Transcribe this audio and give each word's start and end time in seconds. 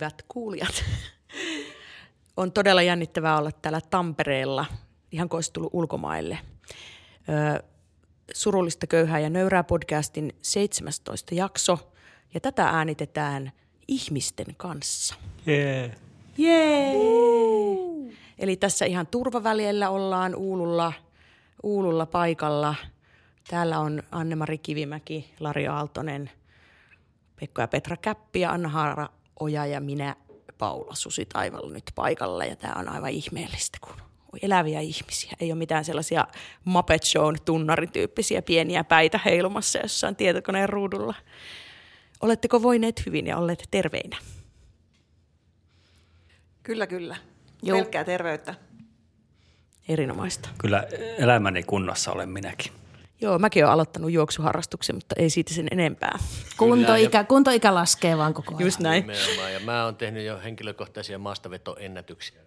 Hyvät 0.00 0.24
kuulijat. 0.28 0.84
On 2.36 2.52
todella 2.52 2.82
jännittävää 2.82 3.38
olla 3.38 3.52
täällä 3.52 3.80
Tampereella, 3.80 4.66
ihan 5.12 5.28
kuin 5.28 5.36
olisi 5.36 5.52
tullut 5.52 5.70
ulkomaille. 5.72 6.38
Ö, 7.28 7.62
Surullista 8.34 8.86
köyhää 8.86 9.18
ja 9.18 9.30
nöyrää 9.30 9.64
podcastin 9.64 10.32
17 10.42 11.34
jakso. 11.34 11.92
Ja 12.34 12.40
tätä 12.40 12.68
äänitetään 12.68 13.52
ihmisten 13.88 14.46
kanssa. 14.56 15.14
Yeah. 15.48 15.90
Jee! 16.36 16.94
Eli 18.38 18.56
tässä 18.56 18.84
ihan 18.84 19.06
turvaväliellä 19.06 19.90
ollaan 19.90 20.34
Uululla, 20.34 20.92
Uululla 21.62 22.06
paikalla. 22.06 22.74
Täällä 23.48 23.78
on 23.78 24.02
Anne-Mari 24.10 24.58
Kivimäki, 24.58 25.34
Lari 25.40 25.66
Aaltonen, 25.66 26.30
Pekka 27.40 27.62
ja 27.62 27.68
Petra 27.68 27.96
Käppi 27.96 28.40
ja 28.40 28.50
Anna 28.50 28.68
Haara 28.68 29.17
Oja 29.40 29.66
ja 29.66 29.80
minä 29.80 30.16
Paula 30.58 30.94
Susi 30.94 31.26
Taivalla 31.26 31.72
nyt 31.72 31.92
paikalla. 31.94 32.44
Ja 32.44 32.56
tämä 32.56 32.74
on 32.76 32.88
aivan 32.88 33.10
ihmeellistä, 33.10 33.78
kun 33.80 33.94
on 34.32 34.38
eläviä 34.42 34.80
ihmisiä. 34.80 35.32
Ei 35.40 35.52
ole 35.52 35.58
mitään 35.58 35.84
sellaisia 35.84 36.26
Muppet 36.64 37.02
Shown 37.02 37.36
tunnarityyppisiä 37.44 38.42
pieniä 38.42 38.84
päitä 38.84 39.20
heilumassa 39.24 39.78
jossain 39.78 40.16
tietokoneen 40.16 40.68
ruudulla. 40.68 41.14
Oletteko 42.20 42.62
voineet 42.62 43.06
hyvin 43.06 43.26
ja 43.26 43.36
olleet 43.36 43.68
terveinä? 43.70 44.16
Kyllä, 46.62 46.86
kyllä. 46.86 47.16
Joo. 47.62 47.78
Pelkkää 47.78 48.04
terveyttä. 48.04 48.54
Erinomaista. 49.88 50.48
Kyllä 50.58 50.84
elämäni 51.18 51.62
kunnossa 51.62 52.12
olen 52.12 52.28
minäkin. 52.28 52.72
Joo, 53.20 53.38
mäkin 53.38 53.64
olen 53.64 53.72
aloittanut 53.72 54.10
juoksuharrastuksen, 54.10 54.96
mutta 54.96 55.14
ei 55.18 55.30
siitä 55.30 55.54
sen 55.54 55.68
enempää. 55.70 56.18
Kuntoikä, 56.56 57.24
kuntoikä 57.24 57.74
laskee 57.74 58.18
vaan 58.18 58.34
koko 58.34 58.54
ajan. 58.54 58.66
Just 58.66 58.80
näin. 58.80 59.06
Nimenomaan. 59.06 59.52
Ja 59.52 59.60
mä 59.60 59.84
oon 59.84 59.96
tehnyt 59.96 60.26
jo 60.26 60.38
henkilökohtaisia 60.44 61.18
maastavetoennätyksiä. 61.18 62.40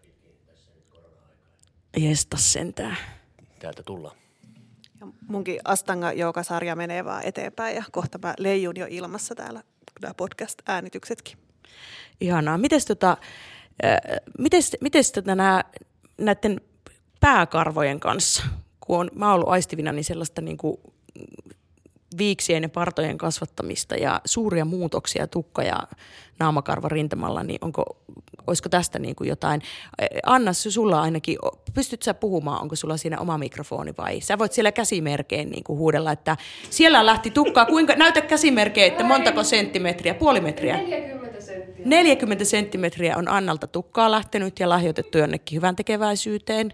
Jestas 1.98 2.54
sentään. 2.54 2.98
Täältä 3.60 3.84
tullaan. 3.84 4.16
Ja 5.00 5.08
munkin 5.28 5.60
Astanga 5.64 6.10
sarja 6.44 6.76
menee 6.76 7.06
vaan 7.06 7.24
eteenpäin 7.26 7.76
ja 7.76 7.84
kohta 7.92 8.18
mä 8.24 8.34
leijun 8.38 8.78
jo 8.78 8.88
ilmassa 8.90 9.36
täällä 9.36 9.64
nämä 10.02 10.14
podcast-äänityksetkin. 10.14 11.38
Ihanaa. 12.22 12.58
Mites 12.58 12.86
tota, 12.86 13.18
äh, 13.86 13.98
mites, 14.38 14.78
mites 14.82 15.12
tota 15.12 15.36
nää, 15.36 15.64
näiden 16.18 16.62
pääkarvojen 17.20 18.00
kanssa, 18.00 18.44
kun 18.92 19.00
on, 19.00 19.10
mä 19.16 19.26
oon 19.26 19.36
ollut 19.36 19.50
aistivina, 19.50 19.92
niin 19.92 20.04
sellaista 20.04 20.42
niinku 20.42 20.80
viiksien 22.18 22.64
ja 22.64 22.70
partojen 22.70 23.18
kasvattamista 23.18 23.96
ja 23.96 24.22
suuria 24.26 24.66
muutoksia 24.66 25.28
tukka- 25.28 25.64
ja 25.64 25.80
naamakarvan 26.40 26.92
rintamalla, 26.92 27.44
niin 27.44 27.58
onko, 27.62 27.84
olisiko 28.48 28.70
tästä 28.70 29.00
niin 29.00 29.16
kuin 29.16 29.28
jotain? 29.28 29.62
Anna, 30.26 30.54
sulla 30.54 31.02
ainakin, 31.02 31.38
pystyt 31.74 32.04
sä 32.04 32.14
puhumaan, 32.14 32.62
onko 32.62 32.76
sulla 32.76 32.98
siinä 32.98 33.20
oma 33.20 33.38
mikrofoni 33.38 33.94
vai? 33.98 34.22
Sä 34.22 34.38
voit 34.38 34.52
siellä 34.52 34.72
käsimerkeen 34.72 35.50
niin 35.50 35.64
kuin 35.64 35.80
huudella, 35.80 36.12
että 36.12 36.38
siellä 36.70 37.06
lähti 37.06 37.32
tukkaa, 37.32 37.66
kuinka, 37.66 37.96
näytä 37.96 38.22
käsimerkeen, 38.22 38.88
että 38.88 39.04
montako 39.04 39.44
senttimetriä, 39.44 40.14
puoli 40.14 40.42
metriä? 40.42 40.78
40 40.78 41.42
senttiä. 41.42 41.86
40 41.86 42.46
senttimetriä 42.46 43.18
on 43.18 43.28
Annalta 43.28 43.68
tukkaa 43.68 44.12
lähtenyt 44.12 44.60
ja 44.60 44.70
lahjoitettu 44.70 45.18
jonnekin 45.18 45.56
hyvän 45.56 45.76
tekeväisyyteen. 45.76 46.74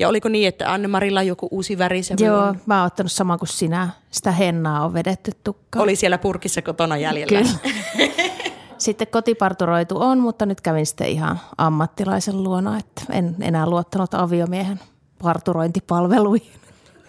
Ja 0.00 0.08
oliko 0.08 0.28
niin, 0.28 0.48
että 0.48 0.72
Anne-Marilla 0.72 1.22
joku 1.22 1.48
uusi 1.50 1.78
väri? 1.78 2.02
Se 2.02 2.14
Joo, 2.18 2.54
mä 2.66 2.78
oon 2.78 2.86
ottanut 2.86 3.12
sama 3.12 3.38
kuin 3.38 3.48
sinä. 3.48 3.88
Sitä 4.10 4.32
hennaa 4.32 4.84
on 4.84 4.94
vedetty 4.94 5.32
tukkaan. 5.44 5.82
Oli 5.82 5.96
siellä 5.96 6.18
purkissa 6.18 6.62
kotona 6.62 6.96
jäljellä. 6.96 7.42
Kyllä. 7.42 8.08
Sitten 8.78 9.06
kotiparturoitu 9.06 10.02
on, 10.02 10.18
mutta 10.18 10.46
nyt 10.46 10.60
kävin 10.60 10.86
sitten 10.86 11.08
ihan 11.08 11.40
ammattilaisen 11.58 12.42
luona, 12.42 12.78
että 12.78 13.02
en 13.10 13.36
enää 13.40 13.66
luottanut 13.66 14.14
aviomiehen 14.14 14.80
parturointipalveluihin. 15.22 16.52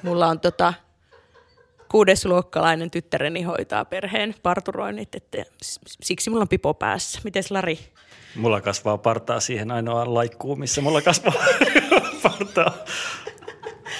Mulla 0.04 0.28
on 0.28 0.40
tota, 0.40 0.74
kuudesluokkalainen 1.92 2.92
tyttäreni 2.92 3.42
hoitaa 3.42 3.86
perheen 3.86 4.36
parturoinnit, 4.44 5.16
että 5.16 5.44
siksi 6.02 6.30
mulla 6.30 6.42
on 6.42 6.48
pipo 6.48 6.74
päässä. 6.74 7.20
Mites 7.24 7.52
Lari? 7.52 7.80
Mulla 8.36 8.62
kasvaa 8.62 8.98
partaa 8.98 9.40
siihen 9.40 9.72
ainoaan 9.72 10.14
laikkuun, 10.14 10.60
missä 10.60 10.82
mulla 10.82 11.02
kasvaa 11.02 11.34
partaa. 12.24 12.74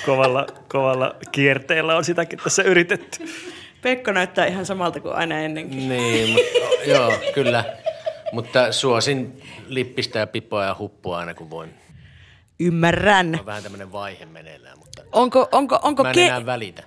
Kovalla, 0.06 0.48
kovalla 0.68 1.16
kierteellä 1.32 1.96
on 1.98 2.04
sitäkin 2.06 2.40
tässä 2.44 2.64
yritetty. 2.64 3.26
Pekka 3.82 4.12
näyttää 4.14 4.46
ihan 4.46 4.66
samalta 4.66 5.00
kuin 5.00 5.16
aina 5.16 5.40
ennenkin. 5.40 5.90
Niin, 5.90 6.30
mutta, 6.30 6.90
joo, 6.90 7.14
kyllä. 7.34 7.64
Mutta 8.32 8.72
suosin 8.72 9.42
lippistä 9.68 10.20
ja 10.20 10.28
pipoa 10.28 10.66
ja 10.66 10.76
huppua 10.80 11.18
aina 11.18 11.34
kun 11.34 11.50
voin. 11.50 11.74
Ymmärrän. 12.60 13.36
On 13.40 13.46
vähän 13.46 13.64
tämmöinen 13.64 13.92
vaihe 13.92 14.26
meneillään, 14.26 14.80
mutta 14.80 15.02
Onko, 15.12 15.50
onko, 15.52 15.80
onko, 15.84 16.04
mä 16.04 16.10
en 16.10 16.16
ke- 16.16 16.20
enää 16.20 16.46
välitä. 16.46 16.84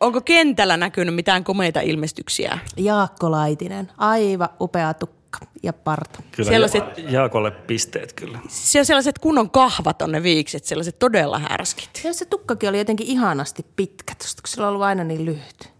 onko 0.00 0.20
kentällä 0.20 0.76
näkynyt 0.76 1.14
mitään 1.14 1.44
komeita 1.44 1.80
ilmestyksiä? 1.80 2.58
Jaakko 2.76 3.30
Laitinen, 3.30 3.88
aivan 3.98 4.48
upea 4.60 4.94
tukka 4.94 5.19
ja 5.62 5.72
parta. 5.72 6.22
Kyllä 6.32 6.50
Sellaiset- 6.50 6.98
Ja- 6.98 7.10
Jaakolle 7.10 7.50
pisteet 7.50 8.12
kyllä. 8.12 8.38
Se 8.48 8.78
on 8.78 8.84
sellaiset 8.86 9.18
kunnon 9.18 9.50
kahvat 9.50 10.02
on 10.02 10.12
ne 10.12 10.22
viikset, 10.22 10.64
sellaiset 10.64 10.98
todella 10.98 11.38
härskit. 11.38 12.00
Ja 12.04 12.14
se 12.14 12.24
tukkakin 12.24 12.68
oli 12.68 12.78
jotenkin 12.78 13.06
ihanasti 13.06 13.66
pitkä, 13.76 14.14
kun 14.14 14.26
sillä 14.48 14.66
on 14.66 14.68
ollut 14.72 14.82
aina 14.86 15.04
niin 15.04 15.24
lyhyt. 15.24 15.70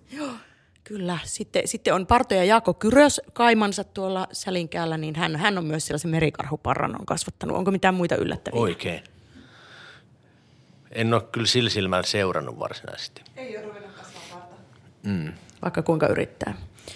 Kyllä. 0.84 1.18
Sitten, 1.24 1.68
sitten 1.68 1.94
on 1.94 2.06
Parto 2.06 2.34
ja 2.34 2.44
Jaakko 2.44 2.74
Kyrös 2.74 3.20
kaimansa 3.32 3.84
tuolla 3.84 4.26
Sälinkäällä, 4.32 4.96
niin 4.96 5.16
hän, 5.16 5.36
hän 5.36 5.58
on 5.58 5.64
myös 5.64 5.86
sellaisen 5.86 6.10
merikarhuparran 6.10 7.00
on 7.00 7.06
kasvattanut. 7.06 7.56
Onko 7.56 7.70
mitään 7.70 7.94
muita 7.94 8.16
yllättäviä? 8.16 8.60
Oikein. 8.60 9.04
En 10.92 11.14
ole 11.14 11.22
kyllä 11.22 11.46
sillä 11.46 11.70
silmällä 11.70 12.06
seurannut 12.06 12.58
varsinaisesti. 12.58 13.22
Vaikka 15.62 15.82
kuinka 15.82 16.06
yrittää. 16.08 16.54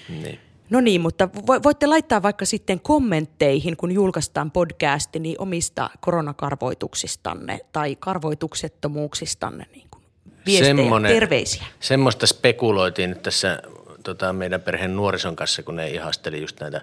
Niin. 0.09 0.41
No 0.71 0.81
niin, 0.81 1.01
mutta 1.01 1.29
vo- 1.37 1.63
voitte 1.65 1.87
laittaa 1.87 2.23
vaikka 2.23 2.45
sitten 2.45 2.81
kommentteihin, 2.81 3.77
kun 3.77 3.93
julkaistaan 3.93 4.51
podcasti, 4.51 5.19
niin 5.19 5.37
omista 5.41 5.91
koronakarvoituksistanne 6.01 7.61
tai 7.73 7.97
karvoituksettomuuksistanne 8.01 9.67
niin 9.73 9.87
kuin 9.91 10.05
viestejä, 10.47 10.75
Semmonen- 10.75 11.13
terveisiä. 11.13 11.65
Semmoista 11.81 12.27
spekuloitiin 12.27 13.11
nyt 13.11 13.23
tässä 13.23 13.63
tota, 14.05 14.33
meidän 14.33 14.61
perheen 14.61 14.97
nuorison 14.97 15.37
kanssa, 15.37 15.63
kun 15.63 15.77
ne 15.77 15.91
ihasteli 15.91 16.41
just 16.41 16.61
näitä 16.61 16.83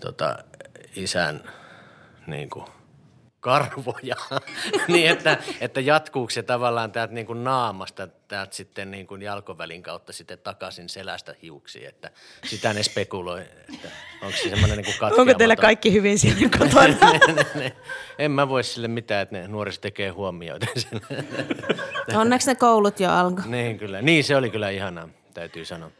tota, 0.00 0.38
isän 0.96 1.42
niin 2.26 2.50
kuin, 2.50 2.64
karvoja. 3.42 4.16
niin, 4.88 5.10
että, 5.10 5.38
että 5.60 5.80
jatkuuko 5.80 6.30
se 6.30 6.42
tavallaan 6.42 6.92
täältä 6.92 7.14
niin 7.14 7.26
kuin 7.26 7.44
naamasta 7.44 8.06
täältä 8.06 8.54
sitten 8.54 8.90
niin 8.90 9.06
kuin 9.06 9.22
jalkovälin 9.22 9.82
kautta 9.82 10.12
sitten 10.12 10.38
takaisin 10.38 10.88
selästä 10.88 11.34
hiuksiin. 11.42 11.88
Että 11.88 12.10
sitä 12.44 12.72
ne 12.72 12.82
spekuloi, 12.82 13.40
että 13.40 13.88
onko 14.22 14.36
se 14.36 14.48
semmoinen 14.48 14.78
niin 14.78 14.84
kuin 14.98 15.20
Onko 15.20 15.34
teillä 15.34 15.56
kaikki 15.56 15.92
hyvin 15.92 16.18
siellä 16.18 16.48
kotona? 16.58 17.12
en 18.18 18.30
mä 18.30 18.48
voi 18.48 18.64
sille 18.64 18.88
mitään, 18.88 19.22
että 19.22 19.38
ne 19.38 19.48
nuoriso 19.48 19.80
tekee 19.80 20.10
huomioita. 20.10 20.66
Onneksi 22.20 22.48
ne 22.48 22.54
koulut 22.54 23.00
jo 23.00 23.10
alkoi. 23.10 23.44
niin 23.46 23.78
kyllä. 23.78 24.02
Niin 24.02 24.24
se 24.24 24.36
oli 24.36 24.50
kyllä 24.50 24.70
ihanaa, 24.70 25.08
täytyy 25.34 25.64
sanoa. 25.64 25.90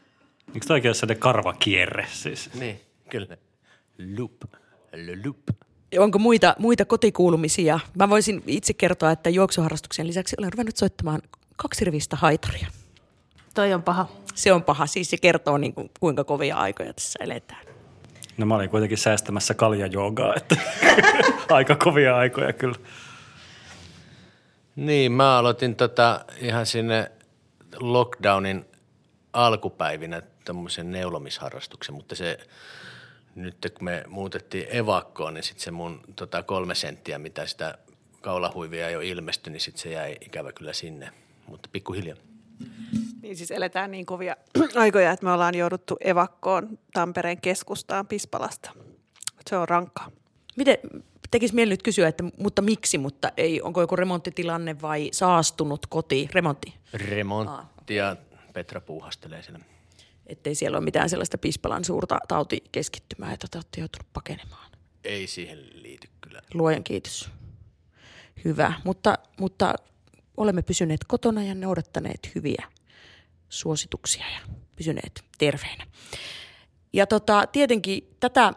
Eikö 0.47 0.67
tämä 0.67 0.75
oikein 0.75 0.95
sellainen 0.95 1.19
karvakierre 1.19 2.07
siis? 2.11 2.53
Niin, 2.53 2.81
kyllä. 3.09 3.37
Loop. 4.17 4.41
Le 4.93 5.21
loop. 5.25 5.72
Onko 5.99 6.19
muita, 6.19 6.55
muita 6.59 6.85
kotikuulumisia? 6.85 7.79
Mä 7.95 8.09
voisin 8.09 8.43
itse 8.47 8.73
kertoa, 8.73 9.11
että 9.11 9.29
juoksuharrastuksen 9.29 10.07
lisäksi 10.07 10.35
olen 10.39 10.53
ruvennut 10.53 10.77
soittamaan 10.77 11.21
kaksi 11.55 11.85
rivistä 11.85 12.15
haitaria. 12.15 12.67
Toi 13.53 13.73
on 13.73 13.83
paha. 13.83 14.07
Se 14.35 14.53
on 14.53 14.63
paha, 14.63 14.87
siis 14.87 15.09
se 15.09 15.17
kertoo 15.17 15.57
niin 15.57 15.73
kuin, 15.73 15.91
kuinka 15.99 16.23
kovia 16.23 16.57
aikoja 16.57 16.93
tässä 16.93 17.19
eletään. 17.23 17.65
No 18.37 18.45
mä 18.45 18.55
olin 18.55 18.69
kuitenkin 18.69 18.97
säästämässä 18.97 19.53
kaljajoogaa, 19.53 20.35
että 20.35 20.55
aika 21.49 21.75
kovia 21.75 22.17
aikoja 22.17 22.53
kyllä. 22.53 22.75
Niin, 24.75 25.11
mä 25.11 25.37
aloitin 25.37 25.75
tota 25.75 26.25
ihan 26.41 26.65
sinne 26.65 27.11
lockdownin 27.79 28.65
alkupäivinä 29.33 30.21
tämmöisen 30.45 30.91
neulomisharrastuksen, 30.91 31.95
mutta 31.95 32.15
se 32.15 32.39
nyt 33.35 33.57
kun 33.77 33.85
me 33.85 34.03
muutettiin 34.07 34.67
evakkoon, 34.69 35.33
niin 35.33 35.43
sitten 35.43 35.63
se 35.63 35.71
mun 35.71 36.01
tota 36.15 36.43
kolme 36.43 36.75
senttiä, 36.75 37.19
mitä 37.19 37.45
sitä 37.45 37.77
kaulahuivia 38.21 38.89
jo 38.89 39.01
ilmestyi, 39.01 39.51
niin 39.51 39.61
sitten 39.61 39.81
se 39.81 39.89
jäi 39.89 40.17
ikävä 40.21 40.51
kyllä 40.51 40.73
sinne, 40.73 41.09
mutta 41.47 41.69
pikkuhiljaa. 41.71 42.17
Niin 43.21 43.37
siis 43.37 43.51
eletään 43.51 43.91
niin 43.91 44.05
kovia 44.05 44.35
aikoja, 44.75 45.11
että 45.11 45.25
me 45.25 45.31
ollaan 45.31 45.55
jouduttu 45.55 45.97
evakkoon 45.99 46.79
Tampereen 46.93 47.41
keskustaan 47.41 48.07
Pispalasta. 48.07 48.71
Se 49.49 49.57
on 49.57 49.69
rankkaa. 49.69 50.11
Miten, 50.55 50.77
tekisi 51.31 51.55
mieli 51.55 51.69
nyt 51.69 51.83
kysyä, 51.83 52.07
että 52.07 52.23
mutta 52.39 52.61
miksi, 52.61 52.97
mutta 52.97 53.31
ei, 53.37 53.61
onko 53.61 53.81
joku 53.81 53.95
remonttitilanne 53.95 54.81
vai 54.81 55.09
saastunut 55.11 55.85
koti, 55.85 56.29
remontti? 56.33 56.73
Remonttia 56.93 58.15
Petra 58.53 58.81
puuhastelee 58.81 59.43
siellä. 59.43 59.59
Ettei 60.27 60.55
siellä 60.55 60.77
ole 60.77 60.85
mitään 60.85 61.09
sellaista 61.09 61.37
Pispalan 61.37 61.85
suurta 61.85 62.17
tautikeskittymää, 62.27 63.33
että 63.33 63.47
te 63.51 63.57
olette 63.57 63.81
joutunut 63.81 64.13
pakenemaan. 64.13 64.71
Ei 65.03 65.27
siihen 65.27 65.69
liity 65.73 66.09
kyllä. 66.21 66.41
Luojan 66.53 66.83
kiitos. 66.83 67.29
Hyvä, 68.45 68.73
mutta, 68.83 69.17
mutta 69.39 69.73
olemme 70.37 70.61
pysyneet 70.61 71.03
kotona 71.07 71.43
ja 71.43 71.55
noudattaneet 71.55 72.31
hyviä 72.35 72.67
suosituksia 73.49 74.25
ja 74.29 74.39
pysyneet 74.75 75.23
terveinä. 75.37 75.87
Ja 76.93 77.07
tota, 77.07 77.47
tietenkin 77.47 78.15
tätä, 78.19 78.53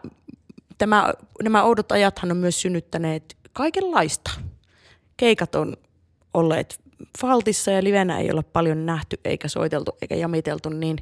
tämä, 0.77 1.13
nämä 1.43 1.63
oudot 1.63 1.91
ajathan 1.91 2.31
on 2.31 2.37
myös 2.37 2.61
synnyttäneet 2.61 3.37
kaikenlaista. 3.53 4.31
Keikat 5.17 5.55
on 5.55 5.77
olleet 6.33 6.86
faltissa 7.19 7.71
ja 7.71 7.83
livenä 7.83 8.19
ei 8.19 8.31
olla 8.31 8.43
paljon 8.43 8.85
nähty 8.85 9.19
eikä 9.25 9.47
soiteltu 9.47 9.91
eikä 10.01 10.15
jamiteltu, 10.15 10.69
niin 10.69 10.97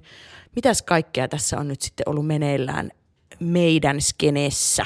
mitäs 0.55 0.81
kaikkea 0.81 1.27
tässä 1.27 1.57
on 1.59 1.67
nyt 1.67 1.81
sitten 1.81 2.09
ollut 2.09 2.27
meneillään 2.27 2.91
meidän 3.39 4.01
skenessä 4.01 4.85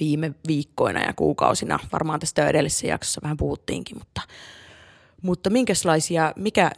viime 0.00 0.34
viikkoina 0.46 1.02
ja 1.02 1.12
kuukausina. 1.12 1.78
Varmaan 1.92 2.20
tästä 2.20 2.42
jo 2.42 2.48
edellisessä 2.48 2.86
jaksossa 2.86 3.20
vähän 3.22 3.36
puhuttiinkin, 3.36 3.98
mutta, 3.98 4.20
mutta 5.22 5.50
minkälaisia, 5.50 6.32
mikä, 6.36 6.70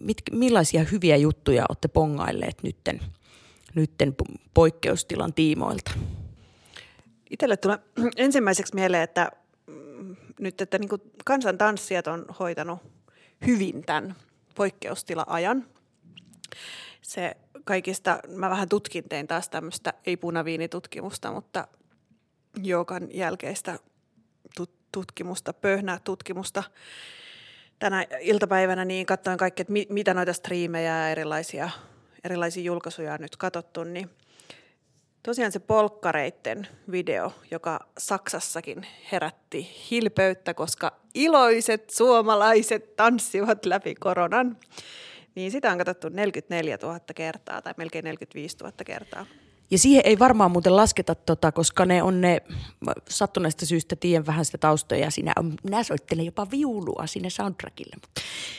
mit, 0.00 0.16
millaisia 0.32 0.84
hyviä 0.84 1.16
juttuja 1.16 1.64
olette 1.68 1.88
pongailleet 1.88 2.62
nytten, 2.62 3.00
nytten 3.74 4.14
poikkeustilan 4.54 5.34
tiimoilta? 5.34 5.90
Itselle 7.30 7.56
tulee 7.56 7.78
ensimmäiseksi 8.16 8.74
mieleen, 8.74 9.02
että 9.02 9.30
nyt, 10.40 10.60
että 10.60 10.78
niin 10.78 10.88
kansantanssijat 11.24 12.06
on 12.06 12.26
hoitanut 12.38 12.78
hyvin 13.46 13.82
tämän 13.86 14.14
poikkeustila-ajan. 14.54 15.66
Se 17.02 17.36
kaikista, 17.64 18.18
mä 18.28 18.50
vähän 18.50 18.68
tutkin, 18.68 19.08
tein 19.08 19.26
taas 19.26 19.48
tämmöistä 19.48 19.92
ei 20.06 20.16
punaviinitutkimusta, 20.16 21.32
mutta 21.32 21.68
joogan 22.62 23.08
jälkeistä 23.10 23.78
tutkimusta, 24.92 25.52
pöhnää 25.52 25.98
tutkimusta 26.04 26.62
tänä 27.78 28.06
iltapäivänä, 28.20 28.84
niin 28.84 29.06
katsoin 29.06 29.38
kaikki, 29.38 29.62
että 29.62 29.72
mitä 29.88 30.14
noita 30.14 30.32
striimejä 30.32 30.98
ja 30.98 31.08
erilaisia, 31.08 31.70
erilaisia 32.24 32.62
julkaisuja 32.62 33.14
on 33.14 33.20
nyt 33.20 33.36
katsottu, 33.36 33.84
niin 33.84 34.10
tosiaan 35.24 35.52
se 35.52 35.58
polkkareitten 35.58 36.68
video, 36.90 37.32
joka 37.50 37.80
Saksassakin 37.98 38.86
herätti 39.12 39.70
hilpeyttä, 39.90 40.54
koska 40.54 40.92
iloiset 41.14 41.90
suomalaiset 41.90 42.96
tanssivat 42.96 43.66
läpi 43.66 43.94
koronan, 43.94 44.56
niin 45.34 45.50
sitä 45.50 45.72
on 45.72 45.78
katsottu 45.78 46.08
44 46.08 46.78
000 46.82 47.00
kertaa 47.14 47.62
tai 47.62 47.74
melkein 47.76 48.04
45 48.04 48.56
000 48.56 48.72
kertaa. 48.84 49.26
Ja 49.70 49.78
siihen 49.78 50.02
ei 50.04 50.18
varmaan 50.18 50.50
muuten 50.50 50.76
lasketa, 50.76 51.14
tota, 51.14 51.52
koska 51.52 51.84
ne 51.84 52.02
on 52.02 52.20
ne, 52.20 52.42
sattuneesta 53.08 53.66
syystä 53.66 53.96
tiedän 53.96 54.26
vähän 54.26 54.44
sitä 54.44 54.58
taustoja, 54.58 55.10
siinä 55.10 55.32
on, 55.36 55.54
minä 55.62 55.82
soittelen 55.82 56.26
jopa 56.26 56.46
viulua 56.50 57.06
sinne 57.06 57.30
soundtrackille. 57.30 57.96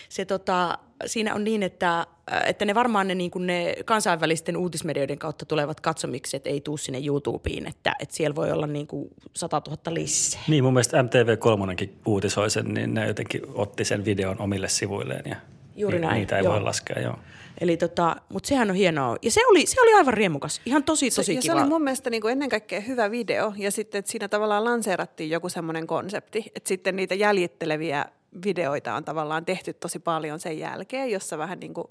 Se, 0.09 0.25
tota, 0.25 0.77
siinä 1.05 1.35
on 1.35 1.43
niin, 1.43 1.63
että, 1.63 2.07
että 2.45 2.65
ne 2.65 2.75
varmaan 2.75 3.07
ne, 3.07 3.15
niin 3.15 3.31
kuin 3.31 3.47
ne 3.47 3.75
kansainvälisten 3.85 4.57
uutismedioiden 4.57 5.17
kautta 5.17 5.45
tulevat 5.45 5.81
katsomiksi, 5.81 6.37
että 6.37 6.49
ei 6.49 6.61
tuu 6.61 6.77
sinne 6.77 6.99
YouTubeen, 7.05 7.67
että, 7.67 7.95
että 7.99 8.15
siellä 8.15 8.35
voi 8.35 8.51
olla 8.51 8.67
niin 8.67 8.87
kuin 8.87 9.09
100 9.35 9.61
000 9.67 9.79
lisää. 9.93 10.41
Niin, 10.47 10.63
mun 10.63 10.73
mielestä 10.73 11.01
MTV3 11.01 11.89
uutisoi 12.05 12.49
sen, 12.49 12.73
niin 12.73 12.93
ne 12.93 13.07
jotenkin 13.07 13.41
otti 13.53 13.85
sen 13.85 14.05
videon 14.05 14.41
omille 14.41 14.69
sivuilleen 14.69 15.23
ja 15.25 15.35
Juuri 15.75 15.99
näin, 15.99 16.15
niitä 16.15 16.37
ei 16.37 16.43
joo. 16.43 16.53
voi 16.53 16.61
laskea, 16.61 16.99
joo. 17.01 17.19
Eli 17.61 17.77
tota, 17.77 18.15
mutta 18.29 18.47
sehän 18.47 18.69
on 18.69 18.75
hienoa. 18.75 19.17
Ja 19.21 19.31
se 19.31 19.47
oli, 19.47 19.65
se 19.65 19.81
oli 19.81 19.93
aivan 19.93 20.13
riemukas. 20.13 20.61
Ihan 20.65 20.83
tosi, 20.83 21.09
tosi 21.09 21.23
se, 21.23 21.31
kiva. 21.31 21.39
Ja 21.39 21.41
se 21.41 21.61
oli 21.61 21.69
mun 21.69 21.83
mielestä 21.83 22.09
niin 22.09 22.21
kuin 22.21 22.31
ennen 22.31 22.49
kaikkea 22.49 22.79
hyvä 22.79 23.11
video. 23.11 23.53
Ja 23.57 23.71
sitten, 23.71 23.99
että 23.99 24.11
siinä 24.11 24.27
tavallaan 24.27 24.63
lanseerattiin 24.63 25.29
joku 25.29 25.49
semmoinen 25.49 25.87
konsepti. 25.87 26.51
Että 26.55 26.67
sitten 26.67 26.95
niitä 26.95 27.15
jäljitteleviä 27.15 28.05
videoita 28.45 28.95
on 28.95 29.05
tavallaan 29.05 29.45
tehty 29.45 29.73
tosi 29.73 29.99
paljon 29.99 30.39
sen 30.39 30.59
jälkeen, 30.59 31.11
jossa 31.11 31.37
vähän 31.37 31.59
niin 31.59 31.73
kuin 31.73 31.87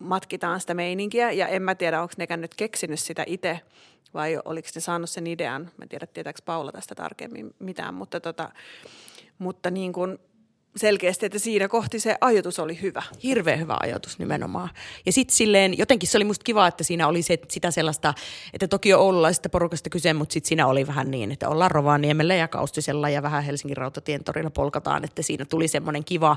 matkitaan 0.00 0.60
sitä 0.60 0.74
meininkiä. 0.74 1.32
Ja 1.32 1.48
en 1.48 1.62
mä 1.62 1.74
tiedä, 1.74 2.02
onko 2.02 2.14
nekään 2.16 2.40
nyt 2.40 2.54
keksinyt 2.54 3.00
sitä 3.00 3.24
itse 3.26 3.60
vai 4.14 4.38
oliko 4.44 4.68
ne 4.74 4.80
saanut 4.80 5.10
sen 5.10 5.26
idean. 5.26 5.62
Mä 5.62 5.82
en 5.82 5.88
tiedä, 5.88 6.06
tietääkö 6.06 6.40
Paula 6.44 6.72
tästä 6.72 6.94
tarkemmin 6.94 7.54
mitään, 7.58 7.94
mutta, 7.94 8.20
tota, 8.20 8.50
mutta 9.38 9.70
niin 9.70 9.92
kuin 9.92 10.18
selkeästi, 10.76 11.26
että 11.26 11.38
siinä 11.38 11.68
kohti 11.68 12.00
se 12.00 12.16
ajatus 12.20 12.58
oli 12.58 12.82
hyvä. 12.82 13.02
Hirveän 13.22 13.58
hyvä 13.60 13.76
ajatus 13.82 14.18
nimenomaan. 14.18 14.68
Ja 15.06 15.12
sitten 15.12 15.36
silleen, 15.36 15.78
jotenkin 15.78 16.08
se 16.08 16.18
oli 16.18 16.24
musta 16.24 16.44
kiva, 16.44 16.66
että 16.66 16.84
siinä 16.84 17.08
oli 17.08 17.22
se, 17.22 17.38
sitä 17.48 17.70
sellaista, 17.70 18.14
että 18.52 18.68
toki 18.68 18.94
on 18.94 19.00
oululaisesta 19.00 19.48
porukasta 19.48 19.90
kyse, 19.90 20.12
mutta 20.12 20.32
sitten 20.32 20.48
siinä 20.48 20.66
oli 20.66 20.86
vähän 20.86 21.10
niin, 21.10 21.32
että 21.32 21.48
ollaan 21.48 21.70
Rovaniemellä 21.70 22.34
ja 22.34 22.48
Kaustisella 22.48 23.08
ja 23.08 23.22
vähän 23.22 23.44
Helsingin 23.44 23.76
rautatien 23.76 24.24
torilla 24.24 24.50
polkataan, 24.50 25.04
että 25.04 25.22
siinä 25.22 25.44
tuli 25.44 25.68
semmoinen 25.68 26.04
kiva, 26.04 26.36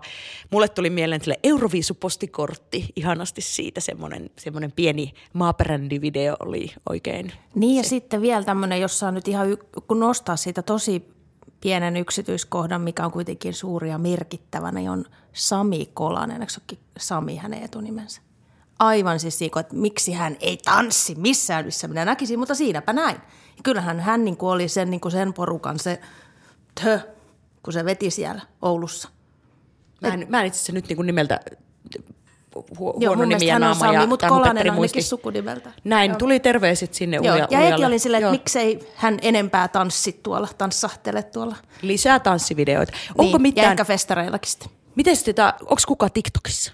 mulle 0.51 0.67
tuli 0.67 0.89
mieleen 0.89 1.21
sille 1.21 1.39
Euroviisupostikortti, 1.43 2.85
ihanasti 2.95 3.41
siitä 3.41 3.81
semmoinen, 3.81 4.29
semmoinen 4.37 4.71
pieni 4.71 5.13
maaperändivideo 5.33 6.35
oli 6.39 6.71
oikein. 6.89 7.31
Niin 7.55 7.77
ja 7.77 7.83
se. 7.83 7.89
sitten 7.89 8.21
vielä 8.21 8.43
tämmöinen, 8.43 8.81
jossa 8.81 9.07
on 9.07 9.13
nyt 9.13 9.27
ihan, 9.27 9.57
kun 9.87 9.99
nostaa 9.99 10.35
siitä 10.35 10.61
tosi 10.61 11.20
pienen 11.61 11.97
yksityiskohdan, 11.97 12.81
mikä 12.81 13.05
on 13.05 13.11
kuitenkin 13.11 13.53
suuri 13.53 13.89
ja 13.89 13.97
merkittävä, 13.97 14.71
niin 14.71 14.89
on 14.89 15.05
Sami 15.33 15.89
Kolanen. 15.93 16.41
Eikö 16.41 16.75
Sami 16.97 17.35
hänen 17.35 17.63
etunimensä? 17.63 18.21
Aivan 18.79 19.19
siis 19.19 19.37
siitä, 19.37 19.59
että 19.59 19.75
miksi 19.75 20.11
hän 20.11 20.37
ei 20.39 20.57
tanssi 20.57 21.15
missään, 21.15 21.65
missä 21.65 21.87
minä 21.87 22.05
näkisin, 22.05 22.39
mutta 22.39 22.55
siinäpä 22.55 22.93
näin. 22.93 23.15
Ja 23.57 23.63
kyllähän 23.63 23.99
hän 23.99 24.25
niin 24.25 24.37
oli 24.39 24.67
sen, 24.67 24.91
niin 24.91 25.01
sen 25.09 25.33
porukan 25.33 25.79
se 25.79 26.01
tö, 26.83 26.99
kun 27.63 27.73
se 27.73 27.85
veti 27.85 28.11
siellä 28.11 28.41
Oulussa. 28.61 29.09
Mä 30.01 30.13
en, 30.13 30.25
mä 30.29 30.41
en 30.41 30.47
itse 30.47 30.57
asiassa 30.57 30.73
nyt 30.73 30.87
niin 30.87 31.05
nimeltä 31.05 31.39
hu- 32.55 32.63
Joo, 32.79 32.93
huono 32.99 33.15
mun 33.15 33.27
mielestä 33.27 33.45
ja 33.47 33.53
hän 33.53 33.63
on 33.63 33.69
naama 33.69 33.85
ja 33.87 33.93
Sami, 33.99 34.07
mutta 34.07 34.29
Kolanen 34.29 34.69
on 34.69 34.75
muisti. 34.75 34.95
ainakin 34.97 35.09
sukunimeltä. 35.09 35.71
Näin, 35.83 36.11
Joo. 36.11 36.17
tuli 36.17 36.39
terveiset 36.39 36.93
sinne 36.93 37.17
Joo, 37.23 37.35
uja, 37.35 37.47
ja 37.51 37.59
Eki 37.61 37.85
oli 37.85 37.99
silleen, 37.99 38.23
että 38.23 38.31
miksei 38.31 38.79
hän 38.95 39.17
enempää 39.21 39.67
tanssi 39.67 40.19
tuolla, 40.23 40.47
tanssahtele 40.57 41.23
tuolla. 41.23 41.55
Lisää 41.81 42.19
tanssivideoita. 42.19 42.93
Onko 43.09 43.23
niin, 43.23 43.31
Ja 43.33 43.39
mitään, 43.39 43.71
ehkä 43.71 43.85
festareillakin 43.85 44.51
sitten. 44.51 44.69
miten 44.95 45.15
sitä, 45.15 45.53
onko 45.61 45.81
kuka 45.87 46.09
TikTokissa? 46.09 46.73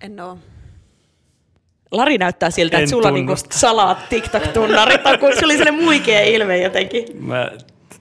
En 0.00 0.20
ole. 0.20 0.38
Lari 1.90 2.18
näyttää 2.18 2.50
siltä, 2.50 2.76
En 2.76 2.82
että 2.82 2.90
sulla 2.90 3.10
niinku 3.10 3.26
tunnusta. 3.34 3.58
salaat 3.58 3.98
TikTok-tunnarit 4.08 5.00
kun 5.20 5.32
se 5.38 5.44
oli 5.44 5.56
sellainen 5.58 5.84
muikea 5.84 6.20
ilme 6.20 6.58
jotenkin. 6.58 7.24
Mä 7.24 7.50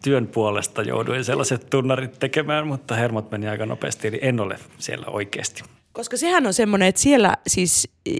työn 0.03 0.27
puolesta 0.27 0.81
jouduin 0.81 1.23
sellaiset 1.23 1.69
tunnarit 1.69 2.19
tekemään, 2.19 2.67
mutta 2.67 2.95
hermot 2.95 3.31
meni 3.31 3.47
aika 3.47 3.65
nopeasti, 3.65 4.07
eli 4.07 4.19
en 4.21 4.39
ole 4.39 4.59
siellä 4.77 5.05
oikeasti. 5.07 5.63
Koska 5.97 6.17
sehän 6.17 6.47
on 6.47 6.53
semmoinen, 6.53 6.87
että 6.87 7.01
siellä 7.01 7.37
siis, 7.47 7.89
eh, 8.05 8.13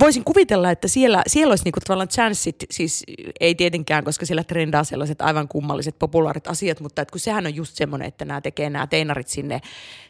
voisin 0.00 0.24
kuvitella, 0.24 0.70
että 0.70 0.88
siellä, 0.88 1.22
siellä 1.26 1.52
olisi 1.52 1.64
niinku 1.64 1.80
tavallaan 1.80 2.08
chanssit, 2.08 2.56
siis 2.70 3.04
ei 3.40 3.54
tietenkään, 3.54 4.04
koska 4.04 4.26
siellä 4.26 4.44
trendaa 4.44 4.84
sellaiset 4.84 5.20
aivan 5.20 5.48
kummalliset 5.48 5.98
populaarit 5.98 6.46
asiat, 6.46 6.80
mutta 6.80 7.02
että 7.02 7.12
kun 7.12 7.20
sehän 7.20 7.46
on 7.46 7.54
just 7.54 7.76
semmoinen, 7.76 8.08
että 8.08 8.24
nämä 8.24 8.40
tekee 8.40 8.70
nämä 8.70 8.86
teinarit 8.86 9.28
sinne 9.28 9.60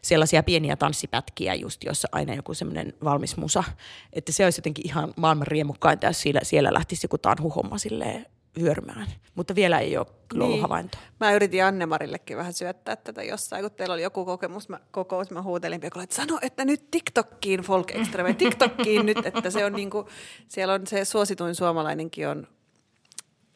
sellaisia 0.02 0.42
pieniä 0.42 0.76
tanssipätkiä 0.76 1.54
just, 1.54 1.84
jossa 1.84 2.08
aina 2.12 2.34
joku 2.34 2.54
semmoinen 2.54 2.92
valmis 3.04 3.36
musa, 3.36 3.64
että 4.12 4.32
se 4.32 4.44
olisi 4.44 4.58
jotenkin 4.58 4.86
ihan 4.86 5.14
maailman 5.16 5.46
riemukkainta, 5.46 6.06
jos 6.06 6.22
siellä, 6.22 6.40
siellä 6.42 6.72
lähtisi 6.72 7.04
joku 7.04 7.18
tanhuhomma 7.18 7.78
silleen 7.78 8.26
vyörymään. 8.60 9.06
Mutta 9.34 9.54
vielä 9.54 9.78
ei 9.78 9.96
ole 9.96 10.06
kyllä 10.28 10.42
ollut 10.44 10.54
Niin. 10.54 10.62
havaintoa. 10.62 11.00
Mä 11.20 11.32
yritin 11.32 11.64
Anne-Marillekin 11.64 12.36
vähän 12.36 12.52
syöttää 12.52 12.96
tätä 12.96 13.22
jossain, 13.22 13.62
kun 13.62 13.70
teillä 13.70 13.92
oli 13.94 14.02
joku 14.02 14.24
kokemus, 14.24 14.68
mä, 14.68 14.80
kokous, 14.90 15.30
mä 15.30 15.42
huutelin 15.42 15.80
Piekolle, 15.80 16.04
että 16.04 16.16
sano, 16.16 16.38
että 16.42 16.64
nyt 16.64 16.90
TikTokkiin 16.90 17.60
Folk 17.60 17.90
Extreme, 17.90 18.34
TikTokkiin 18.34 19.06
nyt, 19.06 19.26
että 19.26 19.50
se 19.50 19.64
on 19.64 19.72
niinku, 19.72 20.08
siellä 20.48 20.74
on 20.74 20.86
se 20.86 21.04
suosituin 21.04 21.54
suomalainenkin 21.54 22.28
on 22.28 22.46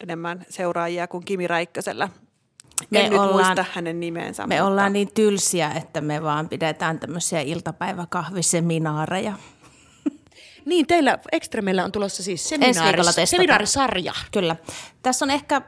enemmän 0.03 0.45
seuraajia 0.49 1.07
kuin 1.07 1.25
Kimi 1.25 1.47
Räikkösellä. 1.47 2.09
Me 2.89 2.99
en 3.05 3.11
nyt 3.11 3.19
ollaan- 3.19 3.45
muista 3.45 3.65
hänen 3.73 3.99
nimensä. 3.99 4.47
Me 4.47 4.55
mutta- 4.55 4.65
ollaan 4.65 4.93
niin 4.93 5.13
tylsiä, 5.13 5.71
että 5.71 6.01
me 6.01 6.23
vaan 6.23 6.49
pidetään 6.49 6.99
tämmöisiä 6.99 7.41
iltapäiväkahviseminaareja. 7.41 9.33
Niin, 10.65 10.87
teillä 10.87 11.19
Extremellä 11.31 11.83
on 11.83 11.91
tulossa 11.91 12.23
siis 12.23 12.49
seminaaris, 12.49 13.07
seminaarisarja. 13.25 14.13
Kyllä. 14.31 14.55
Tässä 15.01 15.25
on 15.25 15.29
ehkä 15.29 15.61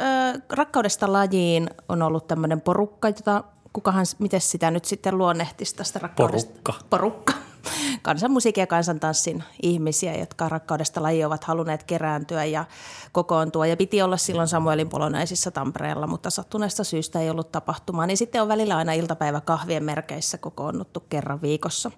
ö, 0.00 0.02
rakkaudesta 0.50 1.12
lajiin 1.12 1.70
on 1.88 2.02
ollut 2.02 2.26
tämmöinen 2.26 2.60
porukka, 2.60 3.08
jota 3.08 3.44
kukahan, 3.72 4.06
miten 4.18 4.40
sitä 4.40 4.70
nyt 4.70 4.84
sitten 4.84 5.18
luonnehtisi 5.18 5.76
tästä 5.76 5.98
rakkaudesta? 5.98 6.52
Porukka. 6.52 6.86
Porukka. 6.90 7.32
Kansanmusiikin 8.02 8.62
ja 8.62 8.66
kansantanssin 8.66 9.44
ihmisiä, 9.62 10.16
jotka 10.16 10.48
rakkaudesta 10.48 11.02
lajiin 11.02 11.26
ovat 11.26 11.44
halunneet 11.44 11.84
kerääntyä 11.84 12.44
ja 12.44 12.64
kokoontua. 13.12 13.66
Ja 13.66 13.76
piti 13.76 14.02
olla 14.02 14.16
silloin 14.16 14.48
Samuelin 14.48 14.88
polonaisissa 14.88 15.50
Tampereella, 15.50 16.06
mutta 16.06 16.30
sattuneesta 16.30 16.84
syystä 16.84 17.20
ei 17.20 17.30
ollut 17.30 17.52
tapahtumaa. 17.52 18.06
Niin 18.06 18.16
sitten 18.16 18.42
on 18.42 18.48
välillä 18.48 18.76
aina 18.76 18.92
iltapäivä 18.92 19.40
kahvien 19.40 19.84
merkeissä 19.84 20.38
kokoonnuttu 20.38 21.00
kerran 21.00 21.42
viikossa. 21.42 21.90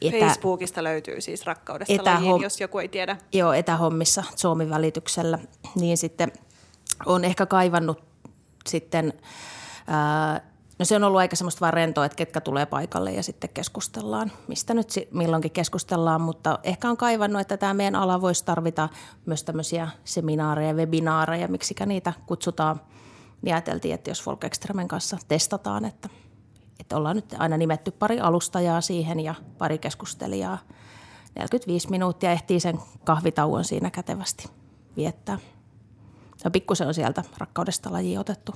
Etä- 0.00 0.26
Facebookista 0.26 0.84
löytyy 0.84 1.20
siis 1.20 1.46
rakkaudesta 1.46 1.94
Etähom- 1.94 2.14
lajiin, 2.24 2.42
jos 2.42 2.60
joku 2.60 2.78
ei 2.78 2.88
tiedä. 2.88 3.16
Joo, 3.32 3.52
etähommissa 3.52 4.24
Zoomin 4.36 4.70
välityksellä. 4.70 5.38
Niin 5.74 5.96
sitten 5.96 6.32
on 7.06 7.24
ehkä 7.24 7.46
kaivannut 7.46 8.04
sitten, 8.66 9.12
ää, 9.86 10.40
no 10.78 10.84
se 10.84 10.96
on 10.96 11.04
ollut 11.04 11.18
aika 11.18 11.36
semmoista 11.36 11.60
vaan 11.60 11.74
rentoa, 11.74 12.04
että 12.04 12.16
ketkä 12.16 12.40
tulee 12.40 12.66
paikalle 12.66 13.12
ja 13.12 13.22
sitten 13.22 13.50
keskustellaan, 13.54 14.32
mistä 14.48 14.74
nyt 14.74 14.88
milloinkin 15.10 15.50
keskustellaan, 15.50 16.20
mutta 16.20 16.58
ehkä 16.62 16.90
on 16.90 16.96
kaivannut, 16.96 17.40
että 17.40 17.56
tämä 17.56 17.74
meidän 17.74 17.94
ala 17.96 18.20
voisi 18.20 18.44
tarvita 18.44 18.88
myös 19.26 19.44
tämmöisiä 19.44 19.88
seminaareja, 20.04 20.74
webinaareja, 20.74 21.48
miksikä 21.48 21.86
niitä 21.86 22.12
kutsutaan. 22.26 22.80
Niin 23.42 23.54
ajateltiin, 23.54 23.94
että 23.94 24.10
jos 24.10 24.22
Folk 24.22 24.44
Extremen 24.44 24.88
kanssa 24.88 25.18
testataan, 25.28 25.84
että, 25.84 26.08
että 26.80 26.96
ollaan 26.96 27.16
nyt 27.16 27.34
aina 27.38 27.56
nimetty 27.56 27.90
pari 27.90 28.20
alustajaa 28.20 28.80
siihen 28.80 29.20
ja 29.20 29.34
pari 29.58 29.78
keskustelijaa. 29.78 30.58
45 31.34 31.90
minuuttia 31.90 32.32
ehtii 32.32 32.60
sen 32.60 32.78
kahvitauon 33.04 33.64
siinä 33.64 33.90
kätevästi 33.90 34.48
viettää. 34.96 35.38
Ja 36.44 36.50
pikkusen 36.50 36.88
on 36.88 36.94
sieltä 36.94 37.24
rakkaudesta 37.38 37.92
laji 37.92 38.18
otettu 38.18 38.54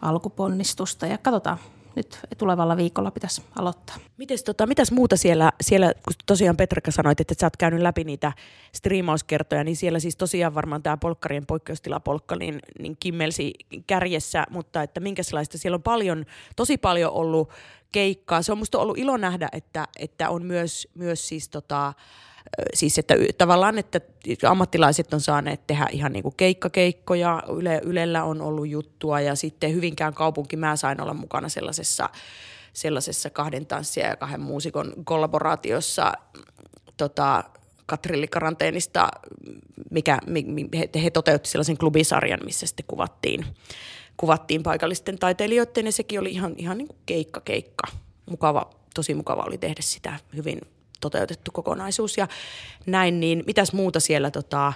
alkuponnistusta 0.00 1.06
ja 1.06 1.18
katsotaan. 1.18 1.58
Nyt 1.96 2.20
tulevalla 2.38 2.76
viikolla 2.76 3.10
pitäisi 3.10 3.42
aloittaa. 3.58 3.96
Mites, 4.16 4.44
tota, 4.44 4.66
mitäs 4.66 4.92
muuta 4.92 5.16
siellä, 5.16 5.52
siellä, 5.60 5.92
kun 5.94 6.12
tosiaan 6.26 6.56
Petrika 6.56 6.90
sanoit, 6.90 7.20
että 7.20 7.34
sä 7.40 7.46
oot 7.46 7.56
käynyt 7.56 7.80
läpi 7.80 8.04
niitä 8.04 8.32
striimauskertoja, 8.72 9.64
niin 9.64 9.76
siellä 9.76 9.98
siis 9.98 10.16
tosiaan 10.16 10.54
varmaan 10.54 10.82
tämä 10.82 10.96
polkkarien 10.96 11.46
poikkeustilapolkka 11.46 12.36
niin, 12.36 12.60
niin 12.78 12.96
kimmelsi 13.00 13.52
kärjessä, 13.86 14.46
mutta 14.50 14.82
että 14.82 15.00
minkälaista, 15.00 15.58
siellä 15.58 15.76
on 15.76 15.82
paljon, 15.82 16.24
tosi 16.56 16.78
paljon 16.78 17.12
ollut 17.12 17.50
keikkaa. 17.92 18.42
Se 18.42 18.52
on 18.52 18.58
musta 18.58 18.78
ollut 18.78 18.98
ilo 18.98 19.16
nähdä, 19.16 19.48
että, 19.52 19.88
että 19.98 20.30
on 20.30 20.44
myös, 20.44 20.88
myös 20.94 21.28
siis 21.28 21.48
tota, 21.48 21.92
siis 22.74 22.98
että 22.98 23.14
tavallaan, 23.38 23.78
että 23.78 24.00
ammattilaiset 24.48 25.14
on 25.14 25.20
saaneet 25.20 25.66
tehdä 25.66 25.86
ihan 25.92 26.12
niin 26.12 26.22
kuin 26.22 26.36
keikkakeikkoja, 26.36 27.42
Yle, 27.56 27.80
Ylellä 27.84 28.24
on 28.24 28.40
ollut 28.40 28.68
juttua 28.68 29.20
ja 29.20 29.34
sitten 29.34 29.74
Hyvinkään 29.74 30.14
kaupunki, 30.14 30.56
mä 30.56 30.76
sain 30.76 31.00
olla 31.00 31.14
mukana 31.14 31.48
sellaisessa, 31.48 32.08
sellaisessa 32.72 33.30
kahden 33.30 33.66
tanssia 33.66 34.06
ja 34.06 34.16
kahden 34.16 34.40
muusikon 34.40 34.92
kollaboraatiossa 35.04 36.12
tota, 36.96 37.44
Katrillikaranteenista, 37.86 39.08
mikä, 39.90 40.18
he, 40.78 40.88
he 41.02 41.10
toteutti 41.10 41.50
sellaisen 41.50 41.78
klubisarjan, 41.78 42.40
missä 42.44 42.66
sitten 42.66 42.86
kuvattiin, 42.88 43.46
kuvattiin 44.16 44.62
paikallisten 44.62 45.18
taiteilijoiden 45.18 45.86
ja 45.86 45.92
sekin 45.92 46.20
oli 46.20 46.30
ihan, 46.30 46.54
ihan 46.56 46.78
niin 46.78 46.88
kuin 46.88 46.98
keikka 47.06 47.40
keikka. 47.40 47.82
Mukava, 48.30 48.70
tosi 48.94 49.14
mukava 49.14 49.42
oli 49.42 49.58
tehdä 49.58 49.82
sitä 49.82 50.18
hyvin 50.36 50.60
toteutettu 51.02 51.50
kokonaisuus 51.50 52.16
ja 52.18 52.28
näin, 52.86 53.20
niin 53.20 53.42
mitäs 53.46 53.72
muuta 53.72 54.00
siellä, 54.00 54.30
tota, 54.30 54.72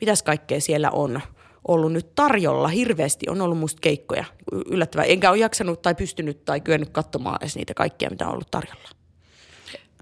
mitäs 0.00 0.22
kaikkea 0.22 0.60
siellä 0.60 0.90
on 0.90 1.20
ollut 1.68 1.92
nyt 1.92 2.14
tarjolla? 2.14 2.68
Hirveästi, 2.68 3.26
on 3.28 3.40
ollut 3.40 3.58
musta 3.58 3.80
keikkoja. 3.80 4.24
Yllättävää, 4.52 5.04
enkä 5.04 5.30
ole 5.30 5.38
jaksanut 5.38 5.82
tai 5.82 5.94
pystynyt 5.94 6.44
tai 6.44 6.60
kyennyt 6.60 6.90
katsomaan 6.90 7.38
edes 7.40 7.56
niitä 7.56 7.74
kaikkia, 7.74 8.10
mitä 8.10 8.26
on 8.26 8.32
ollut 8.32 8.50
tarjolla. 8.50 8.88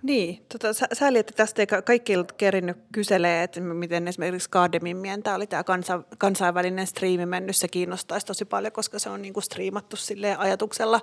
Niin, 0.06 0.46
tota, 0.52 0.72
sä, 0.72 0.86
sääli, 0.92 1.18
että 1.18 1.32
tästä 1.36 1.62
ei 1.62 1.66
kaikki 1.66 2.12
kerinnyt 2.36 2.76
kyselee, 2.92 3.42
että 3.42 3.60
miten 3.60 4.08
esimerkiksi 4.08 4.50
Gardemin 4.50 5.22
tämä 5.22 5.36
oli 5.36 5.46
tämä 5.46 5.64
kansa, 5.64 6.02
kansainvälinen 6.18 6.86
striimi 6.86 7.26
mennyt, 7.26 7.56
se 7.56 7.68
kiinnostaisi 7.68 8.26
tosi 8.26 8.44
paljon, 8.44 8.72
koska 8.72 8.98
se 8.98 9.10
on 9.10 9.22
niinku 9.22 9.40
striimattu 9.40 9.96
sille 9.96 10.36
ajatuksella 10.36 11.00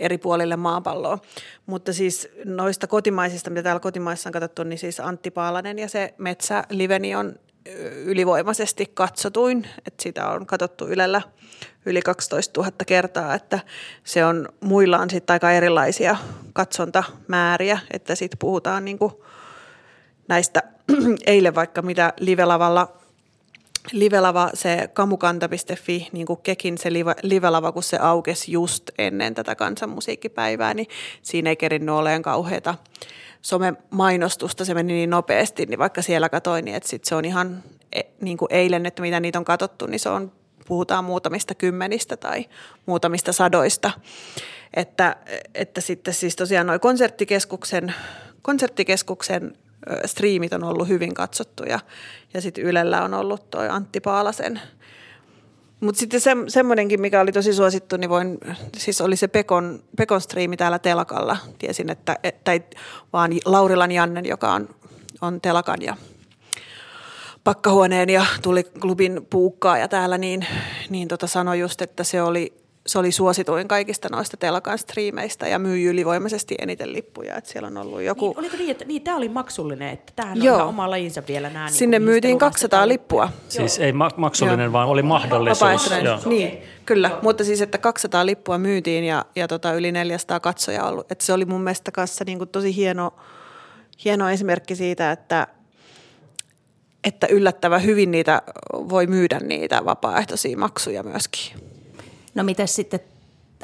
eri 0.00 0.18
puolille 0.18 0.56
maapalloa. 0.56 1.18
Mutta 1.66 1.92
siis 1.92 2.28
noista 2.44 2.86
kotimaisista, 2.86 3.50
mitä 3.50 3.62
täällä 3.62 3.80
kotimaissa 3.80 4.28
on 4.28 4.32
katsottu, 4.32 4.62
niin 4.62 4.78
siis 4.78 5.00
Antti 5.00 5.30
Paalanen 5.30 5.78
ja 5.78 5.88
se 5.88 6.14
Metsä 6.18 6.64
Liveni 6.70 7.14
on 7.14 7.34
ylivoimaisesti 8.04 8.90
katsotuin, 8.94 9.66
että 9.86 10.02
sitä 10.02 10.28
on 10.28 10.46
katsottu 10.46 10.88
Ylellä 10.88 11.22
yli 11.86 12.02
12 12.02 12.60
000 12.60 12.72
kertaa, 12.86 13.34
että 13.34 13.60
se 14.04 14.24
on 14.24 14.48
muillaan 14.60 15.10
sitten 15.10 15.34
aika 15.34 15.52
erilaisia 15.52 16.16
katsontamääriä, 16.52 17.78
että 17.90 18.14
sitten 18.14 18.38
puhutaan 18.38 18.84
niinku 18.84 19.24
näistä 20.28 20.62
eilen 21.26 21.54
vaikka 21.54 21.82
mitä 21.82 22.12
livelavalla 22.20 23.04
livelava, 23.92 24.50
se 24.54 24.88
kamukanta.fi, 24.92 26.08
niin 26.12 26.26
kuin 26.26 26.40
Kekin 26.42 26.78
se 26.78 26.90
livelava, 27.22 27.72
kun 27.72 27.82
se 27.82 27.98
aukesi 28.00 28.52
just 28.52 28.90
ennen 28.98 29.34
tätä 29.34 29.54
kansanmusiikkipäivää, 29.54 30.74
niin 30.74 30.86
siinä 31.22 31.50
ei 31.50 31.56
kerinnyt 31.56 31.94
olemaan 31.94 32.22
kauheata 32.22 32.74
some-mainostusta, 33.44 34.64
se 34.64 34.74
meni 34.74 34.92
niin 34.92 35.10
nopeasti, 35.10 35.66
niin 35.66 35.78
vaikka 35.78 36.02
siellä 36.02 36.28
katsoin, 36.28 36.64
niin 36.64 36.76
että 36.76 36.88
sit 36.88 37.04
se 37.04 37.14
on 37.14 37.24
ihan 37.24 37.62
e, 37.92 38.00
niin 38.20 38.36
kuin 38.36 38.52
eilen, 38.52 38.86
että 38.86 39.02
mitä 39.02 39.20
niitä 39.20 39.38
on 39.38 39.44
katsottu, 39.44 39.86
niin 39.86 40.00
se 40.00 40.08
on, 40.08 40.32
puhutaan 40.66 41.04
muutamista 41.04 41.54
kymmenistä 41.54 42.16
tai 42.16 42.44
muutamista 42.86 43.32
sadoista. 43.32 43.90
Että, 44.74 45.16
että 45.54 45.80
sitten 45.80 46.14
siis 46.14 46.36
tosiaan 46.36 46.66
noin 46.66 46.80
konserttikeskuksen, 46.80 47.94
konserttikeskuksen 48.42 49.56
striimit 50.06 50.52
on 50.52 50.64
ollut 50.64 50.88
hyvin 50.88 51.14
katsottuja 51.14 51.80
ja 52.34 52.40
sitten 52.40 52.64
Ylellä 52.64 53.02
on 53.02 53.14
ollut 53.14 53.50
toi 53.50 53.68
Antti 53.68 54.00
Paalasen– 54.00 54.60
mutta 55.80 55.98
sitten 55.98 56.20
se, 56.20 56.36
semmoinenkin, 56.48 57.00
mikä 57.00 57.20
oli 57.20 57.32
tosi 57.32 57.52
suosittu, 57.54 57.96
niin 57.96 58.10
voin, 58.10 58.38
siis 58.76 59.00
oli 59.00 59.16
se 59.16 59.28
Pekon, 59.28 59.82
Pekon 59.96 60.20
striimi 60.20 60.56
täällä 60.56 60.78
telakalla. 60.78 61.36
Tiesin, 61.58 61.90
että, 61.90 62.16
tai 62.44 62.62
vaan 63.12 63.32
Laurilan 63.44 63.92
Jannen, 63.92 64.26
joka 64.26 64.52
on, 64.52 64.68
on 65.20 65.40
telakan 65.40 65.82
ja 65.82 65.96
pakkahuoneen 67.44 68.10
ja 68.10 68.26
tuli 68.42 68.64
klubin 68.64 69.26
puukkaa 69.30 69.78
ja 69.78 69.88
täällä, 69.88 70.18
niin, 70.18 70.46
niin 70.90 71.08
tota 71.08 71.26
sanoi 71.26 71.60
just, 71.60 71.82
että 71.82 72.04
se 72.04 72.22
oli 72.22 72.63
se 72.86 72.98
oli 72.98 73.12
suosituin 73.12 73.68
kaikista 73.68 74.08
noista 74.12 74.36
telkan 74.36 74.78
striimeistä 74.78 75.48
ja 75.48 75.58
myi 75.58 75.84
ylivoimaisesti 75.84 76.54
eniten 76.58 76.92
lippuja. 76.92 77.36
Että 77.36 77.50
siellä 77.50 77.66
on 77.66 77.76
ollut 77.76 78.02
joku... 78.02 78.26
Niin, 78.26 78.38
oliko 78.38 78.56
niin, 78.56 78.70
että 78.70 78.84
niin, 78.84 79.02
tämä 79.02 79.16
oli 79.16 79.28
maksullinen, 79.28 79.88
että 79.88 80.12
tämähän 80.16 80.42
Joo. 80.42 80.54
on 80.54 80.60
ihan 80.60 80.68
oma 80.68 80.90
lajinsa 80.90 81.22
vielä 81.28 81.50
nämä. 81.50 81.64
Niin 81.64 81.74
Sinne 81.74 81.98
niin 81.98 82.06
myytiin 82.08 82.38
200 82.38 82.88
lippua. 82.88 83.28
Siis 83.48 83.78
Joo. 83.78 83.86
ei 83.86 83.92
maksullinen, 84.16 84.64
Joo. 84.64 84.72
vaan 84.72 84.88
oli 84.88 85.02
mahdollisuus. 85.02 85.90
Joo. 86.04 86.18
Niin, 86.26 86.58
kyllä. 86.86 87.08
Joo. 87.08 87.18
Mutta 87.22 87.44
siis, 87.44 87.60
että 87.60 87.78
200 87.78 88.26
lippua 88.26 88.58
myytiin 88.58 89.04
ja, 89.04 89.24
ja 89.36 89.48
tota, 89.48 89.72
yli 89.72 89.92
400 89.92 90.40
katsoja 90.40 90.84
ollut. 90.84 91.12
Että 91.12 91.24
se 91.24 91.32
oli 91.32 91.44
mun 91.44 91.60
mielestä 91.60 91.90
kanssa 91.90 92.24
niin 92.24 92.38
kuin 92.38 92.50
tosi 92.50 92.76
hieno, 92.76 93.14
hieno 94.04 94.30
esimerkki 94.30 94.76
siitä, 94.76 95.12
että, 95.12 95.46
että 97.04 97.26
yllättävän 97.26 97.84
hyvin 97.84 98.10
niitä 98.10 98.42
voi 98.72 99.06
myydä 99.06 99.40
niitä 99.40 99.84
vapaaehtoisia 99.84 100.58
maksuja 100.58 101.02
myöskin. 101.02 101.73
No 102.34 102.44
miten 102.44 102.68
sitten 102.68 103.00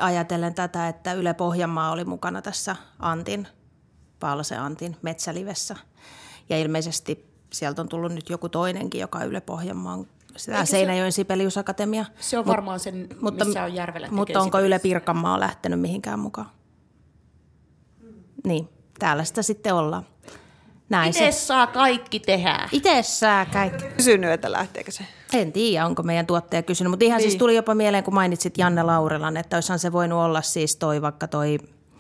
ajatellen 0.00 0.54
tätä, 0.54 0.88
että 0.88 1.12
Yle 1.12 1.34
Pohjanmaa 1.34 1.90
oli 1.90 2.04
mukana 2.04 2.42
tässä 2.42 2.76
Antin, 2.98 3.48
Paalase 4.20 4.56
Antin 4.56 4.96
metsälivessä. 5.02 5.76
Ja 6.48 6.58
ilmeisesti 6.58 7.30
sieltä 7.52 7.82
on 7.82 7.88
tullut 7.88 8.12
nyt 8.12 8.30
joku 8.30 8.48
toinenkin, 8.48 9.00
joka 9.00 9.24
Yle 9.24 9.40
Pohjanmaan 9.40 10.06
sitä 10.36 10.64
Seinäjoen 10.64 11.12
Sibeliusakatemia. 11.12 12.04
Se 12.20 12.38
on 12.38 12.46
varmaan 12.46 12.80
sen, 12.80 13.08
mutta, 13.20 13.44
missä 13.44 13.64
on 13.64 13.74
Järvelä 13.74 14.08
Mutta 14.10 14.40
onko 14.40 14.60
Yle 14.60 14.78
Pirkanmaa 14.78 15.40
lähtenyt 15.40 15.80
mihinkään 15.80 16.18
mukaan? 16.18 16.50
Niin, 18.44 18.68
täällä 18.98 19.24
sitä 19.24 19.42
sitten 19.42 19.74
ollaan. 19.74 20.06
Näin 20.88 21.08
Itse 21.08 21.32
se. 21.32 21.46
saa 21.46 21.66
kaikki 21.66 22.20
tehdä. 22.20 22.68
Itse 22.72 23.02
saa 23.02 23.46
kaikki. 23.46 23.84
Kysynyt, 23.84 24.30
että 24.30 24.52
lähteekö 24.52 24.90
se? 24.90 25.04
En 25.32 25.52
tiedä, 25.52 25.86
onko 25.86 26.02
meidän 26.02 26.26
tuottaja 26.26 26.62
kysynyt, 26.62 26.90
mutta 26.90 27.04
ihan 27.04 27.20
siis 27.20 27.24
niin. 27.24 27.30
siis 27.30 27.38
tuli 27.38 27.56
jopa 27.56 27.74
mieleen, 27.74 28.04
kun 28.04 28.14
mainitsit 28.14 28.58
Janne 28.58 28.82
Laurilan, 28.82 29.36
että 29.36 29.56
olisihan 29.56 29.78
se 29.78 29.92
voinut 29.92 30.18
olla 30.18 30.42
siis 30.42 30.76
toi 30.76 31.02
vaikka 31.02 31.28
toi 31.28 31.58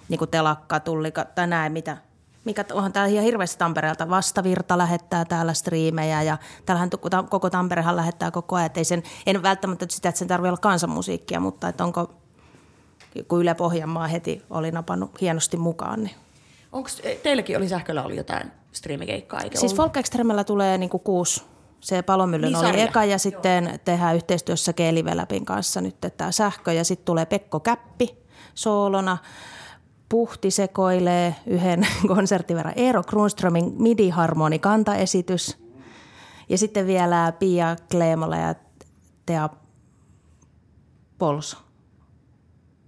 niin 0.08 0.28
telakka, 0.30 0.80
tullika 0.80 1.24
tai 1.24 1.46
näin, 1.46 1.72
mitä, 1.72 1.96
mikä 2.44 2.64
onhan 2.72 2.92
täällä 2.92 3.12
ihan 3.12 3.24
hirveästi 3.24 3.58
Tampereelta. 3.58 4.10
Vastavirta 4.10 4.78
lähettää 4.78 5.24
täällä 5.24 5.54
striimejä 5.54 6.22
ja 6.22 6.38
täällähän 6.66 6.90
koko 7.28 7.50
Tamperehan 7.50 7.96
lähettää 7.96 8.30
koko 8.30 8.56
ajan. 8.56 8.70
Ei 8.76 8.84
sen, 8.84 9.02
en 9.26 9.42
välttämättä 9.42 9.86
sitä, 9.88 10.08
että 10.08 10.18
sen 10.18 10.28
tarvitse 10.28 10.48
olla 10.48 10.56
kansanmusiikkia, 10.56 11.40
mutta 11.40 11.68
että 11.68 11.84
onko, 11.84 12.14
kun 13.28 13.40
Yle 13.40 13.54
Pohjanmaa 13.54 14.06
heti 14.06 14.42
oli 14.50 14.70
napannut 14.70 15.20
hienosti 15.20 15.56
mukaan. 15.56 16.04
Niin. 16.04 16.16
Onko 16.72 16.90
teilläkin 17.22 17.56
oli 17.56 17.68
sähköllä 17.68 18.02
ollut 18.02 18.16
jotain 18.16 18.52
striimikeikkaa? 18.72 19.40
Eikä 19.40 19.58
siis 19.58 19.74
Folk 19.74 19.92
tulee 20.46 20.78
niinku 20.78 20.98
kuusi 20.98 21.42
se 21.80 22.02
palomyllyn 22.02 22.52
niin, 22.52 22.66
oli 22.66 22.80
eka 22.80 23.04
ja 23.04 23.18
sitten 23.18 23.64
Joo. 23.64 23.78
tehdään 23.84 24.16
yhteistyössä 24.16 24.72
Keliveläpin 24.72 25.44
kanssa 25.44 25.80
nyt 25.80 25.96
tämä 26.16 26.32
sähkö 26.32 26.72
ja 26.72 26.84
sitten 26.84 27.04
tulee 27.04 27.26
Pekko 27.26 27.60
Käppi 27.60 28.18
soolona. 28.54 29.18
Puhti 30.08 30.50
sekoilee 30.50 31.34
yhden 31.46 31.86
konsertin 32.14 32.56
verran. 32.56 32.74
Eero 32.76 33.02
Grunströmin 33.02 33.74
midi-harmoni 33.78 34.58
kantaesitys. 34.58 35.58
Ja 36.48 36.58
sitten 36.58 36.86
vielä 36.86 37.32
Pia 37.38 37.76
Kleemola 37.90 38.36
ja 38.36 38.54
Tea 39.26 39.48
Polso 41.18 41.56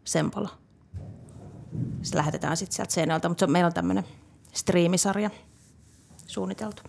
Sempola. 0.04 0.48
Se 2.02 2.16
lähetetään 2.16 2.56
sitten 2.56 2.76
sieltä 2.76 2.92
seinältä, 2.92 3.28
mutta 3.28 3.46
meillä 3.46 3.66
on 3.66 3.72
tämmöinen 3.72 4.04
striimisarja 4.52 5.30
suunniteltu. 6.26 6.82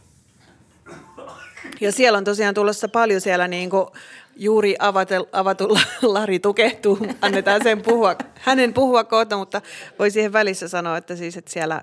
Ja 1.82 1.92
siellä 1.92 2.18
on 2.18 2.24
tosiaan 2.24 2.54
tulossa 2.54 2.88
paljon 2.88 3.22
siellä 3.22 3.48
niin 3.48 3.70
kuin 3.70 3.88
juuri 4.36 4.76
avatel, 4.80 5.26
avatulla 5.32 5.80
Lari 6.02 6.40
tukehtuu. 6.40 7.00
Annetaan 7.22 7.64
sen 7.64 7.82
puhua, 7.82 8.16
hänen 8.36 8.74
puhua 8.74 9.04
kohta, 9.04 9.38
mutta 9.38 9.62
voi 10.00 10.12
siihen 10.12 10.34
välissä 10.34 10.68
sanoa, 10.68 10.98
että 10.98 11.16
siis 11.16 11.38
että 11.38 11.52
siellä 11.52 11.82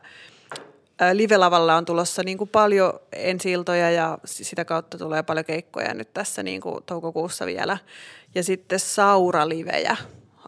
live-lavalla 1.13 1.77
on 1.77 1.85
tulossa 1.85 2.23
niin 2.23 2.39
kuin 2.39 2.51
paljon 2.51 2.93
ensi 3.13 3.53
ja 3.95 4.19
sitä 4.25 4.65
kautta 4.65 4.99
tulee 4.99 5.23
paljon 5.23 5.45
keikkoja 5.45 5.95
nyt 5.95 6.15
tässä 6.15 6.43
niin 6.43 6.61
kuin 6.61 6.85
toukokuussa 6.87 7.47
vielä. 7.47 7.79
Ja 8.35 8.43
sitten 8.43 8.79
Saura-livejä 8.79 9.97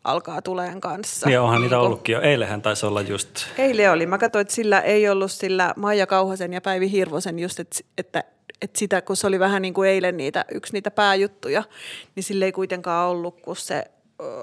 alkaa 0.04 0.42
tuleen 0.42 0.80
kanssa. 0.80 1.26
Niin 1.26 1.40
onhan 1.40 1.62
niitä 1.62 1.78
ollutkin 1.78 2.12
jo. 2.12 2.20
Eilehän 2.20 2.62
taisi 2.62 2.86
olla 2.86 3.00
just. 3.00 3.28
Eilen 3.58 3.92
oli. 3.92 4.06
Mä 4.06 4.18
katsoin, 4.18 4.40
että 4.40 4.54
sillä 4.54 4.80
ei 4.80 5.08
ollut 5.08 5.32
sillä 5.32 5.74
Maija 5.76 6.06
Kauhasen 6.06 6.52
ja 6.52 6.60
Päivi 6.60 6.90
Hirvosen 6.90 7.38
just, 7.38 7.60
että, 7.60 7.78
että, 7.98 8.24
että 8.62 8.78
sitä, 8.78 9.02
kun 9.02 9.16
se 9.16 9.26
oli 9.26 9.38
vähän 9.38 9.62
niin 9.62 9.74
kuin 9.74 9.88
eilen 9.88 10.16
niitä, 10.16 10.44
yksi 10.54 10.72
niitä 10.72 10.90
pääjuttuja, 10.90 11.62
niin 12.14 12.24
sille 12.24 12.44
ei 12.44 12.52
kuitenkaan 12.52 13.08
ollut 13.08 13.40
kuin 13.40 13.56
se 13.56 13.84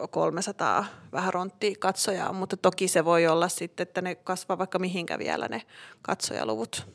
300 0.10 0.86
vähän 1.12 1.34
ronttia 1.34 1.76
katsojaa, 1.80 2.34
mutta 2.34 2.58
toki 2.58 2.88
se 2.88 3.06
voi 3.06 3.28
olla 3.28 3.50
sitten, 3.50 3.84
että 3.84 4.02
ne 4.02 4.16
kasvaa 4.16 4.58
vaikka 4.58 4.80
mihinkä 4.80 5.20
vielä 5.20 5.48
ne 5.48 5.62
katsojaluvut. 6.02 6.88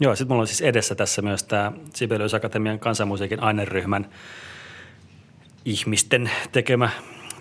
Joo, 0.00 0.16
sitten 0.16 0.28
mulla 0.28 0.40
on 0.40 0.46
siis 0.46 0.60
edessä 0.60 0.94
tässä 0.94 1.22
myös 1.22 1.44
tämä 1.44 1.72
Sibelius 1.94 2.34
Akatemian 2.34 2.78
kansanmusiikin 2.78 3.42
aineryhmän 3.42 4.10
ihmisten 5.64 6.30
tekemä, 6.52 6.90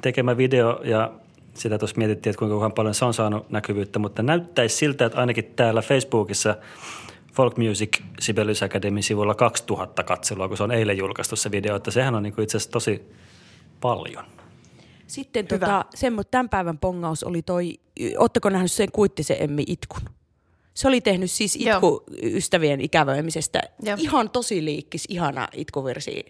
tekemä 0.02 0.38
video 0.38 0.82
ja 0.84 1.12
sitä 1.54 1.78
tuossa 1.78 1.98
mietittiin, 1.98 2.32
että 2.32 2.40
kuinka 2.40 2.70
paljon 2.70 2.96
se 2.96 3.06
on 3.06 3.14
saanut 3.14 3.50
näkyvyyttä, 3.50 4.00
mutta 4.00 4.24
näyttäisi 4.24 4.76
siltä, 4.76 5.06
että 5.06 5.20
ainakin 5.20 5.54
täällä 5.56 5.82
Facebookissa 5.82 6.56
Folk 7.36 7.58
Music 7.58 8.02
Sibelius 8.20 8.64
Academy 8.64 9.02
sivulla 9.02 9.36
2000 9.36 10.04
katselua, 10.04 10.48
kun 10.48 10.58
se 10.58 10.64
on 10.64 10.72
eilen 10.72 10.98
julkaistu 10.98 11.36
se 11.36 11.52
video, 11.52 11.76
että 11.76 11.92
sehän 11.92 12.16
on 12.16 12.24
niin 12.24 12.42
itse 12.42 12.58
asiassa 12.58 12.72
tosi 12.72 13.02
paljon. 13.82 14.26
Sitten 15.08 15.48
tota, 15.48 15.86
sen, 15.96 16.14
tämän 16.32 16.50
päivän 16.50 16.78
pongaus 16.78 17.24
oli 17.24 17.42
toi, 17.42 17.80
ootteko 18.18 18.50
nähnyt 18.50 18.72
sen 18.72 18.92
Kuittisen 18.92 19.38
Emmi 19.44 19.64
itkun? 19.68 20.02
Se 20.74 20.88
oli 20.88 21.02
tehnyt 21.02 21.32
siis 21.32 21.56
itku 21.56 21.66
Joo. 21.68 22.04
ystävien 22.24 22.82
ikävöimisestä. 22.82 23.62
Joo. 23.82 23.98
Ihan 24.00 24.30
tosi 24.30 24.66
liikkis, 24.66 25.06
ihana 25.10 25.48
itkuvirsi 25.54 26.26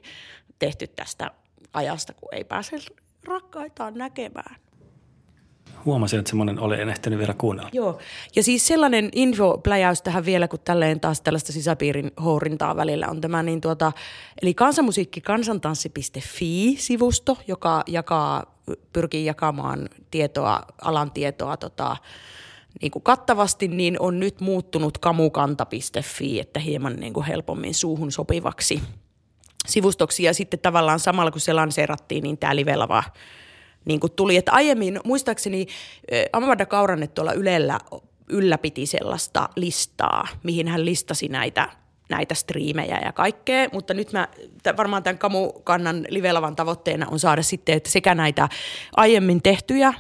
tehty 0.60 0.88
tästä 0.88 1.32
ajasta, 1.74 2.14
kun 2.14 2.30
ei 2.34 2.44
pääse 2.44 2.78
rakkaitaan 3.26 3.94
näkemään. 3.94 4.56
Huomasin, 5.86 6.20
että 6.20 6.30
semmoinen 6.30 6.60
oli, 6.60 6.82
en 6.82 6.90
ehtinyt 6.90 7.20
vielä 7.20 7.34
kuunnella. 7.34 7.70
Joo, 7.74 8.00
ja 8.36 8.44
siis 8.44 8.68
sellainen 8.68 9.10
infopläjäys 9.16 10.02
tähän 10.02 10.26
vielä, 10.26 10.48
kun 10.48 10.60
tälleen 10.66 11.00
taas 11.00 11.22
tällaista 11.22 11.52
sisäpiirin 11.52 12.12
hourintaa 12.24 12.76
välillä 12.76 13.08
on 13.08 13.22
tämä, 13.22 13.44
niin 13.44 13.62
tuota, 13.62 13.92
eli 14.42 14.54
kansanmusiikki 14.54 15.22
kansantanssi.fi-sivusto, 15.22 17.38
joka 17.48 17.84
jakaa, 17.88 18.56
pyrkii 18.94 19.26
jakamaan 19.26 19.90
tietoa, 20.12 20.62
alan 20.82 21.12
tietoa 21.12 21.58
tota, 21.58 21.98
niin 22.82 22.92
kuin 22.92 23.04
kattavasti, 23.04 23.68
niin 23.68 23.96
on 24.00 24.20
nyt 24.20 24.42
muuttunut 24.42 24.98
kamukanta.fi, 24.98 26.40
että 26.40 26.60
hieman 26.60 26.96
niin 26.96 27.14
kuin 27.14 27.26
helpommin 27.26 27.74
suuhun 27.74 28.12
sopivaksi 28.12 28.82
sivustoksi. 29.68 30.24
Ja 30.24 30.34
sitten 30.34 30.60
tavallaan 30.60 31.00
samalla 31.00 31.32
kun 31.32 31.42
se 31.42 31.54
lanseerattiin, 31.54 32.24
niin 32.24 32.38
tämä 32.38 32.56
livelava 32.56 33.04
niin 33.86 34.00
kuin 34.00 34.12
tuli. 34.12 34.38
Että 34.38 34.52
aiemmin, 34.52 35.00
muistaakseni 35.04 35.68
Amanda 36.34 36.66
Kauranne 36.66 37.08
tuolla 37.08 37.34
Ylellä 37.34 37.80
ylläpiti 38.30 38.86
sellaista 38.86 39.50
listaa, 39.56 40.28
mihin 40.44 40.68
hän 40.68 40.86
listasi 40.86 41.28
näitä 41.28 41.70
näitä 42.10 42.36
striimejä 42.36 43.00
ja 43.06 43.12
kaikkea, 43.12 43.68
mutta 43.74 43.94
nyt 43.94 44.14
mä 44.14 44.28
varmaan 44.78 45.04
tämän 45.04 45.18
Kamukannan 45.18 46.06
livelavan 46.10 46.56
tavoitteena 46.56 47.08
on 47.12 47.20
saada 47.20 47.44
sitten 47.44 47.78
että 47.78 47.90
sekä 47.90 48.16
näitä 48.16 48.50
aiemmin 48.96 49.42
tehtyjä 49.42 49.94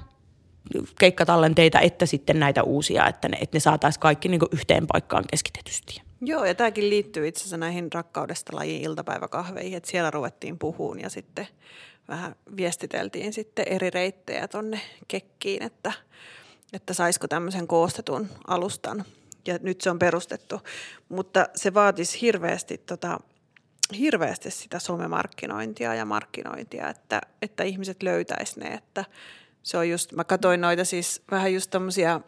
keikkatallenteita 1.00 1.80
että 1.80 2.06
sitten 2.06 2.40
näitä 2.40 2.64
uusia, 2.64 3.08
että 3.08 3.30
ne, 3.30 3.38
että 3.42 3.56
ne 3.56 3.60
saataisiin 3.60 4.02
kaikki 4.02 4.28
niin 4.28 4.42
yhteen 4.52 4.88
paikkaan 4.88 5.24
keskitetysti. 5.32 6.02
Joo, 6.22 6.46
ja 6.46 6.56
tämäkin 6.56 6.90
liittyy 6.90 7.28
itse 7.28 7.40
asiassa 7.40 7.58
näihin 7.58 7.94
rakkaudesta 7.94 8.56
lajiin 8.56 8.82
iltapäiväkahveihin, 8.82 9.78
että 9.78 9.92
siellä 9.92 10.12
ruvettiin 10.12 10.60
puhuun 10.60 11.00
ja 11.00 11.10
sitten 11.10 11.48
vähän 12.08 12.36
viestiteltiin 12.58 13.34
sitten 13.34 13.68
eri 13.68 13.90
reittejä 13.90 14.48
tonne 14.48 14.82
kekkiin, 15.08 15.64
että, 15.64 15.92
että 16.74 16.94
saisiko 16.94 17.28
tämmöisen 17.28 17.68
koostetun 17.68 18.30
alustan. 18.48 19.06
Ja 19.48 19.60
nyt 19.62 19.82
se 19.82 19.90
on 19.90 20.00
perustettu, 20.00 20.62
mutta 21.10 21.48
se 21.56 21.74
vaatisi 21.74 22.22
hirveästi, 22.22 22.78
tota, 22.78 23.20
hirveästi 23.98 24.52
sitä 24.52 24.80
somemarkkinointia 24.80 25.96
ja 25.96 26.06
markkinointia, 26.06 26.90
että, 26.90 27.22
että 27.42 27.64
ihmiset 27.64 28.04
löytäisi 28.04 28.60
ne, 28.60 28.68
että 28.68 29.06
se 29.64 29.78
on 29.78 29.90
just, 29.90 30.12
mä 30.12 30.24
katsoin 30.24 30.62
noita 30.62 30.86
siis 30.86 31.22
vähän 31.32 31.54
just 31.54 31.72
tämmöisiä 31.72 32.22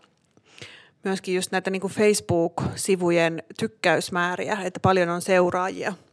myöskin 1.04 1.36
just 1.36 1.52
näitä 1.52 1.70
niin 1.70 1.82
Facebook-sivujen 1.82 3.44
tykkäysmääriä, 3.60 4.58
että 4.64 4.80
paljon 4.80 5.10
on 5.10 5.22
seuraajia– 5.22 5.94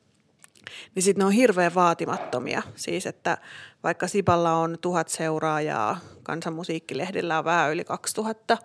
niin 0.94 1.02
sitten 1.02 1.20
ne 1.20 1.26
on 1.26 1.32
hirveän 1.32 1.74
vaatimattomia. 1.74 2.62
Siis 2.74 3.06
että 3.06 3.38
vaikka 3.82 4.06
Siballa 4.06 4.52
on 4.52 4.78
tuhat 4.80 5.08
seuraajaa, 5.08 5.98
kansanmusiikkilehdellä 6.22 7.38
on 7.38 7.44
vähän 7.44 7.72
yli 7.72 7.84
2000, 7.84 8.58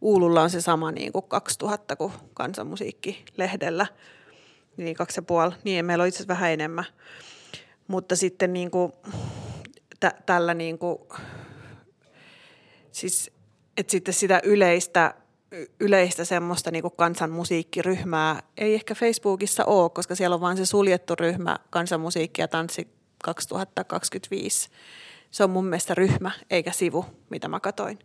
Uululla 0.00 0.42
on 0.42 0.50
se 0.50 0.60
sama 0.60 0.92
niin 0.92 1.12
kuin 1.12 1.24
2000 1.28 1.96
kuin 1.96 2.12
kansanmusiikkilehdellä, 2.34 3.86
niin 4.76 4.96
kaksi 4.96 5.18
ja 5.18 5.22
puoli. 5.22 5.52
Niin 5.64 5.84
meillä 5.84 6.02
on 6.02 6.08
itse 6.08 6.16
asiassa 6.16 6.34
vähän 6.34 6.50
enemmän. 6.50 6.84
Mutta 7.88 8.16
sitten 8.16 8.52
niin 8.52 8.70
kuin, 8.70 8.92
tä, 10.00 10.14
tällä 10.26 10.54
niin 10.54 10.78
kuin, 10.78 10.98
siis, 12.92 13.30
että 13.76 13.90
sitten 13.90 14.14
sitä 14.14 14.40
yleistä 14.44 15.14
yleistä 15.80 16.24
semmoista 16.24 16.70
niin 16.70 16.84
kansanmusiikkiryhmää 16.96 18.42
ei 18.56 18.74
ehkä 18.74 18.94
Facebookissa 18.94 19.64
ole, 19.64 19.90
koska 19.90 20.14
siellä 20.14 20.34
on 20.34 20.40
vain 20.40 20.56
se 20.56 20.66
suljettu 20.66 21.14
ryhmä 21.14 21.56
kansanmusiikki 21.70 22.40
ja 22.40 22.48
tanssi 22.48 22.88
2025. 23.24 24.70
Se 25.30 25.44
on 25.44 25.50
mun 25.50 25.66
mielestä 25.66 25.94
ryhmä 25.94 26.30
eikä 26.50 26.72
sivu, 26.72 27.06
mitä 27.30 27.48
mä 27.48 27.60
katoin. 27.60 27.98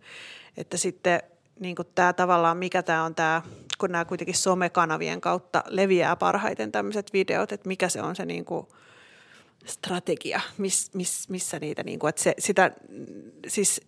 Että 0.58 0.78
sitten 0.78 1.24
niin 1.60 1.76
tämä 1.96 2.14
tavallaan, 2.14 2.58
mikä 2.58 2.84
tämä 2.84 3.04
on 3.04 3.16
tämä, 3.16 3.42
kun 3.78 3.92
nämä 3.92 4.06
kuitenkin 4.06 4.36
somekanavien 4.36 5.22
kautta 5.22 5.64
leviää 5.68 6.16
parhaiten 6.16 6.72
tämmöiset 6.72 7.14
videot, 7.14 7.52
että 7.52 7.68
mikä 7.68 7.90
se 7.90 8.02
on 8.02 8.16
se 8.16 8.26
niin 8.26 8.46
kuin 8.46 8.68
strategia, 9.66 10.42
miss, 10.58 10.94
miss, 10.94 11.30
missä 11.30 11.60
niitä, 11.60 11.84
niin 11.84 12.00
kuin, 12.00 12.10
että 12.10 12.22
se, 12.22 12.34
sitä, 12.40 12.72
siis 13.48 13.82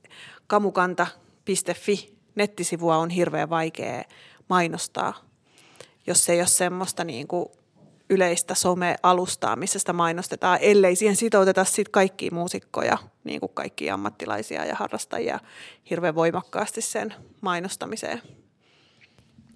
kamukanta.fi 0.48 2.17
nettisivua 2.38 2.98
on 2.98 3.10
hirveän 3.10 3.50
vaikea 3.50 4.04
mainostaa, 4.50 5.14
jos 6.08 6.30
ei 6.30 6.40
ole 6.40 6.48
semmoista 6.48 7.04
niin 7.04 7.28
kuin 7.28 7.46
yleistä 8.10 8.56
some-alustaa, 8.56 9.56
missä 9.56 9.80
sitä 9.80 9.94
mainostetaan, 9.94 10.60
ellei 10.62 10.96
siihen 10.96 11.16
sitouteta 11.16 11.64
sit 11.64 11.90
kaikkia 11.90 12.32
muusikkoja, 12.32 12.98
niin 13.24 13.40
kuin 13.40 13.52
kaikki 13.54 13.90
ammattilaisia 13.90 14.66
ja 14.66 14.76
harrastajia 14.76 15.40
hirveän 15.90 16.16
voimakkaasti 16.16 16.82
sen 16.82 17.14
mainostamiseen. 17.42 18.22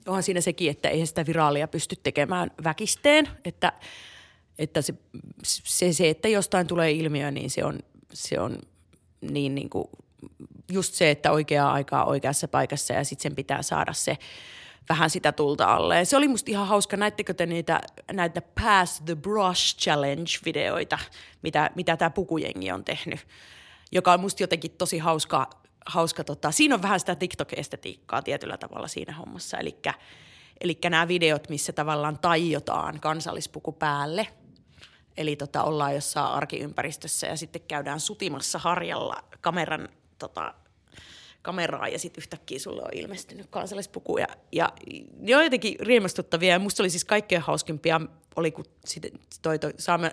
Onhan 0.07 0.23
siinä 0.23 0.41
sekin, 0.41 0.71
että 0.71 0.89
eihän 0.89 1.07
sitä 1.07 1.25
viraalia 1.25 1.67
pysty 1.67 1.95
tekemään 2.03 2.51
väkisteen, 2.63 3.29
että, 3.45 3.73
että 4.57 4.81
se, 4.81 4.93
se, 5.43 5.93
se, 5.93 6.09
että 6.09 6.27
jostain 6.27 6.67
tulee 6.67 6.91
ilmiö, 6.91 7.31
niin 7.31 7.49
se 7.49 7.65
on, 7.65 7.79
se 8.13 8.39
on 8.39 8.57
niin, 9.21 9.55
niin 9.55 9.69
kuin 9.69 9.87
just 10.71 10.93
se, 10.93 11.11
että 11.11 11.31
oikeaa 11.31 11.73
aikaa 11.73 12.05
oikeassa 12.05 12.47
paikassa 12.47 12.93
ja 12.93 13.03
sitten 13.03 13.23
sen 13.23 13.35
pitää 13.35 13.61
saada 13.61 13.93
se 13.93 14.17
vähän 14.89 15.09
sitä 15.09 15.31
tulta 15.31 15.73
alle. 15.73 16.05
Se 16.05 16.17
oli 16.17 16.27
musta 16.27 16.51
ihan 16.51 16.67
hauska. 16.67 16.97
Näittekö 16.97 17.33
te 17.33 17.45
niitä, 17.45 17.81
näitä 18.11 18.41
Pass 18.41 19.01
the 19.01 19.15
Brush 19.15 19.77
Challenge-videoita, 19.77 20.99
mitä, 21.41 21.71
mitä 21.75 21.97
tämä 21.97 22.09
pukujengi 22.09 22.71
on 22.71 22.83
tehnyt, 22.83 23.19
joka 23.91 24.13
on 24.13 24.19
musta 24.19 24.43
jotenkin 24.43 24.71
tosi 24.71 24.97
hauska. 24.97 25.49
hauska 25.85 26.23
tota. 26.23 26.51
Siinä 26.51 26.75
on 26.75 26.81
vähän 26.81 26.99
sitä 26.99 27.15
TikTok-estetiikkaa 27.15 28.21
tietyllä 28.21 28.57
tavalla 28.57 28.87
siinä 28.87 29.13
hommassa. 29.13 29.57
Eli 30.61 30.79
nämä 30.89 31.07
videot, 31.07 31.49
missä 31.49 31.73
tavallaan 31.73 32.19
taiotaan 32.19 32.99
kansallispuku 32.99 33.71
päälle– 33.71 34.27
Eli 35.17 35.35
tota, 35.35 35.63
ollaan 35.63 35.95
jossain 35.95 36.31
arkiympäristössä 36.33 37.27
ja 37.27 37.37
sitten 37.37 37.61
käydään 37.67 37.99
sutimassa 37.99 38.59
harjalla 38.59 39.23
kameran 39.41 39.89
tota, 40.19 40.53
kameraa 41.41 41.87
ja 41.87 41.99
sitten 41.99 42.21
yhtäkkiä 42.21 42.59
sulle 42.59 42.81
on 42.81 42.93
ilmestynyt 42.93 43.47
kansallispuku. 43.49 44.17
Ja, 44.51 44.73
ne 45.19 45.35
on 45.35 45.43
jotenkin 45.43 45.75
riemastuttavia 45.79 46.49
ja 46.49 46.59
musta 46.59 46.83
oli 46.83 46.89
siis 46.89 47.05
kaikkein 47.05 47.41
hauskimpia, 47.41 48.01
oli 48.35 48.51
kun 48.51 48.65
sit, 48.85 49.03
toi, 49.41 49.59
toi 49.59 49.73
Saamen, 49.77 50.11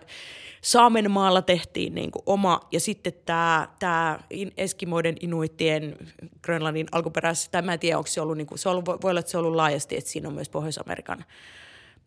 Saamenmaalla 0.62 1.42
tehtiin 1.42 1.94
niin 1.94 2.10
kuin 2.10 2.22
oma 2.26 2.60
ja 2.72 2.80
sitten 2.80 3.12
tämä 3.26 3.68
tää 3.78 4.24
Eskimoiden, 4.56 5.16
Inuittien, 5.20 5.96
Grönlannin 6.42 6.86
alkuperäisessä, 6.92 7.50
tai 7.50 7.62
mä 7.62 7.72
en 7.72 7.78
tiedä 7.78 7.98
onko 7.98 8.06
se 8.06 8.20
ollut, 8.20 8.36
niin 8.36 8.46
kuin, 8.46 8.58
se 8.58 8.68
ollut, 8.68 8.84
voi 8.84 9.10
olla, 9.10 9.20
että 9.20 9.32
se 9.32 9.38
on 9.38 9.44
ollut 9.44 9.56
laajasti, 9.56 9.96
että 9.96 10.10
siinä 10.10 10.28
on 10.28 10.34
myös 10.34 10.48
Pohjois-Amerikan 10.48 11.24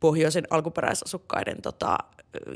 pohjoisen 0.02 0.48
alkuperäisasukkaiden 0.50 1.62
tota, 1.62 1.98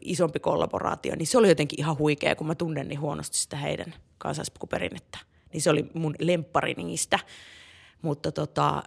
isompi 0.02 0.40
kollaboraatio, 0.40 1.16
niin 1.16 1.28
se 1.28 1.38
oli 1.38 1.50
jotenkin 1.50 1.80
ihan 1.80 1.98
huikea, 1.98 2.36
kun 2.36 2.48
mä 2.48 2.56
tunnen 2.56 2.88
niin 2.88 3.00
huonosti 3.00 3.38
sitä 3.38 3.58
heidän 3.58 3.94
kansallispukuperinnettä. 4.18 5.20
Niin 5.56 5.62
se 5.62 5.70
oli 5.70 5.86
mun 5.94 6.16
lemppari 6.20 6.74
niistä. 6.74 7.20
Mutta 8.02 8.32
tota, 8.32 8.84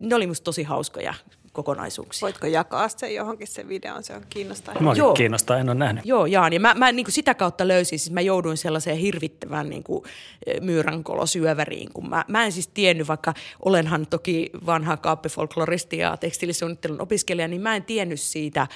ne 0.00 0.14
oli 0.14 0.26
musta 0.26 0.44
tosi 0.44 0.62
hauskoja 0.62 1.14
kokonaisuuksia. 1.52 2.20
Voitko 2.26 2.46
jakaa 2.46 2.88
sen 2.88 3.14
johonkin 3.14 3.46
sen 3.46 3.68
videon, 3.68 4.02
se 4.02 4.14
on 4.14 4.22
kiinnostavaa. 4.30 4.82
Mua 4.82 4.94
Joo. 4.94 5.14
kiinnostaa, 5.14 5.58
en 5.58 5.68
ole 5.68 5.78
nähnyt. 5.78 6.06
Joo, 6.06 6.26
Jaan. 6.26 6.52
Ja 6.52 6.60
mä, 6.60 6.74
mä 6.74 6.92
niin 6.92 7.06
kuin 7.06 7.12
sitä 7.12 7.34
kautta 7.34 7.68
löysin, 7.68 7.98
siis 7.98 8.10
mä 8.10 8.20
jouduin 8.20 8.56
sellaiseen 8.56 8.96
hirvittävän 8.96 9.70
niin 9.70 9.82
kuin, 9.82 10.04
myyränkolosyöväriin, 10.60 11.92
kun 11.92 12.08
mä, 12.08 12.24
mä 12.28 12.44
en 12.44 12.52
siis 12.52 12.68
tiennyt, 12.68 13.08
vaikka 13.08 13.34
olenhan 13.64 14.06
toki 14.06 14.50
vanha 14.66 14.96
kaappifolkloristi 14.96 15.98
ja 15.98 16.16
tekstiilisuunnittelun 16.16 17.00
opiskelija, 17.00 17.48
niin 17.48 17.62
mä 17.62 17.76
en 17.76 17.84
tiennyt 17.84 18.20
siitä, 18.20 18.66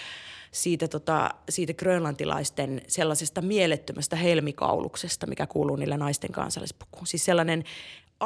siitä, 0.55 0.89
tota, 0.89 1.31
siitä 1.49 1.75
grönlantilaisten 1.75 2.83
sellaisesta 2.89 3.43
mielettömästä 3.43 4.17
helmikauluksesta, 4.17 5.27
mikä 5.27 5.47
kuuluu 5.47 5.77
niille 5.77 5.97
naisten 5.97 6.33
kansallispukuun. 6.33 7.07
Siis 7.07 7.25
sellainen 7.25 7.65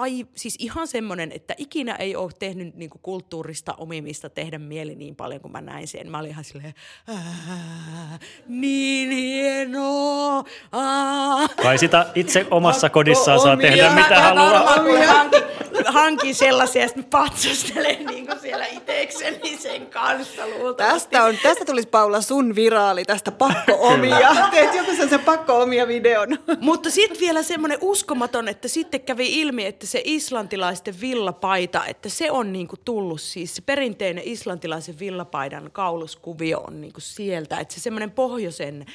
ai, 0.00 0.26
siis 0.34 0.54
ihan 0.58 0.88
semmoinen, 0.88 1.32
että 1.32 1.54
ikinä 1.58 1.94
ei 1.94 2.16
ole 2.16 2.30
tehnyt 2.38 2.74
niin 2.76 2.90
kuin 2.90 3.00
kulttuurista 3.02 3.74
omimista 3.78 4.30
tehdä 4.30 4.58
mieli 4.58 4.94
niin 4.94 5.16
paljon 5.16 5.40
kuin 5.40 5.52
mä 5.52 5.60
näin 5.60 5.88
sen. 5.88 6.10
Mä 6.10 6.18
olin 6.18 6.30
ihan 6.30 6.44
silleen, 6.44 6.74
"Ää, 7.08 8.18
niin 8.48 9.10
hienoa. 9.10 10.44
aa." 10.72 11.48
Kai 11.62 11.78
sitä 11.78 12.06
itse 12.14 12.46
omassa 12.50 12.80
Pakko 12.86 12.94
kodissaan 12.94 13.40
saa 13.40 13.52
omia. 13.52 13.70
tehdä 13.70 13.90
mitä 13.90 14.20
haluaa. 14.22 14.74
kun 14.78 15.02
hankin, 15.06 15.42
hankin 15.86 16.34
sellaisia 16.34 16.86
sitten 16.88 17.04
patsastelen 17.04 18.06
niin 18.06 18.26
kuin 18.26 18.40
siellä 18.40 18.66
itekseni 18.66 19.56
sen 19.56 19.86
kanssa 19.86 20.46
luultavasti. 20.48 21.08
Tästä, 21.10 21.24
on, 21.24 21.34
tästä 21.42 21.64
tulisi 21.64 21.88
Paula 21.88 22.20
sun 22.20 22.54
viraali, 22.54 23.04
tästä 23.04 23.30
pakko-omia. 23.32 24.36
Teet 24.50 24.74
joku 24.74 24.90
sen 25.08 25.20
pakko-omia 25.20 25.88
videon. 25.88 26.38
Mutta 26.60 26.90
sitten 26.90 27.20
vielä 27.20 27.42
semmoinen 27.42 27.78
uskomaton, 27.80 28.48
että 28.48 28.68
sitten 28.68 29.00
kävi 29.00 29.40
ilmi, 29.40 29.66
että 29.66 29.86
se 29.88 30.02
islantilaisten 30.04 31.00
villapaita, 31.00 31.86
että 31.86 32.08
se 32.08 32.30
on 32.30 32.52
niinku 32.52 32.76
tullut 32.84 33.20
siis, 33.20 33.56
se 33.56 33.62
perinteinen 33.62 34.24
islantilaisen 34.26 34.98
villapaidan 34.98 35.70
kauluskuvio 35.72 36.60
on 36.60 36.80
niinku 36.80 37.00
sieltä, 37.00 37.58
että 37.58 37.74
se 37.74 37.80
semmoinen 37.80 38.10
pohjoisen 38.10 38.86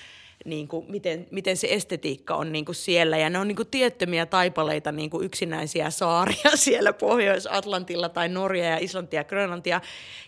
niinku, 0.46 0.86
miten, 0.90 1.28
miten 1.32 1.58
se 1.58 1.68
estetiikka 1.72 2.36
on 2.36 2.52
niinku 2.52 2.74
siellä. 2.74 3.18
Ja 3.18 3.30
ne 3.30 3.40
on 3.40 3.48
niinku 3.48 3.66
tiettömiä 3.66 4.26
taipaleita, 4.26 4.92
niinku 4.92 5.22
yksinäisiä 5.22 5.90
saaria 5.90 6.52
siellä 6.56 6.94
Pohjois-Atlantilla 6.94 8.10
tai 8.10 8.30
Norja 8.30 8.66
ja 8.66 8.78
Islantia 8.78 9.20
ja 9.20 9.24
Grönlantia. 9.24 9.82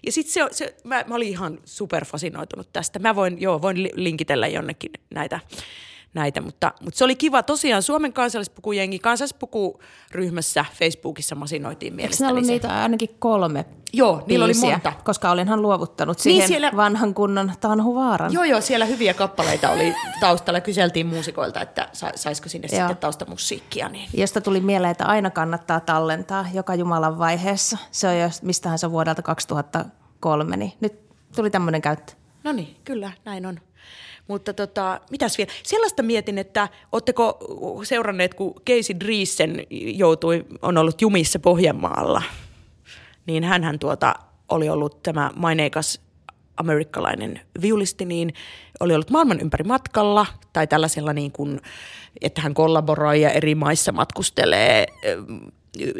Ja 0.05 0.11
sitten 0.11 0.33
se, 0.33 0.41
se 0.51 0.75
mä, 0.83 1.03
mä 1.07 1.15
olin 1.15 1.27
ihan 1.27 1.59
superfasinoitunut 1.65 2.73
tästä. 2.73 2.99
Mä 2.99 3.15
voin, 3.15 3.41
joo, 3.41 3.61
voin 3.61 3.83
li- 3.83 3.93
linkitellä 3.95 4.47
jonnekin 4.47 4.91
näitä 5.13 5.39
näitä, 6.15 6.41
mutta, 6.41 6.71
mutta 6.81 6.97
se 6.97 7.03
oli 7.03 7.15
kiva. 7.15 7.43
Tosiaan 7.43 7.81
Suomen 7.83 8.13
kansallispukujengi 8.13 8.99
kansallispukuryhmässä 8.99 10.65
Facebookissa 10.73 11.35
masinoitiin 11.35 11.93
Eikö 11.93 11.95
mielestäni 11.95 12.27
ne 12.27 12.31
ollut 12.33 12.47
niitä 12.47 12.81
ainakin 12.81 13.09
kolme 13.19 13.65
Joo, 13.93 14.23
niillä 14.27 14.45
oli 14.45 14.53
monta. 14.53 14.93
Koska 15.03 15.31
olinhan 15.31 15.61
luovuttanut 15.61 16.19
siihen 16.19 16.47
siellä- 16.47 16.71
vanhan 16.75 17.13
kunnon 17.13 17.51
Tanhu 17.59 17.95
Vaaran. 17.95 18.33
Joo, 18.33 18.43
joo, 18.43 18.61
siellä 18.61 18.85
hyviä 18.85 19.13
kappaleita 19.13 19.69
oli 19.71 19.95
taustalla. 20.19 20.61
Kyseltiin 20.61 21.07
muusikoilta, 21.07 21.61
että 21.61 21.89
sa- 21.93 22.11
saisiko 22.15 22.49
sinne 22.49 22.67
Joo. 22.71 22.79
sitten 22.79 22.97
taustamusiikkia. 22.97 23.89
Niin. 23.89 24.09
Josta 24.13 24.41
tuli 24.41 24.59
mieleen, 24.59 24.91
että 24.91 25.05
aina 25.05 25.29
kannattaa 25.29 25.79
tallentaa 25.79 26.45
joka 26.53 26.75
Jumalan 26.75 27.19
vaiheessa. 27.19 27.77
Se 27.91 28.07
on 28.07 28.17
jo, 28.19 28.29
mistähän 28.41 28.79
se 28.79 28.85
on 28.85 28.91
vuodelta 28.91 29.21
2003, 29.21 30.57
niin 30.57 30.71
nyt 30.79 30.99
tuli 31.35 31.49
tämmöinen 31.49 31.81
käyttö. 31.81 32.13
No 32.43 32.51
niin, 32.51 32.75
kyllä, 32.83 33.11
näin 33.25 33.45
on. 33.45 33.59
Mutta 34.27 34.53
tota, 34.53 35.01
mitäs 35.11 35.37
vielä? 35.37 35.51
Sellaista 35.63 36.03
mietin, 36.03 36.37
että 36.37 36.69
ootteko 36.91 37.39
seuranneet, 37.83 38.33
kun 38.33 38.53
Casey 38.53 38.99
Dreesen 38.99 39.63
joutui, 39.69 40.45
on 40.61 40.77
ollut 40.77 41.01
jumissa 41.01 41.39
Pohjanmaalla, 41.39 42.21
niin 43.25 43.43
hän 43.43 43.79
tuota, 43.79 44.15
oli 44.49 44.69
ollut 44.69 45.03
tämä 45.03 45.31
maineikas 45.35 46.01
amerikkalainen 46.57 47.41
viulisti, 47.61 48.05
niin 48.05 48.33
oli 48.79 48.93
ollut 48.93 49.09
maailman 49.09 49.41
ympäri 49.41 49.63
matkalla 49.63 50.25
tai 50.53 50.67
tällaisella 50.67 51.13
niin 51.13 51.31
kuin, 51.31 51.61
että 52.21 52.41
hän 52.41 52.53
kollaboroi 52.53 53.21
ja 53.21 53.29
eri 53.29 53.55
maissa 53.55 53.91
matkustelee 53.91 54.87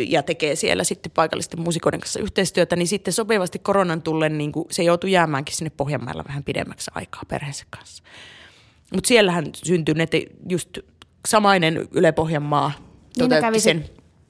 ja 0.08 0.24
tekee 0.24 0.56
siellä 0.56 0.84
sitten 0.84 1.12
paikallisten 1.12 1.60
muusikoiden 1.62 2.00
kanssa 2.00 2.20
yhteistyötä, 2.20 2.76
niin 2.76 2.88
sitten 2.88 3.14
sopivasti 3.14 3.60
koronan 3.60 4.02
tullen 4.02 4.38
niin 4.38 4.52
kuin 4.52 4.68
se 4.72 4.84
joutui 4.84 5.12
jäämäänkin 5.12 5.56
sinne 5.56 5.72
Pohjanmaalla 5.78 6.24
vähän 6.28 6.44
pidemmäksi 6.44 6.92
aikaa 6.96 7.24
perheensä 7.28 7.66
kanssa. 7.70 8.04
Mutta 8.94 9.08
siellähän 9.08 9.46
syntyi 9.64 9.96
ne 9.96 10.08
just 10.50 10.70
samainen 11.28 11.88
Yle 11.92 12.12
Pohjanmaa 12.12 12.72
Niin 12.78 13.14
toteutti 13.18 13.42
kävi 13.42 13.60
sen. 13.60 13.86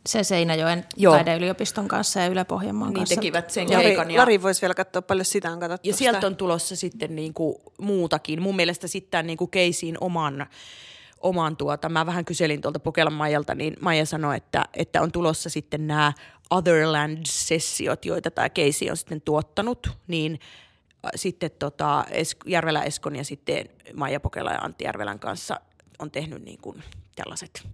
se 0.05 0.23
Seinäjoen 0.23 0.85
Joo. 0.97 1.13
taideyliopiston 1.13 1.87
kanssa 1.87 2.19
ja 2.19 2.27
Yle-Pohjanmaan 2.27 2.89
Niin 2.89 2.95
kanssa. 2.95 3.15
tekivät 3.15 3.49
sen 3.49 3.71
Lari, 3.71 3.83
keikan. 3.83 4.11
Ja... 4.11 4.19
Lari 4.19 4.41
voisi 4.41 4.61
vielä 4.61 4.73
katsoa 4.73 5.01
paljon 5.01 5.25
sitä 5.25 5.51
on 5.51 5.59
katsottu. 5.59 5.87
Ja 5.89 5.93
sieltä 5.93 6.27
on 6.27 6.35
tulossa 6.35 6.75
sitten 6.75 7.15
niin 7.15 7.33
kuin 7.33 7.55
muutakin. 7.81 8.41
Mun 8.41 8.55
mielestä 8.55 8.87
sitten 8.87 9.27
niin 9.27 9.37
kuin 9.37 9.51
Keisiin 9.51 9.97
oman, 10.01 10.47
oman 11.25 11.57
tuota, 11.57 11.89
mä 11.89 12.05
vähän 12.05 12.25
kyselin 12.25 12.61
tuolta 12.61 12.79
Pokelan 12.79 13.13
Maijalta, 13.13 13.55
niin 13.55 13.77
Maija 13.81 14.05
sanoi, 14.05 14.37
että, 14.37 14.65
että 14.73 15.01
on 15.01 15.11
tulossa 15.11 15.49
sitten 15.49 15.87
nämä 15.87 16.13
Otherland-sessiot, 16.49 18.05
joita 18.05 18.31
tämä 18.31 18.49
Keisi 18.49 18.91
on 18.91 18.97
sitten 18.97 19.21
tuottanut, 19.21 19.89
niin 20.07 20.39
äh, 21.05 21.11
sitten 21.15 21.51
tota, 21.59 22.05
es, 22.11 22.35
Järvelä 22.45 22.83
Eskon 22.83 23.15
ja 23.15 23.23
sitten 23.23 23.69
Maija 23.93 24.19
Pokela 24.19 24.51
ja 24.51 24.59
Antti 24.59 24.83
Järvelän 24.83 25.19
kanssa 25.19 25.61
on 25.99 26.11
tehnyt 26.11 26.43
niin 26.43 26.59
kuin 26.61 26.83
tällaiset 27.15 27.67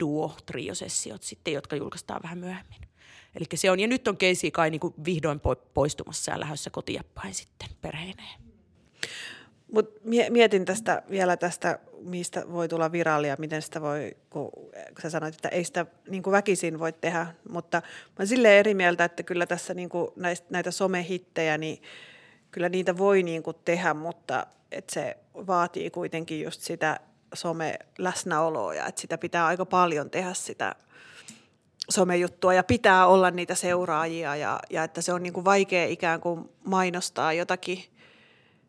duo-triosessiot 0.00 1.22
sitten, 1.22 1.54
jotka 1.54 1.76
julkaistaan 1.76 2.20
vähän 2.22 2.38
myöhemmin. 2.38 2.80
Eli 3.34 3.44
se 3.54 3.70
on, 3.70 3.80
ja 3.80 3.86
nyt 3.86 4.08
on 4.08 4.16
Keisi 4.16 4.50
kai 4.50 4.70
niin 4.70 4.80
kuin 4.80 4.94
vihdoin 5.04 5.38
po- 5.38 5.68
poistumassa 5.74 6.32
ja 6.32 6.40
lähdössä 6.40 6.70
kotia 6.70 7.02
päin 7.14 7.34
sitten 7.34 7.68
perheineen. 7.80 8.40
Mut 9.72 10.04
mie- 10.04 10.30
mietin 10.30 10.64
tästä 10.64 11.02
vielä 11.10 11.36
tästä, 11.36 11.78
mistä 12.02 12.44
voi 12.52 12.68
tulla 12.68 12.92
viraalia, 12.92 13.36
miten 13.38 13.62
sitä 13.62 13.80
voi, 13.80 14.16
kun, 14.30 14.50
kun 14.70 15.02
sä 15.02 15.10
sanoit, 15.10 15.34
että 15.34 15.48
ei 15.48 15.64
sitä 15.64 15.86
niin 16.08 16.22
kuin 16.22 16.32
väkisin 16.32 16.78
voi 16.78 16.92
tehdä, 16.92 17.26
mutta 17.48 17.82
mä 18.18 18.26
silleen 18.26 18.58
eri 18.58 18.74
mieltä, 18.74 19.04
että 19.04 19.22
kyllä 19.22 19.46
tässä 19.46 19.74
niin 19.74 19.88
kuin 19.88 20.10
näistä, 20.16 20.46
näitä 20.50 20.70
somehittejä, 20.70 21.58
niin 21.58 21.82
kyllä 22.50 22.68
niitä 22.68 22.98
voi 22.98 23.22
niin 23.22 23.42
kuin 23.42 23.56
tehdä, 23.64 23.94
mutta 23.94 24.46
että 24.72 24.94
se 24.94 25.16
vaatii 25.34 25.90
kuitenkin 25.90 26.42
just 26.42 26.60
sitä 26.60 27.00
some-läsnäoloa 27.34 28.74
ja 28.74 28.86
että 28.86 29.00
sitä 29.00 29.18
pitää 29.18 29.46
aika 29.46 29.66
paljon 29.66 30.10
tehdä 30.10 30.34
sitä 30.34 30.74
somejuttua 31.90 32.54
ja 32.54 32.64
pitää 32.64 33.06
olla 33.06 33.30
niitä 33.30 33.54
seuraajia 33.54 34.36
ja, 34.36 34.60
ja 34.70 34.84
että 34.84 35.02
se 35.02 35.12
on 35.12 35.22
niin 35.22 35.32
kuin 35.32 35.44
vaikea 35.44 35.86
ikään 35.86 36.20
kuin 36.20 36.50
mainostaa 36.64 37.32
jotakin 37.32 37.84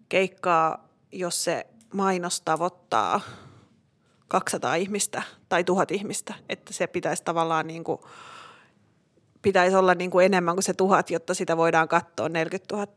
keikkaa, 0.10 0.90
jos 1.12 1.44
se 1.44 1.68
mainos 1.94 2.42
tavoittaa 2.42 3.22
200 4.28 4.76
ihmistä 4.76 5.22
tai 5.50 5.64
1000 5.64 5.92
ihmistä, 5.92 6.34
että 6.50 6.74
se 6.74 6.88
pitäisi 6.88 7.24
tavallaan 7.24 7.68
niin 7.68 7.84
kuin, 7.84 8.00
pitäisi 9.42 9.76
olla 9.76 9.96
niin 9.96 10.12
kuin 10.12 10.26
enemmän 10.26 10.56
kuin 10.56 10.64
se 10.64 10.74
tuhat, 10.74 11.10
jotta 11.10 11.34
sitä 11.34 11.58
voidaan 11.58 11.88
katsoa 11.88 12.30
40 12.30 12.76
000. 12.76 12.88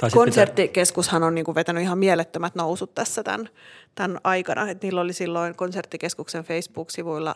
Tai 0.00 0.10
Konserttikeskushan 0.10 1.22
on 1.22 1.34
niin 1.34 1.44
kuin 1.44 1.54
vetänyt 1.54 1.82
ihan 1.82 1.98
mielettömät 1.98 2.54
nousut 2.54 2.94
tässä 2.94 3.22
tämän, 3.22 3.48
tämän 3.94 4.20
aikana. 4.24 4.70
Et 4.70 4.82
niillä 4.82 5.00
oli 5.00 5.12
silloin 5.12 5.56
konserttikeskuksen 5.56 6.44
Facebook-sivuilla 6.44 7.34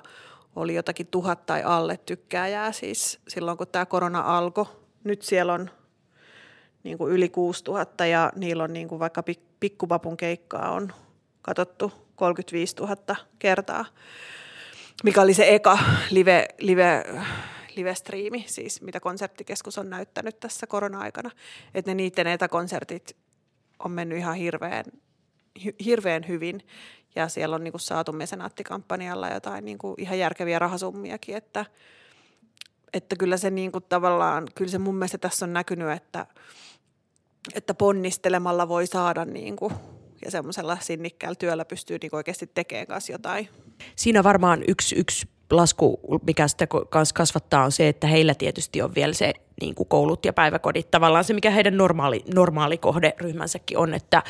oli 0.56 0.74
jotakin 0.74 1.06
tuhat 1.06 1.46
tai 1.46 1.62
alle 1.62 1.96
tykkääjää 1.96 2.72
siis 2.72 3.20
silloin, 3.28 3.58
kun 3.58 3.66
tämä 3.68 3.86
korona 3.86 4.20
alkoi. 4.20 4.66
Nyt 5.04 5.22
siellä 5.22 5.52
on 5.52 5.70
niin 6.82 6.98
kuin 6.98 7.12
yli 7.12 7.28
6000 7.28 8.06
ja 8.06 8.32
niillä 8.36 8.64
on 8.64 8.72
niin 8.72 8.88
kuin 8.88 8.98
vaikka 8.98 9.22
pik- 9.30 9.50
pikkupapun 9.60 10.16
keikkaa 10.16 10.70
on 10.70 10.92
katsottu 11.42 11.92
35 12.16 12.76
000 12.76 13.16
kertaa, 13.38 13.84
mikä 15.04 15.22
oli 15.22 15.34
se 15.34 15.54
eka 15.54 15.78
live, 16.10 16.48
live, 16.60 17.04
live-striimi, 17.76 18.44
siis 18.46 18.82
mitä 18.82 19.00
konserttikeskus 19.00 19.78
on 19.78 19.90
näyttänyt 19.90 20.40
tässä 20.40 20.66
korona-aikana. 20.66 21.30
Että 21.74 21.90
ne 21.90 21.94
niiden 21.94 22.26
etäkonsertit 22.26 23.16
on 23.84 23.90
mennyt 23.90 24.18
ihan 24.18 24.34
hirveän, 24.34 24.84
hirveän 25.84 26.28
hyvin 26.28 26.60
ja 27.14 27.28
siellä 27.28 27.56
on 27.56 27.64
niin 27.64 27.72
kuin 27.72 27.80
saatu 27.80 28.12
mesenaattikampanjalla 28.12 29.28
jotain 29.28 29.64
niin 29.64 29.78
kuin 29.78 29.94
ihan 29.98 30.18
järkeviä 30.18 30.58
rahasummiakin, 30.58 31.36
että, 31.36 31.66
että 32.92 33.16
kyllä 33.16 33.36
se 33.36 33.50
niin 33.50 33.72
kuin 33.72 33.84
tavallaan, 33.88 34.48
kyllä 34.54 34.70
se 34.70 34.78
mun 34.78 34.94
mielestä 34.94 35.18
tässä 35.18 35.46
on 35.46 35.52
näkynyt, 35.52 35.90
että, 35.90 36.26
että 37.54 37.74
ponnistelemalla 37.74 38.68
voi 38.68 38.86
saada 38.86 39.24
niin 39.24 39.56
kuin, 39.56 39.74
ja 40.24 40.30
semmoisella 40.30 40.78
sinnikkäällä 40.80 41.34
työllä 41.34 41.64
pystyy 41.64 41.98
niin 42.02 42.14
oikeasti 42.14 42.46
tekemään 42.54 42.86
kanssa 42.86 43.12
jotain. 43.12 43.48
Siinä 43.96 44.24
varmaan 44.24 44.62
yksi, 44.68 44.96
yksi 44.98 45.28
lasku, 45.50 46.00
mikä 46.26 46.48
sitä 46.48 46.66
kanssa 46.90 47.14
kasvattaa, 47.14 47.64
on 47.64 47.72
se, 47.72 47.88
että 47.88 48.06
heillä 48.06 48.34
tietysti 48.34 48.82
on 48.82 48.94
vielä 48.94 49.12
se 49.12 49.32
niin 49.60 49.74
kuin 49.74 49.88
koulut 49.88 50.24
ja 50.24 50.32
päiväkodit, 50.32 50.90
tavallaan 50.90 51.24
se, 51.24 51.32
mikä 51.32 51.50
heidän 51.50 51.76
normaali, 51.76 52.24
normaali 52.34 52.78
kohderyhmänsäkin 52.78 53.78
on, 53.78 53.94
että 53.94 54.22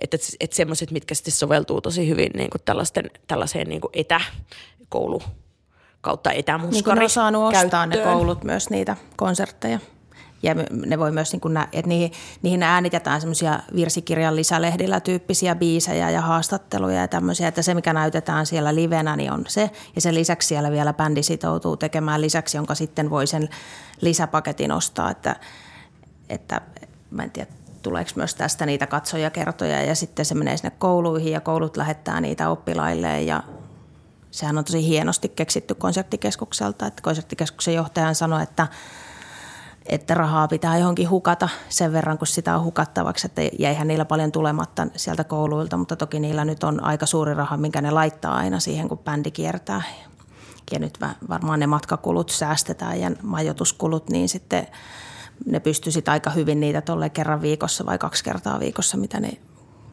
että, 0.00 0.16
että 0.40 0.56
semmoiset, 0.56 0.90
mitkä 0.90 1.14
sitten 1.14 1.32
soveltuu 1.32 1.80
tosi 1.80 2.08
hyvin 2.08 2.30
niin 2.36 2.50
kuin 2.50 2.62
tällaisten, 2.64 3.10
tällaiseen 3.26 3.68
niin 3.68 3.80
kuin 3.80 3.90
etäkoulu 3.94 5.22
kautta 6.00 6.32
etämuskari 6.32 6.72
Niin 6.72 6.84
kuin 6.84 6.96
ne 6.96 7.04
on 7.04 7.10
saanut 7.10 7.54
ostaa 7.54 7.86
ne 7.86 7.96
koulut 7.96 8.44
myös 8.44 8.70
niitä 8.70 8.96
konsertteja. 9.16 9.78
Ja 10.42 10.54
ne 10.86 10.98
voi 10.98 11.12
myös, 11.12 11.32
niin 11.32 11.40
kuin, 11.40 11.56
että 11.56 11.88
niihin, 11.88 12.12
niihin 12.42 12.62
äänitetään 12.62 13.20
semmoisia 13.20 13.60
virsikirjan 13.74 14.36
lisälehdillä 14.36 15.00
tyyppisiä 15.00 15.54
biisejä 15.54 16.10
ja 16.10 16.20
haastatteluja 16.20 17.00
ja 17.00 17.08
tämmöisiä, 17.08 17.48
että 17.48 17.62
se 17.62 17.74
mikä 17.74 17.92
näytetään 17.92 18.46
siellä 18.46 18.74
livenä 18.74 19.16
niin 19.16 19.32
on 19.32 19.44
se. 19.48 19.70
Ja 19.94 20.00
sen 20.00 20.14
lisäksi 20.14 20.48
siellä 20.48 20.70
vielä 20.70 20.92
bändi 20.92 21.22
sitoutuu 21.22 21.76
tekemään 21.76 22.20
lisäksi, 22.20 22.56
jonka 22.56 22.74
sitten 22.74 23.10
voi 23.10 23.26
sen 23.26 23.48
lisäpaketin 24.00 24.72
ostaa, 24.72 25.10
että, 25.10 25.36
että 26.28 26.60
mä 27.10 27.22
en 27.22 27.30
tiedä, 27.30 27.50
tuleeko 27.82 28.10
myös 28.14 28.34
tästä 28.34 28.66
niitä 28.66 28.86
katsojakertoja 28.86 29.82
ja 29.82 29.94
sitten 29.94 30.24
se 30.24 30.34
menee 30.34 30.56
sinne 30.56 30.72
kouluihin 30.78 31.32
ja 31.32 31.40
koulut 31.40 31.76
lähettää 31.76 32.20
niitä 32.20 32.48
oppilaille 32.48 33.22
ja 33.22 33.42
sehän 34.30 34.58
on 34.58 34.64
tosi 34.64 34.86
hienosti 34.86 35.28
keksitty 35.28 35.74
konserttikeskukselta, 35.74 36.86
että 36.86 37.02
konserttikeskuksen 37.02 37.74
johtajan 37.74 38.14
sanoi, 38.14 38.42
että 38.42 38.68
että 39.86 40.14
rahaa 40.14 40.48
pitää 40.48 40.78
johonkin 40.78 41.10
hukata 41.10 41.48
sen 41.68 41.92
verran, 41.92 42.18
kun 42.18 42.26
sitä 42.26 42.56
on 42.56 42.64
hukattavaksi, 42.64 43.26
että 43.26 43.42
jäihän 43.58 43.88
niillä 43.88 44.04
paljon 44.04 44.32
tulematta 44.32 44.86
sieltä 44.96 45.24
kouluilta, 45.24 45.76
mutta 45.76 45.96
toki 45.96 46.20
niillä 46.20 46.44
nyt 46.44 46.64
on 46.64 46.84
aika 46.84 47.06
suuri 47.06 47.34
raha, 47.34 47.56
minkä 47.56 47.80
ne 47.80 47.90
laittaa 47.90 48.34
aina 48.34 48.60
siihen, 48.60 48.88
kun 48.88 48.98
bändi 48.98 49.30
kiertää. 49.30 49.82
Ja 50.72 50.78
nyt 50.78 50.98
varmaan 51.28 51.60
ne 51.60 51.66
matkakulut 51.66 52.30
säästetään 52.30 53.00
ja 53.00 53.10
majoituskulut, 53.22 54.10
niin 54.10 54.28
sitten 54.28 54.66
ne 55.46 55.60
pystyisit 55.60 56.08
aika 56.08 56.30
hyvin 56.30 56.60
niitä 56.60 56.80
tuolle 56.80 57.10
kerran 57.10 57.42
viikossa 57.42 57.86
vai 57.86 57.98
kaksi 57.98 58.24
kertaa 58.24 58.60
viikossa, 58.60 58.96
mitä 58.96 59.20
ne 59.20 59.30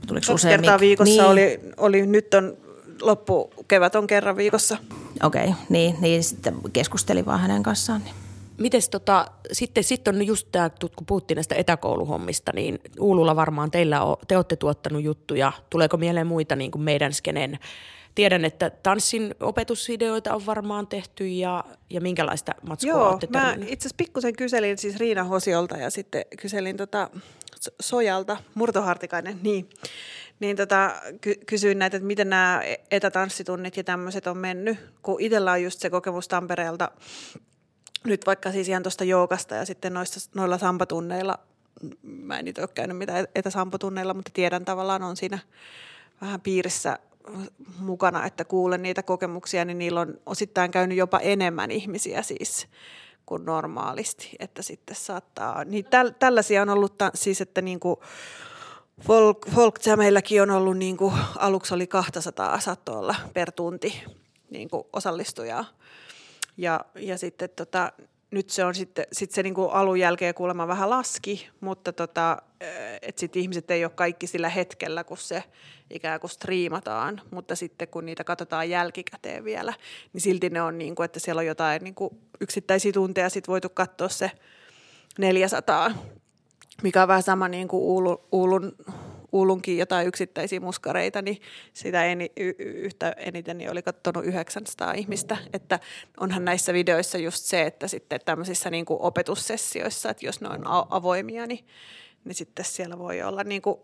Tuliko 0.07 0.21
kaksi 0.21 0.33
useammin? 0.33 0.59
kertaa 0.59 0.79
viikossa 0.79 1.21
niin. 1.21 1.31
oli, 1.31 1.59
oli, 1.77 2.05
nyt 2.05 2.33
on 2.33 2.57
loppukevät 3.01 3.95
on 3.95 4.07
kerran 4.07 4.37
viikossa. 4.37 4.77
Okei, 5.23 5.43
okay, 5.43 5.55
niin, 5.69 5.95
niin 6.01 6.23
sitten 6.23 6.55
keskustelin 6.73 7.25
vaan 7.25 7.39
hänen 7.39 7.63
kanssaan. 7.63 8.01
Niin. 8.03 8.26
Mites 8.57 8.89
tota, 8.89 9.25
sitten 9.51 9.83
sit 9.83 10.07
on 10.07 10.27
just 10.27 10.47
tämä, 10.51 10.69
kun 10.95 11.05
puhuttiin 11.05 11.35
näistä 11.35 11.55
etäkouluhommista, 11.55 12.51
niin 12.55 12.79
Uululla 12.99 13.35
varmaan 13.35 13.71
teillä 13.71 14.03
on, 14.03 14.17
te 14.27 14.35
olette 14.35 14.55
tuottanut 14.55 15.03
juttuja. 15.03 15.51
Tuleeko 15.69 15.97
mieleen 15.97 16.27
muita 16.27 16.55
niin 16.55 16.71
kuin 16.71 16.81
meidän 16.81 17.13
skenen? 17.13 17.59
Tiedän, 18.15 18.45
että 18.45 18.69
tanssin 18.69 19.35
opetusvideoita 19.39 20.35
on 20.35 20.45
varmaan 20.45 20.87
tehty 20.87 21.27
ja, 21.27 21.63
ja 21.89 22.01
minkälaista 22.01 22.51
matskua 22.67 22.89
Joo, 22.89 23.09
olette 23.09 23.27
mä 23.29 23.53
itse 23.53 23.87
asiassa 23.87 23.97
pikkusen 23.97 24.35
kyselin 24.35 24.77
siis 24.77 24.97
Riina 24.97 25.23
Hosiolta 25.23 25.77
ja 25.77 25.89
sitten 25.89 26.25
kyselin 26.41 26.77
tota 26.77 27.09
Sojalta, 27.81 28.37
Murtohartikainen, 28.55 29.39
niin, 29.43 29.69
niin 30.39 30.57
tota, 30.57 30.95
ky- 31.21 31.39
kysyin 31.45 31.79
näitä, 31.79 31.97
että 31.97 32.07
miten 32.07 32.29
nämä 32.29 32.61
etätanssitunnit 32.91 33.77
ja 33.77 33.83
tämmöiset 33.83 34.27
on 34.27 34.37
mennyt, 34.37 34.77
kun 35.01 35.21
itsellä 35.21 35.51
on 35.51 35.63
just 35.63 35.79
se 35.79 35.89
kokemus 35.89 36.27
Tampereelta, 36.27 36.91
nyt 38.07 38.25
vaikka 38.25 38.51
siis 38.51 38.69
ihan 38.69 38.83
tuosta 38.83 39.03
joukasta 39.03 39.55
ja 39.55 39.65
sitten 39.65 39.93
noista, 39.93 40.19
noilla 40.35 40.57
sampatunneilla, 40.57 41.39
mä 42.01 42.39
en 42.39 42.45
niitä 42.45 42.61
ole 42.61 42.69
käynyt 42.73 42.97
mitään 42.97 43.27
etäsampotunneilla, 43.35 44.13
mutta 44.13 44.31
tiedän 44.33 44.65
tavallaan 44.65 45.03
on 45.03 45.17
siinä 45.17 45.39
vähän 46.21 46.41
piirissä 46.41 46.99
mukana, 47.79 48.25
että 48.25 48.45
kuulen 48.45 48.81
niitä 48.81 49.03
kokemuksia, 49.03 49.65
niin 49.65 49.77
niillä 49.77 50.01
on 50.01 50.19
osittain 50.25 50.71
käynyt 50.71 50.97
jopa 50.97 51.19
enemmän 51.19 51.71
ihmisiä 51.71 52.21
siis 52.21 52.67
kuin 53.25 53.45
normaalisti, 53.45 54.35
että 54.39 54.61
sitten 54.61 54.95
saattaa, 54.95 55.63
niin 55.63 55.85
täl, 55.85 56.11
tällaisia 56.19 56.61
on 56.61 56.69
ollut 56.69 56.97
ta, 56.97 57.11
siis, 57.13 57.41
että 57.41 57.61
niin 57.61 57.79
kuin 57.79 57.95
folk, 59.01 59.47
folk 59.55 59.79
on 60.41 60.51
ollut 60.51 60.77
niin 60.77 60.97
kuin, 60.97 61.13
aluksi 61.35 61.73
oli 61.73 61.87
200 61.87 62.59
saattoi 62.59 62.95
olla 62.95 63.15
per 63.33 63.51
tunti 63.51 64.03
niin 64.49 64.69
kuin 64.69 64.83
osallistujaa 64.93 65.65
ja, 66.57 66.85
ja 66.95 67.17
sitten 67.17 67.49
tota, 67.55 67.91
nyt 68.31 68.49
se 68.49 68.65
on 68.65 68.75
sitten, 68.75 69.05
sit 69.11 69.31
se 69.31 69.43
niinku 69.43 69.67
alun 69.67 69.99
jälkeen 69.99 70.33
kuulemma 70.33 70.67
vähän 70.67 70.89
laski, 70.89 71.49
mutta 71.61 71.93
tota, 71.93 72.37
että 73.01 73.19
sitten 73.19 73.41
ihmiset 73.41 73.71
ei 73.71 73.85
ole 73.85 73.91
kaikki 73.95 74.27
sillä 74.27 74.49
hetkellä, 74.49 75.03
kun 75.03 75.17
se 75.17 75.43
ikään 75.89 76.19
kuin 76.19 76.31
striimataan, 76.31 77.21
mutta 77.31 77.55
sitten 77.55 77.87
kun 77.87 78.05
niitä 78.05 78.23
katsotaan 78.23 78.69
jälkikäteen 78.69 79.43
vielä, 79.43 79.73
niin 80.13 80.21
silti 80.21 80.49
ne 80.49 80.61
on 80.61 80.77
niin 80.77 80.95
kuin, 80.95 81.05
että 81.05 81.19
siellä 81.19 81.39
on 81.39 81.45
jotain 81.45 81.83
niin 81.83 81.95
kuin 81.95 82.17
yksittäisiä 82.41 82.91
tunteja. 82.91 83.29
Sitten 83.29 83.51
voitu 83.51 83.69
katsoa 83.69 84.09
se 84.09 84.31
400, 85.17 85.91
mikä 86.83 87.01
on 87.01 87.07
vähän 87.07 87.23
sama 87.23 87.47
niin 87.47 87.67
kuin 87.67 87.83
Uulun, 87.83 88.21
Uulun 88.31 88.75
kuulunkin 89.37 89.77
jotain 89.77 90.07
yksittäisiä 90.07 90.59
muskareita, 90.59 91.21
niin 91.21 91.41
sitä 91.73 92.05
eni, 92.05 92.31
y, 92.37 92.53
yhtä 92.59 93.11
eniten 93.17 93.57
niin 93.57 93.71
oli 93.71 93.81
katsonut 93.81 94.25
900 94.25 94.93
ihmistä. 94.93 95.37
Että 95.53 95.79
onhan 96.19 96.45
näissä 96.45 96.73
videoissa 96.73 97.17
just 97.17 97.43
se, 97.43 97.61
että 97.61 97.87
sitten 97.87 98.19
tämmöisissä 98.25 98.69
niin 98.69 98.85
kuin 98.85 99.01
opetussessioissa, 99.01 100.09
että 100.09 100.25
jos 100.25 100.41
ne 100.41 100.47
on 100.49 100.61
avoimia, 100.89 101.47
niin, 101.47 101.67
niin 102.23 102.35
sitten 102.35 102.65
siellä 102.65 102.97
voi 102.97 103.21
olla 103.21 103.43
niin 103.43 103.61
kuin 103.61 103.79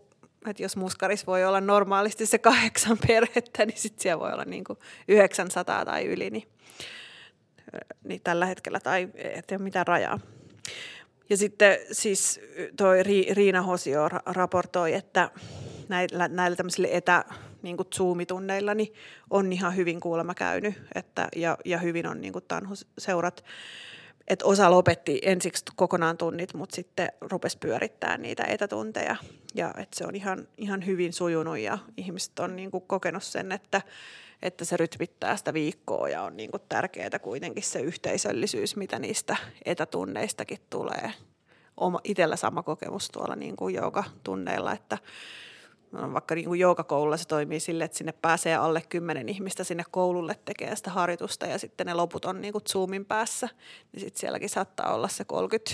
että 0.47 0.63
jos 0.63 0.75
muskaris 0.75 1.27
voi 1.27 1.45
olla 1.45 1.61
normaalisti 1.61 2.25
se 2.25 2.37
kahdeksan 2.37 2.97
perhettä, 3.07 3.65
niin 3.65 3.77
sitten 3.77 4.01
siellä 4.01 4.19
voi 4.19 4.33
olla 4.33 4.45
niin 4.45 4.63
kuin 4.63 4.79
900 5.07 5.85
tai 5.85 6.05
yli, 6.05 6.29
niin, 6.29 6.47
niin 8.03 8.21
tällä 8.23 8.45
hetkellä, 8.45 8.79
tai 8.79 9.09
ei 9.15 9.41
ole 9.51 9.59
mitään 9.59 9.87
rajaa. 9.87 10.19
Ja 11.29 11.37
sitten 11.37 11.77
siis 11.91 12.39
toi 12.77 13.03
Riina 13.31 13.61
Hosio 13.61 14.09
raportoi, 14.25 14.93
että 14.93 15.29
näillä, 15.89 16.27
näillä 16.27 16.55
tämmöisillä 16.55 16.87
etä, 16.91 17.25
niin 17.61 17.77
kuin 17.77 17.87
Zoom-tunneilla 17.95 18.73
niin 18.73 18.93
on 19.29 19.53
ihan 19.53 19.75
hyvin 19.75 19.99
kuulemma 19.99 20.33
käynyt 20.33 20.73
että, 20.95 21.27
ja, 21.35 21.57
ja 21.65 21.77
hyvin 21.77 22.07
on 22.07 22.21
niin 22.21 22.33
kuin 22.33 22.45
seurat. 22.97 23.43
Että 24.27 24.45
osa 24.45 24.71
lopetti 24.71 25.19
ensiksi 25.23 25.65
kokonaan 25.75 26.17
tunnit, 26.17 26.53
mutta 26.53 26.75
sitten 26.75 27.11
rupesi 27.21 27.57
pyörittämään 27.57 28.21
niitä 28.21 28.43
etätunteja. 28.43 29.15
Ja 29.55 29.73
että 29.77 29.97
se 29.97 30.05
on 30.05 30.15
ihan, 30.15 30.47
ihan 30.57 30.85
hyvin 30.85 31.13
sujunut 31.13 31.57
ja 31.57 31.77
ihmiset 31.97 32.39
on 32.39 32.55
niin 32.55 32.71
kuin 32.71 32.83
kokenut 32.87 33.23
sen, 33.23 33.51
että, 33.51 33.81
että 34.43 34.65
se 34.65 34.77
rytmittää 34.77 35.37
sitä 35.37 35.53
viikkoa 35.53 36.09
ja 36.09 36.21
on 36.21 36.37
niin 36.37 36.51
kuin 36.51 36.63
tärkeää 36.69 37.19
kuitenkin 37.21 37.63
se 37.63 37.79
yhteisöllisyys, 37.79 38.75
mitä 38.75 38.99
niistä 38.99 39.35
etätunneistakin 39.65 40.57
tulee. 40.69 41.13
Oma, 41.77 41.99
itsellä 42.03 42.35
sama 42.35 42.63
kokemus 42.63 43.09
tuolla 43.09 43.35
niin 43.35 43.55
kuin 43.55 43.75
tunneilla, 44.23 44.73
että 44.73 44.97
no, 45.91 46.13
vaikka 46.13 46.35
niin 46.35 46.45
kuin 46.45 46.59
joukakoululla 46.59 47.17
se 47.17 47.27
toimii 47.27 47.59
sille, 47.59 47.83
että 47.83 47.97
sinne 47.97 48.11
pääsee 48.11 48.55
alle 48.55 48.81
kymmenen 48.89 49.29
ihmistä 49.29 49.63
sinne 49.63 49.83
koululle 49.91 50.35
tekemään 50.45 50.77
sitä 50.77 50.91
harjoitusta 50.91 51.45
ja 51.45 51.59
sitten 51.59 51.87
ne 51.87 51.93
loput 51.93 52.25
on 52.25 52.41
niin 52.41 52.51
kuin 52.51 52.63
Zoomin 52.69 53.05
päässä, 53.05 53.49
niin 53.91 53.99
sitten 53.99 54.19
sielläkin 54.19 54.49
saattaa 54.49 54.93
olla 54.93 55.07
se 55.07 55.25
30 55.25 55.71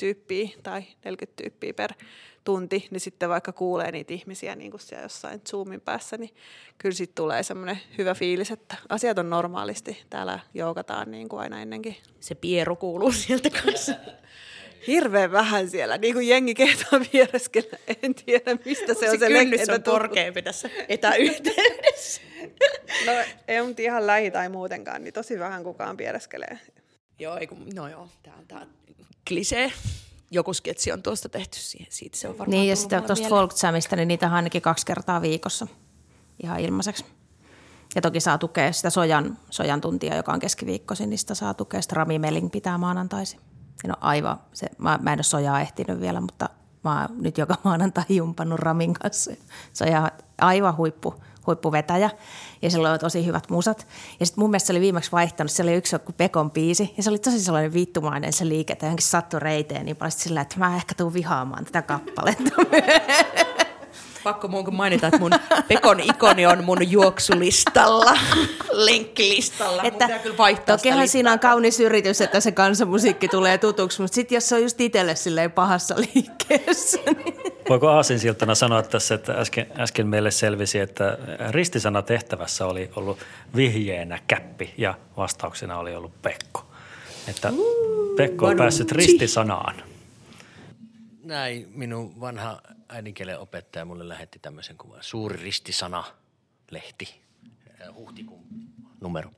tyyppiä 0.00 0.48
tai 0.62 0.82
40 1.04 1.42
tyyppiä 1.42 1.74
per 1.74 1.92
tunti, 2.44 2.88
niin 2.90 3.00
sitten 3.00 3.28
vaikka 3.28 3.52
kuulee 3.52 3.92
niitä 3.92 4.14
ihmisiä 4.14 4.54
niin 4.54 4.70
kuin 4.70 4.80
siellä 4.80 5.02
jossain 5.02 5.40
Zoomin 5.48 5.80
päässä, 5.80 6.16
niin 6.16 6.30
kyllä 6.78 6.94
sitten 6.94 7.14
tulee 7.14 7.42
semmoinen 7.42 7.78
hyvä 7.98 8.14
fiilis, 8.14 8.50
että 8.50 8.76
asiat 8.88 9.18
on 9.18 9.30
normaalisti. 9.30 10.02
Täällä 10.10 10.38
joukataan 10.54 11.10
niin 11.10 11.28
kuin 11.28 11.40
aina 11.40 11.62
ennenkin. 11.62 11.96
Se 12.20 12.34
pieru 12.34 12.76
kuuluu 12.76 13.12
sieltä 13.12 13.50
kanssa. 13.50 13.94
Hirveän 14.86 15.32
vähän 15.32 15.70
siellä, 15.70 15.98
niin 15.98 16.14
kuin 16.14 16.28
jengi 16.28 16.54
kehtaa 16.54 17.00
viereskellä. 17.12 17.78
En 18.02 18.14
tiedä, 18.14 18.56
mistä 18.64 18.94
se, 18.94 19.00
se 19.00 19.10
on 19.10 19.18
se 19.18 19.28
kynnys 19.28 19.68
on 19.68 19.82
korkeampi 19.82 20.42
tässä 20.42 20.70
etäyhteydessä. 20.88 22.20
no 23.06 23.12
ei 23.48 23.62
mutta 23.62 23.82
ihan 23.82 24.06
lähi 24.06 24.30
tai 24.30 24.48
muutenkaan, 24.48 25.04
niin 25.04 25.14
tosi 25.14 25.38
vähän 25.38 25.64
kukaan 25.64 25.96
piereskelee. 25.96 26.58
Joo, 27.20 27.36
ei 27.36 27.46
kun, 27.46 27.66
no 27.74 27.88
joo, 27.88 28.08
tämä 28.22 28.36
on, 28.36 28.46
tää 28.46 28.66
klisee 29.28 29.72
joku 30.30 30.54
sketsi 30.54 30.92
on 30.92 31.02
tuosta 31.02 31.28
tehty, 31.28 31.58
siitä 31.88 32.18
se 32.18 32.28
on 32.28 32.38
varmaan 32.38 32.50
Niin 32.50 32.68
ja 32.68 32.76
sitten 32.76 33.02
tuosta 33.02 33.28
folk 33.28 33.52
jamista, 33.62 33.96
niin 33.96 34.08
niitä 34.08 34.26
on 34.26 34.32
ainakin 34.32 34.62
kaksi 34.62 34.86
kertaa 34.86 35.22
viikossa 35.22 35.66
ihan 36.42 36.60
ilmaiseksi. 36.60 37.04
Ja 37.94 38.00
toki 38.02 38.20
saa 38.20 38.38
tukea 38.38 38.72
sitä 38.72 38.90
sojan, 38.90 39.38
sojan 39.50 39.80
tuntia, 39.80 40.16
joka 40.16 40.32
on 40.32 40.40
keskiviikkoisin, 40.40 41.10
niin 41.10 41.18
sitä 41.18 41.34
saa 41.34 41.54
tukea. 41.54 41.82
Sitten 41.82 41.96
Rami 41.96 42.18
Melling 42.18 42.50
pitää 42.50 42.78
maanantaisin. 42.78 43.40
No 43.86 43.94
aivan, 44.00 44.40
se, 44.52 44.66
mä, 44.78 44.98
mä 45.02 45.12
en 45.12 45.18
ole 45.18 45.22
sojaa 45.22 45.60
ehtinyt 45.60 46.00
vielä, 46.00 46.20
mutta 46.20 46.48
mä 46.84 47.00
oon 47.00 47.22
nyt 47.22 47.38
joka 47.38 47.56
maanantai 47.64 48.04
jumpannut 48.08 48.60
Ramin 48.60 48.94
kanssa. 48.94 49.30
Se 49.72 49.84
on 49.84 50.10
aivan 50.40 50.76
huippu, 50.76 51.14
huippuvetäjä 51.50 52.10
ja 52.62 52.70
sillä 52.70 52.90
oli 52.90 52.98
tosi 52.98 53.26
hyvät 53.26 53.50
musat. 53.50 53.86
Ja 54.20 54.26
sitten 54.26 54.42
mun 54.42 54.50
mielestä 54.50 54.66
se 54.66 54.72
oli 54.72 54.80
viimeksi 54.80 55.12
vaihtanut, 55.12 55.50
se 55.50 55.62
oli 55.62 55.74
yksi 55.74 55.94
joku 55.94 56.12
Pekon 56.12 56.50
biisi 56.50 56.94
ja 56.96 57.02
se 57.02 57.10
oli 57.10 57.18
tosi 57.18 57.40
sellainen 57.40 57.72
vittumainen 57.72 58.32
se 58.32 58.48
liike, 58.48 58.72
että 58.72 58.86
johonkin 58.86 59.06
sattui 59.06 59.40
reiteen 59.40 59.84
niin 59.84 59.96
paljon 59.96 60.12
sillä, 60.12 60.40
että 60.40 60.58
mä 60.58 60.76
ehkä 60.76 60.94
tuun 60.94 61.14
vihaamaan 61.14 61.64
tätä 61.64 61.82
kappaletta. 61.82 62.50
Pakko 64.24 64.48
mun 64.48 64.74
mainita, 64.74 65.06
että 65.06 65.18
mun 65.18 65.32
Pekon 65.68 66.00
ikoni 66.00 66.46
on 66.46 66.64
mun 66.64 66.90
juoksulistalla, 66.90 68.18
lenkkilistalla. 68.70 69.82
Että 69.82 70.08
mun 70.08 70.20
kyllä 70.20 70.36
vaihtaa 70.36 70.76
tokihan 70.76 71.08
siinä 71.08 71.32
on 71.32 71.38
kaunis 71.38 71.80
yritys, 71.80 72.20
että 72.20 72.40
se 72.40 72.52
kansanmusiikki 72.52 73.28
tulee 73.28 73.58
tutuksi, 73.58 74.02
mutta 74.02 74.14
sitten 74.14 74.36
jos 74.36 74.48
se 74.48 74.54
on 74.54 74.62
just 74.62 74.80
itselle 74.80 75.16
silleen 75.16 75.52
pahassa 75.52 75.94
liikkeessä. 75.96 76.98
Niin... 77.06 77.34
Voiko 77.68 77.88
aasinsiltana 77.88 78.54
sanoa 78.54 78.82
tässä, 78.82 79.14
että 79.14 79.32
äsken, 79.32 79.66
äsken 79.78 80.06
meille 80.06 80.30
selvisi, 80.30 80.78
että 80.78 81.18
ristisana 81.50 82.02
tehtävässä 82.02 82.66
oli 82.66 82.90
ollut 82.96 83.18
vihjeenä 83.56 84.18
käppi 84.26 84.74
ja 84.78 84.94
vastauksena 85.16 85.78
oli 85.78 85.94
ollut 85.94 86.22
Pekko. 86.22 86.64
Että 87.28 87.52
Pekko 88.16 88.46
on 88.46 88.56
päässyt 88.56 88.92
ristisanaan. 88.92 89.82
Näin 91.24 91.68
minun 91.74 92.20
vanha 92.20 92.60
äidinkielen 92.92 93.38
opettaja 93.38 93.84
mulle 93.84 94.08
lähetti 94.08 94.38
tämmöisen 94.38 94.76
kuvan. 94.76 95.02
Suuri 95.02 95.42
ristisana, 95.42 96.04
lehti, 96.70 97.20
huhtikuun 97.94 98.44
numero. 99.00 99.30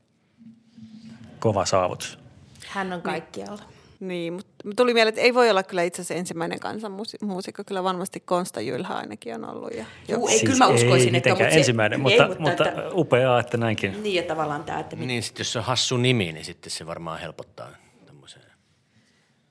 Kova 1.39 1.65
saavutus. 1.65 2.19
Hän 2.67 2.93
on 2.93 3.01
kaikkialla. 3.01 3.63
Niin, 3.99 4.33
mutta 4.33 4.65
tuli 4.75 4.93
mieleen, 4.93 5.09
että 5.09 5.21
ei 5.21 5.33
voi 5.33 5.49
olla 5.49 5.63
kyllä 5.63 5.83
itse 5.83 6.01
asiassa 6.01 6.13
ensimmäinen 6.13 6.59
kansanmuusikko. 6.59 7.63
Kyllä 7.67 7.83
varmasti 7.83 8.19
Konsta 8.19 8.61
Jylhä 8.61 8.95
ainakin 8.95 9.35
on 9.35 9.45
ollut. 9.49 9.73
Ja 9.73 9.85
Juu, 10.07 10.27
ei, 10.27 10.39
siis 10.39 10.43
kyllä 10.43 10.65
mä 10.65 10.67
uskoisin, 10.67 11.15
ei 11.15 11.17
että... 11.17 11.29
Mutta 11.29 11.49
se, 11.49 11.57
ensimmäinen, 11.57 11.99
mutta, 11.99 12.23
ei, 12.23 12.29
mutta, 12.29 12.41
mutta 12.41 12.69
että, 12.69 12.89
upeaa, 12.93 13.39
että 13.39 13.57
näinkin. 13.57 14.03
Niin, 14.03 14.19
että 14.19 14.33
tavallaan 14.33 14.63
tämä, 14.63 14.79
että... 14.79 14.95
Niin, 14.95 15.23
sitten 15.23 15.41
jos 15.41 15.53
se 15.53 15.59
on 15.59 15.65
hassu 15.65 15.97
nimi, 15.97 16.31
niin 16.31 16.45
sitten 16.45 16.71
se 16.71 16.85
varmaan 16.85 17.19
helpottaa 17.19 17.69
tämmöiseen. 18.05 18.45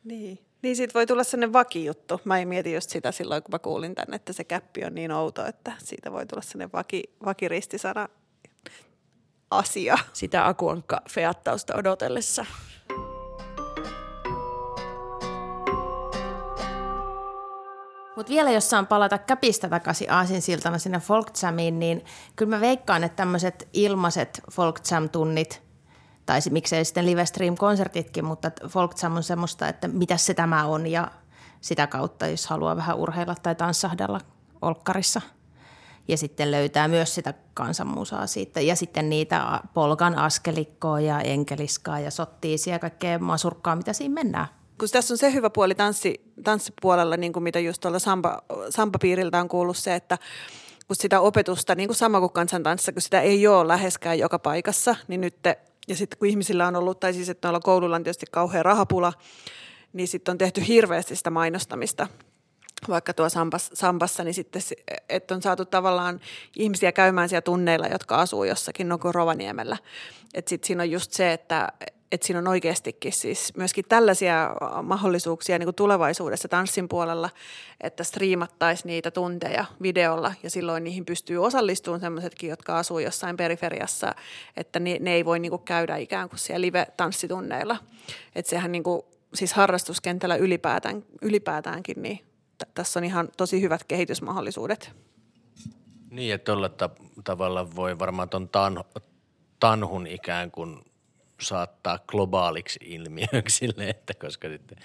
Niin. 0.05 0.39
Niin 0.63 0.77
siitä 0.77 0.95
voi 0.95 1.07
tulla 1.07 1.25
sellainen 1.25 1.53
vakijuttu. 1.53 2.21
Mä 2.25 2.39
en 2.39 2.49
mieti 2.49 2.75
just 2.75 2.91
sitä 2.91 3.13
silloin, 3.13 3.43
kun 3.43 3.55
mä 3.55 3.59
kuulin 3.59 3.95
tänne, 3.95 4.17
että 4.17 4.33
se 4.33 4.45
käppi 4.45 4.85
on 4.85 4.95
niin 4.95 5.13
outo, 5.13 5.47
että 5.47 5.73
siitä 5.79 6.13
voi 6.13 6.27
tulla 6.27 6.43
sellainen 6.43 6.73
vaki, 6.73 7.03
vakiristisana 7.25 8.09
asia. 9.51 9.99
Sitä 10.13 10.47
akuankka 10.47 11.03
feattausta 11.11 11.77
odotellessa. 11.77 12.47
Mutta 18.17 18.31
vielä 18.31 18.51
jos 18.51 18.71
saan 18.71 18.87
palata 18.87 19.19
käpistä 19.19 19.69
takaisin 19.69 20.13
aasinsiltana 20.13 20.79
sinne 20.79 21.01
Folk 21.01 21.31
Jamiin, 21.43 21.79
niin 21.79 22.05
kyllä 22.37 22.57
mä 22.57 22.61
veikkaan, 22.61 23.05
että 23.05 23.17
tämmöiset 23.17 23.69
ilmaiset 23.73 24.43
Folk 24.51 24.81
Jam-tunnit, 24.91 25.62
tai 26.33 26.41
miksei 26.51 26.85
sitten 26.85 27.07
live 27.07 27.27
stream-konsertitkin, 27.27 28.25
mutta 28.25 28.51
Folk 28.69 28.93
Jam 29.03 29.17
on 29.17 29.23
semmoista, 29.23 29.69
että 29.69 29.89
mitä 29.89 30.17
se 30.17 30.35
tämä 30.35 30.67
on 30.67 30.87
ja 30.87 31.11
sitä 31.61 31.87
kautta, 31.87 32.27
jos 32.27 32.47
haluaa 32.47 32.77
vähän 32.77 32.97
urheilla 32.97 33.35
tai 33.43 33.55
tanssahdella 33.55 34.21
olkkarissa. 34.63 35.21
Ja 36.09 36.17
sitten 36.17 36.51
löytää 36.51 36.89
myös 36.89 37.15
sitä 37.15 37.35
kansanmusaa 37.55 38.27
siitä. 38.27 38.61
Ja 38.61 38.77
sitten 38.77 39.11
niitä 39.11 39.61
polkan 39.75 40.19
askelikkoa 40.19 41.01
ja 41.01 41.21
enkeliskaa 41.21 42.01
ja 42.01 42.11
sottiisia 42.11 42.73
ja 42.73 42.79
kaikkea 42.79 43.19
masurkkaa, 43.19 43.77
mitä 43.77 43.93
siinä 43.93 44.15
mennään 44.15 44.49
kun 44.79 44.89
tässä 44.93 45.15
on 45.15 45.19
se 45.19 45.33
hyvä 45.33 45.51
puoli 45.51 45.75
tanssi, 45.75 46.33
tanssipuolella, 46.45 47.17
niin 47.17 47.33
kuin 47.33 47.43
mitä 47.43 47.59
just 47.59 47.81
tuolla 47.81 47.99
samba, 47.99 48.43
sampapiiriltä 48.71 49.41
on 49.41 49.49
kuullut 49.49 49.77
se, 49.77 49.95
että 49.95 50.19
kun 50.87 50.97
sitä 50.97 51.21
opetusta, 51.21 51.75
niin 51.75 51.89
kuin 51.89 51.97
sama 51.97 52.21
kuin 52.21 52.33
kansantanssissa, 52.33 52.93
kun 52.93 53.03
sitä 53.03 53.21
ei 53.21 53.47
ole 53.47 53.69
läheskään 53.69 54.19
joka 54.19 54.39
paikassa, 54.39 54.97
niin 55.09 55.21
nyt, 55.21 55.37
ja 55.89 55.97
sitten 55.97 56.19
kun 56.19 56.29
ihmisillä 56.29 56.67
on 56.67 56.77
ollut, 56.77 57.01
tai 57.01 57.13
siis 57.13 57.29
että 57.29 57.49
noilla 57.49 57.61
koululla 57.61 57.97
on 57.97 58.05
tietysti 58.05 58.27
kauhean 58.31 58.65
rahapula, 58.65 59.13
niin 59.93 60.09
sitten 60.09 60.33
on 60.33 60.39
tehty 60.39 60.63
hirveästi 60.69 61.17
sitä 61.17 61.31
mainostamista 61.31 62.09
vaikka 62.89 63.15
tuo 63.15 63.29
Sampas, 63.29 63.71
Sampassa, 63.75 64.25
niin 64.25 64.35
sitten, 64.35 64.63
että 65.09 65.35
on 65.35 65.43
saatu 65.43 65.65
tavallaan 65.65 66.21
ihmisiä 66.57 66.93
käymään 66.93 67.29
siellä 67.29 67.43
tunneilla, 67.43 67.87
jotka 67.87 68.17
asuu 68.17 68.45
jossakin 68.45 68.89
Noko 68.89 69.13
Rovaniemellä. 69.13 69.77
Että 70.35 70.49
sitten 70.49 70.67
siinä 70.67 70.83
on 70.83 70.91
just 70.91 71.13
se, 71.13 71.33
että, 71.33 71.73
että 72.13 72.27
siinä 72.27 72.39
on 72.39 72.49
oikeastikin 72.49 73.13
siis 73.13 73.57
myöskin 73.57 73.85
tällaisia 73.89 74.51
mahdollisuuksia 74.83 75.59
niin 75.59 75.67
kuin 75.67 75.75
tulevaisuudessa 75.75 76.49
tanssin 76.49 76.89
puolella, 76.89 77.31
että 77.81 78.05
striimattaisiin 78.05 78.87
niitä 78.87 79.11
tunteja 79.11 79.65
videolla 79.83 80.33
ja 80.43 80.51
silloin 80.51 80.85
niihin 80.85 81.05
pystyy 81.05 81.39
osallistumaan 81.39 82.01
sellaisetkin, 82.01 82.51
jotka 82.51 82.79
asuu 82.79 82.99
jossain 82.99 83.37
periferiassa, 83.37 84.15
että 84.57 84.81
ne, 84.81 84.97
ne 85.01 85.13
ei 85.13 85.25
voi 85.25 85.39
niin 85.39 85.51
kuin 85.51 85.63
käydä 85.63 85.97
ikään 85.97 86.29
kuin 86.29 86.39
siellä 86.39 86.61
live-tanssitunneilla. 86.61 87.77
Että 88.35 88.51
sehän 88.51 88.73
niin 88.73 88.83
kuin, 88.83 89.03
siis 89.35 89.53
harrastuskentällä 89.53 90.37
ylipäätään, 90.37 91.05
ylipäätäänkin, 91.23 92.03
niin 92.03 92.19
t- 92.59 92.75
tässä 92.75 93.01
on 93.01 93.05
ihan 93.05 93.29
tosi 93.37 93.63
hyvät 93.63 93.85
kehitysmahdollisuudet. 93.85 94.93
Niin, 96.11 96.35
että 96.35 96.53
tavalla 97.25 97.77
voi 97.77 97.99
varmaan 97.99 98.29
tuon 98.29 98.49
tan- 98.49 99.03
tanhun 99.61 100.07
ikään 100.07 100.51
kuin– 100.51 100.79
saattaa 101.43 101.99
globaaliksi 102.07 102.79
ilmiöksi 102.83 103.57
sille, 103.59 103.89
että 103.89 104.15
koska 104.15 104.49
sitten 104.49 104.79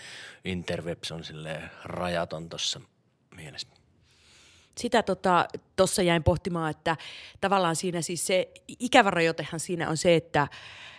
interwebs 0.46 1.12
on 1.12 1.24
sille 1.24 1.62
rajaton 1.84 2.50
tuossa 2.50 2.82
mielessä. 3.36 3.68
Sitä 4.78 5.04
tuossa 5.04 5.48
tota, 5.76 6.02
jäin 6.02 6.24
pohtimaan, 6.24 6.72
että 6.72 6.98
tavallaan 7.42 7.76
siinä 7.76 8.02
siis 8.02 8.28
se 8.28 8.52
ikävä 8.80 9.12
rajoitehan 9.12 9.60
siinä 9.60 9.90
on 9.90 9.98
se, 9.98 10.16
että 10.16 10.48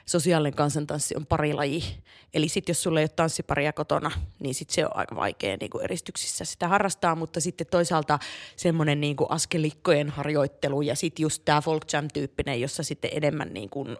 sosiaalinen 0.09 0.55
kansantanssi 0.55 1.17
on 1.17 1.27
parilaji. 1.27 1.85
Eli 2.35 2.49
sitten 2.49 2.71
jos 2.71 2.83
sulla 2.83 3.01
ei 3.01 3.03
ole 3.03 3.09
tanssiparia 3.09 3.73
kotona, 3.73 4.11
niin 4.38 4.55
sitten 4.55 4.75
se 4.75 4.87
on 4.87 4.97
aika 4.97 5.17
vaikea 5.17 5.57
niin 5.61 5.71
kuin 5.71 5.85
eristyksissä 5.85 6.45
sitä 6.45 6.69
harrastaa, 6.69 7.14
mutta 7.14 7.41
sitten 7.41 7.67
toisaalta 7.67 8.19
semmoinen 8.57 9.01
niin 9.01 9.17
kuin 9.17 9.31
askelikkojen 9.31 10.11
harjoittelu 10.11 10.83
ja 10.83 10.97
sitten 10.97 11.23
just 11.23 11.43
tämä 11.45 11.61
folk 11.61 11.85
jam-tyyppinen, 11.93 12.61
jossa 12.61 12.83
sitten 12.83 13.11
enemmän 13.14 13.55
niin 13.55 13.71
kuin 13.71 13.97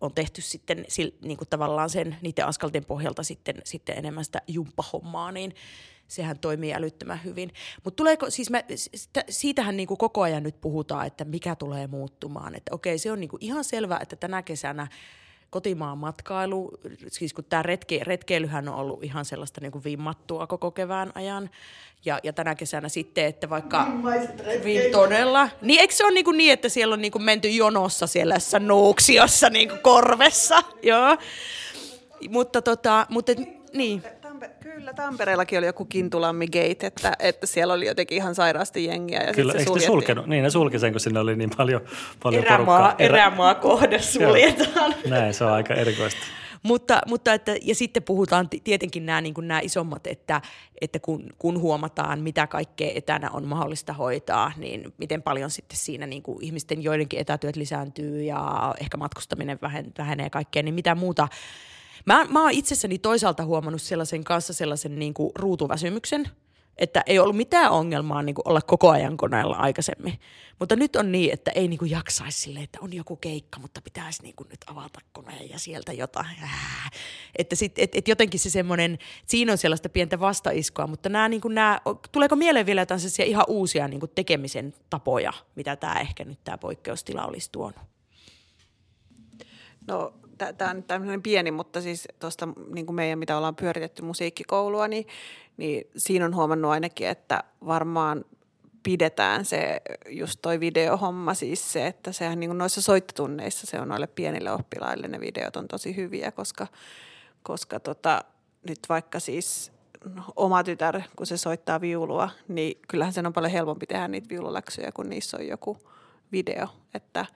on 0.00 0.14
tehty 0.14 0.42
sitten 0.42 0.84
niin 1.22 1.38
kuin 1.38 1.48
tavallaan 1.48 1.90
sen 1.90 2.16
niiden 2.22 2.46
askelten 2.46 2.84
pohjalta 2.84 3.22
sitten, 3.22 3.56
sitten 3.64 3.98
enemmän 3.98 4.24
sitä 4.24 4.42
jumppahommaa, 4.48 5.32
niin 5.32 5.54
sehän 6.08 6.38
toimii 6.38 6.74
älyttömän 6.74 7.24
hyvin. 7.24 7.50
Mutta 7.84 7.96
tuleeko, 7.96 8.30
siis 8.30 8.50
mä, 8.50 8.62
siitähän 9.28 9.76
niin 9.76 9.86
kuin 9.86 9.98
koko 9.98 10.22
ajan 10.22 10.42
nyt 10.42 10.60
puhutaan, 10.60 11.06
että 11.06 11.24
mikä 11.24 11.54
tulee 11.54 11.86
muuttumaan. 11.86 12.54
Että 12.54 12.74
okei, 12.74 12.98
se 12.98 13.12
on 13.12 13.20
niin 13.20 13.30
kuin 13.30 13.44
ihan 13.44 13.64
selvää, 13.64 13.98
että 14.02 14.16
tänä 14.16 14.42
kesänä– 14.42 14.86
kotimaan 15.54 15.98
matkailu, 15.98 16.70
siis 17.08 17.32
kun 17.32 17.44
tämä 17.44 17.62
retke, 17.62 18.00
retkeilyhän 18.02 18.68
on 18.68 18.74
ollut 18.74 19.04
ihan 19.04 19.24
sellaista 19.24 19.60
niin 19.60 19.72
kuin 19.72 19.84
vimmattua 19.84 20.46
koko 20.46 20.70
kevään 20.70 21.12
ajan. 21.14 21.50
Ja, 22.04 22.18
ja 22.22 22.32
tänä 22.32 22.54
kesänä 22.54 22.88
sitten, 22.88 23.24
että 23.24 23.50
vaikka 23.50 23.86
todella, 24.92 25.48
niin 25.62 25.80
eikö 25.80 25.94
se 25.94 26.04
ole 26.04 26.12
niin, 26.12 26.24
kuin 26.24 26.38
niin 26.38 26.52
että 26.52 26.68
siellä 26.68 26.92
on 26.92 27.02
niin 27.02 27.12
kuin 27.12 27.22
menty 27.22 27.48
jonossa 27.48 28.06
siellä 28.06 28.36
nuuksiossa 28.60 29.50
niin 29.50 29.68
kuin 29.68 29.80
korvessa, 29.80 30.62
joo. 30.82 31.16
Mutta 32.28 32.62
tota, 32.62 33.06
mutta 33.08 33.32
et, 33.32 33.38
niin. 34.40 34.50
Kyllä, 34.60 34.92
Tampereellakin 34.92 35.58
oli 35.58 35.66
joku 35.66 35.84
Kintulammi 35.84 36.46
Gate, 36.46 36.86
että, 36.86 37.12
että 37.18 37.46
siellä 37.46 37.74
oli 37.74 37.86
jotenkin 37.86 38.16
ihan 38.16 38.34
sairaasti 38.34 38.84
jengiä. 38.84 39.22
Ja 39.22 39.32
Kyllä, 39.32 39.52
eikö 39.52 39.72
ne 39.74 39.80
sulkenut? 39.80 40.26
Niin, 40.26 40.42
ne 40.42 40.50
sulki 40.50 40.78
sen, 40.78 40.92
kun 40.92 41.00
sinne 41.00 41.20
oli 41.20 41.36
niin 41.36 41.50
paljon, 41.56 41.80
paljon 42.22 42.44
erämaa, 42.44 42.66
porukkaa. 42.66 42.94
Erä... 42.98 43.16
Erämaa 43.16 43.54
kohde 43.54 44.02
suljetaan. 44.02 44.94
Näin, 45.08 45.34
se 45.34 45.44
on 45.44 45.52
aika 45.52 45.74
erikoista. 45.74 46.20
Mutta, 46.62 47.00
mutta 47.06 47.34
että, 47.34 47.56
ja 47.62 47.74
sitten 47.74 48.02
puhutaan 48.02 48.48
tietenkin 48.64 49.06
nämä, 49.06 49.20
niin 49.20 49.34
nämä 49.40 49.60
isommat, 49.60 50.06
että, 50.06 50.40
että 50.80 50.98
kun, 50.98 51.26
kun 51.38 51.60
huomataan, 51.60 52.20
mitä 52.20 52.46
kaikkea 52.46 52.90
etänä 52.94 53.30
on 53.30 53.44
mahdollista 53.44 53.92
hoitaa, 53.92 54.52
niin 54.56 54.94
miten 54.98 55.22
paljon 55.22 55.50
sitten 55.50 55.78
siinä 55.78 56.06
niin 56.06 56.22
kuin 56.22 56.44
ihmisten 56.44 56.82
joidenkin 56.82 57.20
etätyöt 57.20 57.56
lisääntyy 57.56 58.22
ja 58.22 58.74
ehkä 58.80 58.96
matkustaminen 58.96 59.58
vähenee 59.98 60.30
kaikkea, 60.30 60.62
niin 60.62 60.74
mitä 60.74 60.94
muuta 60.94 61.28
Mä, 62.06 62.24
mä 62.24 62.42
oon 62.42 62.50
itsessäni 62.50 62.98
toisaalta 62.98 63.44
huomannut 63.44 63.82
sellaisen 63.82 64.24
kanssa 64.24 64.52
sellaisen 64.52 64.98
niin 64.98 65.14
kuin 65.14 65.32
ruutuväsymyksen, 65.34 66.28
että 66.76 67.02
ei 67.06 67.18
ollut 67.18 67.36
mitään 67.36 67.70
ongelmaa 67.70 68.22
niin 68.22 68.34
kuin 68.34 68.48
olla 68.48 68.60
koko 68.60 68.90
ajan 68.90 69.16
koneella 69.16 69.56
aikaisemmin. 69.56 70.20
Mutta 70.58 70.76
nyt 70.76 70.96
on 70.96 71.12
niin, 71.12 71.32
että 71.32 71.50
ei 71.50 71.68
niin 71.68 71.78
kuin 71.78 71.90
jaksaisi 71.90 72.40
sille, 72.40 72.60
että 72.60 72.78
on 72.82 72.92
joku 72.92 73.16
keikka, 73.16 73.58
mutta 73.58 73.80
pitäisi 73.82 74.22
niin 74.22 74.36
kuin 74.36 74.48
nyt 74.48 74.60
avata 74.66 75.00
koneen 75.12 75.50
ja 75.50 75.58
sieltä 75.58 75.92
jotain. 75.92 76.36
Äh. 76.42 76.90
Että 77.36 77.56
sit, 77.56 77.78
et, 77.78 77.94
et 77.94 78.08
jotenkin 78.08 78.40
se 78.40 78.50
semmoinen, 78.50 78.98
siinä 79.26 79.52
on 79.52 79.58
sellaista 79.58 79.88
pientä 79.88 80.20
vastaiskoa, 80.20 80.86
mutta 80.86 81.08
nämä, 81.08 81.28
niin 81.28 81.40
kuin 81.40 81.54
nämä, 81.54 81.80
tuleeko 82.12 82.36
mieleen 82.36 82.66
vielä 82.66 82.80
jotain 82.80 83.00
ihan 83.24 83.44
uusia 83.48 83.88
niin 83.88 84.00
kuin 84.00 84.12
tekemisen 84.14 84.74
tapoja, 84.90 85.32
mitä 85.54 85.76
tämä 85.76 86.00
ehkä 86.00 86.24
nyt 86.24 86.38
tämä 86.44 86.58
poikkeustila 86.58 87.26
olisi 87.26 87.48
tuonut? 87.52 87.80
No 89.86 90.14
tämä 90.38 90.70
on 90.70 90.82
tämmöinen 90.82 91.22
pieni, 91.22 91.50
mutta 91.50 91.80
siis 91.80 92.08
tuosta 92.18 92.48
niin 92.74 92.86
kuin 92.86 92.96
meidän, 92.96 93.18
mitä 93.18 93.36
ollaan 93.36 93.56
pyöritetty 93.56 94.02
musiikkikoulua, 94.02 94.88
niin, 94.88 95.06
niin 95.56 95.84
siinä 95.96 96.24
on 96.24 96.34
huomannut 96.34 96.70
ainakin, 96.70 97.08
että 97.08 97.44
varmaan 97.66 98.24
pidetään 98.82 99.44
se 99.44 99.80
just 100.08 100.38
toi 100.42 100.60
videohomma, 100.60 101.34
siis 101.34 101.72
se, 101.72 101.86
että 101.86 102.12
sehän 102.12 102.40
niin 102.40 102.50
kuin 102.50 102.58
noissa 102.58 102.82
soittotunneissa 102.82 103.66
se 103.66 103.80
on 103.80 103.88
noille 103.88 104.06
pienille 104.06 104.52
oppilaille, 104.52 105.08
ne 105.08 105.20
videot 105.20 105.56
on 105.56 105.68
tosi 105.68 105.96
hyviä, 105.96 106.32
koska, 106.32 106.66
koska 107.42 107.80
tota, 107.80 108.24
nyt 108.68 108.78
vaikka 108.88 109.20
siis 109.20 109.72
oma 110.36 110.64
tytär, 110.64 111.00
kun 111.16 111.26
se 111.26 111.36
soittaa 111.36 111.80
viulua, 111.80 112.30
niin 112.48 112.78
kyllähän 112.88 113.12
sen 113.12 113.26
on 113.26 113.32
paljon 113.32 113.52
helpompi 113.52 113.86
tehdä 113.86 114.08
niitä 114.08 114.28
viululäksyjä, 114.28 114.92
kun 114.92 115.10
niissä 115.10 115.36
on 115.36 115.46
joku 115.46 115.78
video, 116.32 116.66
että 116.94 117.26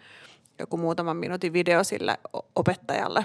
joku 0.58 0.76
muutaman 0.76 1.16
minuutin 1.16 1.52
video 1.52 1.84
sille 1.84 2.18
opettajalle. 2.56 3.24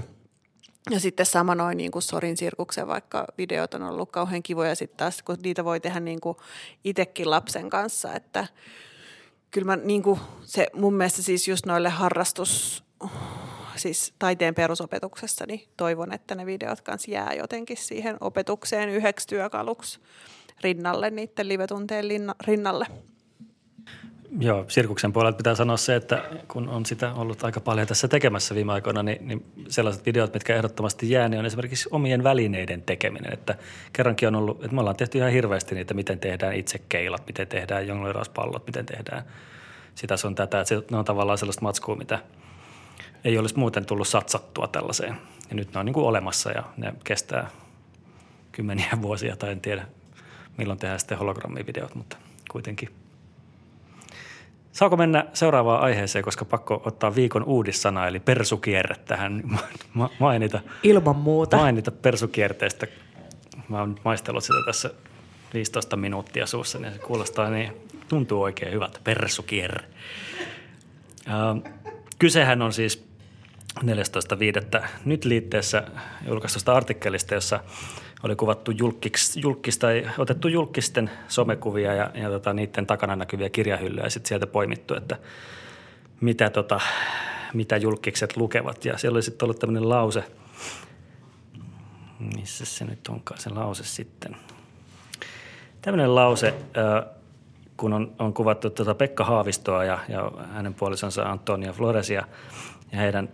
Ja 0.92 1.00
sitten 1.00 1.26
sama 1.26 1.56
noin 1.56 1.78
niin 1.78 1.92
kuin 1.92 2.02
Sorin 2.02 2.38
sirkuksen, 2.38 2.88
vaikka 2.88 3.26
videot 3.38 3.74
on 3.74 3.84
ollut 3.84 4.12
kauhean 4.12 4.44
kivoja 4.44 4.76
sitten 4.76 4.98
taas, 4.98 5.22
kun 5.22 5.38
niitä 5.44 5.66
voi 5.66 5.80
tehdä 5.80 6.00
niin 6.00 6.22
kuin 6.22 6.38
itsekin 6.84 7.30
lapsen 7.30 7.70
kanssa, 7.70 8.14
että 8.14 8.48
kyllä 9.52 9.66
mä 9.66 9.76
niin 9.76 10.04
kuin 10.04 10.20
se 10.44 10.68
mun 10.74 10.94
mielestä 10.94 11.22
siis 11.22 11.48
just 11.48 11.66
noille 11.66 11.90
harrastus, 11.90 12.84
siis 13.76 14.14
taiteen 14.20 14.56
perusopetuksessa, 14.56 15.46
niin 15.48 15.68
toivon, 15.78 16.14
että 16.14 16.36
ne 16.36 16.46
videot 16.46 16.82
kanssa 16.82 17.12
jää 17.12 17.34
jotenkin 17.34 17.78
siihen 17.78 18.18
opetukseen 18.22 18.90
yhdeksi 18.90 19.28
työkaluksi 19.28 20.00
rinnalle, 20.62 21.10
niiden 21.10 21.48
live-tunteen 21.48 22.06
rinnalle. 22.48 22.86
Joo, 24.40 24.66
sirkuksen 24.68 25.14
puolelta 25.14 25.38
pitää 25.38 25.56
sanoa 25.56 25.78
se, 25.78 25.96
että 25.96 26.24
kun 26.48 26.70
on 26.70 26.86
sitä 26.86 27.14
ollut 27.14 27.44
aika 27.44 27.60
paljon 27.60 27.88
tässä 27.88 28.08
tekemässä 28.08 28.56
viime 28.56 28.74
aikoina, 28.74 29.04
niin, 29.04 29.28
niin 29.28 29.46
sellaiset 29.68 30.06
videot, 30.06 30.34
mitkä 30.34 30.56
ehdottomasti 30.56 31.10
jää, 31.10 31.30
niin 31.30 31.40
on 31.40 31.46
esimerkiksi 31.46 31.90
omien 31.92 32.24
välineiden 32.24 32.82
tekeminen. 32.82 33.34
Että 33.34 33.56
kerrankin 33.94 34.28
on 34.28 34.36
ollut, 34.36 34.64
että 34.64 34.76
me 34.76 34.80
ollaan 34.80 34.96
tehty 34.96 35.18
ihan 35.18 35.32
hirveästi 35.32 35.76
niitä, 35.76 35.94
miten 35.94 36.20
tehdään 36.20 36.56
itse 36.56 36.80
keilat, 36.90 37.28
miten 37.28 37.48
tehdään 37.48 37.88
jonglöörauspallot, 37.88 38.68
miten 38.68 38.86
tehdään 38.86 39.24
sitä 39.96 40.18
sun 40.18 40.36
tätä. 40.36 40.60
Että 40.60 40.70
se, 40.70 40.84
ne 40.92 40.98
on 40.98 41.06
tavallaan 41.06 41.38
sellaista 41.38 41.62
matskua, 41.62 41.96
mitä 41.96 42.20
ei 43.24 43.38
olisi 43.38 43.60
muuten 43.60 43.86
tullut 43.86 44.08
satsattua 44.08 44.68
tällaiseen. 44.68 45.18
Ja 45.50 45.56
nyt 45.56 45.74
ne 45.74 45.80
on 45.80 45.86
niin 45.86 45.94
kuin 45.94 46.06
olemassa 46.06 46.52
ja 46.52 46.64
ne 46.78 46.94
kestää 47.04 47.50
kymmeniä 48.52 48.98
vuosia 49.02 49.36
tai 49.36 49.52
en 49.52 49.62
tiedä 49.62 49.88
milloin 50.58 50.80
tehdään 50.80 51.00
sitten 51.00 51.18
hologrammivideot, 51.18 51.96
mutta 51.96 52.18
kuitenkin– 52.52 52.90
Saako 54.74 54.98
mennä 54.98 55.26
seuraavaan 55.34 55.82
aiheeseen, 55.82 56.24
koska 56.24 56.46
pakko 56.46 56.82
ottaa 56.86 57.16
viikon 57.16 57.44
uudissana, 57.44 58.08
eli 58.08 58.20
persukierre 58.20 58.96
tähän 59.06 59.44
mainita. 60.20 60.60
Ilman 60.84 61.16
muuta. 61.16 61.58
Mainita 61.58 61.92
persukierteestä. 61.92 62.88
Mä 63.70 63.80
oon 63.80 63.96
maistellut 64.06 64.44
sitä 64.44 64.58
tässä 64.66 64.90
15 65.54 65.98
minuuttia 65.98 66.46
suussa, 66.46 66.80
niin 66.80 66.94
se 66.94 67.00
kuulostaa 67.00 67.50
niin, 67.50 67.72
tuntuu 68.08 68.42
oikein 68.42 68.74
hyvältä, 68.74 69.00
persukierre. 69.04 69.88
Äh, 71.28 71.74
kysehän 72.20 72.62
on 72.62 72.74
siis 72.74 73.08
14.5. 73.80 74.88
nyt 75.06 75.26
liitteessä 75.26 75.84
julkaistusta 76.28 76.74
artikkelista, 76.74 77.34
jossa 77.34 77.60
oli 78.24 78.36
kuvattu 78.36 78.72
julkis, 78.72 79.38
julkis 79.38 79.78
tai 79.78 80.10
otettu 80.18 80.48
julkisten 80.48 81.10
somekuvia 81.28 81.94
ja, 81.94 82.12
ja 82.14 82.30
tota, 82.30 82.54
niiden 82.54 82.88
takana 82.88 83.16
näkyviä 83.16 83.50
kirjahyllyjä 83.50 84.06
ja 84.06 84.10
sitten 84.10 84.28
sieltä 84.28 84.48
poimittu, 84.48 84.96
että 84.96 85.18
mitä, 86.22 86.50
tota, 86.50 86.80
mitä 87.54 87.78
julkikset 87.78 88.38
lukevat. 88.38 88.86
Ja 88.86 88.98
siellä 88.98 89.16
oli 89.16 89.24
sitten 89.24 89.46
ollut 89.46 89.60
tämmöinen 89.60 89.90
lause, 89.90 90.24
missä 92.36 92.66
se 92.66 92.86
nyt 92.86 93.08
onkaan 93.08 93.40
se 93.40 93.50
lause 93.50 93.84
sitten. 93.84 94.36
Tämmöinen 95.82 96.16
lause, 96.16 96.54
kun 97.78 97.94
on, 97.94 98.16
on 98.20 98.34
kuvattu 98.34 98.70
tuota 98.70 98.96
Pekka 98.96 99.24
Haavistoa 99.24 99.84
ja, 99.84 100.00
ja 100.10 100.32
hänen 100.52 100.74
puolisonsa 100.74 101.24
Antonia 101.24 101.74
Floresia 101.74 102.24
ja 102.92 102.98
heidän 102.98 103.30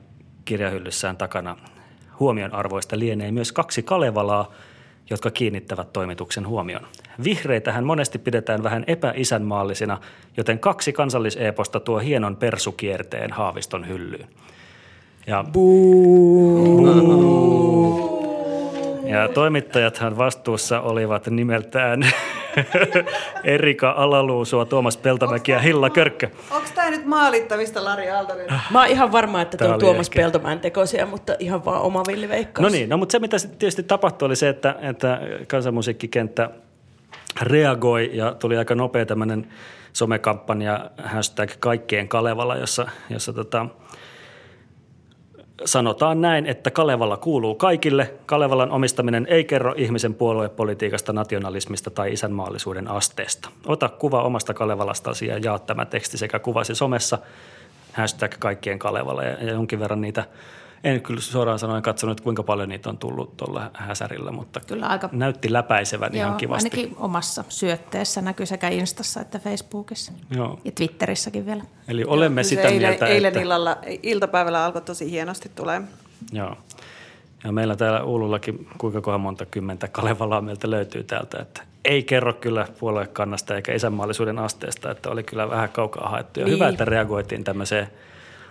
kirjahyllyssään 0.45 1.17
takana 1.17 1.57
huomionarvoista 2.19 2.99
lienee 2.99 3.31
myös 3.31 3.51
kaksi 3.51 3.83
Kalevalaa– 3.83 4.51
jotka 5.09 5.31
kiinnittävät 5.31 5.93
toimituksen 5.93 6.47
huomion. 6.47 6.81
Vihreitähän 7.23 7.83
monesti 7.83 8.19
pidetään 8.19 8.63
vähän 8.63 8.83
epäisänmaallisina, 8.87 9.97
joten 10.37 10.59
kaksi 10.59 10.93
kansalliseeposta 10.93 11.79
tuo 11.79 11.99
hienon 11.99 12.35
persukierteen 12.35 13.31
Haaviston 13.31 13.87
hyllyyn. 13.87 14.27
Ja, 15.27 15.45
ja 19.03 19.27
toimittajathan 19.27 20.17
vastuussa 20.17 20.81
olivat 20.81 21.27
nimeltään 21.27 22.01
Erika 23.43 23.91
Alaluusua, 23.97 24.65
Tuomas 24.65 24.97
Peltomäki 24.97 25.51
ja 25.51 25.59
Hilla 25.59 25.89
Körkkö. 25.89 26.29
Onko 26.51 26.67
tämä 26.75 26.89
nyt 26.89 27.05
maalittamista, 27.05 27.83
Lari 27.83 28.09
Aaltonen? 28.09 28.47
Mä 28.71 28.79
oon 28.79 28.87
ihan 28.87 29.11
varma, 29.11 29.41
että 29.41 29.57
tuo 29.57 29.77
Tuomas 29.77 30.07
ehkä... 30.07 30.21
Peltomäen 30.21 30.59
tekoisia, 30.59 31.05
mutta 31.05 31.35
ihan 31.39 31.65
vaan 31.65 31.81
oma 31.81 32.03
villiveikkaus. 32.07 32.63
No 32.63 32.69
niin, 32.69 32.89
no 32.89 32.97
mutta 32.97 33.11
se 33.11 33.19
mitä 33.19 33.37
tietysti 33.59 33.83
tapahtui 33.83 34.25
oli 34.25 34.35
se, 34.35 34.49
että, 34.49 34.75
että 34.81 35.21
kansanmusiikkikenttä 35.47 36.49
reagoi 37.41 38.09
ja 38.13 38.33
tuli 38.33 38.57
aika 38.57 38.75
nopea 38.75 39.05
tämmöinen 39.05 39.47
somekampanja 39.93 40.91
hashtag 41.03 41.49
kaikkien 41.59 42.07
Kalevala, 42.07 42.55
jossa, 42.55 42.87
jossa 43.09 43.33
tota, 43.33 43.65
Sanotaan 45.65 46.21
näin, 46.21 46.45
että 46.45 46.71
Kalevala 46.71 47.17
kuuluu 47.17 47.55
kaikille. 47.55 48.13
Kalevalan 48.25 48.71
omistaminen 48.71 49.27
ei 49.29 49.43
kerro 49.43 49.73
ihmisen 49.77 50.13
puoluepolitiikasta, 50.13 51.13
nationalismista 51.13 51.89
tai 51.89 52.13
isänmaallisuuden 52.13 52.87
asteesta. 52.87 53.49
Ota 53.65 53.89
kuva 53.89 54.23
omasta 54.23 54.53
Kalevalastasi 54.53 55.27
ja 55.27 55.37
jaa 55.37 55.59
tämä 55.59 55.85
teksti 55.85 56.17
sekä 56.17 56.39
kuvasi 56.39 56.75
somessa. 56.75 57.17
Hashtag 57.93 58.35
kaikkien 58.39 58.79
Kalevala 58.79 59.23
ja 59.23 59.51
jonkin 59.51 59.79
verran 59.79 60.01
niitä 60.01 60.23
en 60.83 61.01
kyllä 61.01 61.21
suoraan 61.21 61.59
sanoen 61.59 61.83
katsonut, 61.83 62.21
kuinka 62.21 62.43
paljon 62.43 62.69
niitä 62.69 62.89
on 62.89 62.97
tullut 62.97 63.37
tuolla 63.37 63.71
häsärillä, 63.73 64.31
mutta 64.31 64.59
kyllä 64.67 64.87
aika, 64.87 65.09
näytti 65.11 65.53
läpäisevän 65.53 66.13
Joo, 66.13 66.25
ihan 66.25 66.37
kivasti. 66.37 66.69
ainakin 66.69 66.97
omassa 66.99 67.43
syötteessä 67.49 68.21
näkyy 68.21 68.45
sekä 68.45 68.67
Instassa 68.67 69.21
että 69.21 69.39
Facebookissa 69.39 70.11
Joo. 70.35 70.59
ja 70.65 70.71
Twitterissäkin 70.71 71.45
vielä. 71.45 71.63
Eli 71.87 72.03
olemme 72.07 72.41
Joo, 72.41 72.49
sitä 72.49 72.61
eilen, 72.61 72.89
mieltä, 72.89 73.05
eilen 73.05 73.27
että... 73.27 73.39
illalla, 73.39 73.77
iltapäivällä 74.03 74.65
alkoi 74.65 74.81
tosi 74.81 75.11
hienosti 75.11 75.51
tulee. 75.55 75.81
Joo. 76.31 76.57
Ja 77.43 77.51
meillä 77.51 77.75
täällä 77.75 78.03
Uulullakin 78.03 78.67
kuinka 78.77 79.01
kohan 79.01 79.21
monta 79.21 79.45
kymmentä 79.45 79.87
Kalevalaa 79.87 80.41
meiltä 80.41 80.69
löytyy 80.69 81.03
täältä, 81.03 81.39
että 81.41 81.61
ei 81.85 82.03
kerro 82.03 82.33
kyllä 82.33 82.67
puoluekannasta 82.79 83.55
eikä 83.55 83.73
isänmaallisuuden 83.73 84.39
asteesta, 84.39 84.91
että 84.91 85.09
oli 85.09 85.23
kyllä 85.23 85.49
vähän 85.49 85.69
kaukaa 85.69 86.09
haettu. 86.09 86.39
Ja 86.39 86.45
niin. 86.45 86.55
hyvä, 86.55 86.67
että 86.67 86.85
reagoitiin 86.85 87.43
tämmöiseen– 87.43 87.87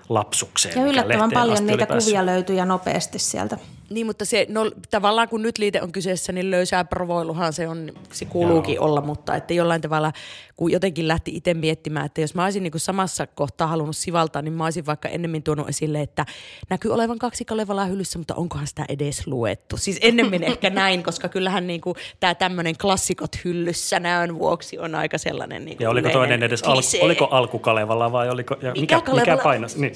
lapsukseen. 0.09 0.81
Ja 0.81 0.87
yllättävän 0.87 1.31
paljon 1.31 1.67
niitä 1.67 1.87
kuvia 1.87 2.27
löytyy 2.27 2.57
ja 2.57 2.65
nopeasti 2.65 3.19
sieltä. 3.19 3.59
Niin, 3.91 4.07
mutta 4.07 4.25
se, 4.25 4.47
no, 4.49 4.71
tavallaan 4.91 5.29
kun 5.29 5.43
nyt 5.43 5.59
liite 5.59 5.83
on 5.83 5.93
kyseessä, 5.93 6.33
niin 6.33 6.51
löysää 6.51 6.85
provoiluhan 6.85 7.53
se, 7.53 7.69
on, 7.69 7.93
se 8.13 8.25
kuuluukin 8.25 8.75
Joo. 8.75 8.85
olla, 8.85 9.01
mutta 9.01 9.37
että 9.37 9.55
jollain 9.55 9.81
tavalla, 9.81 10.13
kun 10.57 10.73
jotenkin 10.73 11.09
lähti 11.09 11.37
itse 11.37 11.55
miettimään, 11.55 12.07
että 12.07 12.21
jos 12.21 12.35
mä 12.35 12.45
olisin 12.45 12.63
niin 12.63 12.71
kuin 12.71 12.81
samassa 12.81 13.27
kohtaa 13.27 13.67
halunnut 13.67 13.97
sivaltaa, 13.97 14.43
niin 14.43 14.53
mä 14.53 14.65
olisin 14.65 14.87
vaikka 14.87 15.09
ennemmin 15.09 15.43
tuonut 15.43 15.69
esille, 15.69 16.01
että 16.01 16.27
näkyy 16.71 16.95
olevan 16.95 17.19
kaksi 17.19 17.45
Kalevalaa 17.45 17.85
hyllyssä, 17.85 18.19
mutta 18.19 18.35
onkohan 18.35 18.67
sitä 18.67 18.85
edes 18.89 19.27
luettu. 19.27 19.77
Siis 19.77 19.99
ennemmin 20.03 20.43
ehkä 20.45 20.71
näin, 20.71 21.03
koska 21.03 21.29
kyllähän 21.29 21.67
niin 21.67 21.81
kuin 21.81 21.97
tämä 22.21 22.35
tämmöinen 22.35 22.79
klassikot 22.79 23.45
hyllyssä 23.45 24.01
näön 24.01 24.39
vuoksi 24.39 24.79
on 24.79 24.95
aika 24.95 25.19
sellainen 25.19 25.65
niin 25.65 25.77
Ja 25.81 25.91
oliko 25.91 26.11
toinen 26.11 26.43
edes, 26.43 26.63
al, 26.63 26.83
oliko 27.01 27.25
alku 27.25 27.59
Kalevala 27.59 28.13
vai 28.13 28.31
oliko, 28.31 28.57
ja 28.63 28.73
mikä, 28.81 28.97
mikä, 28.97 29.15
mikä 29.15 29.37
painas? 29.37 29.77
Niin. 29.77 29.95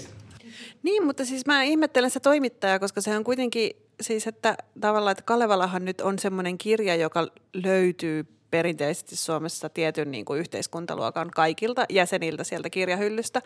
Niin, 0.83 1.07
mutta 1.07 1.25
siis 1.25 1.47
mä 1.47 1.63
ihmettelen 1.63 2.11
se 2.11 2.21
toimittaja, 2.21 2.79
koska 2.79 3.01
se 3.01 3.17
on 3.17 3.25
kuitenkin 3.25 3.71
siis, 4.01 4.27
että 4.27 4.57
tavallaan, 4.81 5.13
että 5.13 5.25
Kalevalahan 5.25 5.85
nyt 5.85 6.01
on 6.01 6.19
semmoinen 6.19 6.59
kirja, 6.59 6.95
joka 6.95 7.27
löytyy 7.53 8.27
perinteisesti 8.51 9.17
Suomessa 9.17 9.69
tietyn 9.69 10.11
niin 10.11 10.25
kuin 10.25 10.41
yhteiskuntaluokan 10.41 11.31
kaikilta 11.31 11.85
jäseniltä 11.89 12.45
sieltä 12.45 12.71
kirjahyllystä, 12.71 13.43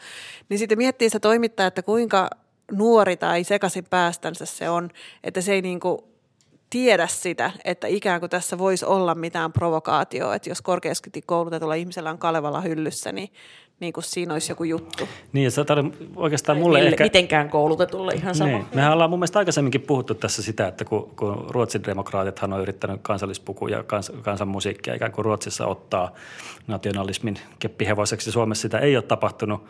niin 0.48 0.58
sitten 0.58 0.78
miettii 0.78 1.10
se 1.10 1.20
toimittaja, 1.20 1.66
että 1.66 1.82
kuinka 1.82 2.30
nuori 2.72 3.16
tai 3.16 3.44
sekaisin 3.44 3.84
päästänsä 3.84 4.46
se 4.46 4.70
on, 4.70 4.90
että 5.24 5.40
se 5.40 5.52
ei 5.52 5.62
niin 5.62 5.80
kuin 5.80 5.98
tiedä 6.70 7.06
sitä, 7.06 7.50
että 7.64 7.86
ikään 7.86 8.20
kuin 8.20 8.30
tässä 8.30 8.58
voisi 8.58 8.84
olla 8.84 9.14
mitään 9.14 9.52
provokaatioa, 9.52 10.34
että 10.34 10.50
jos 10.50 10.62
korkeasti 10.62 11.22
koulutetulla 11.26 11.74
ihmisellä 11.74 12.10
on 12.10 12.18
Kalevala 12.18 12.60
hyllyssä, 12.60 13.12
niin 13.12 13.28
niin 13.80 13.92
kuin 13.92 14.04
siinä 14.04 14.32
olisi 14.32 14.52
joku 14.52 14.64
juttu. 14.64 15.08
Niin, 15.32 15.44
ja 15.44 15.50
se 15.50 15.60
on 15.60 15.92
oikeastaan 16.16 16.58
mulle 16.58 16.78
Mille, 16.78 16.90
ehkä... 16.90 17.04
Mitenkään 17.04 17.48
koulutetulle 17.48 18.12
ihan 18.14 18.34
sama. 18.34 18.50
Niin. 18.50 18.66
Mehän 18.74 18.92
ollaan 18.92 19.10
mun 19.10 19.18
mielestä 19.18 19.38
aikaisemminkin 19.38 19.80
puhuttu 19.80 20.14
tässä 20.14 20.42
sitä, 20.42 20.68
että 20.68 20.84
kun, 20.84 21.10
kun 21.16 21.46
Ruotsin 21.48 21.84
demokraatithan 21.84 22.52
on 22.52 22.60
yrittänyt 22.60 23.00
kansallispuku 23.02 23.68
ja 23.68 23.82
kans, 23.82 24.12
kansanmusiikkia 24.22 24.94
ikään 24.94 25.12
kuin 25.12 25.24
Ruotsissa 25.24 25.66
ottaa 25.66 26.14
nationalismin 26.66 27.36
keppihevoiseksi, 27.58 28.32
Suomessa 28.32 28.62
sitä 28.62 28.78
ei 28.78 28.96
ole 28.96 29.02
tapahtunut 29.02 29.64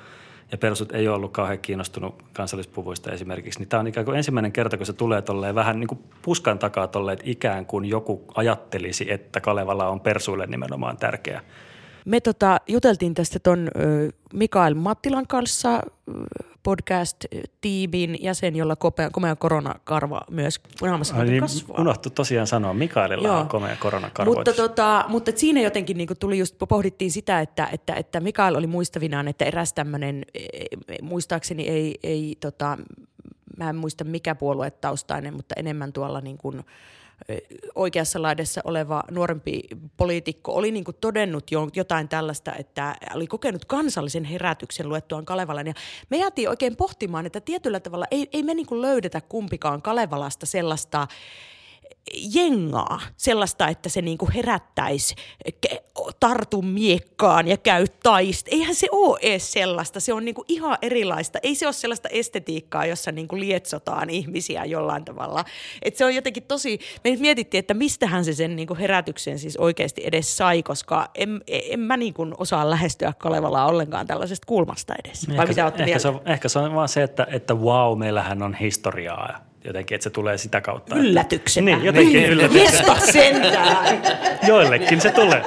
ja 0.52 0.58
persut 0.58 0.92
ei 0.92 1.08
ole 1.08 1.16
ollut 1.16 1.32
kauhean 1.32 1.58
kiinnostunut 1.58 2.14
kansallispuvuista 2.32 3.12
esimerkiksi, 3.12 3.58
niin 3.58 3.68
tämä 3.68 3.80
on 3.80 3.86
ikään 3.86 4.04
kuin 4.04 4.16
ensimmäinen 4.16 4.52
kerta, 4.52 4.76
kun 4.76 4.86
se 4.86 4.92
tulee 4.92 5.22
tolleen 5.22 5.54
vähän 5.54 5.80
niin 5.80 5.88
kuin 5.88 6.00
puskan 6.22 6.58
takaa 6.58 6.88
tolleen, 6.88 7.12
että 7.18 7.30
ikään 7.30 7.66
kuin 7.66 7.84
joku 7.84 8.24
ajattelisi, 8.34 9.12
että 9.12 9.40
Kalevala 9.40 9.88
on 9.88 10.00
persuille 10.00 10.46
nimenomaan 10.46 10.96
tärkeä 10.96 11.40
me 12.06 12.20
tota, 12.20 12.60
juteltiin 12.68 13.14
tästä 13.14 13.38
ton 13.38 13.68
Mikael 14.32 14.74
Mattilan 14.74 15.26
kanssa 15.26 15.82
podcast-tiimin 16.62 18.16
jäsen, 18.20 18.56
jolla 18.56 18.76
komea, 18.76 19.10
komea 19.10 19.36
koronakarva 19.36 20.20
myös 20.30 20.60
naamassa 20.82 21.16
Ai 21.16 21.24
niin, 21.24 21.40
kasvaa. 21.40 21.80
unohtu 21.80 22.10
tosiaan 22.10 22.46
sanoa, 22.46 22.74
Mikaelilla 22.74 23.28
Joo. 23.28 23.38
on 23.38 23.48
komea 23.48 23.76
koronakarvoitus. 23.76 24.56
Mutta, 24.56 24.68
tota, 24.68 25.04
mutta 25.08 25.32
siinä 25.34 25.60
jotenkin 25.60 25.96
niin 25.96 26.08
tuli 26.20 26.38
just, 26.38 26.56
pohdittiin 26.68 27.10
sitä, 27.10 27.40
että, 27.40 27.68
että, 27.72 27.94
että 27.94 28.20
Mikael 28.20 28.54
oli 28.54 28.66
muistavinaan, 28.66 29.28
että 29.28 29.44
eräs 29.44 29.72
tämmöinen, 29.72 30.22
muistaakseni 31.02 31.68
ei, 31.68 31.94
ei 32.02 32.36
tota, 32.40 32.78
mä 33.56 33.70
en 33.70 33.76
muista 33.76 34.04
mikä 34.04 34.34
puoluetaustainen, 34.34 35.34
mutta 35.34 35.54
enemmän 35.58 35.92
tuolla 35.92 36.20
niin 36.20 36.38
kuin, 36.38 36.64
oikeassa 37.74 38.22
laidassa 38.22 38.60
oleva 38.64 39.02
nuorempi 39.10 39.62
poliitikko 39.96 40.54
oli 40.54 40.70
niin 40.70 40.84
kuin 40.84 40.96
todennut 41.00 41.50
jo 41.50 41.68
jotain 41.74 42.08
tällaista, 42.08 42.54
että 42.54 42.96
oli 43.14 43.26
kokenut 43.26 43.64
kansallisen 43.64 44.24
herätyksen 44.24 44.88
luettuaan 44.88 45.24
Kalevalan. 45.24 45.66
Ja 45.66 45.74
me 46.10 46.16
jäätiin 46.16 46.48
oikein 46.48 46.76
pohtimaan, 46.76 47.26
että 47.26 47.40
tietyllä 47.40 47.80
tavalla 47.80 48.06
ei, 48.10 48.28
ei 48.32 48.42
me 48.42 48.54
niin 48.54 48.66
kuin 48.66 48.82
löydetä 48.82 49.20
kumpikaan 49.20 49.82
Kalevalasta 49.82 50.46
sellaista 50.46 51.06
jengaa, 52.14 53.00
sellaista, 53.16 53.68
että 53.68 53.88
se 53.88 54.02
niinku 54.02 54.28
herättäisi, 54.34 55.14
tartu 56.20 56.62
miekkaan 56.62 57.48
ja 57.48 57.56
käy 57.56 57.86
taist. 58.02 58.48
Eihän 58.50 58.74
se 58.74 58.88
ole 58.92 59.18
edes 59.22 59.52
sellaista, 59.52 60.00
se 60.00 60.12
on 60.12 60.24
niinku 60.24 60.44
ihan 60.48 60.78
erilaista. 60.82 61.38
Ei 61.42 61.54
se 61.54 61.66
ole 61.66 61.72
sellaista 61.72 62.08
estetiikkaa, 62.08 62.86
jossa 62.86 63.12
niinku 63.12 63.38
lietsotaan 63.38 64.10
ihmisiä 64.10 64.64
jollain 64.64 65.04
tavalla. 65.04 65.44
Et 65.82 65.96
se 65.96 66.04
on 66.04 66.14
jotenkin 66.14 66.42
tosi, 66.42 66.78
me 67.04 67.10
nyt 67.10 67.20
mietittiin, 67.20 67.58
että 67.58 67.74
mistähän 67.74 68.24
se 68.24 68.32
sen 68.32 68.56
niinku 68.56 68.74
herätyksen 68.74 69.38
siis 69.38 69.56
oikeasti 69.56 70.02
edes 70.04 70.36
sai, 70.36 70.62
koska 70.62 71.08
en, 71.14 71.40
en 71.46 71.80
mä 71.80 71.96
niinku 71.96 72.26
osaa 72.38 72.70
lähestyä 72.70 73.12
Kalevalaa 73.18 73.66
ollenkaan 73.66 74.06
tällaisesta 74.06 74.46
kulmasta 74.46 74.94
edes. 75.04 75.28
Vai 75.28 75.36
ehkä, 75.36 75.46
mitä 75.46 75.54
se, 75.54 75.62
olette 75.62 75.82
ehkä, 75.82 75.84
mieltä? 75.84 76.02
se 76.02 76.08
on, 76.08 76.20
ehkä 76.26 76.48
se 76.48 76.58
on 76.58 76.74
vaan 76.74 76.88
se, 76.88 77.02
että, 77.02 77.26
että 77.30 77.54
wow, 77.54 77.98
meillähän 77.98 78.42
on 78.42 78.54
historiaa 78.54 79.45
jotenkin, 79.66 79.94
että 79.94 80.02
se 80.02 80.10
tulee 80.10 80.38
sitä 80.38 80.60
kautta. 80.60 80.96
Yllätyksenä. 80.96 81.76
Niin, 81.76 81.84
jotenkin 81.84 82.24
yllätyksenä. 82.26 82.64
Jesta 82.64 83.12
sentään. 83.12 84.00
Joillekin 84.46 85.00
se 85.00 85.10
tulee. 85.10 85.42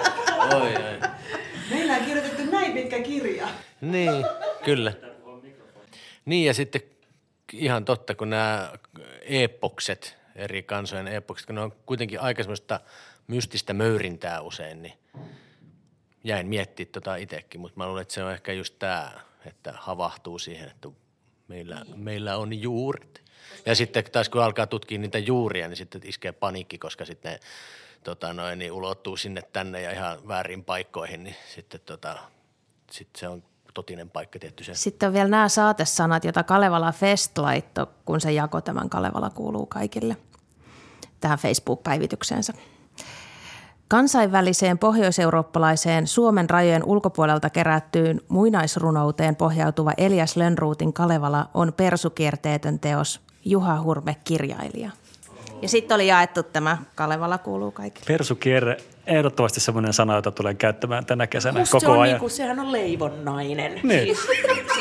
Oi, 0.54 0.76
oi. 0.76 1.10
Meillä 1.70 1.94
on 1.94 2.06
kirjoitettu 2.06 2.52
näin 2.52 2.72
pitkä 2.74 3.00
kirja. 3.00 3.48
Niin, 3.82 4.26
kyllä. 4.64 4.94
Niin 6.26 6.46
ja 6.46 6.54
sitten 6.54 6.82
ihan 7.54 7.86
totta, 7.86 8.16
kun 8.16 8.30
nämä 8.30 8.72
epokset, 9.22 10.18
eri 10.36 10.64
kansojen 10.64 11.08
epokset, 11.08 11.46
kun 11.46 11.56
ne 11.56 11.62
on 11.62 11.74
kuitenkin 11.86 12.20
aika 12.20 12.44
semmoista 12.44 12.80
mystistä 13.28 13.74
möyrintää 13.74 14.42
usein, 14.42 14.82
niin 14.82 14.94
jäin 16.24 16.48
miettimään 16.48 16.92
tota 16.92 17.16
itsekin, 17.16 17.62
mutta 17.62 17.78
mä 17.78 17.88
luulen, 17.88 18.02
että 18.02 18.14
se 18.14 18.24
on 18.24 18.32
ehkä 18.32 18.54
just 18.54 18.76
tämä, 18.80 19.12
että 19.46 19.74
havahtuu 19.78 20.40
siihen, 20.40 20.70
että 20.70 20.90
meillä, 21.48 21.86
meillä 21.96 22.38
on 22.38 22.62
juuret. 22.62 23.29
Ja 23.66 23.76
sitten 23.76 24.04
taas 24.12 24.30
kun 24.30 24.44
alkaa 24.44 24.68
tutkia 24.68 25.00
niitä 25.00 25.18
juuria, 25.18 25.68
niin 25.68 25.78
sitten 25.78 26.02
iskee 26.04 26.32
paniikki, 26.32 26.78
koska 26.78 27.06
sitten 27.06 27.32
ne 27.32 27.40
tota 28.04 28.34
noin, 28.34 28.60
niin 28.60 28.72
ulottuu 28.72 29.18
sinne 29.18 29.42
tänne 29.42 29.82
ja 29.82 29.92
ihan 29.92 30.28
väärin 30.28 30.64
paikkoihin, 30.64 31.24
niin 31.24 31.36
sitten 31.56 31.82
tota, 31.86 32.18
sitten 32.92 33.20
se 33.20 33.28
on 33.28 33.44
totinen 33.74 34.10
paikka 34.10 34.40
tietty 34.40 34.64
se. 34.64 34.76
Sitten 34.76 35.08
on 35.08 35.14
vielä 35.14 35.30
nämä 35.30 35.50
saatesanat, 35.50 36.24
joita 36.24 36.44
Kalevala 36.44 36.92
Fest 36.92 37.38
laittoi, 37.38 37.88
kun 38.06 38.22
se 38.22 38.32
jako 38.32 38.62
tämän 38.62 38.90
Kalevala 38.90 39.30
kuuluu 39.30 39.66
kaikille 39.66 40.18
tähän 41.20 41.40
Facebook-päivitykseensä. 41.40 42.54
Kansainväliseen 43.88 44.78
pohjoiseurooppalaiseen 44.78 46.08
Suomen 46.08 46.50
rajojen 46.50 46.84
ulkopuolelta 46.84 47.50
kerättyyn 47.50 48.22
muinaisrunouteen 48.28 49.36
pohjautuva 49.36 49.92
Elias 49.98 50.36
Lönnruutin 50.36 50.94
Kalevala 50.94 51.50
on 51.54 51.74
persukierteetön 51.74 52.80
teos 52.80 53.22
Juha 53.46 53.82
Hurme 53.82 54.16
kirjailija. 54.24 54.90
Ja 55.62 55.70
sitten 55.70 55.96
oli 55.96 56.08
jaettu 56.08 56.44
tämä 56.44 56.78
Kalevala 56.96 57.38
kuuluu 57.38 57.72
kaikille. 57.72 58.06
Persukierre, 58.08 58.78
ehdottomasti 59.08 59.60
semmoinen 59.60 59.94
sana, 59.94 60.16
jota 60.16 60.32
tulen 60.32 60.58
käyttämään 60.58 61.06
tänä 61.06 61.28
kesänä 61.28 61.60
Musta 61.60 61.80
se 61.80 61.86
koko 61.86 61.98
on 61.98 62.04
ajan. 62.04 62.14
niinku, 62.14 62.30
sehän 62.30 62.60
on 62.60 62.72
leivonnainen. 62.72 63.80
Niin. 63.84 64.18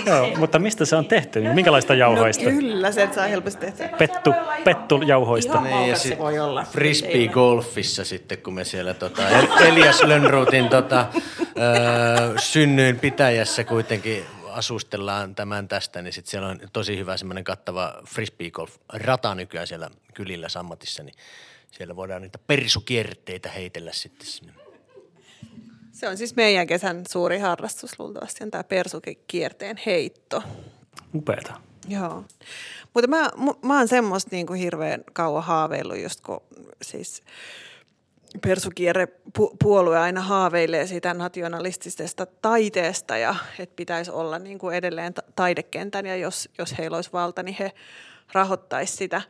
Joo, 0.06 0.28
mutta 0.36 0.59
mistä 0.59 0.84
se 0.84 0.96
on 0.96 1.04
tehty? 1.06 1.40
Niin 1.40 1.54
Minkälaista 1.54 1.94
jauhoista? 1.94 2.44
Kyllä, 2.44 2.92
se 2.92 3.09
saa 3.14 3.26
helposti 3.26 3.61
tehtyä. 3.66 3.88
Pettu, 3.98 4.34
pettujauhoista. 4.64 5.52
Ihan 5.52 5.64
Niin, 5.64 5.88
ja 5.90 5.96
se 5.96 6.02
sit 6.09 6.18
voi 6.18 6.38
olla. 6.38 6.64
Frisbee 6.64 7.28
golfissa 7.28 8.04
sitten, 8.04 8.38
kun 8.38 8.54
me 8.54 8.64
siellä 8.64 8.94
tota, 8.94 9.28
El- 9.28 9.66
Elias 9.66 10.02
Lönnruutin 10.02 10.68
tota, 10.68 11.06
ö, 11.14 12.38
synnyin 12.38 12.98
pitäjässä 12.98 13.64
kuitenkin 13.64 14.24
asustellaan 14.53 15.34
tämän 15.34 15.68
tästä, 15.68 16.03
niin 16.03 16.12
sitten 16.12 16.30
siellä 16.30 16.49
on 16.49 16.61
tosi 16.72 16.99
hyvä 16.99 17.16
semmoinen 17.16 17.44
kattava 17.44 18.03
frisbee 18.07 18.51
golf 18.51 18.76
rata 18.92 19.34
nykyään 19.34 19.66
siellä 19.66 19.90
kylillä 20.14 20.49
sammatissa, 20.49 21.03
niin 21.03 21.14
siellä 21.70 21.96
voidaan 21.96 22.22
niitä 22.22 22.38
persukierteitä 22.38 23.49
heitellä 23.49 23.92
sitten 23.92 24.26
sinne. 24.26 24.53
Se 25.92 26.09
on 26.09 26.16
siis 26.16 26.36
meidän 26.36 26.66
kesän 26.66 27.03
suuri 27.09 27.38
harrastus 27.38 27.99
luultavasti, 27.99 28.44
on 28.44 28.51
tämä 28.51 28.64
persukekierteen 28.64 29.80
heitto. 29.86 30.42
Upeeta. 31.14 31.61
Joo. 31.88 32.24
Mutta 32.94 33.09
mä, 33.09 33.30
mä 33.62 33.78
oon 33.78 33.88
semmoista 33.88 34.28
niin 34.32 34.46
kuin 34.46 34.61
hirveän 34.61 35.05
kauan 35.12 35.44
haaveillut, 35.44 35.99
just 35.99 36.20
kun 36.20 36.42
siis 36.82 37.22
persukierre 38.43 39.09
pu- 39.39 39.57
puolue 39.62 39.99
aina 39.99 40.20
haaveilee 40.20 40.87
siitä 40.87 41.14
nationalistisesta 41.14 42.26
taiteesta 42.26 43.16
ja 43.16 43.35
että 43.59 43.76
pitäisi 43.76 44.11
olla 44.11 44.39
niin 44.39 44.59
kuin 44.59 44.76
edelleen 44.76 45.14
ta- 45.14 45.22
taidekentän 45.37 46.07
ja 46.07 46.16
jos, 46.16 46.49
jos 46.59 46.79
heillä 46.79 46.97
olisi 46.97 47.12
valta, 47.12 47.43
niin 47.43 47.57
he 47.59 47.72
rahoittaisi 48.33 48.97
sitä. 48.97 49.22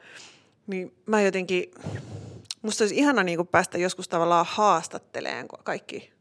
Niin 0.67 0.95
mä 1.07 1.23
jotenkin, 1.23 1.71
musta 2.63 2.85
olisi 2.85 2.99
ihana 2.99 3.23
niin 3.23 3.39
kuin 3.39 3.49
päästä 3.49 3.79
joskus 3.79 4.09
tavallaan 4.09 4.47
haastatteleen 4.49 5.49
kaikki 5.65 6.13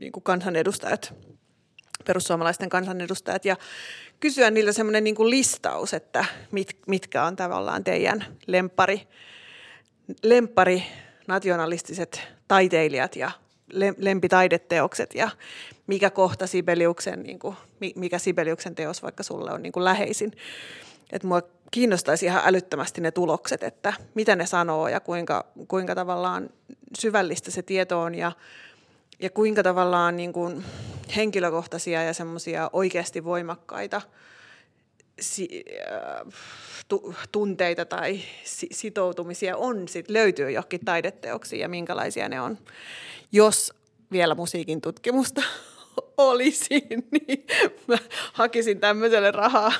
niin 0.00 0.12
kuin 0.12 0.22
kansanedustajat 0.22 1.14
perussuomalaisten 2.06 2.68
kansanedustajat 2.68 3.44
ja 3.44 3.56
kysyä 4.20 4.50
niiltä 4.50 4.72
semmoinen 4.72 5.04
niin 5.04 5.30
listaus, 5.30 5.94
että 5.94 6.24
mit, 6.50 6.78
mitkä 6.86 7.24
on 7.24 7.36
tavallaan 7.36 7.84
teidän 7.84 8.24
lempari, 8.46 9.08
lempari 10.22 10.82
nationalistiset 11.26 12.20
taiteilijat 12.48 13.16
ja 13.16 13.30
lem- 13.72 13.96
lempitaideteokset 13.98 15.14
ja 15.14 15.30
mikä 15.86 16.10
kohta 16.10 16.46
Sibeliuksen, 16.46 17.22
niin 17.22 17.38
kuin, 17.38 17.56
mi- 17.80 17.92
mikä 17.96 18.18
Sibeliuksen 18.18 18.74
teos 18.74 19.02
vaikka 19.02 19.22
sulle 19.22 19.52
on 19.52 19.62
niin 19.62 19.72
kuin 19.72 19.84
läheisin. 19.84 20.32
Että 21.12 21.28
mua 21.28 21.42
kiinnostaisi 21.70 22.26
ihan 22.26 22.42
älyttömästi 22.46 23.00
ne 23.00 23.10
tulokset, 23.10 23.62
että 23.62 23.92
mitä 24.14 24.36
ne 24.36 24.46
sanoo 24.46 24.88
ja 24.88 25.00
kuinka, 25.00 25.46
kuinka 25.68 25.94
tavallaan 25.94 26.50
syvällistä 26.98 27.50
se 27.50 27.62
tieto 27.62 28.00
on 28.00 28.14
ja 28.14 28.32
ja 29.20 29.30
kuinka 29.30 29.62
tavallaan 29.62 30.16
niin 30.16 30.32
kuin 30.32 30.64
henkilökohtaisia 31.16 32.02
ja 32.02 32.14
semmoisia 32.14 32.70
oikeasti 32.72 33.24
voimakkaita 33.24 34.02
si- 35.20 35.64
äh, 35.92 36.32
tu- 36.88 37.14
tunteita 37.32 37.84
tai 37.84 38.20
si- 38.44 38.68
sitoutumisia 38.72 39.56
on, 39.56 39.88
sit 39.88 40.10
löytyy 40.10 40.50
johonkin 40.50 40.84
taideteoksiin 40.84 41.60
ja 41.60 41.68
minkälaisia 41.68 42.28
ne 42.28 42.40
on. 42.40 42.58
Jos 43.32 43.72
vielä 44.12 44.34
musiikin 44.34 44.80
tutkimusta 44.80 45.42
olisi, 46.16 46.86
niin 46.90 47.46
mä 47.86 47.96
hakisin 48.32 48.80
tämmöiselle 48.80 49.30
rahaa. 49.30 49.72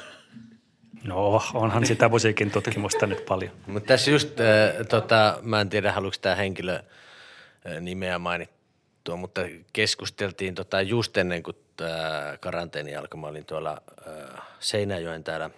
No, 1.05 1.43
onhan 1.55 1.87
sitä 1.87 2.09
musiikin 2.09 2.51
tutkimusta 2.51 3.07
nyt 3.07 3.27
paljon. 3.27 3.53
Mutta 3.67 3.87
tässä 3.87 4.11
just, 4.11 4.41
äh, 4.41 4.87
tota, 4.89 5.39
mä 5.43 5.61
en 5.61 5.69
tiedä 5.69 5.93
haluatko 5.93 6.19
tämä 6.23 6.35
henkilö 6.35 6.75
äh, 6.75 7.81
nimeä 7.81 8.19
mainittua, 8.19 9.17
mutta 9.17 9.41
keskusteltiin 9.73 10.55
tota, 10.55 10.83
just 10.83 11.17
ennen 11.17 11.43
kuin 11.43 11.57
tämä 11.77 12.37
karanteeni 12.41 12.97
alkoi. 12.97 13.21
Mä 13.21 13.27
olin 13.27 13.45
tuolla 13.45 13.83
äh, 14.09 14.43
Seinäjoen 14.61 15.25
täällä 15.25 15.51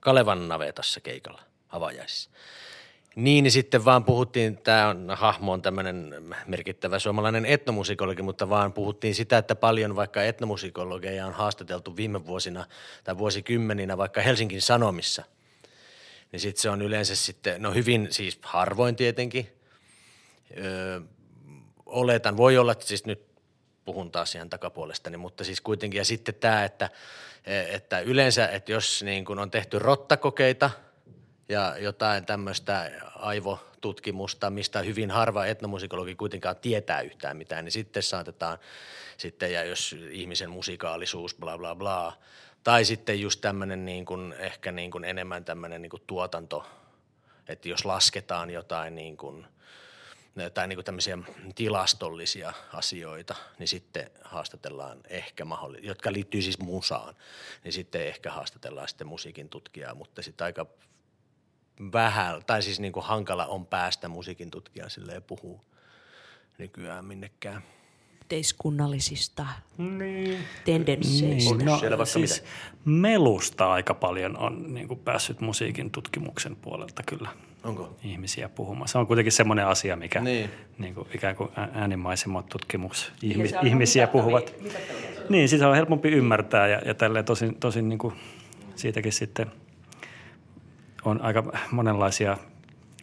Kalevan 0.00 0.48
navetassa 0.48 1.00
keikalla 1.00 1.42
avajaisissa. 1.68 2.30
Niin, 3.16 3.42
niin 3.42 3.52
sitten 3.52 3.84
vaan 3.84 4.04
puhuttiin, 4.04 4.58
tämä 4.58 4.88
on, 4.88 5.10
hahmo 5.16 5.52
on 5.52 5.62
tämmöinen 5.62 6.14
merkittävä 6.46 6.98
suomalainen 6.98 7.46
etnomusikologi, 7.46 8.22
mutta 8.22 8.48
vaan 8.48 8.72
puhuttiin 8.72 9.14
sitä, 9.14 9.38
että 9.38 9.54
paljon 9.54 9.96
vaikka 9.96 10.22
etnomusikologeja 10.22 11.26
on 11.26 11.32
haastateltu 11.32 11.96
viime 11.96 12.26
vuosina 12.26 12.66
tai 13.04 13.18
vuosikymmeninä 13.18 13.98
vaikka 13.98 14.20
Helsingin 14.20 14.62
Sanomissa. 14.62 15.24
Niin 16.32 16.40
sitten 16.40 16.62
se 16.62 16.70
on 16.70 16.82
yleensä 16.82 17.16
sitten, 17.16 17.62
no 17.62 17.72
hyvin 17.72 18.08
siis 18.10 18.38
harvoin 18.42 18.96
tietenkin, 18.96 19.48
öö, 20.58 21.00
oletan, 21.86 22.36
voi 22.36 22.58
olla, 22.58 22.72
että 22.72 22.86
siis 22.86 23.06
nyt 23.06 23.29
puhun 23.84 24.10
taas 24.10 24.34
ihan 24.34 24.50
takapuolestani, 24.50 25.16
mutta 25.16 25.44
siis 25.44 25.60
kuitenkin, 25.60 25.98
ja 25.98 26.04
sitten 26.04 26.34
tämä, 26.34 26.64
että, 26.64 26.90
että 27.46 28.00
yleensä, 28.00 28.48
että 28.48 28.72
jos 28.72 29.02
niin 29.02 29.24
kun 29.24 29.38
on 29.38 29.50
tehty 29.50 29.78
rottakokeita 29.78 30.70
ja 31.48 31.78
jotain 31.78 32.26
tämmöistä 32.26 32.90
aivotutkimusta, 33.16 34.50
mistä 34.50 34.82
hyvin 34.82 35.10
harva 35.10 35.46
etnomusikologi 35.46 36.14
kuitenkaan 36.14 36.56
tietää 36.56 37.00
yhtään 37.00 37.36
mitään, 37.36 37.64
niin 37.64 37.72
sitten 37.72 38.02
saatetaan 38.02 38.58
sitten, 39.16 39.52
ja 39.52 39.64
jos 39.64 39.96
ihmisen 40.10 40.50
musikaalisuus, 40.50 41.34
bla 41.34 41.58
bla 41.58 41.74
bla, 41.74 42.12
Tai 42.64 42.84
sitten 42.84 43.20
just 43.20 43.40
tämmöinen 43.40 43.84
niin 43.84 44.04
kuin, 44.04 44.34
ehkä 44.38 44.72
niin 44.72 44.90
kuin 44.90 45.04
enemmän 45.04 45.44
tämmöinen 45.44 45.82
niin 45.82 45.90
kuin 45.90 46.02
tuotanto, 46.06 46.66
että 47.48 47.68
jos 47.68 47.84
lasketaan 47.84 48.50
jotain 48.50 48.94
niin 48.94 49.16
kuin, 49.16 49.46
tai 50.54 50.68
niin 50.68 50.76
kuin 50.76 50.84
tämmöisiä 50.84 51.18
tilastollisia 51.54 52.52
asioita, 52.72 53.34
niin 53.58 53.68
sitten 53.68 54.10
haastatellaan 54.24 55.00
ehkä 55.08 55.44
mahdollisesti, 55.44 55.88
jotka 55.88 56.12
liittyy 56.12 56.42
siis 56.42 56.58
musaan, 56.58 57.14
niin 57.64 57.72
sitten 57.72 58.06
ehkä 58.06 58.30
haastatellaan 58.30 58.88
sitten 58.88 59.06
musiikin 59.06 59.48
tutkijaa, 59.48 59.94
mutta 59.94 60.22
sitten 60.22 60.44
aika 60.44 60.66
vähän, 61.92 62.42
tai 62.46 62.62
siis 62.62 62.80
niin 62.80 62.92
kuin 62.92 63.06
hankala 63.06 63.46
on 63.46 63.66
päästä 63.66 64.08
musiikin 64.08 64.50
tutkijaan 64.50 64.90
silleen 64.90 65.22
puhuu 65.22 65.60
nykyään 66.58 67.04
minnekään. 67.04 67.62
Yhteiskunnallisista 68.20 69.46
Niin. 69.78 70.44
tendensseistä. 70.64 71.54
Niin, 71.54 71.66
no, 71.66 71.78
siellä 71.78 71.98
vaikka 71.98 72.12
siis 72.12 72.44
melusta 72.84 73.72
aika 73.72 73.94
paljon 73.94 74.36
on 74.38 74.74
niin 74.74 74.88
kuin 74.88 75.00
päässyt 75.00 75.40
musiikin 75.40 75.90
tutkimuksen 75.90 76.56
puolelta 76.56 77.02
kyllä 77.02 77.28
Onko? 77.64 77.96
ihmisiä 78.04 78.48
puhumaan. 78.48 78.88
Se 78.88 78.98
on 78.98 79.06
kuitenkin 79.06 79.32
semmoinen 79.32 79.66
asia, 79.66 79.96
mikä 79.96 80.20
Niin. 80.20 80.50
niin 80.78 80.94
kuin 80.94 81.08
ikään 81.14 81.36
kuin 81.36 81.50
äänimaisemmat 81.74 82.46
tutkimus 82.48 83.12
ihmis, 83.22 83.54
ihmisiä 83.62 84.06
puhuvat. 84.06 84.54
Niin, 85.28 85.48
sitä 85.48 85.68
on 85.68 85.76
helpompi 85.76 86.08
ymmärtää 86.08 86.68
ja, 86.68 86.78
ja 86.84 86.94
tälleen 86.94 87.24
tosin, 87.24 87.54
tosin 87.54 87.88
niin 87.88 87.98
kuin 87.98 88.14
siitäkin 88.76 89.12
sitten 89.12 89.52
on 91.04 91.20
aika 91.20 91.52
monenlaisia 91.70 92.36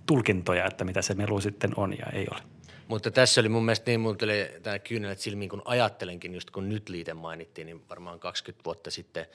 tulkintoja, 0.05 0.65
että 0.65 0.83
mitä 0.83 1.01
se 1.01 1.13
melu 1.13 1.41
sitten 1.41 1.71
on 1.75 1.97
ja 1.97 2.05
ei 2.13 2.27
ole. 2.31 2.41
Mutta 2.87 3.11
tässä 3.11 3.41
oli 3.41 3.49
mun 3.49 3.65
mielestä 3.65 3.91
niin, 3.91 3.99
mulla 3.99 4.15
tuli 4.15 4.47
tämä 4.63 4.79
kyynelet 4.79 5.19
silmiin, 5.19 5.49
kun 5.49 5.61
ajattelenkin, 5.65 6.33
just 6.33 6.51
kun 6.51 6.69
nyt 6.69 6.89
liite 6.89 7.13
mainittiin, 7.13 7.65
niin 7.65 7.81
varmaan 7.89 8.19
20 8.19 8.65
vuotta 8.65 8.91
sitten 8.91 9.25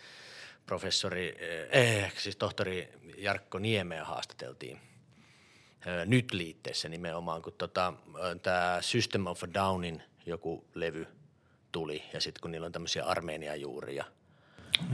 professori, 0.66 1.34
eh, 1.70 2.12
siis 2.16 2.36
tohtori 2.36 2.88
Jarkko 3.16 3.58
Niemeä 3.58 4.04
haastateltiin 4.04 4.76
eh, 4.76 4.91
nyt 6.06 6.32
liitteessä 6.32 6.88
nimenomaan, 6.88 7.42
kun 7.42 7.52
tota, 7.58 7.92
tämä 8.42 8.78
System 8.80 9.26
of 9.26 9.42
a 9.42 9.46
Downin 9.54 10.02
joku 10.26 10.64
levy 10.74 11.06
tuli 11.72 12.02
ja 12.12 12.20
sitten 12.20 12.42
kun 12.42 12.50
niillä 12.50 12.66
on 12.66 12.72
tämmöisiä 12.72 13.04
Armenian 13.04 13.60
juuria, 13.60 14.04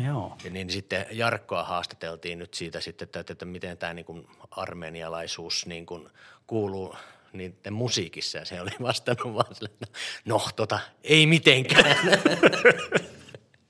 Joo. 0.05 0.37
ja 0.45 0.51
niin 0.51 0.71
sitten 0.71 1.07
Jarkkoa 1.11 1.65
haastateltiin 1.65 2.39
nyt 2.39 2.55
siitä 2.55 2.81
sitten, 2.81 3.07
että, 3.07 3.33
että 3.33 3.45
miten 3.45 3.79
tämä 3.79 3.95
niin 3.95 4.07
kuin 4.07 4.27
armenialaisuus 4.51 5.67
niin 5.67 5.87
kuin 5.87 6.09
kuuluu 6.47 6.95
niiden 7.33 7.73
musiikissa 7.73 8.39
ja 8.39 8.45
se 8.45 8.61
oli 8.61 8.71
vastannut 8.83 9.35
vaan 9.35 9.55
sille, 9.55 9.71
että 9.73 9.87
no 10.25 10.49
tota, 10.57 10.79
ei 11.05 11.27
mitenkään. 11.27 11.97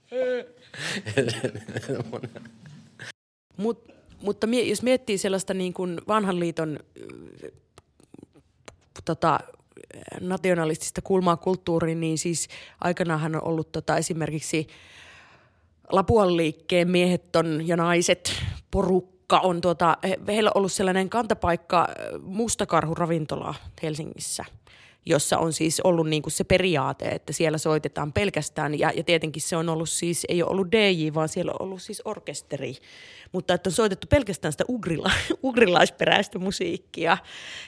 Mut, 3.56 3.92
mutta 4.22 4.46
mie, 4.46 4.62
jos 4.62 4.82
miettii 4.82 5.18
sellaista 5.18 5.54
niin 5.54 5.72
kuin 5.72 6.00
vanhan 6.08 6.40
liiton 6.40 6.78
äh, 6.78 7.50
tota, 9.04 9.40
nationalistista 10.20 11.02
kulmaa 11.02 11.36
kulttuuriin, 11.36 12.00
niin 12.00 12.18
siis 12.18 12.48
aikanaanhan 12.80 13.36
on 13.36 13.44
ollut 13.44 13.72
tota, 13.72 13.96
esimerkiksi 13.96 14.66
Lapuan 15.92 16.36
liikkeen 16.36 16.90
miehet 16.90 17.36
on, 17.36 17.68
ja 17.68 17.76
naiset, 17.76 18.32
porukka 18.70 19.38
on, 19.38 19.60
tuota, 19.60 19.96
he, 20.02 20.18
heillä 20.26 20.50
on 20.54 20.56
ollut 20.56 20.72
sellainen 20.72 21.08
kantapaikka 21.08 21.80
äh, 21.80 22.20
Mustakarhu 22.20 22.94
ravintola 22.94 23.54
Helsingissä, 23.82 24.44
jossa 25.06 25.38
on 25.38 25.52
siis 25.52 25.80
ollut 25.80 26.08
niin 26.08 26.22
kuin 26.22 26.32
se 26.32 26.44
periaate, 26.44 27.08
että 27.08 27.32
siellä 27.32 27.58
soitetaan 27.58 28.12
pelkästään, 28.12 28.78
ja, 28.78 28.92
ja 28.96 29.04
tietenkin 29.04 29.42
se 29.42 29.56
on 29.56 29.68
ollut 29.68 29.88
siis, 29.88 30.26
ei 30.28 30.42
ole 30.42 30.50
ollut 30.50 30.72
DJ, 30.72 31.14
vaan 31.14 31.28
siellä 31.28 31.52
on 31.52 31.62
ollut 31.62 31.82
siis 31.82 32.02
orkesteri, 32.04 32.74
mutta 33.32 33.54
että 33.54 33.68
on 33.68 33.72
soitettu 33.72 34.06
pelkästään 34.06 34.52
sitä 34.52 34.64
ugrila, 34.68 35.10
ugrilaisperäistä 35.42 36.38
musiikkia, 36.38 37.18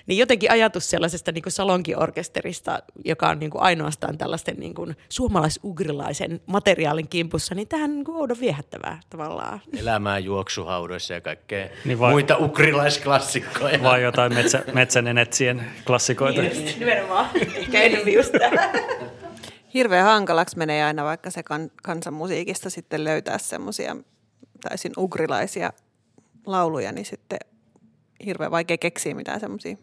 niin 0.07 0.19
jotenkin 0.19 0.51
ajatus 0.51 0.91
sellaisesta 0.91 1.33
niin 1.33 1.43
kuin 1.43 1.53
salonkiorkesterista, 1.53 2.79
joka 3.05 3.29
on 3.29 3.39
niin 3.39 3.51
kuin 3.51 3.63
ainoastaan 3.63 4.19
tällaisten 4.19 4.57
niin 4.57 4.75
kuin 4.75 4.97
suomalais-ugrilaisen 5.09 6.41
materiaalin 6.47 7.09
kimpussa, 7.09 7.55
niin 7.55 7.69
tähän 7.69 7.91
niin 7.91 8.11
oudon 8.11 8.41
viehättävää 8.41 9.01
tavallaan. 9.11 9.61
Elämää 9.77 10.19
juoksuhaudoissa 10.19 11.15
ja 11.15 11.21
kaikkea 11.21 11.65
Niin 11.65 11.73
niin 11.85 11.99
vai- 11.99 12.13
muita 12.13 12.37
ukrilaisklassikkoja. 12.37 13.83
Vai 13.83 14.03
jotain 14.03 14.35
metsä, 14.35 14.65
metsänenetsien 14.73 15.65
klassikoita. 15.87 16.43
Nimenomaan, 16.79 17.31
ehkä 17.55 17.83
enemmän 17.83 18.13
just 18.13 18.33
tämä. 18.33 18.73
Hirveän 19.75 20.05
hankalaksi 20.05 20.59
menee 20.59 20.85
aina 20.85 21.05
vaikka 21.05 21.31
se 21.31 21.43
kan, 21.43 21.71
kansanmusiikista 21.83 22.71
sitten 22.71 23.05
löytää 23.05 23.39
semmoisia 23.39 23.97
täysin 24.61 24.93
ugrilaisia 24.99 25.73
lauluja, 26.47 26.93
niin 26.93 27.07
sitten 27.07 27.39
hirveän 28.25 28.51
vaikea 28.51 28.79
keksiä 28.79 29.15
mitään 29.15 29.41
semmoisia. 29.41 29.77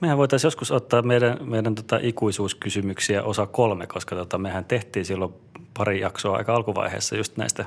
Mehän 0.00 0.18
voitaisiin 0.18 0.46
joskus 0.46 0.70
ottaa 0.70 1.02
meidän, 1.02 1.38
meidän 1.40 1.74
tota 1.74 1.98
ikuisuuskysymyksiä 2.02 3.22
osa 3.22 3.46
kolme, 3.46 3.86
koska 3.86 4.16
tota, 4.16 4.38
mehän 4.38 4.64
tehtiin 4.64 5.04
silloin 5.04 5.34
pari 5.78 6.00
jaksoa 6.00 6.36
aika 6.36 6.54
alkuvaiheessa 6.54 7.16
just 7.16 7.36
näistä 7.36 7.64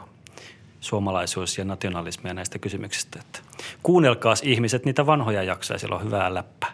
suomalaisuus- 0.79 1.57
ja 1.57 1.65
nationalismia 1.65 2.33
näistä 2.33 2.59
kysymyksistä. 2.59 3.19
Että 3.19 3.39
kuunnelkaas 3.83 4.41
ihmiset 4.43 4.85
niitä 4.85 5.05
vanhoja 5.05 5.43
jaksoja, 5.43 5.79
siellä 5.79 5.95
on 5.95 6.03
hyvää 6.03 6.33
läppää. 6.33 6.73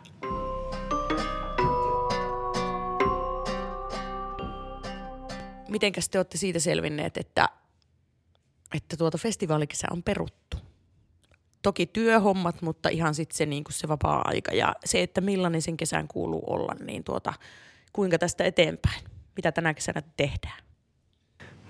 Mitenkäs 5.69 6.09
te 6.09 6.19
olette 6.19 6.37
siitä 6.37 6.59
selvinneet, 6.59 7.17
että, 7.17 7.49
että 8.75 8.97
tuota 8.97 9.17
festivaalikesä 9.17 9.87
on 9.91 10.03
peruttu? 10.03 10.57
Toki 11.61 11.85
työhommat, 11.85 12.61
mutta 12.61 12.89
ihan 12.89 13.15
sitten 13.15 13.37
se, 13.37 13.45
niin 13.45 13.63
se 13.69 13.87
vapaa-aika 13.87 14.53
ja 14.53 14.75
se, 14.85 15.01
että 15.01 15.21
millainen 15.21 15.61
sen 15.61 15.77
kesän 15.77 16.07
kuuluu 16.07 16.43
olla, 16.47 16.75
niin 16.83 17.03
tuota, 17.03 17.33
kuinka 17.93 18.17
tästä 18.17 18.43
eteenpäin? 18.43 19.03
Mitä 19.35 19.51
tänä 19.51 19.73
kesänä 19.73 20.01
tehdään? 20.17 20.63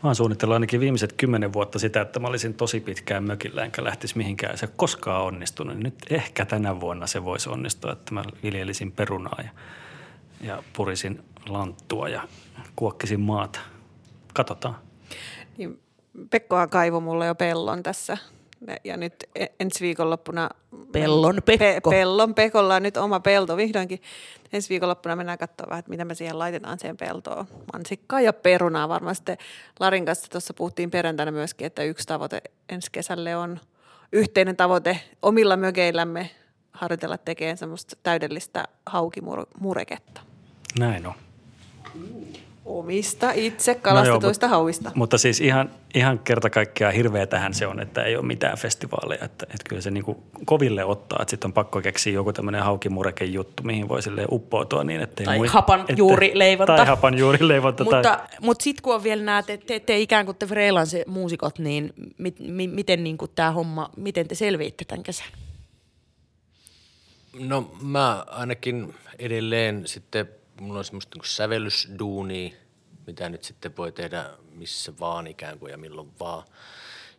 Mä 0.03 0.09
oon 0.09 0.15
suunnitellut 0.15 0.53
ainakin 0.53 0.79
viimeiset 0.79 1.13
kymmenen 1.13 1.53
vuotta 1.53 1.79
sitä, 1.79 2.01
että 2.01 2.19
mä 2.19 2.27
olisin 2.27 2.53
tosi 2.53 2.79
pitkään 2.79 3.23
mökillä 3.23 3.63
enkä 3.63 3.83
lähtisi 3.83 4.17
mihinkään. 4.17 4.57
Se 4.57 4.65
ei 4.65 4.71
koskaan 4.75 5.23
onnistunut. 5.23 5.77
Nyt 5.77 5.95
ehkä 6.09 6.45
tänä 6.45 6.79
vuonna 6.79 7.07
se 7.07 7.23
voisi 7.23 7.49
onnistua, 7.49 7.91
että 7.91 8.13
mä 8.13 8.23
viljelisin 8.43 8.91
perunaa 8.91 9.39
ja, 9.43 9.49
ja 10.47 10.63
purisin 10.73 11.23
lanttua 11.49 12.09
ja 12.09 12.27
kuokkisin 12.75 13.19
maata. 13.19 13.59
Katsotaan. 14.33 14.75
Niin 15.57 15.79
Pekkohan 16.29 16.69
kaivo 16.69 16.99
mulle 16.99 17.25
jo 17.25 17.35
pellon 17.35 17.83
tässä. 17.83 18.17
Ja 18.83 18.97
nyt 18.97 19.13
e- 19.35 19.45
ensi 19.59 19.81
viikonloppuna... 19.85 20.49
Pellon 20.91 21.41
Pekko. 21.45 21.89
pellon 21.89 22.35
Pekolla 22.35 22.75
on 22.75 22.83
nyt 22.83 22.97
oma 22.97 23.19
pelto 23.19 23.57
vihdoinkin. 23.57 24.01
Ensi 24.53 24.69
viikonloppuna 24.69 25.15
mennään 25.15 25.37
katsoa 25.37 25.67
vähän, 25.69 25.79
että 25.79 25.89
mitä 25.89 26.05
me 26.05 26.15
siihen 26.15 26.39
laitetaan 26.39 26.79
siihen 26.79 26.97
peltoon. 26.97 27.47
Mansikkaa 27.73 28.21
ja 28.21 28.33
perunaa 28.33 28.89
varmaan. 28.89 29.15
Sitten 29.15 29.37
Larin 29.79 30.05
kanssa 30.05 30.29
tuossa 30.29 30.53
puhuttiin 30.53 30.91
perjantaina 30.91 31.31
myöskin, 31.31 31.67
että 31.67 31.83
yksi 31.83 32.07
tavoite 32.07 32.41
ensi 32.69 32.91
kesälle 32.91 33.35
on 33.35 33.59
yhteinen 34.11 34.57
tavoite 34.57 34.99
omilla 35.21 35.57
mökeillämme 35.57 36.29
harjoitella 36.71 37.17
tekemään 37.17 37.57
semmoista 37.57 37.95
täydellistä 38.03 38.65
haukimureketta. 38.85 40.21
Näin 40.79 41.07
on. 41.07 41.13
Omista 42.65 43.31
itse 43.31 43.75
kalastetuista 43.75 44.47
No 44.47 44.51
joo, 44.51 44.57
hauista. 44.57 44.91
Mutta 44.95 45.17
siis 45.17 45.41
ihan, 45.41 45.69
ihan 45.95 46.19
kerta 46.19 46.49
kaikkiaan 46.49 46.93
hirveä 46.93 47.27
tähän 47.27 47.53
se 47.53 47.67
on, 47.67 47.79
että 47.79 48.03
ei 48.03 48.15
ole 48.15 48.25
mitään 48.25 48.57
festivaaleja. 48.57 49.25
Että, 49.25 49.45
että 49.45 49.69
kyllä 49.69 49.81
se 49.81 49.91
niin 49.91 50.03
kuin 50.03 50.17
koville 50.45 50.85
ottaa, 50.85 51.19
että 51.21 51.29
sitten 51.29 51.49
on 51.49 51.53
pakko 51.53 51.81
keksiä 51.81 52.13
joku 52.13 52.33
tämmöinen 52.33 52.63
haukimureke 52.63 53.25
juttu, 53.25 53.63
mihin 53.63 53.87
voi 53.87 54.01
silleen 54.01 54.27
uppoutua 54.31 54.83
niin, 54.83 55.01
että 55.01 55.23
Tai 55.23 55.47
hapanjuurileivonta. 55.47 56.75
Tai 56.75 56.85
hapanjuurileivonta. 56.85 57.85
tai, 57.85 57.93
Mutta, 57.93 58.19
mutta 58.41 58.63
sitten 58.63 58.83
kun 58.83 58.95
on 58.95 59.03
vielä 59.03 59.23
nämä, 59.23 59.43
te, 59.43 59.57
te, 59.57 59.79
te 59.79 59.99
ikään 59.99 60.25
kuin 60.25 60.37
te 60.37 60.45
freelance 60.45 61.03
muusikot, 61.07 61.59
niin 61.59 61.93
mit, 62.17 62.35
mi, 62.39 62.67
miten 62.67 63.03
niin 63.03 63.17
tämä 63.35 63.51
homma, 63.51 63.89
miten 63.97 64.27
te 64.27 64.35
selviitte 64.35 64.85
tämän 64.85 65.03
kesän? 65.03 65.27
No 67.39 67.71
mä 67.81 68.25
ainakin 68.27 68.93
edelleen 69.19 69.87
sitten, 69.87 70.29
mulla 70.61 70.79
on 70.79 70.85
semmoista 70.85 71.17
niin 71.17 71.25
sävellysduunia, 71.25 72.49
mitä 73.07 73.29
nyt 73.29 73.43
sitten 73.43 73.77
voi 73.77 73.91
tehdä 73.91 74.29
missä 74.51 74.93
vaan 74.99 75.27
ikään 75.27 75.59
kuin 75.59 75.71
ja 75.71 75.77
milloin 75.77 76.11
vaan. 76.19 76.43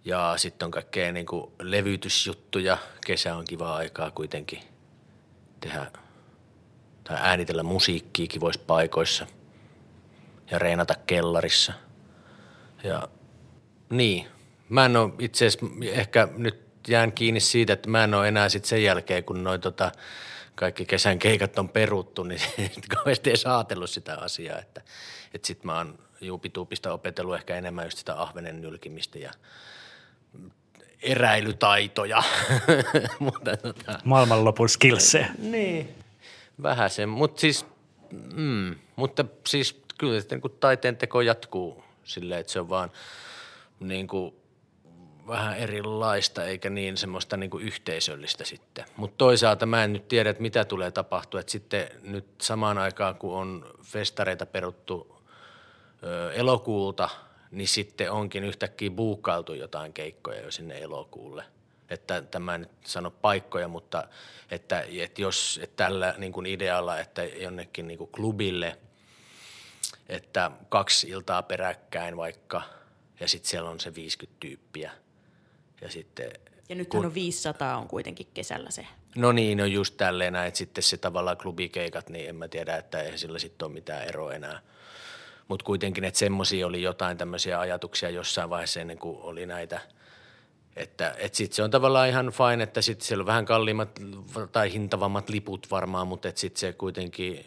Ja 0.04 0.34
sitten 0.36 0.66
on 0.66 0.70
kaikkea 0.70 1.12
niin 1.12 1.26
kuin 1.26 1.52
levytysjuttuja. 1.60 2.78
Kesä 3.06 3.36
on 3.36 3.44
kiva 3.44 3.74
aikaa 3.74 4.10
kuitenkin 4.10 4.60
tehdä 5.60 5.86
tai 7.04 7.16
äänitellä 7.20 7.62
musiikkia 7.62 8.26
kivoissa 8.26 8.62
paikoissa 8.66 9.26
ja 10.50 10.58
reenata 10.58 10.94
kellarissa. 11.06 11.72
Ja 12.84 13.08
niin, 13.90 14.26
mä 14.68 14.84
en 14.84 14.96
ole 14.96 15.12
itse 15.18 15.46
asiassa, 15.46 15.66
ehkä 15.82 16.28
nyt 16.36 16.60
jään 16.88 17.12
kiinni 17.12 17.40
siitä, 17.40 17.72
että 17.72 17.90
mä 17.90 18.04
en 18.04 18.14
ole 18.14 18.28
enää 18.28 18.48
sitten 18.48 18.68
sen 18.68 18.82
jälkeen, 18.82 19.24
kun 19.24 19.44
noin 19.44 19.60
tota, 19.60 19.92
kaikki 20.54 20.84
kesän 20.84 21.18
keikat 21.18 21.58
on 21.58 21.68
peruttu, 21.68 22.22
niin 22.22 22.40
kauheasti 22.94 23.30
ei 23.30 23.36
saatellut 23.36 23.90
sitä 23.90 24.18
asiaa, 24.18 24.58
että, 24.58 24.82
että 25.34 25.46
sit 25.46 25.64
mä 25.64 25.76
oon 25.76 25.98
juupituupista 26.20 26.92
opetellut 26.92 27.34
ehkä 27.34 27.56
enemmän 27.56 27.84
just 27.84 27.98
sitä 27.98 28.20
ahvenen 28.22 28.60
nylkimistä 28.60 29.18
ja 29.18 29.30
eräilytaitoja. 31.02 32.22
Mutta 33.18 33.56
tota, 33.56 34.00
Maailmanlopun 34.04 34.68
skillsejä. 34.68 35.28
niin, 35.38 35.94
vähän 36.62 36.90
se, 36.90 37.06
mutta 37.06 37.40
siis, 37.40 37.66
mm, 38.34 38.74
mutta 38.96 39.24
siis 39.46 39.82
kyllä 39.98 40.20
sitten 40.20 40.40
kun 40.40 40.56
taiteen 40.60 40.96
teko 40.96 41.20
jatkuu 41.20 41.84
silleen, 42.04 42.40
että 42.40 42.52
se 42.52 42.60
on 42.60 42.68
vaan 42.68 42.90
niin 43.80 44.08
kuin 44.08 44.34
vähän 45.26 45.58
erilaista 45.58 46.44
eikä 46.44 46.70
niin 46.70 46.96
semmoista 46.96 47.36
niin 47.36 47.50
kuin 47.50 47.64
yhteisöllistä 47.64 48.44
sitten. 48.44 48.84
Mutta 48.96 49.14
toisaalta 49.18 49.66
mä 49.66 49.84
en 49.84 49.92
nyt 49.92 50.08
tiedä, 50.08 50.30
että 50.30 50.42
mitä 50.42 50.64
tulee 50.64 50.90
tapahtua. 50.90 51.40
Että 51.40 51.52
sitten 51.52 51.88
nyt 52.02 52.26
samaan 52.40 52.78
aikaan, 52.78 53.14
kun 53.14 53.36
on 53.36 53.74
festareita 53.82 54.46
peruttu 54.46 55.22
ö, 56.02 56.32
elokuulta, 56.32 57.08
niin 57.50 57.68
sitten 57.68 58.12
onkin 58.12 58.44
yhtäkkiä 58.44 58.90
buukkailtu 58.90 59.54
jotain 59.54 59.92
keikkoja 59.92 60.40
jo 60.40 60.50
sinne 60.50 60.78
elokuulle. 60.78 61.44
Että 61.90 62.22
tämä 62.22 62.58
nyt 62.58 62.70
sano 62.84 63.10
paikkoja, 63.10 63.68
mutta 63.68 64.08
että, 64.50 64.84
että 64.98 65.22
jos 65.22 65.60
että 65.62 65.84
tällä 65.84 66.14
niin 66.18 66.32
kuin 66.32 66.46
idealla, 66.46 66.98
että 66.98 67.24
jonnekin 67.24 67.88
niin 67.88 67.98
kuin 67.98 68.10
klubille, 68.12 68.78
että 70.08 70.50
kaksi 70.68 71.08
iltaa 71.08 71.42
peräkkäin 71.42 72.16
vaikka, 72.16 72.62
ja 73.20 73.28
sitten 73.28 73.50
siellä 73.50 73.70
on 73.70 73.80
se 73.80 73.94
50 73.94 74.40
tyyppiä. 74.40 74.92
Ja 75.82 75.90
sitten 75.90 76.30
Ja 76.68 76.74
nythän 76.74 77.06
on 77.06 77.14
500 77.14 77.78
on 77.78 77.88
kuitenkin 77.88 78.26
kesällä 78.34 78.70
se. 78.70 78.86
No 79.16 79.32
niin, 79.32 79.58
no 79.58 79.64
just 79.64 79.96
tälleen 79.96 80.36
että 80.36 80.58
sitten 80.58 80.84
se 80.84 80.96
tavallaan 80.96 81.36
klubikeikat, 81.36 82.08
niin 82.08 82.28
en 82.28 82.36
mä 82.36 82.48
tiedä, 82.48 82.76
että 82.76 83.02
ei 83.02 83.18
sillä 83.18 83.38
sitten 83.38 83.66
ole 83.66 83.72
mitään 83.72 84.04
eroa 84.04 84.32
enää. 84.32 84.60
Mutta 85.48 85.64
kuitenkin, 85.64 86.04
että 86.04 86.18
semmoisia 86.18 86.66
oli 86.66 86.82
jotain 86.82 87.16
tämmöisiä 87.16 87.60
ajatuksia 87.60 88.10
jossain 88.10 88.50
vaiheessa 88.50 88.80
ennen 88.80 88.98
kuin 88.98 89.18
oli 89.20 89.46
näitä, 89.46 89.80
että 90.76 91.14
et 91.18 91.34
sitten 91.34 91.56
se 91.56 91.62
on 91.62 91.70
tavallaan 91.70 92.08
ihan 92.08 92.26
fine, 92.26 92.62
että 92.62 92.82
sitten 92.82 93.06
siellä 93.06 93.22
on 93.22 93.26
vähän 93.26 93.44
kalliimmat 93.44 94.00
tai 94.52 94.72
hintavammat 94.72 95.28
liput 95.28 95.70
varmaan, 95.70 96.08
mutta 96.08 96.28
että 96.28 96.40
sitten 96.40 96.60
se 96.60 96.72
kuitenkin 96.72 97.46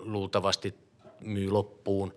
luultavasti 0.00 0.74
myy 1.20 1.50
loppuun. 1.50 2.14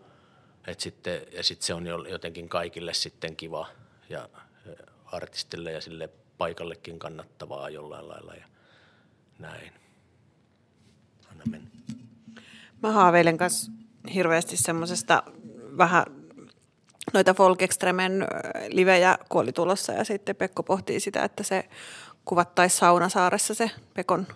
Et 0.67 0.79
sitten, 0.79 1.21
ja 1.31 1.43
sitten 1.43 1.65
se 1.65 1.73
on 1.73 1.87
jo- 1.87 2.05
jotenkin 2.09 2.49
kaikille 2.49 2.93
sitten 2.93 3.35
kiva 3.35 3.67
ja 4.09 4.29
artistille 5.05 5.71
ja 5.71 5.81
sille 5.81 6.09
paikallekin 6.37 6.99
kannattavaa 6.99 7.69
jollain 7.69 8.07
lailla 8.07 8.33
ja 8.33 8.45
näin. 9.39 9.73
Anna 11.31 11.43
mennä. 11.49 11.69
Mä 12.83 12.91
haaveilen 12.91 13.37
kanssa 13.37 13.71
hirveästi 14.13 14.57
semmoisesta 14.57 15.23
vähän 15.77 16.03
noita 17.13 17.33
Folk 17.33 17.61
Extremen 17.61 18.27
livejä, 18.69 19.17
kun 19.29 19.53
tulossa 19.53 19.93
ja 19.93 20.03
sitten 20.03 20.35
Pekko 20.35 20.63
pohtii 20.63 20.99
sitä, 20.99 21.23
että 21.23 21.43
se 21.43 21.69
kuvattaisi 22.25 22.77
Saunasaaressa 22.77 23.53
se 23.53 23.71
Pekon. 23.93 24.27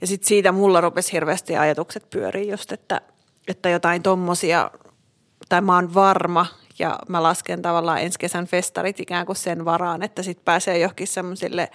Ja 0.00 0.06
sitten 0.06 0.28
siitä 0.28 0.52
mulla 0.52 0.80
rupesi 0.80 1.12
hirveästi 1.12 1.56
ajatukset 1.56 2.10
pyörii 2.10 2.50
just, 2.50 2.72
että, 2.72 3.00
että 3.48 3.68
jotain 3.68 4.02
tommosia, 4.02 4.70
tai 5.48 5.60
mä 5.60 5.74
oon 5.74 5.94
varma 5.94 6.46
ja 6.78 6.98
mä 7.08 7.22
lasken 7.22 7.62
tavallaan 7.62 8.00
ensi 8.00 8.18
kesän 8.18 8.46
festarit 8.46 9.00
ikään 9.00 9.26
kuin 9.26 9.36
sen 9.36 9.64
varaan, 9.64 10.02
että 10.02 10.22
sitten 10.22 10.44
pääsee 10.44 10.78
johonkin 10.78 11.06
semmoisille 11.06 11.68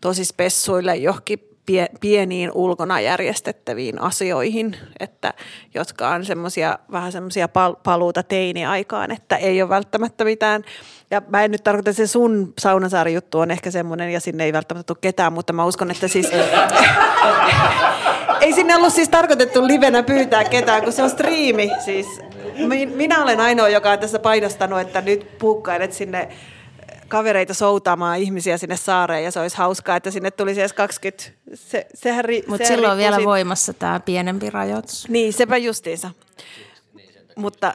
tosi 0.00 0.24
spessuille 0.24 0.96
johonkin 0.96 1.38
pie- 1.66 1.92
pieniin 2.00 2.50
ulkona 2.54 3.00
järjestettäviin 3.00 4.00
asioihin, 4.00 4.76
että, 5.00 5.34
jotka 5.74 6.08
on 6.08 6.24
semmoisia 6.24 6.78
vähän 6.92 7.12
semmoisia 7.12 7.48
pal- 7.48 7.76
paluuta 7.82 8.22
teiniaikaan, 8.22 9.10
että 9.10 9.36
ei 9.36 9.62
ole 9.62 9.68
välttämättä 9.68 10.24
mitään, 10.24 10.64
ja 11.10 11.22
mä 11.28 11.44
en 11.44 11.50
nyt 11.50 11.64
tarkoita, 11.64 11.90
että 11.90 12.06
se 12.06 12.06
sun 12.06 12.52
Saunasaari 12.58 13.14
juttu 13.14 13.38
on 13.38 13.50
ehkä 13.50 13.70
semmoinen, 13.70 14.12
ja 14.12 14.20
sinne 14.20 14.44
ei 14.44 14.52
välttämättä 14.52 14.86
tule 14.86 14.98
ketään, 15.00 15.32
mutta 15.32 15.52
mä 15.52 15.64
uskon, 15.64 15.90
että 15.90 16.08
siis 16.08 16.30
ei 18.42 18.52
sinne 18.52 18.76
ollut 18.76 18.92
siis 18.92 19.08
tarkoitettu 19.08 19.66
livenä 19.66 20.02
pyytää 20.02 20.44
ketään, 20.44 20.82
kun 20.82 20.92
se 20.92 21.02
on 21.02 21.10
striimi. 21.10 21.70
Siis 21.84 22.06
mi- 22.66 22.86
minä 22.86 23.22
olen 23.22 23.40
ainoa, 23.40 23.68
joka 23.68 23.90
on 23.90 23.98
tässä 23.98 24.18
painostanut, 24.18 24.80
että 24.80 25.00
nyt 25.00 25.38
puukkailet 25.38 25.92
sinne 25.92 26.28
kavereita 27.08 27.54
soutamaan 27.54 28.18
ihmisiä 28.18 28.58
sinne 28.58 28.76
saareen 28.76 29.24
ja 29.24 29.30
se 29.30 29.40
olisi 29.40 29.56
hauskaa, 29.56 29.96
että 29.96 30.10
sinne 30.10 30.30
tulisi 30.30 30.60
edes 30.60 30.72
20. 30.72 31.24
Se, 31.54 31.86
sehän 31.94 32.24
ri, 32.24 32.44
Mutta 32.46 32.66
silloin 32.66 32.92
on 32.92 32.98
vielä 32.98 33.16
siitä- 33.16 33.28
voimassa 33.28 33.72
tämä 33.72 34.00
pienempi 34.00 34.50
rajoitus. 34.50 35.08
Niin, 35.08 35.32
sepä 35.32 35.56
justiinsa. 35.56 36.10
Mutta 37.36 37.74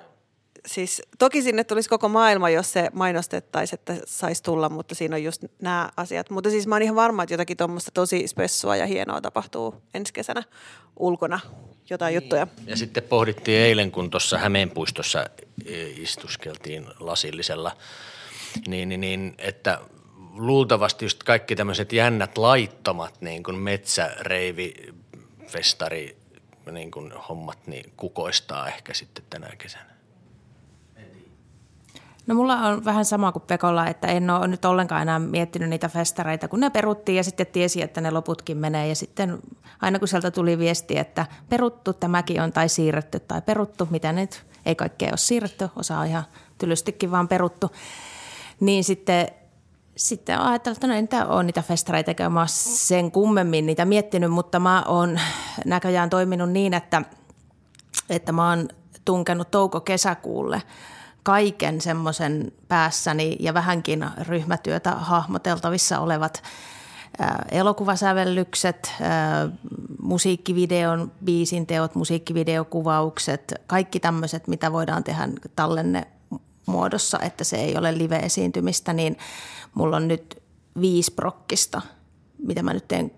siis 0.68 1.02
toki 1.20 1.42
sinne 1.42 1.64
tulisi 1.64 1.90
koko 1.90 2.10
maailma, 2.10 2.50
jos 2.50 2.74
se 2.74 2.90
mainostettaisiin, 2.94 3.80
että 3.80 3.96
saisi 4.06 4.44
tulla, 4.44 4.70
mutta 4.70 4.96
siinä 4.96 5.16
on 5.16 5.24
just 5.24 5.44
nämä 5.62 5.90
asiat. 5.98 6.30
Mutta 6.30 6.50
siis 6.50 6.68
mä 6.68 6.76
oon 6.76 6.82
ihan 6.82 6.96
varma, 6.96 7.24
että 7.24 7.34
jotakin 7.34 7.58
tuommoista 7.58 7.92
tosi 7.94 8.28
spessua 8.28 8.76
ja 8.76 8.86
hienoa 8.86 9.22
tapahtuu 9.22 9.76
ensi 9.94 10.14
kesänä 10.14 10.44
ulkona, 11.00 11.40
jotain 11.90 12.16
juttuja. 12.16 12.48
Ja 12.66 12.78
sitten 12.78 13.04
pohdittiin 13.04 13.62
eilen, 13.62 13.92
kun 13.92 14.10
tuossa 14.10 14.38
Hämeenpuistossa 14.38 15.26
e, 15.66 15.88
istuskeltiin 15.88 16.86
lasillisella, 17.00 17.78
niin, 18.68 18.90
niin, 18.90 19.02
niin 19.02 19.36
että 19.38 19.80
luultavasti 20.34 21.06
just 21.06 21.24
kaikki 21.24 21.56
tämmöiset 21.56 21.94
jännät 21.94 22.38
laittomat 22.38 23.22
niin 23.22 23.44
kuin 23.44 23.58
metsäreivi, 23.58 24.74
festari, 25.48 26.18
niin 26.72 26.92
kuin 26.92 27.12
hommat, 27.30 27.68
niin 27.68 27.94
kukoistaa 27.98 28.68
ehkä 28.68 28.94
sitten 28.94 29.26
tänä 29.30 29.56
kesänä. 29.58 29.97
No 32.28 32.36
mulla 32.36 32.56
on 32.56 32.86
vähän 32.86 33.06
sama 33.06 33.32
kuin 33.32 33.44
Pekolla, 33.48 33.88
että 33.88 34.08
en 34.08 34.30
ole 34.30 34.48
nyt 34.48 34.66
ollenkaan 34.66 35.02
enää 35.02 35.20
miettinyt 35.20 35.70
niitä 35.70 35.90
festareita, 35.90 36.48
kun 36.48 36.60
ne 36.60 36.70
peruttiin 36.70 37.16
ja 37.16 37.24
sitten 37.24 37.48
tiesi, 37.48 37.82
että 37.82 38.02
ne 38.02 38.12
loputkin 38.12 38.58
menee. 38.58 38.88
Ja 38.88 38.96
sitten 38.96 39.40
aina 39.82 40.00
kun 40.00 40.08
sieltä 40.08 40.32
tuli 40.32 40.58
viesti, 40.58 40.98
että 40.98 41.26
peruttu 41.50 41.94
tämäkin 41.94 42.42
on 42.42 42.52
tai 42.52 42.70
siirretty 42.70 43.20
tai 43.20 43.42
peruttu, 43.42 43.88
mitä 43.92 44.14
nyt 44.14 44.46
ei 44.66 44.76
kaikkea 44.76 45.10
ole 45.10 45.18
siirretty, 45.18 45.70
osa 45.76 45.98
on 45.98 46.08
ihan 46.08 46.24
tylystikin 46.58 47.12
vaan 47.12 47.28
peruttu, 47.28 47.72
niin 48.60 48.84
sitten 48.84 49.28
sitten 49.96 50.40
olen 50.42 50.56
että 50.56 50.88
no 50.88 50.94
en 50.94 51.10
ole 51.28 51.44
niitä 51.44 51.62
festareita, 51.62 52.12
eikä 52.12 52.30
mä 52.30 52.48
sen 52.48 53.12
kummemmin 53.12 53.66
niitä 53.66 53.86
miettinyt, 53.86 54.32
mutta 54.32 54.60
mä 54.60 54.84
oon 54.88 55.20
näköjään 55.66 56.10
toiminut 56.10 56.52
niin, 56.52 56.74
että, 56.74 57.02
että 58.10 58.32
mä 58.32 58.50
oon 58.50 58.68
tunkenut 59.06 59.52
touko-kesäkuulle 59.52 60.62
kaiken 61.28 61.82
semmoisen 61.82 62.52
päässäni 62.68 63.38
ja 63.40 63.54
vähänkin 63.54 64.06
ryhmätyötä 64.22 64.92
hahmoteltavissa 64.92 66.00
olevat 66.00 66.44
ää, 67.20 67.46
elokuvasävellykset, 67.52 68.94
ää, 69.02 69.50
musiikkivideon, 70.02 71.12
biisin 71.26 71.68
teot, 71.68 71.96
musiikkivideokuvaukset, 71.96 73.54
kaikki 73.68 74.00
tämmöiset, 74.00 74.48
mitä 74.48 74.72
voidaan 74.72 75.04
tehdä 75.04 75.28
tallenne 75.56 76.08
muodossa, 76.66 77.20
että 77.20 77.44
se 77.44 77.58
ei 77.58 77.78
ole 77.78 77.98
live-esiintymistä, 77.98 78.94
niin 78.94 79.18
mulla 79.74 79.96
on 79.96 80.08
nyt 80.08 80.44
viisi 80.82 81.14
prokkista, 81.14 81.82
mitä 82.38 82.64
mä 82.64 82.74
nyt 82.74 82.88
teen, 82.88 83.12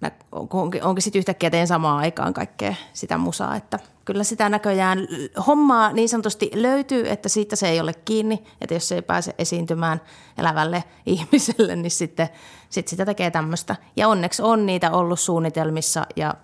nä- 0.00 0.10
onkin, 0.32 0.84
onkin 0.84 1.02
sitten 1.02 1.18
yhtäkkiä 1.18 1.50
teen 1.50 1.66
samaan 1.66 1.98
aikaan 1.98 2.34
kaikkea 2.34 2.74
sitä 2.92 3.18
musaa, 3.18 3.56
että 3.56 3.78
kyllä 4.04 4.24
sitä 4.24 4.48
näköjään 4.48 4.98
hommaa 5.46 5.92
niin 5.92 6.08
sanotusti 6.08 6.50
löytyy, 6.54 7.08
että 7.08 7.28
siitä 7.28 7.56
se 7.56 7.68
ei 7.68 7.80
ole 7.80 7.94
kiinni, 7.94 8.44
että 8.60 8.74
jos 8.74 8.88
se 8.88 8.94
ei 8.94 9.02
pääse 9.02 9.34
esiintymään 9.38 10.00
elävälle 10.38 10.84
ihmiselle, 11.06 11.76
niin 11.76 11.90
sitten 11.90 12.28
sit 12.68 12.88
sitä 12.88 13.04
tekee 13.04 13.30
tämmöistä. 13.30 13.76
Ja 13.96 14.08
onneksi 14.08 14.42
on 14.42 14.66
niitä 14.66 14.90
ollut 14.90 15.20
suunnitelmissa 15.20 16.06
ja 16.16 16.34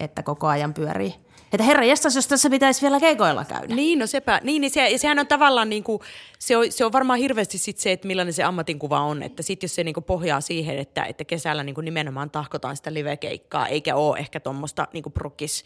että 0.00 0.22
koko 0.22 0.46
ajan 0.46 0.74
pyörii. 0.74 1.14
Että 1.52 1.64
herra 1.64 1.84
jestas, 1.84 2.16
jos 2.16 2.26
tässä 2.26 2.50
pitäisi 2.50 2.82
vielä 2.82 3.00
keikoilla 3.00 3.44
käydä. 3.44 3.74
Niin, 3.74 3.98
no 3.98 4.06
sepä, 4.06 4.40
niin, 4.44 4.60
niin 4.60 4.70
se, 4.70 4.88
ja 4.88 4.98
sehän 4.98 5.18
on 5.18 5.26
tavallaan 5.26 5.70
niin 5.70 5.84
kuin, 5.84 6.00
se 6.38 6.56
on, 6.56 6.72
se 6.72 6.84
on 6.84 6.92
varmaan 6.92 7.18
hirveästi 7.18 7.58
sit 7.58 7.78
se, 7.78 7.92
että 7.92 8.06
millainen 8.06 8.32
se 8.32 8.42
ammatinkuva 8.42 9.00
on, 9.00 9.22
että 9.22 9.42
sitten 9.42 9.66
jos 9.66 9.74
se 9.74 9.84
niin 9.84 9.94
kuin 9.94 10.04
pohjaa 10.04 10.40
siihen, 10.40 10.78
että, 10.78 11.04
että 11.04 11.24
kesällä 11.24 11.62
niin 11.62 11.74
kuin 11.74 11.84
nimenomaan 11.84 12.30
tahkotaan 12.30 12.76
sitä 12.76 12.94
livekeikkaa, 12.94 13.66
eikä 13.66 13.96
ole 13.96 14.18
ehkä 14.18 14.40
tuommoista 14.40 14.88
niin 14.92 15.02
kuin 15.02 15.12
prokis, 15.12 15.64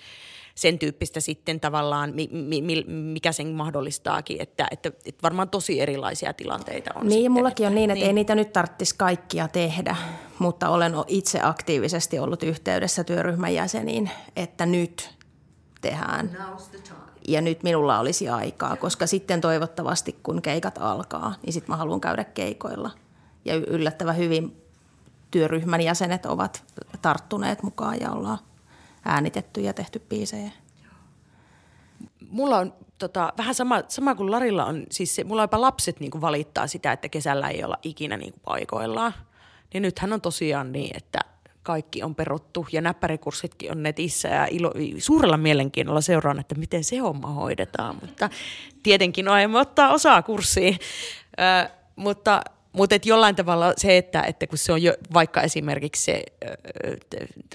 sen 0.54 0.78
tyyppistä 0.78 1.20
sitten 1.20 1.60
tavallaan, 1.60 2.14
mi, 2.14 2.28
mi, 2.32 2.62
mi, 2.62 2.84
mikä 2.88 3.32
sen 3.32 3.46
mahdollistaakin, 3.46 4.40
että, 4.40 4.68
että, 4.70 4.88
että 4.88 5.22
varmaan 5.22 5.48
tosi 5.48 5.80
erilaisia 5.80 6.32
tilanteita 6.32 6.90
on 6.94 7.00
Niin, 7.00 7.10
sitten, 7.10 7.24
ja 7.24 7.30
mullakin 7.30 7.66
on 7.66 7.74
niin, 7.74 7.90
että 7.90 8.00
niin. 8.00 8.06
ei 8.06 8.12
niitä 8.12 8.34
nyt 8.34 8.52
tarvitsisi 8.52 8.94
kaikkia 8.98 9.48
tehdä, 9.48 9.96
mutta 10.38 10.68
olen 10.68 10.92
itse 11.06 11.40
aktiivisesti 11.42 12.18
ollut 12.18 12.42
yhteydessä 12.42 13.04
työryhmän 13.04 13.54
jäseniin, 13.54 14.10
että 14.36 14.66
nyt 14.66 15.14
tehdään. 15.88 16.30
Ja 17.28 17.40
nyt 17.40 17.62
minulla 17.62 17.98
olisi 17.98 18.28
aikaa, 18.28 18.76
koska 18.76 19.06
sitten 19.06 19.40
toivottavasti 19.40 20.18
kun 20.22 20.42
keikat 20.42 20.78
alkaa, 20.78 21.34
niin 21.42 21.52
sitten 21.52 21.72
mä 21.72 21.76
haluan 21.76 22.00
käydä 22.00 22.24
keikoilla. 22.24 22.90
Ja 23.44 23.54
yllättävän 23.54 24.16
hyvin 24.16 24.62
työryhmän 25.30 25.80
jäsenet 25.80 26.26
ovat 26.26 26.64
tarttuneet 27.02 27.62
mukaan 27.62 28.00
ja 28.00 28.10
ollaan 28.10 28.38
äänitetty 29.04 29.60
ja 29.60 29.72
tehty 29.72 29.98
biisejä. 29.98 30.50
mulla 32.28 32.58
on 32.58 32.72
tota, 32.98 33.32
vähän 33.38 33.54
sama, 33.54 33.82
sama 33.88 34.14
kuin 34.14 34.30
Larilla 34.30 34.64
on, 34.64 34.86
siis 34.90 35.14
se, 35.14 35.24
mulla 35.24 35.42
jopa 35.42 35.60
lapset 35.60 36.00
niin 36.00 36.10
kuin 36.10 36.22
valittaa 36.22 36.66
sitä, 36.66 36.92
että 36.92 37.08
kesällä 37.08 37.48
ei 37.48 37.64
olla 37.64 37.78
ikinä 37.82 38.16
niin 38.16 38.32
kuin 38.32 38.42
paikoillaan. 38.44 39.14
Niin 39.72 39.82
nythän 39.82 40.12
on 40.12 40.20
tosiaan 40.20 40.72
niin, 40.72 40.96
että 40.96 41.20
kaikki 41.64 42.02
on 42.02 42.14
peruttu 42.14 42.66
ja 42.72 42.80
näppärikurssitkin 42.80 43.70
on 43.70 43.82
netissä 43.82 44.28
ja 44.28 44.46
ilo, 44.50 44.72
suurella 44.98 45.36
mielenkiinnolla 45.36 46.00
seuraan, 46.00 46.40
että 46.40 46.54
miten 46.54 46.84
se 46.84 46.96
homma 46.96 47.28
hoidetaan, 47.28 47.98
mutta 48.00 48.30
tietenkin 48.82 49.28
aiemme 49.28 49.58
ottaa 49.58 49.92
osaa 49.92 50.22
kurssiin. 50.22 50.78
Ö, 51.40 51.70
mutta 51.96 52.42
mutta 52.76 52.94
et 52.94 53.06
jollain 53.06 53.36
tavalla 53.36 53.72
se, 53.76 53.96
että, 53.96 54.22
että 54.22 54.46
kun 54.46 54.58
se 54.58 54.72
on 54.72 54.82
jo 54.82 54.94
vaikka 55.12 55.42
esimerkiksi 55.42 56.02
se 56.02 56.24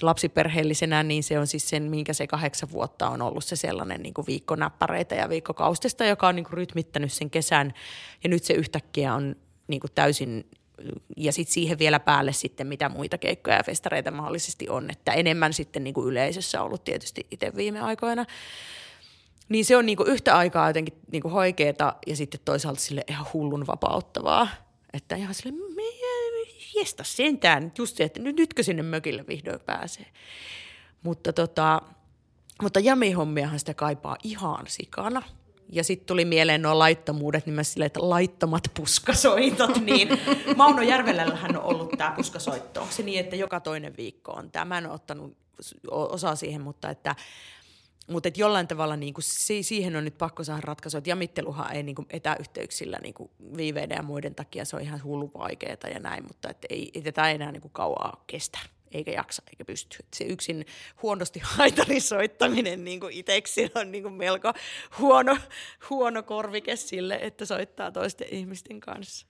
lapsiperheellisenä, 0.02 1.02
niin 1.02 1.22
se 1.22 1.38
on 1.38 1.46
siis 1.46 1.68
sen, 1.68 1.82
minkä 1.82 2.12
se 2.12 2.26
kahdeksan 2.26 2.70
vuotta 2.70 3.08
on 3.08 3.22
ollut 3.22 3.44
se 3.44 3.56
sellainen 3.56 4.02
niin 4.02 4.14
viikkonäppäreitä 4.26 5.14
ja 5.14 5.28
viikkokaustesta, 5.28 6.04
joka 6.04 6.28
on 6.28 6.36
niin 6.36 6.46
rytmittänyt 6.50 7.12
sen 7.12 7.30
kesän. 7.30 7.74
Ja 8.24 8.28
nyt 8.28 8.44
se 8.44 8.54
yhtäkkiä 8.54 9.14
on 9.14 9.36
niin 9.68 9.80
täysin 9.94 10.44
ja 11.16 11.32
sitten 11.32 11.52
siihen 11.52 11.78
vielä 11.78 12.00
päälle 12.00 12.32
sitten 12.32 12.66
mitä 12.66 12.88
muita 12.88 13.18
keikkoja 13.18 13.56
ja 13.56 13.62
festareita 13.62 14.10
mahdollisesti 14.10 14.68
on, 14.68 14.90
että 14.90 15.12
enemmän 15.12 15.52
sitten 15.52 15.84
niin 15.84 15.94
kuin 15.94 16.06
yleisössä 16.06 16.62
ollut 16.62 16.84
tietysti 16.84 17.26
itse 17.30 17.52
viime 17.56 17.80
aikoina. 17.80 18.26
Niin 19.48 19.64
se 19.64 19.76
on 19.76 19.86
niin 19.86 19.96
kuin 19.96 20.08
yhtä 20.08 20.36
aikaa 20.36 20.68
jotenkin 20.68 20.94
niin 21.12 21.22
kuin 21.22 21.32
hoikeeta 21.32 21.94
ja 22.06 22.16
sitten 22.16 22.40
toisaalta 22.44 22.80
sille 22.80 23.04
ihan 23.08 23.26
hullun 23.32 23.66
vapauttavaa. 23.66 24.48
Että 24.92 25.16
ihan 25.16 25.34
sille, 25.34 25.58
jesta 26.76 27.04
sentään, 27.04 27.72
just 27.78 27.96
se, 27.96 28.04
että 28.04 28.20
nyt, 28.20 28.36
nytkö 28.36 28.62
sinne 28.62 28.82
mökille 28.82 29.24
vihdoin 29.28 29.60
pääsee. 29.60 30.06
Mutta, 31.02 31.32
tota, 31.32 31.82
mutta 32.62 32.80
jamihommiahan 32.80 33.58
sitä 33.58 33.74
kaipaa 33.74 34.16
ihan 34.22 34.64
sikana. 34.68 35.22
Ja 35.72 35.84
sitten 35.84 36.06
tuli 36.06 36.24
mieleen 36.24 36.62
nuo 36.62 36.78
laittomuudet, 36.78 37.46
niin 37.46 37.54
mä 37.54 37.62
silleen, 37.62 37.86
että 37.86 38.10
laittomat 38.10 38.70
puskasoitot, 38.74 39.80
niin 39.86 40.08
Mauno 40.56 40.82
Järvelällähän 40.82 41.56
on 41.56 41.62
ollut 41.62 41.90
tämä 41.98 42.12
puskasoitto. 42.16 42.80
Onko 42.80 42.92
se 42.92 43.02
niin, 43.02 43.20
että 43.20 43.36
joka 43.36 43.60
toinen 43.60 43.96
viikko 43.96 44.32
on 44.32 44.50
tämä? 44.50 44.64
Mä 44.64 44.78
en 44.78 44.86
ole 44.86 44.94
ottanut 44.94 45.36
osaa 45.90 46.36
siihen, 46.36 46.60
mutta 46.62 46.90
että 46.90 47.16
mutta 48.10 48.28
et 48.28 48.38
jollain 48.38 48.68
tavalla 48.68 48.96
niin 48.96 49.14
kuin, 49.14 49.24
siihen 49.62 49.96
on 49.96 50.04
nyt 50.04 50.18
pakko 50.18 50.44
saada 50.44 50.60
ratkaisu, 50.64 50.98
että 50.98 51.10
jamitteluhan 51.10 51.72
ei 51.72 51.82
niin 51.82 51.94
kuin, 51.94 52.06
etäyhteyksillä 52.10 52.98
niin 53.02 53.14
kuin, 53.14 53.30
viiveiden 53.56 53.96
ja 53.96 54.02
muiden 54.02 54.34
takia, 54.34 54.64
se 54.64 54.76
on 54.76 54.82
ihan 54.82 55.04
hullu 55.04 55.30
vaikeaa 55.38 55.76
ja 55.94 56.00
näin, 56.00 56.24
mutta 56.28 56.50
et 56.50 56.66
ei, 56.70 56.90
ei 56.94 57.02
tätä 57.02 57.30
enää 57.30 57.52
niin 57.52 57.60
kuin, 57.60 57.72
kauaa 57.72 58.24
kestä 58.26 58.58
eikä 58.92 59.10
jaksa 59.10 59.42
eikä 59.50 59.64
pysty. 59.64 59.96
Et 60.00 60.14
se 60.14 60.24
yksin 60.24 60.66
huonosti 61.02 61.40
haitarisoittaminen 61.56 62.84
niin 62.84 63.00
kuin 63.00 63.12
itseksi 63.12 63.70
on 63.74 63.92
niin 63.92 64.02
kuin 64.02 64.14
melko 64.14 64.52
huono, 64.98 65.38
huono 65.90 66.22
korvike 66.22 66.76
sille, 66.76 67.18
että 67.22 67.44
soittaa 67.44 67.90
toisten 67.90 68.28
ihmisten 68.30 68.80
kanssa. 68.80 69.26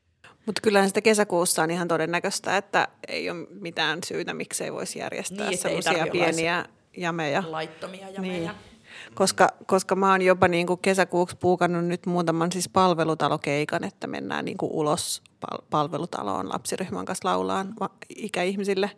Mutta 0.47 0.61
kyllähän 0.61 0.89
sitä 0.89 1.01
kesäkuussa 1.01 1.63
on 1.63 1.71
ihan 1.71 1.89
todennäköistä, 1.89 2.57
että 2.57 2.89
ei 3.09 3.31
ole 3.31 3.47
mitään 3.51 3.99
syytä, 4.07 4.35
miksei 4.35 4.73
voisi 4.73 4.99
järjestää 4.99 5.49
niin, 5.49 5.59
sellaisia 5.59 6.07
pieniä 6.13 6.65
jameja. 6.97 7.43
Laittomia 7.47 8.11
jameja. 8.11 8.53
Niin 8.53 8.70
koska, 9.15 9.49
koska 9.67 9.97
mä 9.97 10.11
oon 10.11 10.23
jopa 10.23 10.49
niin 10.49 10.67
kuin 10.67 10.81
kesäkuuksi 10.81 11.37
puukannut 11.37 11.85
nyt 11.85 12.07
muutaman 12.07 12.53
siis 12.53 12.69
palvelutalokeikan, 12.69 13.85
että 13.85 14.07
mennään 14.07 14.45
niin 14.45 14.57
kuin 14.57 14.73
ulos 14.73 15.23
pal- 15.41 15.63
palvelutaloon 15.71 16.49
lapsiryhmän 16.49 17.05
kanssa 17.05 17.29
laulaan 17.29 17.75
ikäihmisille. 18.17 18.91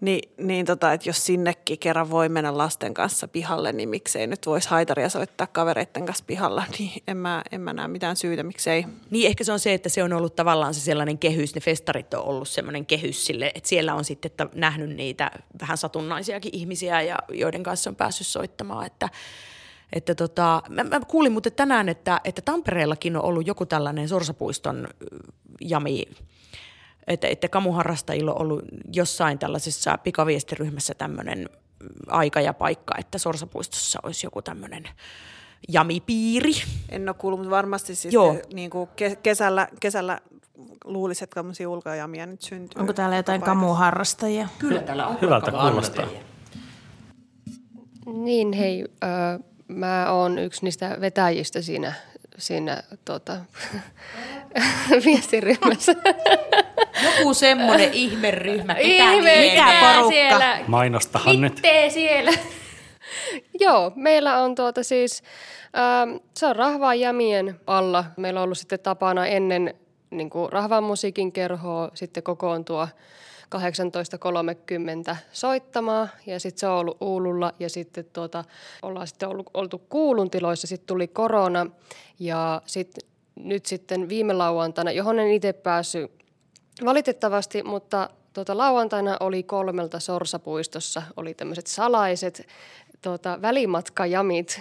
Ni, 0.00 0.20
niin 0.38 0.66
tota, 0.66 0.92
että 0.92 1.08
jos 1.08 1.26
sinnekin 1.26 1.78
kerran 1.78 2.10
voi 2.10 2.28
mennä 2.28 2.58
lasten 2.58 2.94
kanssa 2.94 3.28
pihalle, 3.28 3.72
niin 3.72 3.88
miksei 3.88 4.26
nyt 4.26 4.46
voisi 4.46 4.68
haitaria 4.68 5.08
soittaa 5.08 5.46
kavereiden 5.46 6.06
kanssa 6.06 6.24
pihalla, 6.26 6.64
niin 6.78 7.02
en 7.08 7.16
mä, 7.16 7.42
en 7.52 7.60
mä 7.60 7.72
näe 7.72 7.88
mitään 7.88 8.16
syytä, 8.16 8.42
miksei. 8.42 8.84
Niin 9.10 9.26
ehkä 9.26 9.44
se 9.44 9.52
on 9.52 9.60
se, 9.60 9.74
että 9.74 9.88
se 9.88 10.02
on 10.02 10.12
ollut 10.12 10.36
tavallaan 10.36 10.74
se 10.74 10.80
sellainen 10.80 11.18
kehys, 11.18 11.54
ne 11.54 11.60
festarit 11.60 12.14
on 12.14 12.24
ollut 12.24 12.48
sellainen 12.48 12.86
kehys 12.86 13.26
sille, 13.26 13.52
että 13.54 13.68
siellä 13.68 13.94
on 13.94 14.04
sitten 14.04 14.30
että 14.30 14.46
nähnyt 14.54 14.96
niitä 14.96 15.30
vähän 15.60 15.78
satunnaisiakin 15.78 16.54
ihmisiä, 16.54 17.02
ja 17.02 17.18
joiden 17.32 17.62
kanssa 17.62 17.90
on 17.90 17.96
päässyt 17.96 18.26
soittamaan, 18.26 18.86
että 18.86 19.08
että 19.92 20.14
tota, 20.14 20.62
mä, 20.68 20.84
mä 20.84 21.00
kuulin 21.00 21.32
muuten 21.32 21.52
tänään, 21.52 21.88
että, 21.88 22.20
että 22.24 22.42
Tampereellakin 22.42 23.16
on 23.16 23.24
ollut 23.24 23.46
joku 23.46 23.66
tällainen 23.66 24.08
Sorsapuiston 24.08 24.88
jami 25.60 26.04
että, 27.06 27.28
että 27.28 27.48
kamuharrastajilla 27.48 28.32
on 28.32 28.40
ollut 28.40 28.62
jossain 28.92 29.38
tällaisessa 29.38 29.98
pikaviestiryhmässä 29.98 30.94
tämmöinen 30.94 31.48
aika 32.06 32.40
ja 32.40 32.54
paikka, 32.54 32.94
että 32.98 33.18
Sorsapuistossa 33.18 33.98
olisi 34.02 34.26
joku 34.26 34.42
tämmöinen 34.42 34.88
jamipiiri. 35.68 36.52
En 36.88 37.08
ole 37.08 37.16
kuullut, 37.18 37.40
mutta 37.40 37.50
varmasti 37.50 37.94
siis 37.94 38.14
Joo. 38.14 38.36
niin 38.52 38.70
kuin 38.70 38.90
kesällä, 39.22 39.68
kesällä 39.80 40.20
luulisi, 40.84 41.24
että 41.24 41.34
tämmöisiä 41.34 41.68
ulkojamia 41.68 42.26
nyt 42.26 42.42
syntyy. 42.42 42.80
Onko 42.80 42.92
täällä 42.92 43.16
jotain 43.16 43.42
kamuharrastajia? 43.42 44.48
Kyllä 44.58 44.82
täällä 44.82 45.06
on. 45.06 45.18
Hyvältä 45.22 45.50
kuulostaa. 45.50 46.06
Niin, 48.06 48.52
hei. 48.52 48.84
Ö, 49.04 49.06
mä 49.68 50.12
oon 50.12 50.38
yksi 50.38 50.64
niistä 50.64 50.96
vetäjistä 51.00 51.62
siinä, 51.62 51.92
siinä 52.38 52.82
tota, 53.04 53.36
viestiryhmässä. 55.04 55.94
Joku 57.04 57.34
semmoinen 57.34 57.92
ihmeryhmä, 57.92 58.72
Ihme, 58.72 59.40
mikä 59.40 59.66
porukka. 59.80 60.08
Siellä, 60.08 60.58
Mainostahan 60.66 61.40
nyt. 61.40 61.60
siellä. 61.88 62.32
Joo, 63.60 63.92
meillä 63.94 64.42
on 64.42 64.54
tuota 64.54 64.82
siis, 64.82 65.22
ähm, 65.78 66.16
se 66.36 66.46
on 66.46 66.56
Rahvaa 66.56 66.94
Jämien 66.94 67.60
alla. 67.66 68.04
Meillä 68.16 68.40
on 68.40 68.44
ollut 68.44 68.58
sitten 68.58 68.80
tapana 68.80 69.26
ennen 69.26 69.74
niin 70.10 70.30
kuin 70.30 70.52
Rahvaan 70.52 70.84
musiikin 70.84 71.32
kerhoa 71.32 71.90
sitten 71.94 72.22
kokoontua 72.22 72.88
18.30 75.10 75.16
soittamaan 75.32 76.08
ja 76.26 76.40
sitten 76.40 76.60
se 76.60 76.66
on 76.66 76.78
ollut 76.78 76.96
Uululla 77.00 77.52
ja 77.60 77.70
sitten 77.70 78.04
tuota, 78.12 78.44
ollaan 78.82 79.06
sitten 79.06 79.28
ollut, 79.28 79.50
oltu 79.54 79.78
kuulun 79.78 80.30
tiloissa, 80.30 80.66
sitten 80.66 80.86
tuli 80.86 81.08
korona 81.08 81.66
ja 82.18 82.62
sitten 82.66 83.08
nyt 83.34 83.66
sitten 83.66 84.08
viime 84.08 84.32
lauantaina, 84.32 84.90
johon 84.90 85.18
en 85.18 85.30
itse 85.30 85.52
päässyt 85.52 86.10
valitettavasti, 86.84 87.62
mutta 87.62 88.10
tuota, 88.32 88.58
lauantaina 88.58 89.16
oli 89.20 89.42
kolmelta 89.42 90.00
Sorsapuistossa, 90.00 91.02
oli 91.16 91.34
tämmöiset 91.34 91.66
salaiset 91.66 92.46
tuota, 93.02 93.38
välimatkajamit, 93.42 94.60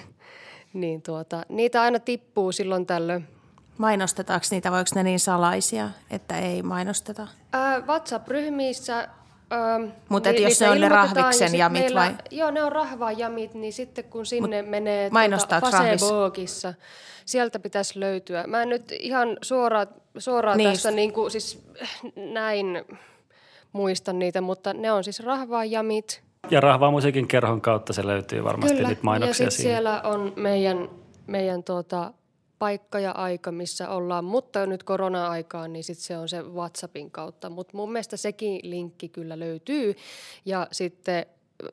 niin 0.74 1.02
tuota, 1.02 1.44
niitä 1.50 1.82
aina 1.82 2.00
tippuu 2.00 2.52
silloin 2.52 2.86
tällöin. 2.86 3.28
Mainostetaanko 3.78 4.46
niitä, 4.52 4.72
voiko 4.72 4.90
ne 4.96 5.04
niin 5.04 5.20
salaisia, 5.20 5.90
että 6.10 6.40
ei 6.40 6.64
mainosteta? 6.64 7.28
Ää, 7.54 7.80
WhatsApp-ryhmissä 7.80 9.08
mutta 10.10 10.32
niin, 10.32 10.44
jos 10.44 10.58
se 10.58 10.70
on 10.70 10.82
ne 10.82 10.90
rahviksen 10.90 11.56
jamit 11.56 11.82
meillä, 11.82 12.00
vai? 12.00 12.16
Joo, 12.32 12.52
ne 12.52 12.64
on 12.64 12.72
rahvajamit, 12.72 13.54
niin 13.54 13.74
sitten 13.74 14.04
kun 14.04 14.26
sinne 14.26 14.62
Mut 14.62 14.72
menee 14.72 15.10
tuota, 15.10 15.78
Facebookissa, 15.78 16.74
sieltä 17.26 17.60
pitäisi 17.60 18.00
löytyä. 18.00 18.48
Mä 18.48 18.62
en 18.62 18.70
nyt 18.70 18.92
ihan 18.92 19.38
suoraan, 19.42 19.88
suoraan 20.18 20.58
niin. 20.58 20.70
tässä 20.70 20.92
niin 20.92 21.14
kuin, 21.14 21.32
siis 21.32 21.68
näin 22.16 22.86
muista 23.72 24.14
niitä, 24.14 24.42
mutta 24.42 24.74
ne 24.74 24.92
on 24.92 25.04
siis 25.04 25.20
rahvajamit. 25.20 26.22
Ja 26.50 26.62
rahvaa 26.62 26.92
musiikin 26.92 27.28
kerhon 27.28 27.62
kautta 27.62 27.94
se 27.94 28.08
löytyy 28.08 28.44
varmasti 28.44 28.76
Kyllä. 28.76 28.90
niitä 28.90 29.04
mainoksia 29.04 29.48
ja 29.48 29.52
siellä 29.52 30.02
on 30.02 30.34
meidän, 30.36 30.90
meidän 31.28 31.64
tuota, 31.64 32.14
paikka 32.60 33.00
ja 33.00 33.12
aika, 33.12 33.52
missä 33.52 33.90
ollaan, 33.90 34.26
mutta 34.26 34.66
nyt 34.66 34.84
korona-aikaan, 34.84 35.74
niin 35.74 35.84
sit 35.84 35.98
se 35.98 36.18
on 36.18 36.30
se 36.30 36.42
WhatsAppin 36.42 37.12
kautta. 37.12 37.50
Mutta 37.50 37.78
mun 37.78 37.92
mielestä 37.92 38.18
sekin 38.18 38.60
linkki 38.64 39.10
kyllä 39.10 39.40
löytyy. 39.40 39.96
Ja 40.46 40.68
sitten 40.72 41.26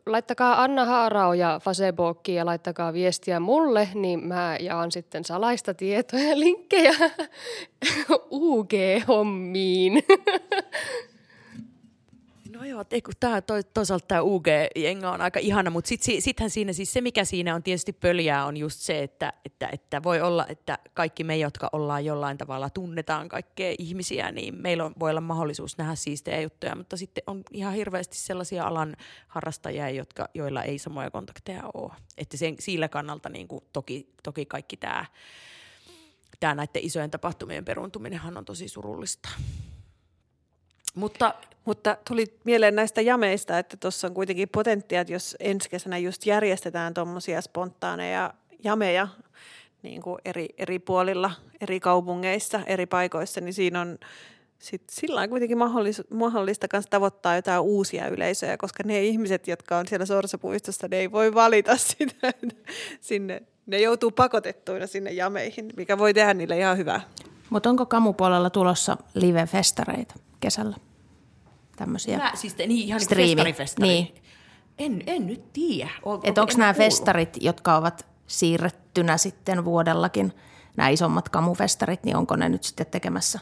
laittakaa 0.07 0.63
Anna 0.63 0.85
Haarao 0.85 1.35
ja 1.35 1.61
Facebookiin 1.65 2.37
ja 2.37 2.47
laittakaa 2.47 2.93
viestiä 2.93 3.41
mulle, 3.41 3.89
niin 3.95 4.25
mä 4.27 4.57
jaan 4.61 4.93
sitten 4.93 5.25
salaista 5.25 5.75
tietoa 5.75 6.21
ja 6.21 6.39
linkkejä 6.39 6.95
UG-hommiin. 8.31 10.05
No 12.63 12.69
joo, 12.69 12.85
ei 12.91 13.03
kun 13.03 13.15
tää, 13.21 13.41
to, 13.41 13.55
toisaalta 13.75 14.07
tämä 14.07 14.23
UG-jenga 14.23 15.11
on 15.11 15.21
aika 15.21 15.41
ihana, 15.41 15.71
mutta 15.71 15.89
sit, 15.89 16.03
sittenhän 16.03 16.51
siinä 16.51 16.73
siis 16.73 16.93
se, 16.93 17.01
mikä 17.01 17.25
siinä 17.25 17.55
on 17.55 17.63
tietysti 17.63 17.93
pöljää, 17.93 18.47
on 18.47 18.57
just 18.57 18.81
se, 18.81 19.03
että, 19.03 19.33
että, 19.45 19.69
että 19.73 20.03
voi 20.03 20.21
olla, 20.21 20.47
että 20.49 20.79
kaikki 20.95 21.25
me, 21.25 21.37
jotka 21.37 21.69
ollaan 21.73 22.05
jollain 22.05 22.39
tavalla, 22.39 22.71
tunnetaan 22.71 23.29
kaikkea 23.29 23.75
ihmisiä, 23.79 24.33
niin 24.33 24.63
meillä 24.63 24.85
on, 24.85 24.93
voi 25.01 25.11
olla 25.11 25.21
mahdollisuus 25.21 25.79
nähdä 25.79 25.95
siistejä 25.95 26.41
juttuja, 26.41 26.77
mutta 26.77 26.97
sitten 26.97 27.25
on 27.27 27.43
ihan 27.53 27.75
hirveästi 27.75 28.17
sellaisia 28.17 28.65
alan 28.65 28.97
harrastajia, 29.29 29.91
jotka, 29.91 30.29
joilla 30.35 30.63
ei 30.63 30.79
samoja 30.79 31.11
kontakteja 31.11 31.63
ole. 31.75 31.93
Että 32.19 32.37
sen, 32.37 32.57
sillä 32.59 32.89
kannalta 32.89 33.29
niin 33.29 33.49
kuin, 33.49 33.65
toki, 33.73 34.09
toki 34.23 34.47
kaikki 34.47 34.77
tämä 34.77 35.05
tämä 36.41 36.55
näiden 36.55 36.85
isojen 36.85 37.11
tapahtumien 37.11 37.65
peruntuminenhan 37.65 38.37
on 38.37 38.45
tosi 38.45 38.69
surullista. 38.69 39.29
Mutta, 40.95 41.35
mutta 41.65 41.97
tuli 42.09 42.39
mieleen 42.45 42.75
näistä 42.75 43.01
jameista, 43.01 43.59
että 43.59 43.77
tuossa 43.77 44.07
on 44.07 44.15
kuitenkin 44.15 44.49
potentiaa, 44.49 45.01
että 45.01 45.13
jos 45.13 45.37
ensi 45.41 45.71
kesänä 45.71 45.99
just 45.99 46.27
järjestetään 46.27 46.95
tuommoisia 46.95 47.41
spontaaneja 47.41 48.35
jameja, 48.65 49.09
niin 49.83 50.03
kuin 50.03 50.19
eri, 50.25 50.49
eri 50.59 50.79
puolilla, 50.79 51.31
eri 51.61 51.81
kaupungeissa, 51.81 52.61
eri 52.67 52.87
paikoissa, 52.87 53.41
niin 53.41 53.55
siinä 53.55 53.81
on 53.81 53.99
sit 54.63 54.83
sillä 54.91 55.21
on 55.21 55.29
kuitenkin 55.29 55.59
mahdollista, 55.59 56.03
mahdollista 56.11 56.67
myös 56.73 56.87
tavoittaa 56.91 57.37
jotain 57.37 57.61
uusia 57.61 58.09
yleisöjä, 58.09 58.57
koska 58.57 58.83
ne 58.87 59.03
ihmiset, 59.03 59.49
jotka 59.49 59.79
on 59.79 59.89
siellä 59.89 60.07
Sorsapuistossa, 60.07 60.89
ne 60.91 60.97
ei 60.97 61.13
voi 61.13 61.35
valita 61.35 61.77
sitä 61.99 62.33
sinne. 63.01 63.43
Ne 63.67 63.81
joutuu 63.81 64.11
pakotettuina 64.11 64.87
sinne 64.87 65.13
jameihin, 65.13 65.71
mikä 65.77 65.99
voi 65.99 66.15
tehdä 66.15 66.35
niille 66.35 66.59
ihan 66.59 66.77
hyvää. 66.79 67.01
Mutta 67.53 67.71
onko 67.71 67.87
kamupuolella 67.87 68.51
tulossa 68.51 68.97
live-festareita 69.15 70.15
kesällä? 70.41 70.77
Tämmöisiä 71.77 72.19
Mä, 72.19 72.33
siis 72.35 72.55
te, 72.55 72.67
niin, 72.67 72.87
ihan 72.87 73.01
niin 73.17 73.55
festari. 73.55 73.89
Niin. 73.89 74.15
En, 74.79 75.03
en 75.07 75.27
nyt 75.27 75.53
tiedä. 75.53 75.91
On, 76.03 76.21
Että 76.25 76.41
onko 76.41 76.53
nämä 76.57 76.75
festarit, 76.75 77.37
jotka 77.41 77.77
ovat 77.77 78.07
siirrettynä 78.27 79.17
sitten 79.17 79.65
vuodellakin, 79.65 80.33
nämä 80.77 80.89
isommat 80.89 81.29
kamufestarit, 81.29 82.05
niin 82.05 82.17
onko 82.17 82.37
ne 82.37 82.49
nyt 82.49 82.65
sitten 82.65 82.87
tekemässä 82.87 83.39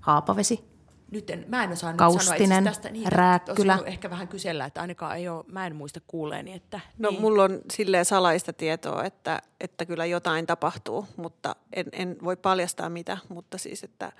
Haapavesi? 0.00 0.64
Nyt 1.10 1.30
en, 1.30 1.44
mä 1.48 1.64
en 1.64 1.72
osaa 1.72 1.90
nyt 1.90 1.98
Kaustinen, 1.98 2.26
sanoa 2.26 2.36
itse 2.36 2.54
asiassa 2.54 2.70
tästä 2.70 2.90
niin, 2.90 3.12
Rääkkylä. 3.12 3.74
Olisi 3.74 3.88
ehkä 3.88 4.10
vähän 4.10 4.28
kysellä, 4.28 4.64
että 4.64 4.80
ainakaan 4.80 5.16
ei 5.16 5.28
ole, 5.28 5.44
mä 5.48 5.66
en 5.66 5.76
muista 5.76 6.00
kuuleeni, 6.06 6.52
että 6.52 6.80
No 6.98 7.10
niin. 7.10 7.20
mulla 7.20 7.44
on 7.44 7.60
silleen 7.72 8.04
salaista 8.04 8.52
tietoa, 8.52 9.04
että, 9.04 9.42
että 9.60 9.86
kyllä 9.86 10.06
jotain 10.06 10.46
tapahtuu, 10.46 11.06
mutta 11.16 11.56
en, 11.72 11.86
en 11.92 12.16
voi 12.24 12.36
paljastaa 12.36 12.88
mitä, 12.88 13.18
mutta 13.28 13.58
siis, 13.58 13.84
että, 13.84 14.12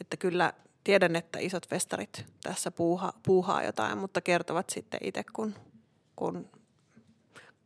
että 0.00 0.16
kyllä 0.16 0.52
tiedän, 0.84 1.16
että 1.16 1.38
isot 1.38 1.68
festarit 1.68 2.26
tässä 2.42 2.70
puuha, 2.70 3.12
puuhaa 3.22 3.62
jotain, 3.62 3.98
mutta 3.98 4.20
kertovat 4.20 4.70
sitten 4.70 5.00
itse, 5.02 5.24
kun, 5.32 5.54
kun, 6.16 6.50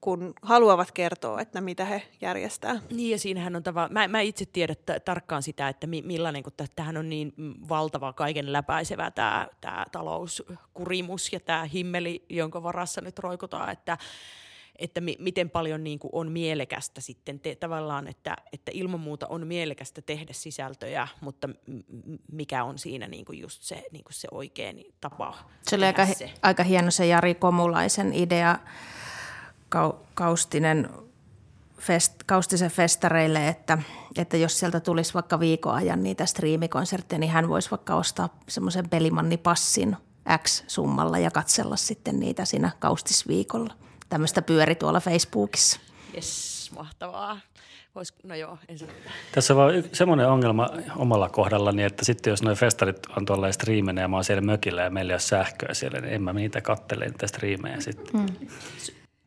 kun 0.00 0.34
haluavat 0.42 0.92
kertoa, 0.92 1.40
että 1.40 1.60
mitä 1.60 1.84
he 1.84 2.02
järjestää. 2.20 2.80
Niin 2.90 3.10
ja 3.10 3.18
siinähän 3.18 3.56
on 3.56 3.62
tavallaan, 3.62 3.92
mä, 3.92 4.08
mä 4.08 4.20
itse 4.20 4.46
tiedä 4.46 4.74
t- 4.74 5.04
tarkkaan 5.04 5.42
sitä, 5.42 5.68
että 5.68 5.86
mi, 5.86 6.02
millainen, 6.02 6.42
kun 6.42 6.52
tä- 6.56 6.64
tämähän 6.76 6.96
on 6.96 7.08
niin 7.08 7.32
valtava 7.68 8.12
kaiken 8.12 8.52
läpäisevä 8.52 9.10
tämä, 9.10 9.48
tämä 9.60 9.84
talouskurimus 9.92 11.32
ja 11.32 11.40
tämä 11.40 11.64
himmeli, 11.64 12.24
jonka 12.28 12.62
varassa 12.62 13.00
nyt 13.00 13.18
roikutaan, 13.18 13.70
että, 13.70 13.98
että 14.76 15.00
mi, 15.00 15.16
miten 15.18 15.50
paljon 15.50 15.84
niin 15.84 15.98
kuin 15.98 16.10
on 16.14 16.32
mielekästä 16.32 17.00
sitten 17.00 17.40
te, 17.40 17.54
tavallaan, 17.54 18.08
että, 18.08 18.36
että 18.52 18.70
ilman 18.74 19.00
muuta 19.00 19.26
on 19.26 19.46
mielekästä 19.46 20.02
tehdä 20.02 20.32
sisältöjä, 20.32 21.08
mutta 21.20 21.48
m- 21.48 21.52
mikä 22.32 22.64
on 22.64 22.78
siinä 22.78 23.08
niin 23.08 23.24
kuin 23.24 23.38
just 23.38 23.62
se, 23.62 23.84
niin 23.92 24.04
kuin 24.04 24.14
se 24.14 24.28
oikea 24.30 24.72
niin 24.72 24.94
tapa 25.00 25.34
Se 25.62 25.76
oli 25.76 25.84
aika, 25.84 26.06
se. 26.06 26.32
aika 26.42 26.62
hieno 26.62 26.90
se 26.90 27.06
Jari 27.06 27.34
Komulaisen 27.34 28.12
idea 28.12 28.58
Kaustinen 30.14 30.88
fest, 31.80 32.14
Kaustisen 32.26 32.70
festareille, 32.70 33.48
että, 33.48 33.78
että 34.16 34.36
jos 34.36 34.58
sieltä 34.58 34.80
tulisi 34.80 35.14
vaikka 35.14 35.40
viikon 35.40 35.74
ajan 35.74 36.02
niitä 36.02 36.26
striimikonsertteja, 36.26 37.18
niin 37.18 37.32
hän 37.32 37.48
voisi 37.48 37.70
vaikka 37.70 37.94
ostaa 37.94 38.28
semmoisen 38.48 38.88
pelimannipassin 38.88 39.96
X-summalla 40.38 41.18
ja 41.18 41.30
katsella 41.30 41.76
sitten 41.76 42.20
niitä 42.20 42.44
siinä 42.44 42.70
Kaustisviikolla. 42.78 43.74
Tämmöistä 44.08 44.42
pyöri 44.42 44.74
tuolla 44.74 45.00
Facebookissa. 45.00 45.80
Yes, 46.14 46.70
mahtavaa. 46.76 47.40
Vois, 47.94 48.14
no 48.24 48.34
joo. 48.34 48.58
Tässä 49.32 49.52
on 49.52 49.56
vaan 49.56 49.72
semmoinen 49.92 50.28
ongelma 50.28 50.68
omalla 50.96 51.28
kohdallani, 51.28 51.82
että 51.82 52.04
sitten 52.04 52.30
jos 52.30 52.42
nuo 52.42 52.54
festarit 52.54 53.06
on 53.16 53.26
tuolla 53.26 53.52
striimenä 53.52 54.00
ja 54.00 54.08
mä 54.08 54.16
oon 54.16 54.24
siellä 54.24 54.40
mökillä 54.40 54.82
ja 54.82 54.90
meillä 54.90 55.10
ei 55.10 55.14
ole 55.14 55.20
sähköä 55.20 55.74
siellä, 55.74 56.00
niin 56.00 56.14
en 56.14 56.22
mä 56.22 56.32
niitä 56.32 56.60
kattele 56.60 57.04
niitä 57.04 57.26
striimejä 57.26 57.80
sitten. 57.80 58.20
Mm. 58.20 58.48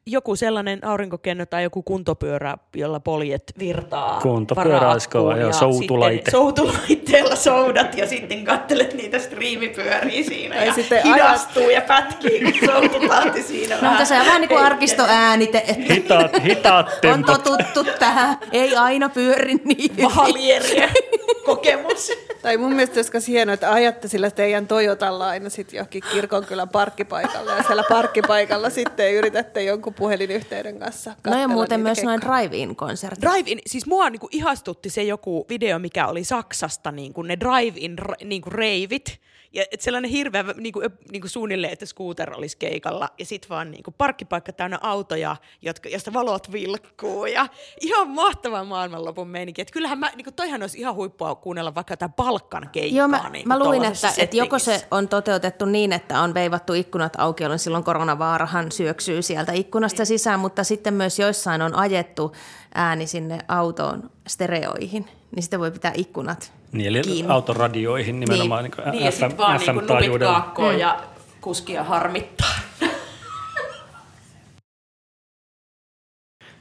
Joku 0.06 0.36
sellainen 0.36 0.86
aurinkokenno 0.86 1.45
tai 1.45 1.64
joku 1.64 1.82
kuntopyörä, 1.84 2.58
jolla 2.76 2.99
poljet 2.99 3.43
virtaa. 3.60 4.20
Kuntopyörä 4.22 4.89
olisi 4.91 5.10
kova, 5.10 5.38
joo, 5.38 5.47
ja 5.47 5.54
soutulaite. 5.54 6.32
Soutulaitteella 6.32 7.36
soudat 7.36 7.97
ja 7.97 8.08
sitten 8.08 8.43
kattelet 8.45 8.93
niitä 8.93 9.20
striimipyöriä 9.20 10.24
siinä 10.24 10.56
Tai 10.56 10.68
ja 10.68 10.74
sitten 10.74 11.04
hidastuu 11.04 11.70
ja 11.70 11.82
pätkii, 11.82 12.41
kun 12.41 12.70
soututahti 12.70 13.43
siinä 13.43 13.78
No, 13.82 13.89
mutta 13.89 14.06
se 14.06 14.20
on 14.20 14.26
vähän 14.26 14.41
niin 14.41 14.49
kuin 14.49 14.64
arkistoäänite, 14.64 15.58
että 15.68 15.93
Hitaat, 15.93 16.32
hitaat 16.47 16.88
on 16.88 16.93
tempot. 17.01 17.43
totuttu 17.43 17.84
tähän. 17.99 18.38
Ei 18.51 18.76
aina 18.76 19.10
pyöri 19.10 19.56
niin. 19.64 20.04
Vahalieriä 20.04 20.89
kokemus. 21.45 22.12
Tai 22.41 22.58
mun 22.58 22.74
mielestä 22.74 22.97
olisi 22.97 23.12
myös 23.14 23.28
hienoa, 23.28 23.54
että 23.54 23.72
ajatte 23.72 24.08
sillä 24.08 24.32
teidän 24.32 24.68
Toyotalla 24.68 25.28
aina 25.28 25.49
sitten 25.49 25.78
johonkin 25.78 26.04
kirkonkylän 26.12 26.70
parkkipaikalle 26.70 27.51
ja 27.51 27.64
siellä 27.64 27.84
parkkipaikalla 27.89 28.70
sitten 28.70 29.14
yritätte 29.14 29.64
jonkun 29.64 29.92
puhelinyhteyden 29.93 30.79
kanssa 30.79 31.15
No 31.27 31.39
ja 31.41 31.47
muuten 31.47 31.79
myös 31.79 32.03
noin 32.03 32.19
keikkoja. 32.19 32.41
drive-in-konsertit. 32.41 33.21
Drive-in, 33.21 33.59
siis 33.67 33.85
mua 33.85 34.09
niinku 34.09 34.27
ihastutti 34.31 34.89
se 34.89 35.03
joku 35.03 35.45
video, 35.49 35.79
mikä 35.79 36.07
oli 36.07 36.23
Saksasta, 36.23 36.91
niinku 36.91 37.21
ne 37.21 37.37
drive-in 37.39 37.95
niinku 38.23 38.49
reivit. 38.49 39.19
Ja 39.54 39.66
et 39.72 39.82
sellainen 39.82 40.12
hirveä 40.12 40.43
niinku, 40.58 40.82
niinku 41.12 41.28
suunnilleen, 41.28 41.74
että 41.74 41.86
scooter 41.86 42.34
olisi 42.34 42.58
keikalla. 42.58 43.10
Ja 43.20 43.26
sitten 43.26 43.49
vaan 43.49 43.72
niinku 43.72 43.91
parkkipaikka 43.91 44.54
täynnä 44.54 44.80
autoja, 44.82 45.36
jotka, 45.62 45.89
josta 45.89 46.14
valot 46.14 46.51
vilkkuu. 46.51 47.26
Ja 47.26 47.47
ihan 47.82 48.08
mahtava 48.10 48.64
maailmanlopun 48.64 49.28
meininki. 49.28 49.62
Et 49.62 49.72
kyllähän 49.72 49.99
mä, 49.99 50.12
niinku, 50.16 50.32
toihan 50.32 50.62
olisi 50.62 50.80
ihan 50.80 50.95
huippua 50.95 51.36
kuunnella 51.36 51.76
vaikka 51.76 51.91
jotain 51.93 52.14
Balkan 52.14 52.70
keikkaa. 52.72 52.97
Joo, 52.97 53.08
mä, 53.08 53.30
niinku, 53.30 53.47
mä 53.47 53.60
luin, 53.60 53.86
että, 53.86 54.14
että 54.18 54.38
joko 54.38 54.60
se 54.60 54.88
on 54.91 55.08
toteutettu 55.08 55.66
niin, 55.66 55.93
että 55.93 56.22
on 56.22 56.34
veivattu 56.34 56.74
ikkunat 56.74 57.14
auki, 57.18 57.43
jolloin 57.43 57.60
silloin 57.60 57.84
koronavaarahan 57.84 58.72
syöksyy 58.72 59.22
sieltä 59.22 59.51
ikkunasta 59.51 60.06
sisään, 60.06 60.39
mutta 60.39 60.64
sitten 60.64 60.93
myös 60.93 61.20
joissain 61.20 61.62
on 61.62 61.76
ajettu 61.76 62.32
ääni 62.76 63.08
sinne 63.08 63.39
autoon 63.47 64.10
stereoihin, 64.28 65.08
niin 65.36 65.43
sitten 65.43 65.59
voi 65.59 65.71
pitää 65.71 65.91
ikkunat 65.95 66.53
Niin, 66.71 66.88
eli 66.88 67.01
kiinni. 67.01 67.31
autoradioihin 67.31 68.19
nimenomaan 68.19 68.63
niin. 68.63 68.91
Niin, 68.91 69.05
ja 69.05 69.11
FM, 69.11 69.17
sitten 69.19 69.38
vaan 69.38 69.59
niinku 69.59 69.93
nupit 69.93 70.19
kaakkoon 70.19 70.79
ja 70.79 71.03
kuskia 71.41 71.84
harmittaa. 71.84 72.55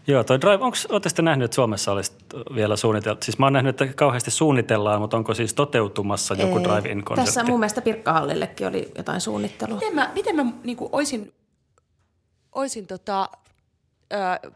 Joo, 0.06 0.24
toi 0.24 0.40
Drive, 0.40 0.64
onko, 0.64 0.76
ootte 0.88 1.22
nähnyt, 1.22 1.44
että 1.44 1.54
Suomessa 1.54 1.92
olisi 1.92 2.12
vielä 2.54 2.76
suunniteltu? 2.76 3.24
Siis 3.24 3.38
mä 3.38 3.46
oon 3.46 3.52
nähnyt, 3.52 3.80
että 3.80 3.94
kauheasti 3.94 4.30
suunnitellaan, 4.30 5.00
mutta 5.00 5.16
onko 5.16 5.34
siis 5.34 5.54
toteutumassa 5.54 6.34
joku 6.34 6.58
Ei. 6.58 6.64
drive-in-konsertti? 6.64 7.26
Tässä 7.26 7.44
mun 7.44 7.60
mielestä 7.60 7.82
Pirkkahallillekin 7.82 8.66
oli 8.66 8.92
jotain 8.96 9.20
suunnittelua. 9.20 9.74
Miten 9.74 9.94
mä, 9.94 10.10
miten 10.14 10.36
mä 10.36 10.44
niinku 10.64 10.88
oisin, 10.92 11.32
oisin 12.52 12.86
tota, 12.86 13.28
ö, 14.12 14.50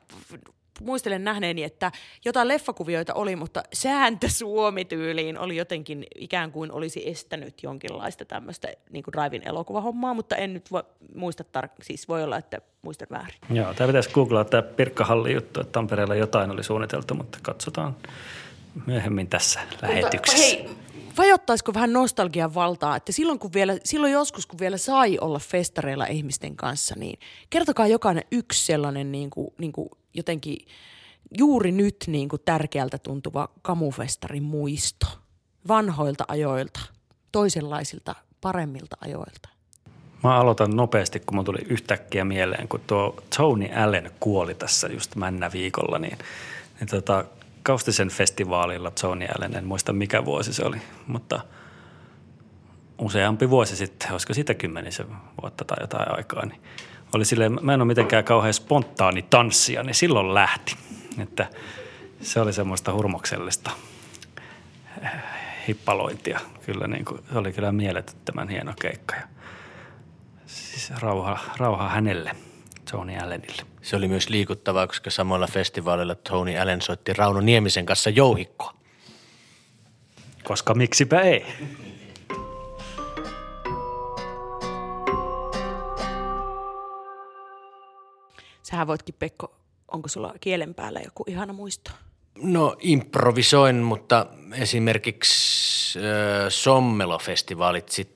muistelen 0.80 1.24
nähneeni, 1.24 1.62
että 1.64 1.92
jotain 2.24 2.48
leffakuvioita 2.48 3.14
oli, 3.14 3.36
mutta 3.36 3.62
sääntö 3.72 4.28
Suomi-tyyliin 4.28 5.38
oli 5.38 5.56
jotenkin 5.56 6.06
ikään 6.14 6.52
kuin 6.52 6.72
olisi 6.72 7.08
estänyt 7.08 7.62
jonkinlaista 7.62 8.24
tämmöistä 8.24 8.68
niin 8.90 9.04
drive-in 9.12 9.48
elokuvahommaa, 9.48 10.14
mutta 10.14 10.36
en 10.36 10.54
nyt 10.54 10.70
voi, 10.72 10.82
muista 11.14 11.44
tar- 11.58 11.70
siis 11.82 12.08
voi 12.08 12.22
olla, 12.22 12.36
että 12.36 12.60
muistan 12.82 13.08
väärin. 13.10 13.38
Joo, 13.50 13.74
tämä 13.74 13.86
pitäisi 13.86 14.10
googlaa 14.10 14.44
tämä 14.44 14.62
Pirkkahalli 14.62 15.32
juttu, 15.32 15.60
että 15.60 15.72
Tampereella 15.72 16.14
jotain 16.14 16.50
oli 16.50 16.64
suunniteltu, 16.64 17.14
mutta 17.14 17.38
katsotaan 17.42 17.96
myöhemmin 18.86 19.28
tässä 19.28 19.60
lähetyksessä. 19.82 20.56
Hei, 20.56 20.68
vajottaisiko 21.16 21.74
vähän 21.74 21.92
nostalgian 21.92 22.54
valtaa, 22.54 22.96
että 22.96 23.12
silloin, 23.12 23.38
kun 23.38 23.52
vielä, 23.52 23.78
silloin 23.84 24.12
joskus, 24.12 24.46
kun 24.46 24.58
vielä 24.58 24.76
sai 24.76 25.18
olla 25.20 25.38
festareilla 25.38 26.06
ihmisten 26.06 26.56
kanssa, 26.56 26.94
niin 26.98 27.18
kertokaa 27.50 27.86
jokainen 27.86 28.24
yksi 28.32 28.66
sellainen 28.66 29.12
niin 29.12 29.30
kuin, 29.30 29.48
niin 29.58 29.72
kuin 29.72 29.88
jotenkin 30.14 30.58
juuri 31.38 31.72
nyt 31.72 31.96
niin 32.06 32.28
kuin 32.28 32.42
tärkeältä 32.44 32.98
tuntuva 32.98 33.48
kamufestarin 33.62 34.42
muisto 34.42 35.06
vanhoilta 35.68 36.24
ajoilta, 36.28 36.80
toisenlaisilta, 37.32 38.14
paremmilta 38.40 38.96
ajoilta. 39.00 39.48
Mä 40.22 40.36
aloitan 40.38 40.76
nopeasti, 40.76 41.20
kun 41.20 41.34
mun 41.36 41.44
tuli 41.44 41.58
yhtäkkiä 41.68 42.24
mieleen, 42.24 42.68
kun 42.68 42.80
tuo 42.86 43.14
Tony 43.36 43.68
Allen 43.74 44.10
kuoli 44.20 44.54
tässä 44.54 44.88
just 44.88 45.16
männä 45.16 45.52
viikolla, 45.52 45.98
niin, 45.98 46.18
niin 46.80 46.88
tota, 46.88 47.24
Kaustisen 47.66 48.08
festivaalilla 48.08 48.90
Tony 48.90 49.26
Allen, 49.36 49.56
en 49.56 49.64
muista 49.66 49.92
mikä 49.92 50.24
vuosi 50.24 50.52
se 50.52 50.64
oli, 50.64 50.76
mutta 51.06 51.40
useampi 52.98 53.50
vuosi 53.50 53.76
sitten, 53.76 54.12
olisiko 54.12 54.34
siitä 54.34 54.54
kymmenisen 54.54 55.06
vuotta 55.42 55.64
tai 55.64 55.76
jotain 55.80 56.16
aikaa, 56.16 56.46
niin 56.46 56.60
oli 57.14 57.24
silleen, 57.24 57.58
mä 57.62 57.74
en 57.74 57.80
ole 57.80 57.86
mitenkään 57.86 58.24
kauhean 58.24 58.54
spontaani 58.54 59.22
tanssia, 59.22 59.82
niin 59.82 59.94
silloin 59.94 60.34
lähti. 60.34 60.76
Että 61.18 61.46
se 62.20 62.40
oli 62.40 62.52
semmoista 62.52 62.92
hurmoksellista 62.92 63.70
hippalointia. 65.68 66.40
Kyllä 66.66 66.86
niin 66.86 67.04
kuin, 67.04 67.20
se 67.32 67.38
oli 67.38 67.52
kyllä 67.52 67.72
mielettömän 67.72 68.48
hieno 68.48 68.74
keikka. 68.80 69.14
Ja 69.16 69.22
siis 70.46 70.90
rauha, 71.00 71.38
rauha 71.56 71.88
hänelle, 71.88 72.32
Tony 72.90 73.16
Allenille. 73.16 73.62
Se 73.86 73.96
oli 73.96 74.08
myös 74.08 74.28
liikuttavaa, 74.28 74.86
koska 74.86 75.10
samalla 75.10 75.46
festivaalilla 75.46 76.14
Tony 76.14 76.58
Allen 76.58 76.82
soitti 76.82 77.12
Rauno 77.12 77.40
Niemisen 77.40 77.86
kanssa 77.86 78.10
jouhikkoa. 78.10 78.74
Koska 80.44 80.74
miksipä 80.74 81.20
ei. 81.20 81.46
Sähän 88.62 88.86
voitkin, 88.86 89.14
Pekko, 89.18 89.56
onko 89.92 90.08
sulla 90.08 90.34
kielen 90.40 90.74
päällä 90.74 91.00
joku 91.00 91.24
ihana 91.26 91.52
muisto? 91.52 91.90
No 92.42 92.76
improvisoin, 92.80 93.76
mutta 93.76 94.26
esimerkiksi 94.52 95.98
äh, 95.98 96.04
Sommelo-festivaalit, 96.48 97.88
sit, 97.88 98.10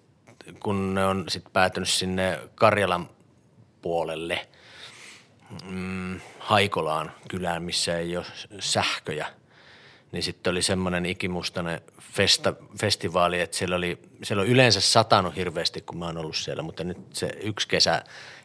kun 0.61 0.95
ne 0.95 1.07
on 1.07 1.25
sit 1.29 1.45
päätynyt 1.53 1.89
sinne 1.89 2.39
Karjalan 2.55 3.11
puolelle, 3.83 4.49
mm, 5.70 6.20
Haikolaan 6.38 7.12
kylään, 7.28 7.62
missä 7.62 7.98
ei 7.98 8.16
ole 8.16 8.26
sähköjä, 8.59 9.26
niin 10.12 10.22
sitten 10.22 10.51
oli 10.51 10.62
semmoinen 10.62 11.07
ikimustainen 11.07 11.80
festa, 12.12 12.55
festivaali, 12.80 13.40
että 13.40 13.57
siellä, 13.57 13.76
oli, 13.76 13.98
siellä 14.22 14.42
on 14.42 14.48
yleensä 14.48 14.80
satanut 14.80 15.36
hirveästi, 15.36 15.80
kun 15.80 15.98
mä 15.98 16.07
oon 16.07 16.18
ollut 16.18 16.36
siellä, 16.36 16.62
mutta 16.62 16.84
nyt 16.84 16.98
se 17.12 17.30
yksi 17.42 17.68
kesä, 17.68 18.05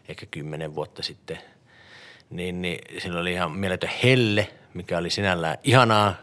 ehkä 0.09 0.25
kymmenen 0.25 0.75
vuotta 0.75 1.03
sitten, 1.03 1.39
niin, 2.29 2.61
niin 2.61 3.01
siellä 3.01 3.19
oli 3.19 3.31
ihan 3.31 3.51
mieletön 3.51 3.89
helle, 4.03 4.47
mikä 4.73 4.97
oli 4.97 5.09
sinällään 5.09 5.57
ihanaa. 5.63 6.15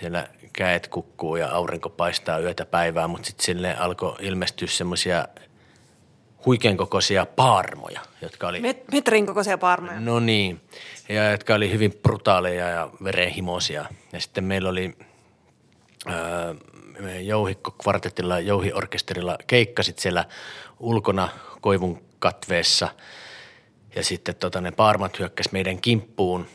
Siellä 0.00 0.28
käet 0.52 0.88
kukkuu 0.88 1.36
ja 1.36 1.48
aurinko 1.48 1.90
paistaa 1.90 2.38
yötä 2.38 2.66
päivää, 2.66 3.08
mutta 3.08 3.26
sitten 3.26 3.44
sille 3.44 3.76
alkoi 3.76 4.16
ilmestyä 4.20 4.68
semmoisia 4.68 5.28
huikean 6.46 6.76
kokoisia 6.76 7.26
paarmoja, 7.26 8.00
jotka 8.22 8.48
oli... 8.48 8.60
Met- 8.60 8.84
metrin 8.92 9.26
kokoisia 9.26 9.58
paarmoja. 9.58 10.00
No 10.00 10.20
niin, 10.20 10.60
ja 11.08 11.30
jotka 11.30 11.54
oli 11.54 11.72
hyvin 11.72 11.92
brutaaleja 12.02 12.68
ja 12.68 12.90
verenhimoisia. 13.04 13.84
Ja 14.12 14.20
sitten 14.20 14.44
meillä 14.44 14.68
oli 14.68 14.96
öö, 16.10 16.54
Jouhikko 17.20 17.70
kvartetilla, 17.70 18.40
Jouhi-orkesterilla 18.40 19.38
keikkasit 19.46 19.98
siellä 19.98 20.24
ulkona 20.78 21.28
koivun 21.60 22.02
katveessa. 22.18 22.88
Ja 23.94 24.04
sitten 24.04 24.34
tota, 24.34 24.60
ne 24.60 24.70
paarmat 24.70 25.18
hyökkäs 25.18 25.52
meidän 25.52 25.80
kimppuun. 25.80 26.46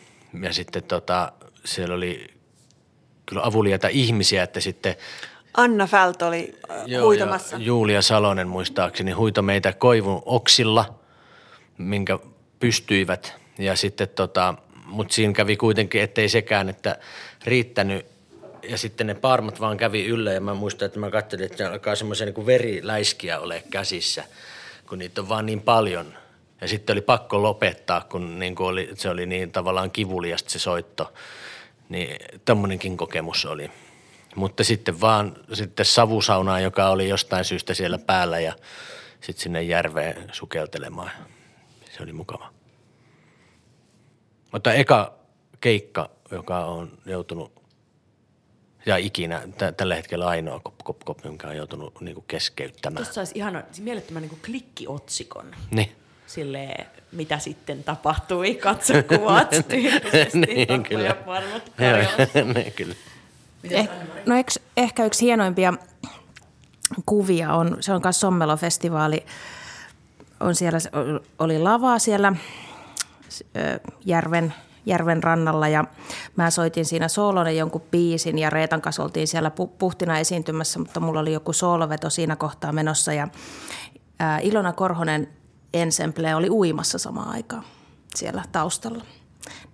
Ja 0.41 0.53
sitten 0.53 0.83
tota, 0.83 1.31
siellä 1.65 1.95
oli 1.95 2.27
kyllä 3.25 3.41
avuliaita 3.43 3.87
ihmisiä, 3.87 4.43
että 4.43 4.59
sitten 4.59 4.95
Anna 5.57 5.87
Fält 5.87 6.21
oli 6.21 6.59
äh, 6.71 6.77
Joo, 6.85 7.05
huitamassa. 7.05 7.55
Ja 7.55 7.61
Julia 7.61 8.01
Salonen 8.01 8.47
muistaakseni 8.47 9.11
huito 9.11 9.41
meitä 9.41 9.73
koivun 9.73 10.21
oksilla, 10.25 10.99
minkä 11.77 12.19
pystyivät. 12.59 13.35
Ja 13.57 13.75
sitten 13.75 14.07
tota, 14.09 14.55
mutta 14.85 15.13
siinä 15.13 15.33
kävi 15.33 15.57
kuitenkin, 15.57 16.01
ettei 16.01 16.29
sekään, 16.29 16.69
että 16.69 16.97
riittänyt. 17.45 18.05
Ja 18.69 18.77
sitten 18.77 19.07
ne 19.07 19.13
parmat 19.13 19.59
vaan 19.59 19.77
kävi 19.77 20.05
yllä 20.05 20.33
ja 20.33 20.41
mä 20.41 20.53
muistan, 20.53 20.85
että 20.85 20.99
mä 20.99 21.09
katselin, 21.11 21.45
että 21.45 21.63
ne 21.63 21.69
alkaa 21.69 21.95
semmoisia 21.95 22.25
niin 22.25 22.45
veriläiskiä 22.45 23.39
ole 23.39 23.63
käsissä, 23.69 24.23
kun 24.89 24.99
niitä 24.99 25.21
on 25.21 25.29
vaan 25.29 25.45
niin 25.45 25.61
paljon. 25.61 26.13
Ja 26.61 26.67
sitten 26.67 26.93
oli 26.93 27.01
pakko 27.01 27.43
lopettaa, 27.43 28.01
kun 28.01 28.39
niin 28.39 28.55
kuin 28.55 28.67
oli, 28.67 28.89
se 28.93 29.09
oli 29.09 29.25
niin 29.25 29.51
tavallaan 29.51 29.91
kivuliasta 29.91 30.49
se 30.49 30.59
soitto. 30.59 31.13
Niin 31.89 32.15
tämmöinenkin 32.45 32.97
kokemus 32.97 33.45
oli. 33.45 33.71
Mutta 34.35 34.63
sitten 34.63 35.01
vaan 35.01 35.35
sitten 35.53 35.85
savusaunaa, 35.85 36.59
joka 36.59 36.89
oli 36.89 37.09
jostain 37.09 37.45
syystä 37.45 37.73
siellä 37.73 37.97
päällä 37.97 38.39
ja 38.39 38.53
sitten 39.21 39.43
sinne 39.43 39.63
järveen 39.63 40.29
sukeltelemaan. 40.31 41.11
Se 41.97 42.03
oli 42.03 42.13
mukava. 42.13 42.49
Mutta 44.51 44.73
eka 44.73 45.13
keikka, 45.61 46.09
joka 46.31 46.65
on 46.65 46.91
joutunut 47.05 47.51
ja 48.85 48.97
ikinä 48.97 49.39
t- 49.39 49.77
tällä 49.77 49.95
hetkellä 49.95 50.27
ainoa 50.27 50.59
kop, 50.59 50.75
kop, 50.83 50.99
kop, 51.05 51.19
jonka 51.25 51.47
on 51.47 51.57
joutunut 51.57 52.01
niinku 52.01 52.21
keskeyttämään. 52.27 52.95
Tuossa 52.97 53.13
saisi 53.13 53.31
ihana, 53.35 53.63
mielettömän 53.79 54.21
niin 54.21 54.39
klikkiotsikon. 54.45 55.55
Niin. 55.71 55.91
Silleen, 56.27 56.85
mitä 57.11 57.39
sitten 57.39 57.83
tapahtui, 57.83 58.55
katsokuvat 58.55 59.49
tyylisesti, 59.69 60.37
Niin, 60.39 60.83
kyllä. 60.83 61.07
tappoja 61.09 61.41
varmat 61.41 61.71
Joo, 61.79 62.45
niin, 62.53 62.73
kyllä. 62.73 62.95
Eh, 63.69 63.89
no 64.25 64.35
eks, 64.35 64.59
ehkä 64.77 65.05
yksi 65.05 65.25
hienoimpia 65.25 65.73
kuvia 67.05 67.53
on, 67.53 67.77
se 67.79 67.93
on 67.93 68.01
myös 68.03 68.19
Sommelo-festivaali, 68.19 69.25
on 70.39 70.55
siellä, 70.55 70.79
oli 71.39 71.59
lavaa 71.59 71.99
siellä 71.99 72.33
järven, 74.05 74.53
järven 74.85 75.23
rannalla 75.23 75.67
ja 75.67 75.83
mä 76.35 76.49
soitin 76.49 76.85
siinä 76.85 77.07
soolonen 77.07 77.57
jonkun 77.57 77.83
biisin 77.91 78.37
ja 78.37 78.49
Reetan 78.49 78.81
kanssa 78.81 79.03
oltiin 79.03 79.27
siellä 79.27 79.49
pu- 79.49 79.75
puhtina 79.77 80.19
esiintymässä, 80.19 80.79
mutta 80.79 80.99
mulla 80.99 81.19
oli 81.19 81.33
joku 81.33 81.53
sooloveto 81.53 82.09
siinä 82.09 82.35
kohtaa 82.35 82.71
menossa 82.71 83.13
ja 83.13 83.27
ää, 84.19 84.39
Ilona 84.39 84.73
Korhonen 84.73 85.29
ensemble 85.73 86.35
oli 86.35 86.49
uimassa 86.49 86.97
samaan 86.97 87.29
aikaan 87.29 87.63
siellä 88.15 88.43
taustalla. 88.51 89.05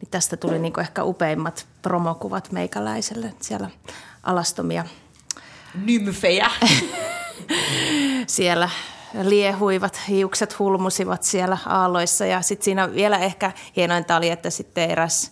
Niin 0.01 0.11
tästä 0.11 0.37
tuli 0.37 0.59
niinku 0.59 0.79
ehkä 0.79 1.03
upeimmat 1.03 1.65
promokuvat 1.81 2.51
meikäläiselle. 2.51 3.33
Siellä 3.41 3.69
alastomia 4.23 4.85
Nymfejä. 5.85 6.51
siellä 8.27 8.69
liehuivat, 9.21 9.99
hiukset 10.07 10.59
hulmusivat 10.59 11.23
siellä 11.23 11.57
aalloissa. 11.65 12.25
Ja 12.25 12.41
sitten 12.41 12.65
siinä 12.65 12.93
vielä 12.93 13.17
ehkä 13.17 13.51
hienointa 13.75 14.15
oli, 14.15 14.29
että 14.29 14.49
sitten 14.49 14.89
eräs 14.89 15.31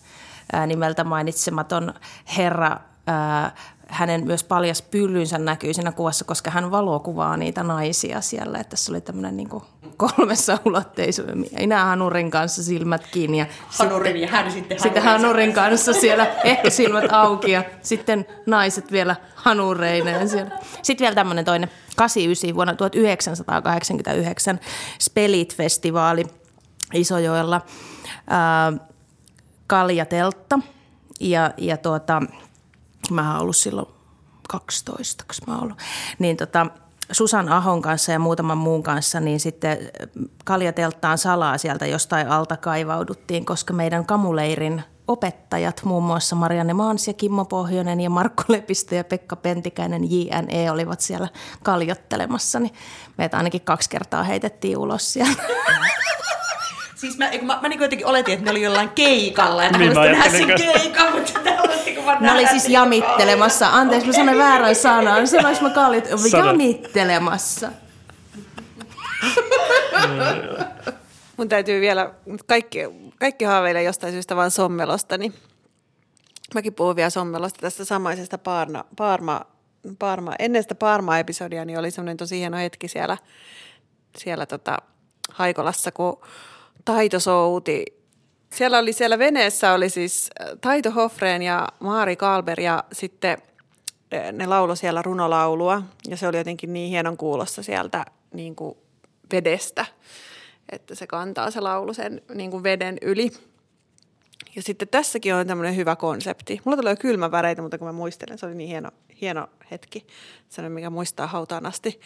nimeltä 0.66 1.04
mainitsematon 1.04 1.94
herra, 2.36 2.76
ää, 3.06 3.54
hänen 3.90 4.26
myös 4.26 4.44
paljas 4.44 4.82
pyllynsä 4.82 5.38
näkyy 5.38 5.74
siinä 5.74 5.92
kuvassa, 5.92 6.24
koska 6.24 6.50
hän 6.50 6.70
valokuvaa 6.70 7.36
niitä 7.36 7.62
naisia 7.62 8.20
siellä. 8.20 8.58
Että 8.58 8.70
tässä 8.70 8.92
oli 8.92 9.00
tämmöinen 9.00 9.36
niin 9.36 9.48
kolmessa 9.96 10.58
ulotteisuus. 10.64 11.28
Minä 11.58 11.84
Hanurin 11.84 12.30
kanssa 12.30 12.62
silmät 12.62 13.06
kiinni. 13.10 13.38
Ja 13.38 13.46
Hanurin 13.68 14.12
sitten, 14.12 14.22
ja 14.22 14.28
hän 14.28 14.52
sitten 14.52 14.80
sitten 14.80 15.02
Hanurin 15.02 15.52
kanssa 15.52 15.92
siellä 15.92 16.26
ehkä 16.44 16.70
silmät 16.70 17.04
auki 17.12 17.50
ja 17.50 17.64
sitten 17.82 18.26
naiset 18.46 18.92
vielä 18.92 19.16
hanureineen 19.34 20.28
siellä. 20.28 20.58
Sitten 20.82 21.04
vielä 21.04 21.14
tämmöinen 21.14 21.44
toinen 21.44 21.70
89 21.96 22.54
vuonna 22.54 22.74
1989 22.74 24.60
Spelit-festivaali 24.98 26.24
Isojoella. 26.94 27.60
Ää, 28.26 28.72
Kaljateltta 29.66 30.58
ja, 31.20 31.50
ja 31.56 31.76
tuota, 31.76 32.22
mä 33.14 33.32
oon 33.32 33.42
ollut 33.42 33.56
silloin 33.56 33.88
12, 34.48 35.24
mä 35.46 35.54
oon 35.54 35.62
ollut, 35.62 35.78
niin 36.18 36.36
tota, 36.36 36.66
Susan 37.12 37.48
Ahon 37.48 37.82
kanssa 37.82 38.12
ja 38.12 38.18
muutaman 38.18 38.58
muun 38.58 38.82
kanssa, 38.82 39.20
niin 39.20 39.40
sitten 39.40 39.78
kaljatelttaan 40.44 41.18
salaa 41.18 41.58
sieltä 41.58 41.86
jostain 41.86 42.28
alta 42.28 42.56
kaivauduttiin, 42.56 43.44
koska 43.44 43.72
meidän 43.72 44.06
kamuleirin 44.06 44.82
opettajat, 45.08 45.80
muun 45.84 46.02
muassa 46.02 46.36
Marianne 46.36 46.72
Maans 46.72 47.06
ja 47.06 47.12
Kimmo 47.14 47.44
Pohjonen 47.44 48.00
ja 48.00 48.10
Markku 48.10 48.42
Lepistö 48.48 48.94
ja 48.94 49.04
Pekka 49.04 49.36
Pentikäinen 49.36 50.02
JNE 50.10 50.70
olivat 50.70 51.00
siellä 51.00 51.28
kaljottelemassa, 51.62 52.60
niin 52.60 52.74
meitä 53.18 53.36
ainakin 53.36 53.60
kaksi 53.60 53.90
kertaa 53.90 54.22
heitettiin 54.22 54.78
ulos 54.78 55.12
sieltä. 55.12 55.42
Siis 56.94 57.18
mä, 57.18 57.30
mä, 57.42 57.58
mä 57.62 57.68
niin 57.68 57.82
jotenkin 57.82 58.06
oletin, 58.06 58.34
että 58.34 58.44
ne 58.44 58.50
oli 58.50 58.62
jollain 58.62 58.88
keikalla 58.88 59.64
ja 59.64 59.70
Niin, 59.70 59.94
mä 59.94 60.04
nähdä 60.04 60.30
sen 60.30 60.54
keikan, 60.56 61.12
mutta 61.12 61.40
Ne 62.20 62.32
oli 62.32 62.46
siis 62.46 62.68
jamittelemassa. 62.68 63.68
Anteeksi, 63.68 64.06
mä 64.06 64.12
sanoin 64.12 64.38
väärän 64.38 64.74
sanan. 64.74 65.28
Sanoinko 65.28 65.62
mä? 65.62 65.70
Sano. 66.30 66.46
Jamittelemassa. 66.46 67.68
Mun 71.36 71.48
täytyy 71.48 71.80
vielä, 71.80 72.14
kaikki, 72.46 72.78
kaikki 73.20 73.44
haaveilee 73.44 73.82
jostain 73.82 74.12
syystä 74.12 74.36
vaan 74.36 74.50
sommelosta, 74.50 75.18
niin 75.18 75.34
mäkin 76.54 76.74
puhun 76.74 76.96
vielä 76.96 77.10
sommelosta 77.10 77.60
tästä 77.60 77.84
samaisesta 77.84 78.38
Paarna, 78.38 78.84
Paarma, 78.96 79.40
Paarma, 79.98 80.32
ennen 80.38 80.62
sitä 80.62 80.74
Paarma-episodia, 80.74 81.64
niin 81.64 81.78
oli 81.78 81.90
semmoinen 81.90 82.16
tosi 82.16 82.38
hieno 82.38 82.56
hetki 82.56 82.88
siellä, 82.88 83.16
siellä 84.18 84.46
tota 84.46 84.78
Haikolassa, 85.30 85.92
kun 85.92 86.20
Taito 86.84 87.20
souti. 87.20 87.99
Siellä 88.54 88.78
oli 88.78 88.92
siellä 88.92 89.18
veneessä 89.18 89.72
oli 89.72 89.90
siis 89.90 90.30
äh, 90.40 90.48
Taito 90.60 90.90
Hofreen 90.90 91.42
ja 91.42 91.68
Maari 91.80 92.16
Kalber 92.16 92.60
ja 92.60 92.84
sitten 92.92 93.38
äh, 94.14 94.32
ne 94.32 94.46
laulo 94.46 94.74
siellä 94.74 95.02
runolaulua 95.02 95.82
ja 96.08 96.16
se 96.16 96.28
oli 96.28 96.36
jotenkin 96.36 96.72
niin 96.72 96.90
hienon 96.90 97.16
kuulossa 97.16 97.62
sieltä 97.62 98.04
niin 98.34 98.56
kuin 98.56 98.74
vedestä, 99.32 99.86
että 100.72 100.94
se 100.94 101.06
kantaa 101.06 101.50
se 101.50 101.60
laulu 101.60 101.94
sen 101.94 102.22
niin 102.34 102.50
kuin 102.50 102.62
veden 102.62 102.98
yli. 103.02 103.30
Ja 104.56 104.62
sitten 104.62 104.88
tässäkin 104.88 105.34
on 105.34 105.46
tämmöinen 105.46 105.76
hyvä 105.76 105.96
konsepti. 105.96 106.60
Mulla 106.64 106.76
tulee 106.76 106.96
kylmä 106.96 107.30
väreitä, 107.30 107.62
mutta 107.62 107.78
kun 107.78 107.86
mä 107.86 107.92
muistelen, 107.92 108.38
se 108.38 108.46
oli 108.46 108.54
niin 108.54 108.68
hieno, 108.68 108.90
hieno 109.20 109.48
hetki. 109.70 110.06
Sellainen, 110.48 110.72
mikä 110.72 110.90
muistaa 110.90 111.26
hautaan 111.26 111.66
asti. 111.66 112.00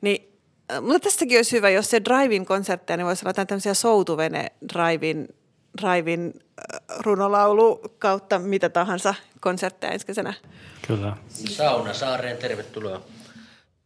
Niin, 0.00 0.32
äh, 0.72 0.82
mutta 0.82 1.00
tässäkin 1.00 1.38
olisi 1.38 1.56
hyvä, 1.56 1.70
jos 1.70 1.90
se 1.90 2.04
drive-in 2.04 2.46
konsertteja, 2.46 2.96
niin 2.96 3.06
voisi 3.06 3.24
olla 3.26 3.44
tämmöisiä 3.44 3.74
soutuvene 3.74 4.52
drive-in, 4.74 5.28
drive-in 5.82 6.32
äh, 6.36 6.98
runolaulu 6.98 7.80
kautta 7.98 8.38
mitä 8.38 8.68
tahansa 8.68 9.14
konsertteja 9.40 9.92
ensi 9.92 10.06
kesänä. 10.06 10.34
Kyllä. 10.86 11.16
Sauna 11.28 11.94
saareen, 11.94 12.36
tervetuloa. 12.36 13.02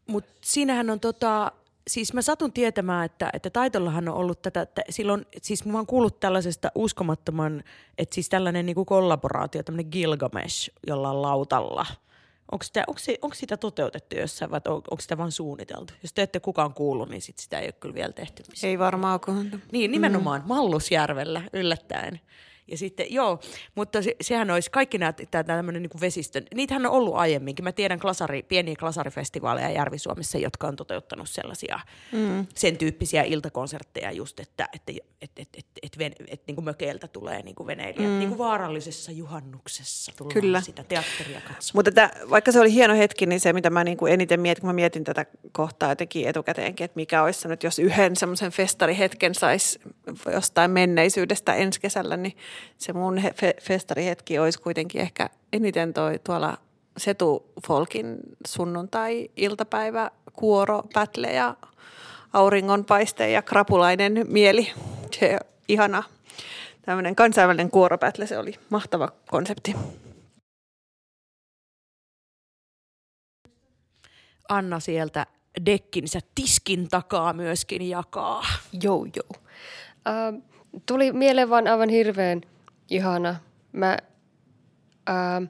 Mutta 0.07 0.33
siinähän 0.41 0.91
on 0.91 1.01
tota, 1.01 1.53
siis 1.89 2.15
mä 2.15 2.23
satun 2.23 2.53
tietämään, 2.53 3.05
että, 3.07 3.31
että 3.33 3.51
Taitollahan 3.51 4.09
on 4.09 4.15
ollut 4.15 4.43
tätä, 4.43 4.63
että 4.63 4.83
silloin, 4.91 5.27
siis 5.43 5.65
mä 5.65 5.79
oon 5.79 5.87
kuullut 5.87 6.21
tällaisesta 6.21 6.73
uskomattoman, 6.75 7.65
että 7.99 8.15
siis 8.15 8.29
tällainen 8.29 8.67
niin 8.67 8.75
kuin 8.75 8.87
kollaboraatio, 8.87 9.63
tämmöinen 9.63 9.91
Gilgamesh 9.93 10.71
jollain 10.87 11.23
lautalla. 11.23 11.87
Onko 12.53 12.63
sitä, 12.63 12.85
onko, 12.87 12.99
se, 12.99 13.19
onko 13.23 13.35
sitä 13.35 13.57
toteutettu 13.57 14.17
jossain 14.17 14.51
vai 14.51 14.61
on, 14.67 14.75
onko 14.75 15.01
sitä 15.01 15.19
vain 15.19 15.33
suunniteltu? 15.33 15.95
Jos 16.03 16.13
te 16.13 16.23
ette 16.23 16.41
kukaan 16.41 16.75
kuullut, 16.75 17.09
niin 17.09 17.23
sit 17.23 17.39
sitä 17.39 17.59
ei 17.59 17.67
ole 17.67 17.73
kyllä 17.73 17.95
vielä 17.95 18.13
tehty 18.13 18.43
missään. 18.49 18.71
Ei 18.71 18.79
varmaan, 18.79 19.21
kun... 19.21 19.63
Niin, 19.73 19.91
nimenomaan 19.91 20.41
mm. 20.41 20.49
Mallusjärvellä 20.49 21.43
yllättäen. 21.53 22.21
Ja 22.71 22.79
sitten, 22.79 23.07
joo, 23.11 23.41
mutta 23.75 24.03
se, 24.03 24.17
sehän 24.21 24.51
olisi 24.51 24.71
kaikki 24.71 24.99
nämä 24.99 25.13
tämmöinen 25.47 25.83
niin 25.83 26.01
vesistö. 26.01 26.43
Niitähän 26.55 26.87
on 26.87 26.93
ollut 26.93 27.15
aiemminkin. 27.15 27.65
Mä 27.65 27.73
tiedän 27.73 28.01
klasari, 28.01 28.43
pieniä 28.43 28.75
klasarifestivaaleja 28.79 29.71
Järvi-Suomessa, 29.71 30.39
jotka 30.39 30.69
on 30.69 30.77
toteuttanut 30.77 31.29
sellaisia 31.29 31.81
mm. 32.13 32.47
sen 32.55 32.77
tyyppisiä 32.77 33.23
iltakonsertteja 33.23 34.13
just, 34.13 34.41
että 34.41 34.69
et, 34.73 34.83
et, 34.89 34.97
et, 35.21 35.31
et, 35.37 35.49
et, 35.57 35.67
et, 35.83 36.01
et, 36.01 36.15
et 36.29 36.43
niin 36.47 36.55
kuin 36.55 36.65
mökeiltä 36.65 37.09
tulee 37.09 37.43
niin 37.43 37.55
kuin 37.55 37.67
veneilijät. 37.67 38.11
Mm. 38.11 38.19
Niin 38.19 38.29
kuin 38.29 38.39
vaarallisessa 38.39 39.13
juhannuksessa 39.13 40.13
tullaan 40.17 40.35
Kyllä. 40.35 40.61
sitä 40.61 40.85
teatteria 40.85 41.41
katsomaan. 41.41 41.71
Mutta 41.75 41.93
tämä, 41.93 42.11
vaikka 42.31 42.53
se 42.53 42.61
oli 42.61 42.73
hieno 42.73 42.95
hetki, 42.95 43.27
niin 43.27 43.41
se 43.41 43.53
mitä 43.53 43.71
mä 43.71 43.85
niin 43.85 43.97
kuin 43.97 44.13
eniten 44.13 44.41
mietin, 44.41 44.61
kun 44.61 44.69
mä 44.69 44.73
mietin 44.73 45.05
tätä 45.05 45.27
kohtaa 45.53 45.89
jotenkin 45.89 46.29
etukäteenkin, 46.29 46.85
että 46.85 46.97
mikä 46.97 47.23
olisi 47.23 47.49
nyt, 47.49 47.63
jos 47.63 47.79
yhden 47.79 48.17
semmoisen 48.17 48.53
festarihetken 48.53 49.35
saisi 49.35 49.81
jostain 50.33 50.71
menneisyydestä 50.71 51.55
ensi 51.55 51.81
kesällä, 51.81 52.17
niin 52.17 52.37
se 52.79 52.93
mun 52.93 53.19
fe- 53.19 53.63
festarihetki 53.63 54.39
olisi 54.39 54.61
kuitenkin 54.61 55.01
ehkä 55.01 55.29
eniten 55.53 55.95
toi 55.95 56.19
tuolla 56.25 56.59
Setu 56.97 57.53
Folkin 57.67 58.17
sunnuntai-iltapäivä, 58.47 60.11
kuoro, 60.33 60.83
pätle 60.95 61.33
ja 61.33 61.57
auringonpaiste 62.33 63.31
ja 63.31 63.43
krapulainen 63.43 64.27
mieli. 64.29 64.73
Se 65.19 65.39
ihana 65.69 66.03
tämmöinen 66.83 67.17
kansainvälinen 67.17 67.71
kuoropätle, 67.71 68.27
se 68.27 68.39
oli 68.39 68.55
mahtava 68.71 69.09
konsepti. 69.31 69.75
Anna 74.49 74.81
sieltä 74.81 75.27
dekkinsä 75.67 76.21
tiskin 76.35 76.89
takaa 76.89 77.33
myöskin 77.33 77.89
jakaa. 77.89 78.45
Joo, 78.83 79.07
joo. 79.17 79.43
Uh, 80.09 80.50
tuli 80.87 81.13
mieleen 81.13 81.51
vaan 81.51 81.67
aivan 81.67 81.89
hirveän 81.89 82.41
ihana. 82.91 83.37
Mä 83.73 83.99
ää, 85.07 85.43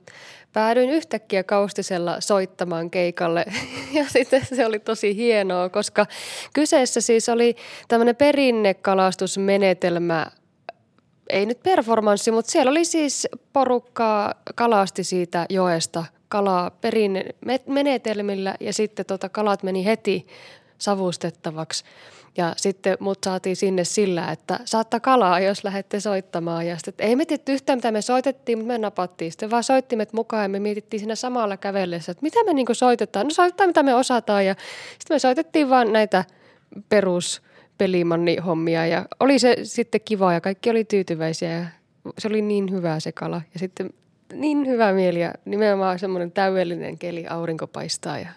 päädyin 0.53 0.91
yhtäkkiä 0.91 1.45
Kaustisella 1.45 2.21
soittamaan 2.21 2.91
keikalle 2.91 3.45
ja 3.99 4.05
sitten 4.09 4.47
se 4.47 4.67
oli 4.67 4.79
tosi 4.79 5.17
hienoa, 5.17 5.69
koska 5.69 6.07
kyseessä 6.53 7.01
siis 7.01 7.29
oli 7.29 7.57
tämmöinen 7.89 8.17
perinnekalastusmenetelmä, 8.17 10.27
ei 11.31 11.47
nyt 11.47 11.63
performanssi, 11.63 12.31
mutta 12.31 12.51
siellä 12.51 12.71
oli 12.71 12.85
siis 12.85 13.29
porukkaa 13.53 14.35
kalasti 14.55 15.05
siitä 15.05 15.47
joesta 15.49 16.05
kalaa 16.29 16.71
menetelmillä 17.67 18.55
ja 18.61 18.73
sitten 18.73 19.07
tota 19.07 19.29
kalat 19.29 19.63
meni 19.63 19.85
heti 19.85 20.27
savustettavaksi. 20.81 21.85
Ja 22.37 22.55
sitten 22.57 22.97
mut 23.01 23.19
saatiin 23.25 23.57
sinne 23.57 23.85
sillä, 23.85 24.33
että 24.33 24.61
saatta 24.65 25.01
kalaa, 25.01 25.41
jos 25.41 25.65
lähdette 25.65 26.01
soittamaan. 26.01 26.67
Ja 26.67 26.77
sitten, 26.85 27.07
ei 27.07 27.17
me 27.17 27.25
tietty 27.25 27.53
yhtään, 27.53 27.77
mitä 27.77 27.93
me 27.93 28.03
soitettiin, 28.03 28.59
mutta 28.59 28.73
me 28.73 28.79
napattiin. 28.79 29.33
Sitten 29.33 29.51
vaan 29.51 29.65
soittimet 29.65 30.13
mukaan 30.13 30.43
ja 30.43 30.49
me 30.49 30.59
mietittiin 30.59 31.01
siinä 31.01 31.15
samalla 31.15 31.57
kävellessä, 31.57 32.13
että 32.13 32.23
mitä 32.23 32.45
me 32.45 32.53
niinku 32.53 32.75
soitetaan. 32.75 33.27
No 33.27 33.31
soitetaan, 33.31 33.69
mitä 33.69 33.83
me 33.83 33.95
osataan. 33.95 34.47
Ja 34.47 34.55
sitten 34.99 35.15
me 35.15 35.19
soitettiin 35.19 35.71
vaan 35.71 35.93
näitä 35.93 36.25
perus 36.89 37.43
pelimanni-hommia 37.79 38.87
ja 38.87 39.07
oli 39.21 39.39
se 39.39 39.57
sitten 39.63 40.01
kiva 40.05 40.33
ja 40.33 40.41
kaikki 40.41 40.71
oli 40.71 40.85
tyytyväisiä 40.85 41.51
ja 41.51 41.67
se 42.19 42.29
oli 42.29 42.43
niin 42.43 42.71
hyvä 42.71 43.01
se 43.01 43.13
kala. 43.13 43.43
Ja 43.55 43.59
sitten 43.59 43.91
niin 44.33 44.67
hyvä 44.67 44.93
mieli 44.93 45.21
ja 45.21 45.35
nimenomaan 45.45 45.99
semmoinen 45.99 46.33
täydellinen 46.33 46.99
keli, 46.99 47.27
aurinko 47.27 47.67
paistaa 47.67 48.19
ja 48.19 48.29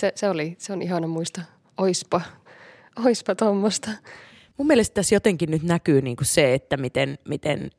se, 0.00 0.12
se, 0.14 0.28
oli, 0.28 0.56
se 0.58 0.72
on 0.72 0.82
ihana 0.82 1.06
muista. 1.06 1.40
Oispa 1.76 2.20
oispa 3.04 3.34
tuommoista. 3.34 3.90
Mun 4.56 4.66
mielestä 4.66 4.94
tässä 4.94 5.14
jotenkin 5.14 5.50
nyt 5.50 5.62
näkyy 5.62 6.02
niin 6.02 6.16
kuin 6.16 6.26
se, 6.26 6.54
että 6.54 6.76
miten, 6.76 7.18
miten 7.28 7.70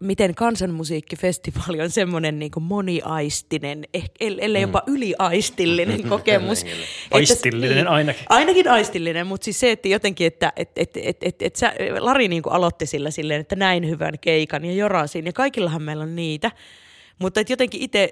miten 0.00 0.34
kansanmusiikkifestivaali 0.34 1.80
on 1.80 1.90
semmoinen 1.90 2.38
niin 2.38 2.50
moniaistinen, 2.60 3.84
ellei 4.20 4.62
jopa 4.62 4.82
mm. 4.86 4.94
yliaistillinen 4.94 6.08
kokemus. 6.08 6.64
aistillinen 7.10 7.88
ainakin. 7.88 8.26
Ainakin 8.28 8.68
aistillinen, 8.68 9.26
mutta 9.26 9.44
siis 9.44 9.60
se, 9.60 9.70
että 9.70 9.88
jotenkin, 9.88 10.26
että 10.26 10.52
et, 10.56 10.70
et, 10.76 10.90
et, 10.96 11.16
et, 11.22 11.42
et 11.42 11.56
sä, 11.56 11.74
Lari 11.98 12.28
niin 12.28 12.42
aloitti 12.50 12.86
sillä 12.86 13.10
silleen, 13.10 13.40
että 13.40 13.56
näin 13.56 13.88
hyvän 13.88 14.14
keikan 14.20 14.64
ja 14.64 14.72
jorasin, 14.72 15.26
ja 15.26 15.32
kaikillahan 15.32 15.82
meillä 15.82 16.02
on 16.02 16.16
niitä. 16.16 16.50
Mutta 17.18 17.40
et 17.40 17.50
jotenkin 17.50 17.82
itse, 17.82 18.10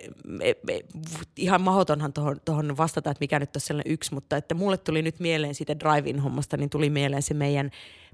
ihan 1.36 1.60
mahdotonhan 1.60 2.12
tuohon 2.44 2.76
vastata, 2.76 3.10
että 3.10 3.22
mikä 3.22 3.38
nyt 3.38 3.56
on 3.56 3.60
sellainen 3.60 3.92
yksi, 3.92 4.14
mutta 4.14 4.36
että 4.36 4.54
mulle 4.54 4.76
tuli 4.76 5.02
nyt 5.02 5.20
mieleen 5.20 5.54
siitä 5.54 5.78
drive-in 5.78 6.20
hommasta, 6.20 6.56
niin 6.56 6.70
tuli 6.70 6.90
mieleen 6.90 7.22
se 7.22 7.34
meidän 7.34 7.70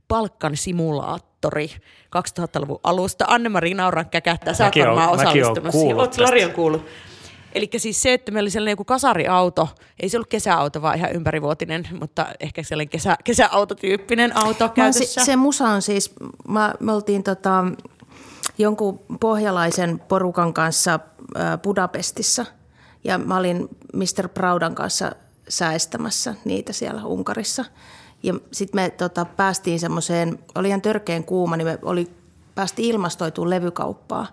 palkkan 0.09 0.57
simulaattori 0.57 1.71
2000-luvun 2.17 2.81
alusta. 2.83 3.25
Anne-Mari 3.29 3.75
Nauran 3.75 4.11
käkättää, 4.11 4.55
sä 4.55 4.65
oot 4.65 4.75
varmaan 4.79 5.11
osallistunut 5.11 5.73
siihen. 5.73 5.97
Oletko 5.97 6.23
Larion 6.23 6.53
kuullut? 6.53 6.87
Eli 7.55 7.71
siis 7.77 8.03
se, 8.03 8.13
että 8.13 8.33
meillä 8.33 8.45
oli 8.45 8.51
sellainen 8.51 8.73
joku 8.73 8.85
kasariauto, 8.85 9.69
ei 10.01 10.09
se 10.09 10.17
ollut 10.17 10.29
kesäauto, 10.29 10.83
vaan 10.83 10.99
ihan 10.99 11.13
ympärivuotinen, 11.13 11.89
mutta 12.01 12.27
ehkä 12.41 12.63
sellainen 12.63 12.89
kesä, 12.89 13.17
kesäautotyyppinen 13.25 14.37
auto 14.37 14.69
käytössä. 14.69 15.21
Se, 15.21 15.25
se 15.25 15.37
musa 15.37 15.69
on 15.69 15.83
siis, 15.83 16.13
mä, 16.49 16.75
me 16.81 16.93
oltiin 16.93 17.23
tota, 17.23 17.65
jonkun 18.59 19.01
pohjalaisen 19.21 20.03
porukan 20.09 20.55
kanssa 20.55 21.01
Budapestissa 21.63 22.47
ja 23.05 23.19
mä 23.19 23.37
olin 23.37 23.69
Mr. 23.93 24.29
Proudan 24.29 24.75
kanssa 24.75 25.13
säästämässä 25.49 26.35
niitä 26.45 26.73
siellä 26.73 27.05
Unkarissa. 27.05 27.65
Ja 28.23 28.35
sitten 28.53 28.81
me 28.81 28.91
tota, 28.91 29.25
päästiin 29.25 29.81
semmoiseen, 29.81 30.39
oli 30.55 30.69
ihan 30.69 30.83
törkeän 30.83 31.25
kuuma, 31.25 31.57
niin 31.57 31.67
me 31.67 31.79
oli, 31.83 32.11
päästiin 32.55 32.89
ilmastoituun 32.89 33.51
levykauppaa. 33.51 34.27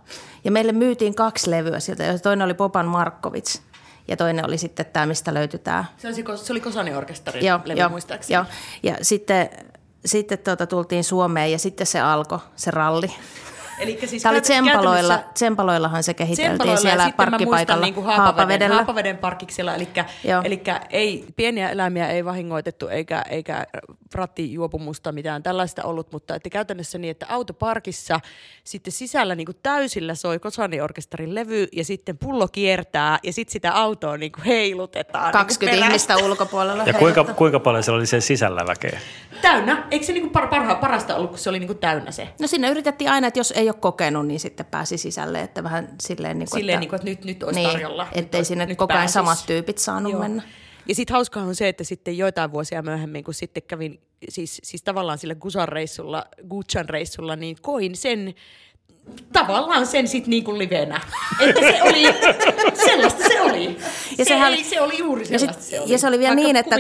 Ja 0.44 0.52
meille 0.52 0.72
myytiin 0.72 1.16
kaksi 1.16 1.52
levyä 1.52 1.80
sieltä, 1.80 2.04
ja 2.04 2.20
toinen 2.20 2.46
oli 2.46 2.54
Popan 2.54 2.88
Markovits 2.88 3.62
ja 4.08 4.18
toinen 4.18 4.46
oli 4.46 4.58
sitten 4.58 4.86
tämä, 4.86 5.06
mistä 5.06 5.34
löytyi 5.34 5.60
tämä. 5.60 5.86
Se, 5.98 6.08
oli, 6.08 6.38
se 6.38 6.54
oli 6.54 6.62
Kosani-orkesterin 6.62 7.46
joo, 7.46 7.60
levy 7.66 7.80
joo, 7.80 7.90
muistaakseni. 7.90 8.34
Joo, 8.34 8.46
ja 8.84 8.98
sitten, 9.02 9.50
sitten 10.06 10.38
tuota, 10.38 10.68
tultiin 10.68 11.04
Suomeen 11.04 11.52
ja 11.52 11.60
sitten 11.60 11.88
se 11.88 12.00
alkoi, 12.00 12.40
se 12.56 12.72
ralli. 12.72 13.12
Elikkä 13.80 14.08
siis 14.08 14.24
Tämä 14.24 14.34
oli 14.34 14.42
Tsempaloilla, 14.42 15.24
Tsempaloillahan 15.34 16.04
se 16.04 16.14
kehiteltiin 16.14 16.78
siellä 16.78 17.12
parkkipaikalla 17.18 17.86
niin 17.86 18.04
Haapavedellä. 18.04 18.76
Haapaveden 18.76 19.18
parkiksella, 19.18 19.76
eli, 19.76 19.88
eli 20.44 20.64
ei, 20.90 21.26
pieniä 21.36 21.70
eläimiä 21.70 22.08
ei 22.08 22.26
vahingoitettu 22.26 22.88
eikä, 22.88 23.24
eikä 23.30 23.66
rattijuopumusta 24.14 25.12
mitään 25.12 25.44
tällaista 25.44 25.84
ollut, 25.84 26.12
mutta 26.12 26.36
että 26.36 26.50
käytännössä 26.50 26.98
niin, 26.98 27.12
että 27.12 27.26
autoparkissa 27.30 28.20
sitten 28.64 28.94
sisällä 28.94 29.36
niin 29.36 29.46
kuin 29.46 29.58
täysillä 29.64 30.16
soi 30.16 30.40
Kosani-orkesterin 30.40 31.36
levy 31.36 31.68
ja 31.72 31.86
sitten 31.86 32.18
pullo 32.18 32.48
kiertää 32.48 33.20
ja 33.24 33.34
sitten 33.34 33.54
sitä 33.54 33.74
autoa 33.74 34.18
niin 34.18 34.32
kuin 34.32 34.44
heilutetaan. 34.46 35.32
20 35.32 35.76
niin 35.76 35.88
ihmistä 35.88 36.18
ulkopuolella. 36.18 36.84
Ja 36.84 36.94
kuinka, 36.94 37.24
kuinka 37.24 37.60
paljon 37.60 37.84
se 37.84 37.92
oli 37.92 38.06
sen 38.06 38.22
sisällä 38.22 38.62
väkeä? 38.68 39.00
Täynnä. 39.42 39.88
Eikö 39.92 40.06
se 40.06 40.14
niin 40.14 40.32
kuin 40.32 40.50
parha, 40.50 40.76
parasta 40.76 41.16
ollut, 41.16 41.30
kun 41.30 41.40
se 41.40 41.50
oli 41.50 41.60
niin 41.60 41.68
kuin 41.68 41.80
täynnä 41.80 42.12
se? 42.12 42.28
No 42.40 42.48
sinne 42.48 42.70
yritettiin 42.70 43.10
aina, 43.10 43.28
että 43.28 43.40
jos 43.40 43.52
ei 43.52 43.65
ole 43.70 43.78
kokenut, 43.80 44.28
niin 44.28 44.40
sitten 44.40 44.66
pääsi 44.66 44.98
sisälle, 44.98 45.42
että 45.42 45.64
vähän 45.64 45.88
silleen, 46.02 46.40
niin 46.40 46.50
kuin, 46.50 46.60
silleen 46.60 46.76
että, 46.76 46.80
niin 46.80 46.90
kuin, 46.90 46.98
että 46.98 47.10
nyt, 47.10 47.26
nyt 47.26 47.44
olisi 47.44 47.60
niin, 47.60 47.70
tarjolla. 47.70 48.08
Ettei 48.12 48.42
nyt, 48.42 48.48
sinne 48.48 48.66
nyt 48.66 48.78
koko 48.78 48.94
ajan 48.94 49.10
samat 49.10 49.44
tyypit 49.48 49.78
saanut 49.78 50.12
Joo. 50.12 50.22
mennä. 50.22 50.44
Ja 50.88 50.96
sitten 50.96 51.14
hauskaa 51.14 51.44
on 51.44 51.56
se, 51.56 51.68
että 51.68 51.84
sitten 51.84 52.18
joitain 52.18 52.52
vuosia 52.52 52.82
myöhemmin, 52.82 53.24
kun 53.24 53.34
sitten 53.34 53.64
kävin 53.64 54.00
siis, 54.30 54.62
siis 54.64 54.84
tavallaan 54.84 55.18
sillä 55.18 55.36
Gusan 55.36 55.68
reissulla, 55.68 56.26
Guchan 56.50 56.90
reissulla, 56.90 57.36
niin 57.36 57.58
koin 57.62 57.96
sen 57.96 58.34
tavallaan 59.34 59.88
sen 59.88 60.08
sitten 60.08 60.30
niinku 60.30 60.58
livenä. 60.58 61.02
Että 61.40 61.62
se 61.62 61.84
oli, 61.84 62.04
sellaista 62.86 63.24
se 63.28 63.42
oli. 63.42 63.78
Ja 64.18 64.26
se, 64.26 64.34
ei, 64.34 64.64
se 64.64 64.82
oli 64.82 64.98
juuri 64.98 65.26
sellaista 65.26 65.48
ja 65.48 65.54
sit, 65.54 65.70
se 65.70 65.80
oli. 65.82 65.92
Ja 65.92 65.98
se 65.98 66.08
oli 66.08 66.20
vielä 66.20 66.36
Vaikka 66.36 66.46
niin, 66.46 66.56
että 66.56 66.76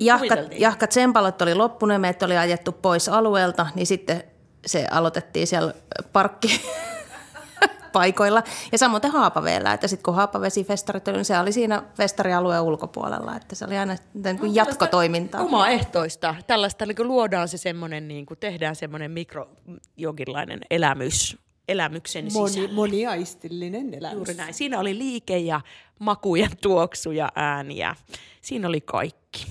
jahkat, 0.00 0.38
jahkat 0.58 0.90
tsempalot 0.90 1.42
oli 1.42 1.54
loppunut 1.54 2.02
ja 2.02 2.26
oli 2.26 2.36
ajettu 2.36 2.72
pois 2.72 3.08
alueelta, 3.08 3.66
niin 3.74 3.86
sitten 3.86 4.24
se 4.66 4.86
aloitettiin 4.90 5.46
siellä 5.46 5.74
parkki 6.12 6.60
paikoilla. 7.92 8.42
Ja 8.72 8.78
samoin 8.78 9.02
Haapaveellä, 9.12 9.72
että 9.72 9.88
sitten 9.88 10.04
kun 10.04 10.14
Haapavesifestarit 10.14 11.08
oli, 11.08 11.16
niin 11.16 11.24
se 11.24 11.38
oli 11.38 11.52
siinä 11.52 11.82
festarialueen 11.94 12.62
ulkopuolella, 12.62 13.36
että 13.36 13.54
se 13.54 13.64
oli 13.64 13.78
aina 13.78 13.96
niin 14.24 14.38
kuin 14.38 14.54
jatkotoimintaa. 14.54 15.40
Omaehtoista. 15.40 16.34
Tällaista 16.46 16.86
niin 16.86 16.96
kuin 16.96 17.08
luodaan 17.08 17.48
se 17.48 17.56
semmoinen, 17.56 18.08
niin 18.08 18.26
kuin 18.26 18.38
tehdään 18.40 18.76
semmoinen 18.76 19.10
mikro 19.10 19.48
jonkinlainen 19.96 20.60
elämys, 20.70 21.38
elämyksen 21.68 22.28
Moni. 22.32 22.68
Moniaistillinen 22.72 23.94
elämys. 23.94 24.16
Juuri 24.16 24.34
näin. 24.34 24.54
Siinä 24.54 24.78
oli 24.78 24.98
liike 24.98 25.38
ja 25.38 25.60
makuja, 25.98 26.48
tuoksuja, 26.62 27.28
ääniä. 27.34 27.96
Siinä 28.40 28.68
oli 28.68 28.80
kaikki. 28.80 29.46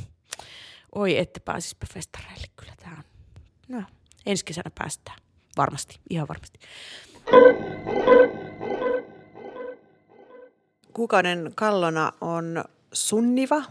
oi 0.96 1.18
ette 1.18 1.40
pääsispä 1.40 1.86
festareille. 1.94 2.48
Kyllä 2.56 2.74
tämä 2.84 2.96
on, 2.98 3.04
no 3.68 3.84
ensi 4.26 4.46
kesänä 4.46 4.72
päästään. 4.80 5.18
Varmasti, 5.58 6.00
ihan 6.10 6.28
varmasti. 6.28 6.60
Kuukauden 10.94 11.52
kallona 11.56 12.14
on 12.22 12.64
Sunniva, 12.94 13.64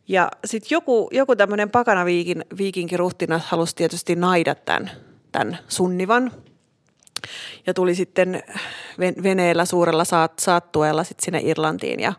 Ja 0.09 0.31
sitten 0.45 0.77
joku, 0.77 1.09
joku 1.13 1.37
tämmöinen 1.37 1.71
pakana 1.71 2.05
viikin, 2.05 2.45
halusi 3.39 3.77
tietysti 3.77 4.17
naida 4.17 4.55
tämän, 4.55 4.91
tämän 5.33 5.59
sunnivan. 5.69 6.33
Ja 7.67 7.75
tuli 7.75 7.95
sitten 7.95 8.43
veneellä 8.99 9.65
suurella 9.65 10.05
saat, 10.05 10.39
saattueella 10.39 11.05
sitten 11.05 11.25
sinne 11.25 11.41
Irlantiin 11.41 12.01
ja 12.01 12.13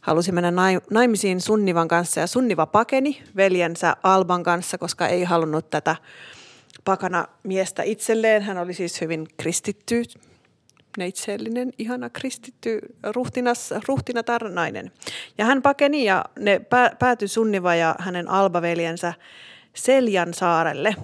halusi 0.00 0.32
mennä 0.32 0.52
naimisiin 0.90 1.40
Sunnivan 1.40 1.88
kanssa. 1.88 2.20
Ja 2.20 2.26
Sunniva 2.26 2.66
pakeni 2.66 3.22
veljensä 3.36 3.96
Alban 4.02 4.42
kanssa, 4.42 4.78
koska 4.78 5.08
ei 5.08 5.24
halunnut 5.24 5.70
tätä 5.70 5.96
pakana 6.84 7.26
miestä 7.42 7.82
itselleen. 7.82 8.42
Hän 8.42 8.58
oli 8.58 8.74
siis 8.74 9.00
hyvin 9.00 9.28
kristitty 9.36 10.02
neitsellinen, 10.98 11.72
ihana 11.78 12.10
kristitty 12.10 12.78
ruhtinas, 13.02 13.74
ruhtinatar 13.88 14.50
nainen. 14.50 14.92
Ja 15.38 15.44
hän 15.44 15.62
pakeni 15.62 16.04
ja 16.04 16.24
ne 16.38 16.60
päätyi 16.98 17.28
Sunniva 17.28 17.74
ja 17.74 17.94
hänen 17.98 18.30
albaveljensä 18.30 19.14
Seljan 19.74 20.34
saarelle, 20.34 20.94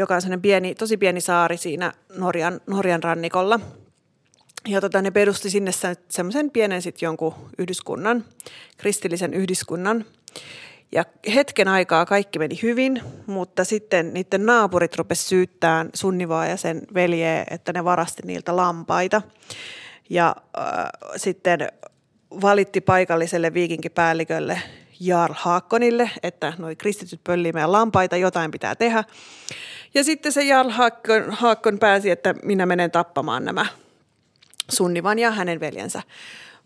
joka 0.00 0.14
on 0.14 0.20
sellainen 0.20 0.42
pieni, 0.42 0.74
tosi 0.74 0.96
pieni 0.96 1.20
saari 1.20 1.56
siinä 1.56 1.92
Norjan, 2.16 2.60
Norjan 2.66 3.02
rannikolla. 3.02 3.60
Ja 4.68 4.80
tota, 4.80 5.02
ne 5.02 5.10
perusti 5.10 5.50
sinne 5.50 5.70
semmoisen 6.08 6.50
pienen 6.50 6.82
sitten 6.82 7.06
jonkun 7.06 7.34
yhdyskunnan, 7.58 8.24
kristillisen 8.76 9.34
yhdyskunnan. 9.34 10.04
Ja 10.92 11.04
hetken 11.34 11.68
aikaa 11.68 12.06
kaikki 12.06 12.38
meni 12.38 12.58
hyvin, 12.62 13.02
mutta 13.26 13.64
sitten 13.64 14.14
niiden 14.14 14.46
naapurit 14.46 14.96
rupesivat 14.96 15.28
syyttämään 15.28 15.90
Sunnivaa 15.94 16.46
ja 16.46 16.56
sen 16.56 16.82
veljeä, 16.94 17.44
että 17.50 17.72
ne 17.72 17.84
varasti 17.84 18.22
niiltä 18.24 18.56
lampaita. 18.56 19.22
Ja 20.10 20.36
äh, 20.58 20.64
sitten 21.16 21.68
valitti 22.42 22.80
paikalliselle 22.80 23.54
viikinkipäällikölle 23.54 24.60
Jarl 25.00 25.34
Haakkonille, 25.36 26.10
että 26.22 26.52
noi 26.58 26.76
kristityt 26.76 27.20
pöllii 27.24 27.52
meidän 27.52 27.72
lampaita, 27.72 28.16
jotain 28.16 28.50
pitää 28.50 28.74
tehdä. 28.74 29.04
Ja 29.94 30.04
sitten 30.04 30.32
se 30.32 30.44
Jarl 30.44 30.70
Haakkon, 30.70 31.30
Haakkon 31.30 31.78
pääsi, 31.78 32.10
että 32.10 32.34
minä 32.42 32.66
menen 32.66 32.90
tappamaan 32.90 33.44
nämä 33.44 33.66
Sunnivan 34.72 35.18
ja 35.18 35.30
hänen 35.30 35.60
veljensä. 35.60 36.02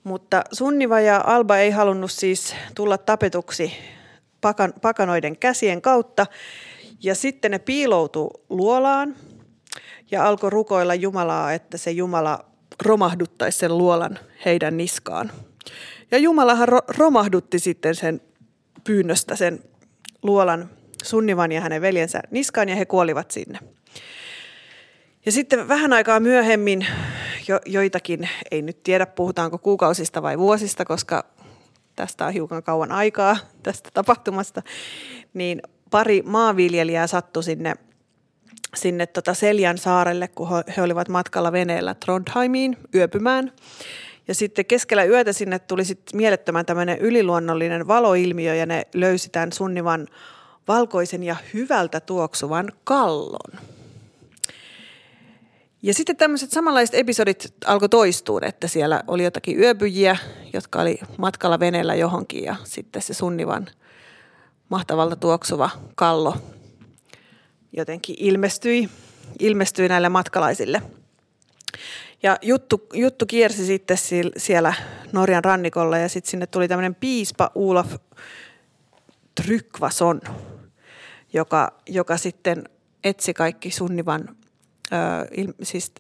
Mutta 0.05 0.45
Sunniva 0.53 1.01
ja 1.01 1.25
Alba 1.27 1.57
ei 1.57 1.71
halunnut 1.71 2.13
siis 2.13 2.55
tulla 2.75 2.99
tapetuksi 2.99 3.73
pakan, 4.41 4.73
pakanoiden 4.83 5.39
käsien 5.39 5.83
kautta. 5.83 6.27
Ja 7.03 7.15
sitten 7.15 7.51
ne 7.51 7.59
piiloutui 7.59 8.31
luolaan 8.49 9.17
ja 10.11 10.29
alkoi 10.29 10.51
rukoilla 10.51 10.95
Jumalaa, 10.95 11.53
että 11.53 11.79
se 11.79 11.91
Jumala 11.91 12.45
romahduttaisi 12.83 13.59
sen 13.59 13.79
luolan 13.79 14.19
heidän 14.45 14.77
niskaan. 14.77 15.33
Ja 16.15 16.19
Jumalahan 16.19 16.69
ro- 16.69 16.95
romahdutti 16.99 17.59
sitten 17.59 17.95
sen 17.95 18.21
pyynnöstä 18.85 19.37
sen 19.37 19.63
luolan 20.23 20.71
Sunnivan 21.03 21.53
ja 21.53 21.61
hänen 21.61 21.83
veljensä 21.83 22.23
niskaan 22.31 22.69
ja 22.69 22.77
he 22.77 22.85
kuolivat 22.85 23.31
sinne. 23.31 23.59
Ja 25.27 25.33
sitten 25.33 25.69
vähän 25.69 25.93
aikaa 25.93 26.21
myöhemmin, 26.21 26.87
jo, 27.49 27.61
joitakin, 27.67 28.29
ei 28.51 28.63
nyt 28.63 28.83
tiedä 28.83 29.07
puhutaanko 29.07 29.59
kuukausista 29.59 30.23
vai 30.23 30.39
vuosista, 30.39 30.85
koska 30.85 31.25
tästä 31.97 32.27
on 32.27 32.33
hiukan 32.33 32.63
kauan 32.63 32.93
aikaa 32.93 33.37
tästä 33.63 33.91
tapahtumasta, 33.95 34.63
niin 35.35 35.63
pari 35.91 36.23
maanviljelijää 36.23 37.07
sattui 37.07 37.43
sinne, 37.43 37.75
sinne 38.75 39.07
tota 39.07 39.35
Seljan 39.35 39.79
saarelle, 39.79 40.29
kun 40.29 40.49
he 40.77 40.83
olivat 40.83 41.09
matkalla 41.09 41.53
veneellä 41.53 41.95
Trondheimiin 41.95 42.77
yöpymään. 42.95 43.53
Ja 44.29 44.35
sitten 44.35 44.67
keskellä 44.67 45.05
yötä 45.05 45.33
sinne 45.33 45.59
tuli 45.59 45.85
sitten 45.85 46.17
mielettömän 46.17 46.67
tämmöinen 46.67 46.99
yliluonnollinen 46.99 47.89
valoilmiö 47.89 48.55
ja 48.55 48.67
ne 48.67 48.87
löysi 48.95 49.31
tämän 49.31 49.53
Sunnivan 49.53 50.07
valkoisen 50.69 51.23
ja 51.23 51.37
hyvältä 51.55 52.01
tuoksuvan 52.01 52.73
kallon. 52.85 53.61
Ja 55.83 55.95
sitten 55.95 56.17
tämmöiset 56.17 56.51
samanlaiset 56.51 56.95
episodit 56.95 57.55
alkoi 57.67 57.89
toistua, 57.89 58.41
että 58.43 58.69
siellä 58.69 59.03
oli 59.07 59.25
jotakin 59.25 59.59
yöpyjiä, 59.59 60.17
jotka 60.53 60.81
oli 60.81 60.99
matkalla 61.19 61.61
veneellä 61.61 61.95
johonkin 61.95 62.45
ja 62.45 62.57
sitten 62.65 63.03
se 63.03 63.15
Sunnivan 63.15 63.67
mahtavalta 64.69 65.17
tuoksuva 65.17 65.71
kallo 65.95 66.35
jotenkin 67.77 68.17
ilmestyi, 68.19 68.89
ilmestyi 69.39 69.89
näille 69.89 70.09
matkalaisille. 70.09 70.83
Ja 72.25 72.39
juttu, 72.43 72.87
juttu 72.93 73.27
kiersi 73.27 73.67
sitten 73.67 73.97
siellä 74.37 74.75
Norjan 75.13 75.45
rannikolla 75.45 75.99
ja 75.99 76.09
sitten 76.09 76.31
sinne 76.31 76.47
tuli 76.47 76.69
tämmöinen 76.69 76.95
piispa 76.95 77.51
Olaf 77.55 77.95
Trykvason, 79.35 80.21
joka, 81.33 81.73
joka 81.87 82.17
sitten 82.17 82.65
etsi 83.05 83.35
kaikki 83.35 83.71
Sunnivan 83.71 84.37
siis 85.63 85.93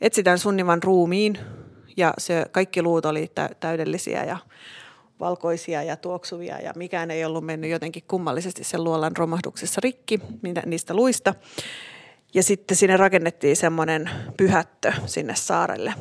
etsitään 0.00 0.38
Sunnivan 0.38 0.82
ruumiin 0.82 1.38
ja 1.96 2.14
se, 2.18 2.46
kaikki 2.52 2.82
luut 2.82 3.06
oli 3.06 3.30
täydellisiä 3.60 4.24
ja 4.24 4.36
valkoisia 5.20 5.82
ja 5.82 5.96
tuoksuvia 5.96 6.60
ja 6.60 6.72
mikään 6.76 7.10
ei 7.10 7.24
ollut 7.24 7.44
mennyt 7.44 7.70
jotenkin 7.70 8.02
kummallisesti 8.08 8.64
sen 8.64 8.84
luolan 8.84 9.16
romahduksessa 9.16 9.80
rikki 9.84 10.20
niistä 10.66 10.94
luista. 10.94 11.34
Ja 12.34 12.42
sitten 12.42 12.76
sinne 12.76 12.96
rakennettiin 12.96 13.56
semmoinen 13.56 14.10
pyhättö 14.36 14.92
sinne 15.06 15.34
saarelle. 15.34 15.94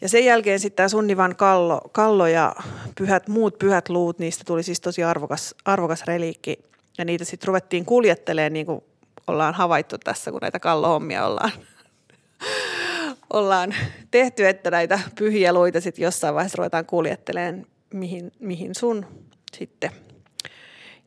Ja 0.00 0.08
sen 0.08 0.24
jälkeen 0.24 0.60
sitten 0.60 0.76
tämä 0.76 0.88
Sunnivan 0.88 1.36
kallo, 1.36 1.80
kallo 1.92 2.26
ja 2.26 2.54
pyhät, 2.98 3.28
muut 3.28 3.58
pyhät 3.58 3.88
luut, 3.88 4.18
niistä 4.18 4.44
tuli 4.46 4.62
siis 4.62 4.80
tosi 4.80 5.04
arvokas, 5.04 5.54
arvokas 5.64 6.04
reliikki. 6.06 6.58
Ja 6.98 7.04
niitä 7.04 7.24
sitten 7.24 7.48
ruvettiin 7.48 7.84
kuljettelemaan 7.84 8.52
niin 8.52 8.66
kuin 8.66 8.80
ollaan 9.26 9.54
havaittu 9.54 9.98
tässä, 9.98 10.30
kun 10.30 10.40
näitä 10.42 10.60
kallohommia 10.60 11.26
ollaan, 11.26 11.52
ollaan 13.32 13.74
tehty, 14.10 14.46
että 14.46 14.70
näitä 14.70 15.00
pyhiä 15.18 15.52
luita 15.52 15.80
sitten 15.80 16.02
jossain 16.02 16.34
vaiheessa 16.34 16.56
ruvetaan 16.56 16.86
kuljettelemaan 16.86 17.66
mihin, 17.94 18.32
mihin 18.38 18.74
sun 18.74 19.06
sitten. 19.56 19.90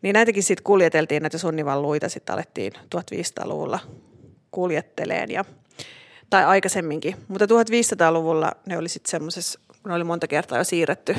Niin 0.04 0.14
näitäkin 0.14 0.44
sitten 0.44 0.64
kuljeteltiin, 0.64 1.24
näitä 1.24 1.38
sunnivan 1.38 1.82
luita 1.82 2.10
sitten 2.10 2.34
alettiin 2.34 2.74
1500-luvulla 2.74 3.80
kuljetteleen 4.52 5.32
ja 5.32 5.46
tai 6.30 6.46
aikaisemminkin. 6.46 7.16
Mutta 7.28 7.46
1500-luvulla 7.46 8.52
ne 8.66 8.78
oli 8.78 8.90
sitten 8.90 9.12
semmoisessa, 9.12 9.60
kun 9.68 9.90
ne 9.90 9.94
oli 9.94 10.04
monta 10.04 10.28
kertaa 10.28 10.58
jo 10.58 10.64
siirretty 10.64 11.16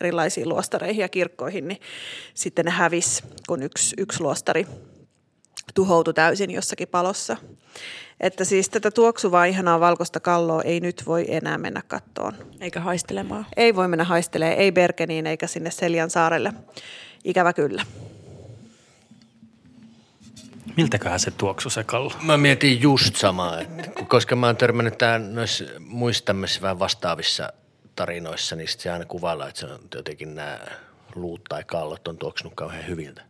erilaisiin 0.00 0.48
luostareihin 0.48 1.02
ja 1.02 1.08
kirkkoihin, 1.08 1.68
niin 1.68 1.80
sitten 2.34 2.64
ne 2.64 2.70
hävisi, 2.70 3.24
kun 3.48 3.62
yksi, 3.62 3.96
yksi 3.98 4.20
luostari 4.20 4.66
tuhoutui 5.74 6.14
täysin 6.14 6.50
jossakin 6.50 6.88
palossa. 6.88 7.36
Että 8.20 8.44
siis 8.44 8.68
tätä 8.68 8.90
tuoksuvaa 8.90 9.44
ihanaa 9.44 9.80
valkoista 9.80 10.20
kalloa 10.20 10.62
ei 10.62 10.80
nyt 10.80 11.02
voi 11.06 11.24
enää 11.28 11.58
mennä 11.58 11.82
kattoon. 11.88 12.32
Eikä 12.60 12.80
haistelemaan. 12.80 13.46
Ei 13.56 13.76
voi 13.76 13.88
mennä 13.88 14.04
haistelee, 14.04 14.52
ei 14.52 14.72
Bergeniin 14.72 15.26
eikä 15.26 15.46
sinne 15.46 15.70
Seljan 15.70 16.10
saarelle. 16.10 16.52
Ikävä 17.24 17.52
kyllä. 17.52 17.82
Miltäköhän 20.76 21.20
se 21.20 21.30
tuoksu 21.30 21.70
se 21.70 21.84
kallo? 21.84 22.12
Mä 22.22 22.36
mietin 22.36 22.82
just 22.82 23.16
samaa, 23.16 23.60
että 23.60 23.90
koska 24.08 24.36
mä 24.36 24.46
oon 24.46 24.56
törmännyt 24.56 24.98
tämän 24.98 25.34
noissa 25.34 25.64
muissa 25.78 26.24
tämmöisissä 26.24 26.62
vähän 26.62 26.78
vastaavissa 26.78 27.52
tarinoissa, 27.96 28.56
niin 28.56 28.68
sit 28.68 28.80
se 28.80 28.90
aina 28.90 29.04
kuvailla, 29.04 29.48
että 29.48 29.60
se 29.60 29.66
on 29.66 29.80
jotenkin 29.94 30.34
nämä 30.34 30.58
luut 31.14 31.44
tai 31.48 31.64
kallot 31.64 32.08
on 32.08 32.18
tuoksunut 32.18 32.52
kauhean 32.54 32.86
hyviltä. 32.86 33.22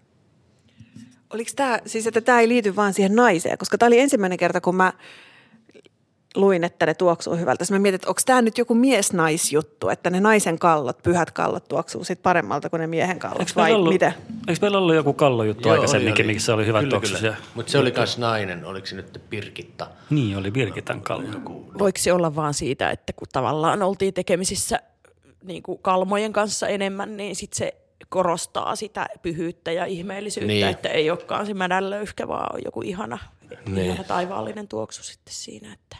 Oliko 1.30 1.50
tämä, 1.56 1.78
siis 1.86 2.06
että 2.06 2.20
tämä 2.20 2.40
ei 2.40 2.48
liity 2.48 2.76
vaan 2.76 2.94
siihen 2.94 3.14
naiseen, 3.14 3.58
koska 3.58 3.78
tämä 3.78 3.86
oli 3.86 4.00
ensimmäinen 4.00 4.38
kerta, 4.38 4.60
kun 4.60 4.76
mä 4.76 4.92
luin, 6.34 6.64
että 6.64 6.86
ne 6.86 6.94
tuoksuu 6.94 7.36
hyvältä. 7.36 7.64
Sitten 7.64 7.80
mä 7.80 7.82
mietin, 7.82 7.94
että 7.94 8.08
onko 8.08 8.20
tämä 8.26 8.42
nyt 8.42 8.58
joku 8.58 8.74
mies-naisjuttu, 8.74 9.88
että 9.88 10.10
ne 10.10 10.20
naisen 10.20 10.58
kallot, 10.58 11.02
pyhät 11.02 11.30
kallot 11.30 11.68
tuoksuu 11.68 12.04
sit 12.04 12.22
paremmalta 12.22 12.70
kuin 12.70 12.80
ne 12.80 12.86
miehen 12.86 13.18
kallot, 13.18 13.56
vai 13.56 13.72
ollut, 13.72 13.92
miten? 13.92 14.14
Eikö 14.48 14.58
meillä 14.60 14.78
ollut 14.78 14.94
joku 14.94 15.12
kallojuttu 15.12 15.68
aikaisemminkin, 15.68 16.26
missä 16.26 16.54
oli 16.54 16.66
hyvät 16.66 16.88
tuoksuisia? 16.88 17.34
Mutta 17.54 17.72
se 17.72 17.78
oli 17.78 17.92
myös 17.96 18.18
nainen, 18.18 18.64
oliko 18.64 18.86
se 18.86 18.96
nyt 18.96 19.22
Pirkitta? 19.30 19.86
Niin, 20.10 20.36
oli 20.36 20.50
Birgitan 20.50 21.00
kallo. 21.00 21.28
Voiko 21.78 21.98
se 21.98 22.12
olla 22.12 22.36
vaan 22.36 22.54
siitä, 22.54 22.90
että 22.90 23.12
kun 23.12 23.28
tavallaan 23.32 23.82
oltiin 23.82 24.14
tekemisissä 24.14 24.80
niin 25.44 25.62
kuin 25.62 25.78
kalmojen 25.82 26.32
kanssa 26.32 26.68
enemmän, 26.68 27.16
niin 27.16 27.36
sitten 27.36 27.58
se 27.58 27.74
korostaa 28.08 28.76
sitä 28.76 29.06
pyhyyttä 29.22 29.72
ja 29.72 29.84
ihmeellisyyttä, 29.84 30.52
Niin. 30.52 30.66
että 30.68 30.88
ei 30.88 31.10
olekaan 31.10 31.46
se 31.46 31.54
mädänlöyhkä, 31.54 32.28
vaan 32.28 32.54
on 32.54 32.60
joku 32.64 32.82
ihana, 32.82 33.18
Niin. 33.50 33.74
niin. 33.74 33.86
ihana 33.86 34.04
taivaallinen 34.04 34.68
tuoksu 34.68 35.02
sitten 35.02 35.34
siinä, 35.34 35.72
että 35.72 35.96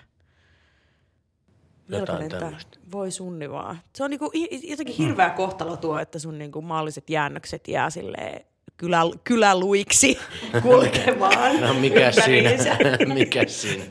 Jotain 1.89 2.29
tämmöistä. 2.29 2.79
Voi 2.93 3.11
sunni 3.11 3.51
vaan. 3.51 3.79
Se 3.95 4.05
on 4.05 4.11
niinku 4.11 4.31
jotenkin 4.63 4.97
hirveä 4.97 5.31
kohtalo 5.31 5.77
tuo, 5.77 5.99
että 5.99 6.19
sun 6.19 6.39
niinku 6.39 6.63
maalliset 6.63 7.11
jäännökset 7.11 7.69
jää 7.69 7.91
silleen 7.91 8.45
kylä, 8.77 9.01
kyläluiksi 9.25 10.19
kulkemaan 10.63 11.61
No 11.61 11.75
mikä 11.75 12.13
siinä, 12.13 12.51
mikä 13.15 13.45
siinä? 13.47 13.85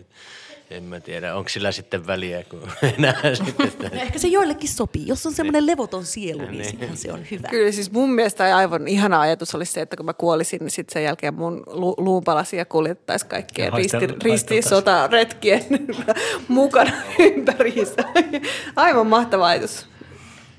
En 0.72 0.84
mä 0.84 1.00
tiedä, 1.00 1.36
onko 1.36 1.50
sillä 1.50 1.72
sitten 1.72 2.08
väliä, 2.08 2.44
kun 2.44 2.62
enää 2.98 3.22
sitten 3.36 3.68
että 3.68 3.90
No 3.96 4.02
ehkä 4.02 4.20
se 4.20 4.28
joillekin 4.28 4.70
sopii. 4.70 5.08
Jos 5.08 5.26
on 5.26 5.34
semmoinen 5.34 5.66
levoton 5.66 6.06
sielu, 6.06 6.46
niin 6.52 6.66
silloin 6.66 6.98
se 6.98 7.12
on 7.14 7.20
hyvä. 7.32 7.48
Kyllä 7.48 7.72
siis 7.72 7.92
mun 7.92 8.12
mielestä 8.12 8.58
aivan 8.58 8.88
ihana 8.88 9.22
ajatus 9.22 9.56
olisi 9.56 9.72
se, 9.72 9.82
että 9.82 9.98
kun 9.98 10.06
mä 10.06 10.14
kuolisin, 10.14 10.60
niin 10.60 10.72
sitten 10.72 10.94
sen 10.94 11.04
jälkeen 11.04 11.34
mun 11.34 11.64
lu- 11.68 11.96
luunpalasia 11.98 12.66
kuljettaisiin 12.66 13.30
kaikkien 13.30 13.74
risti, 13.74 13.98
ristiin 14.08 14.30
haisteltaisiin. 14.32 14.70
sotaretkien 14.70 15.66
mukana 16.48 16.92
ympäriinsä. 17.20 17.96
Aivan 18.76 19.08
mahtava 19.08 19.48
ajatus. 19.48 19.88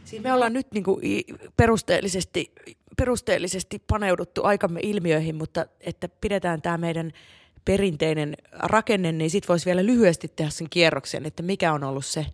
Siis 0.05 0.22
me 0.22 0.32
ollaan 0.32 0.52
nyt 0.52 0.66
niinku 0.74 1.01
i- 1.02 1.24
perusteellisesti, 1.56 2.52
perusteellisesti 2.97 3.82
paneuduttu 3.86 4.44
aikamme 4.44 4.80
ilmiöihin, 4.82 5.35
mutta 5.36 5.66
että 5.80 6.09
pidetään 6.20 6.62
tämä 6.62 6.78
meidän 6.78 7.12
perinteinen 7.64 8.35
rakenne, 8.52 9.12
niin 9.12 9.30
sitten 9.30 9.48
voisi 9.48 9.66
vielä 9.66 9.86
lyhyesti 9.86 10.32
tehdä 10.36 10.51
sen 10.51 10.66
kierroksen, 10.70 11.26
että 11.26 11.43
mikä 11.43 11.72
on 11.72 11.85
ollut 11.85 12.06
se 12.06 12.26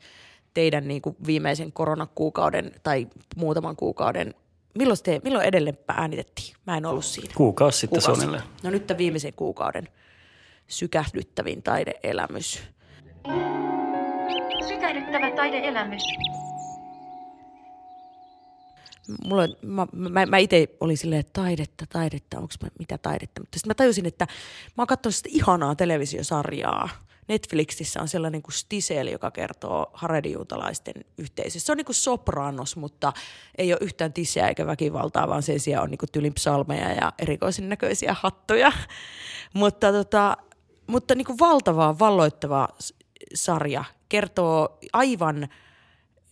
teidän 0.55 0.88
niinku 0.88 1.16
viimeisen 1.26 1.72
koronakuukauden 1.72 2.72
tai 2.82 3.06
muutaman 3.36 3.76
kuukauden, 3.76 4.34
milloin, 4.78 4.98
te, 5.05 5.20
milloin 5.24 5.46
edelleen 5.46 5.78
äänitettiin? 5.88 6.55
Mä 6.66 6.76
en 6.76 6.86
ollut 6.86 7.05
siinä. 7.05 7.34
Kuukausi 7.36 7.78
sitten 7.78 8.01
Kuukausi. 8.01 8.20
suunnilleen. 8.20 8.51
No 8.62 8.70
nyt 8.70 8.86
tämän 8.86 8.98
viimeisen 8.98 9.32
kuukauden 9.32 9.88
sykähdyttävin 10.68 11.62
taideelämys. 11.62 12.62
Sykähdyttävä 14.68 15.30
taideelämys. 15.30 16.02
Mulla, 19.24 19.48
mä, 19.62 19.86
mä, 19.93 20.26
mä 20.26 20.39
itse 20.39 20.68
olin 20.81 20.98
silleen, 20.98 21.20
että 21.20 21.43
taidetta, 21.43 21.85
taidetta, 21.93 22.39
onko 22.39 22.55
mitä 22.78 22.98
taidetta. 22.98 23.40
Mutta 23.40 23.59
sitten 23.59 23.70
mä 23.70 23.74
tajusin, 23.74 24.06
että 24.06 24.26
mä 24.76 24.81
oon 24.81 24.86
katsonut 24.86 25.14
sitä 25.14 25.28
ihanaa 25.32 25.74
televisiosarjaa. 25.74 26.89
Netflixissä 27.28 28.01
on 28.01 28.09
sellainen 28.09 28.43
kuin 28.43 28.55
Stisel, 28.55 29.06
joka 29.06 29.31
kertoo 29.31 29.90
haredijuutalaisten 29.93 30.94
yhteisössä. 31.18 31.66
Se 31.66 31.72
on 31.72 31.76
niin 31.76 31.85
kuin 31.85 31.97
sopranos, 31.97 32.76
mutta 32.76 33.12
ei 33.59 33.72
ole 33.72 33.78
yhtään 33.81 34.12
tisseä 34.12 34.48
eikä 34.48 34.66
väkivaltaa, 34.66 35.28
vaan 35.28 35.43
sen 35.43 35.60
sijaan 35.60 35.85
on 35.85 35.90
niin 35.90 35.98
tylin 36.12 36.35
psalmeja 36.35 36.93
ja 36.93 37.12
erikoisen 37.18 37.68
näköisiä 37.68 38.16
hattuja. 38.20 38.72
mutta 39.55 39.93
tota, 39.93 40.36
mutta 40.86 41.14
niin 41.14 41.26
kuin 41.26 41.39
valtava, 41.39 41.98
valloittava 41.98 42.68
sarja 43.35 43.85
kertoo 44.09 44.78
aivan 44.93 45.48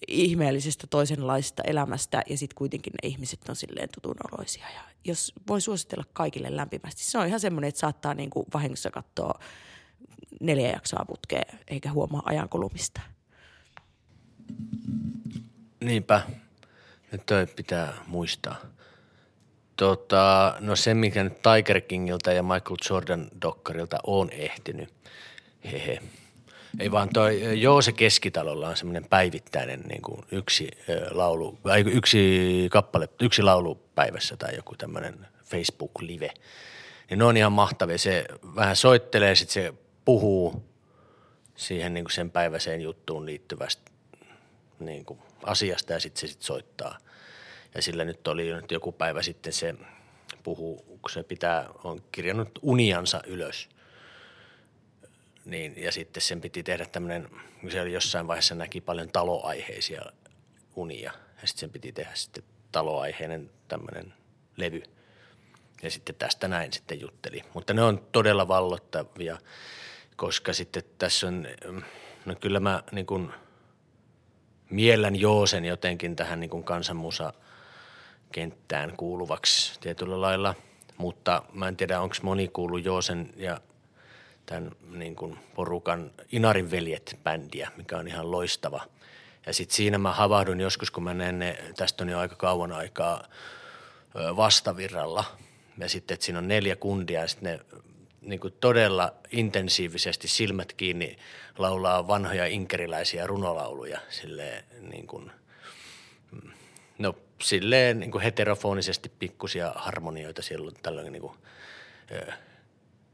ihmeellisestä 0.09 0.87
toisenlaisesta 0.87 1.63
elämästä 1.67 2.23
ja 2.29 2.39
sitten 2.39 2.55
kuitenkin 2.55 2.93
ne 3.03 3.09
ihmiset 3.09 3.49
on 3.49 3.57
silleen 3.57 3.89
tutunoloisia. 3.95 4.67
Ja 4.75 4.81
jos 5.05 5.33
voi 5.49 5.61
suositella 5.61 6.05
kaikille 6.13 6.57
lämpimästi, 6.57 7.05
se 7.05 7.19
on 7.19 7.27
ihan 7.27 7.41
semmoinen, 7.41 7.69
että 7.69 7.81
saattaa 7.81 8.15
niinku 8.15 8.47
vahingossa 8.55 8.91
katsoa 8.91 9.39
neljä 10.41 10.71
jaksoa 10.71 11.05
putkeen 11.05 11.59
eikä 11.69 11.93
huomaa 11.93 12.23
ajankulumista. 12.25 13.01
Niinpä. 15.81 16.23
Nyt 17.13 17.27
toi 17.27 17.47
pitää 17.47 17.95
muistaa. 18.07 18.57
Tota, 19.77 20.57
no 20.61 20.77
se, 20.77 20.95
mikä 20.95 21.25
nyt 21.25 21.43
Tiger 21.43 21.81
Kingiltä 21.81 22.33
ja 22.33 22.43
Michael 22.43 22.77
Jordan 22.91 23.29
dokkarilta 23.43 23.99
on 24.07 24.31
ehtinyt. 24.31 24.95
Hehe. 25.65 26.03
Ei 26.79 26.91
vaan 26.91 27.09
toi 27.09 27.61
Joose 27.61 27.93
Keskitalolla 27.93 28.69
on 28.69 28.77
semmoinen 28.77 29.05
päivittäinen 29.11 29.81
niin 29.81 30.03
kuin 30.03 30.25
yksi 30.33 30.69
laulu, 31.11 31.59
vai 31.65 31.81
yksi 31.81 32.69
kappale, 32.71 33.09
yksi 33.21 33.43
laulu 33.43 33.75
päivässä 33.95 34.37
tai 34.37 34.57
joku 34.57 34.75
tämmöinen 34.77 35.27
Facebook-live. 35.45 36.31
Niin 37.11 37.19
ne 37.19 37.25
on 37.25 37.37
ihan 37.37 37.53
mahtavia. 37.53 37.99
Se 37.99 38.25
vähän 38.57 38.77
soittelee, 38.77 39.35
sitten 39.35 39.53
se 39.53 39.75
puhuu 40.05 40.65
siihen 41.57 41.95
niin 41.95 42.05
kuin 42.05 42.13
sen 42.13 42.31
päiväiseen 42.31 42.81
juttuun 42.81 43.27
liittyvästä 43.27 43.91
niin 44.79 45.05
kuin 45.05 45.19
asiasta 45.43 45.93
ja 45.93 46.01
sitten 46.01 46.21
se 46.21 46.27
sit 46.27 46.43
soittaa. 46.43 46.99
Ja 47.75 47.83
sillä 47.83 48.05
nyt 48.05 48.29
oli 48.29 48.53
nyt 48.53 48.71
joku 48.71 48.93
päivä 48.93 49.23
sitten 49.23 49.53
se 49.53 49.75
puhuu, 50.43 50.77
kun 50.77 51.11
se 51.11 51.23
pitää, 51.23 51.69
on 51.85 52.03
kirjannut 52.13 52.59
uniansa 52.63 53.23
ylös. 53.27 53.69
Niin, 55.45 55.75
ja 55.77 55.93
sitten 55.93 56.21
sen 56.21 56.41
piti 56.41 56.63
tehdä 56.63 56.87
tämmöinen, 56.87 57.29
se 57.69 57.81
oli 57.81 57.93
jossain 57.93 58.27
vaiheessa 58.27 58.55
näki 58.55 58.81
paljon 58.81 59.09
taloaiheisia 59.09 60.03
unia. 60.77 61.13
Ja 61.41 61.47
sitten 61.47 61.61
sen 61.61 61.71
piti 61.71 61.93
tehdä 61.93 62.11
sitten 62.15 62.45
taloaiheinen 62.73 63.51
tämmöinen 63.69 64.15
levy. 64.57 64.83
Ja 65.83 65.91
sitten 65.91 66.15
tästä 66.15 66.49
näin 66.49 66.73
sitten 66.73 67.01
jutteli. 67.01 67.43
Mutta 67.55 67.75
ne 67.75 67.83
on 67.83 68.07
todella 68.13 68.49
vallottavia, 68.49 69.39
koska 70.17 70.53
sitten 70.53 70.83
tässä 70.99 71.27
on, 71.27 71.47
no 72.25 72.35
kyllä 72.41 72.61
mä 72.61 72.83
niin 72.93 73.07
kuin– 73.07 73.33
miellän 74.73 75.17
Joosen 75.17 75.65
jotenkin 75.65 76.17
tähän 76.17 76.41
niin 76.41 76.51
kuin 76.51 76.65
kansanmusa 76.65 77.33
kenttään 78.33 78.97
kuuluvaksi 78.97 79.81
tietyllä 79.81 80.21
lailla, 80.21 80.55
mutta 80.97 81.43
mä 81.53 81.69
en 81.69 81.77
tiedä, 81.77 82.01
onko 82.01 82.15
moni 82.23 82.49
kuullut 82.49 82.85
Joosen 82.85 83.33
ja 83.37 83.61
tämän 84.47 84.73
niin 84.91 85.17
kuin 85.17 85.39
porukan 85.55 86.11
Inarin 86.33 86.71
veljet 86.71 87.19
bändiä, 87.23 87.71
mikä 87.77 87.99
on 87.99 88.09
ihan 88.09 88.31
loistava. 88.31 88.87
Ja 89.47 89.55
sitten 89.55 89.77
siinä 89.77 89.99
mä 89.99 90.13
havahdun 90.13 90.61
joskus, 90.61 90.91
kun 90.91 91.05
mä 91.05 91.15
näen 91.15 91.39
ne, 91.39 91.59
tästä 91.77 92.05
on 92.05 92.11
jo 92.11 92.19
aika 92.19 92.37
kauan 92.37 92.73
aikaa 92.73 93.25
vastavirralla. 94.15 95.25
Ja 95.79 95.89
sitten, 95.89 96.15
että 96.15 96.27
siinä 96.27 96.39
on 96.39 96.49
neljä 96.49 96.77
kundia 96.77 97.21
ja 97.21 97.29
sitten 97.29 97.53
ne 97.53 97.81
niin 98.21 98.41
kuin 98.41 98.55
todella 98.61 99.15
intensiivisesti 99.33 100.29
silmät 100.29 100.73
kiinni 100.73 101.17
laulaa 101.59 102.09
vanhoja 102.09 102.47
inkeriläisiä 102.47 103.27
runolauluja 103.27 104.01
silleen 104.09 104.65
niin 104.81 105.07
kuin, 105.07 105.33
mm, 106.31 106.51
no 106.99 107.15
silleen 107.43 108.01
niin 108.01 108.11
kuin 108.11 108.23
heterofonisesti 108.23 109.13
pikkusia 109.19 109.73
harmonioita 109.77 110.43
silloin 110.43 110.77
tällöin 110.83 111.13
niin 111.13 111.23
kuin, 111.23 111.35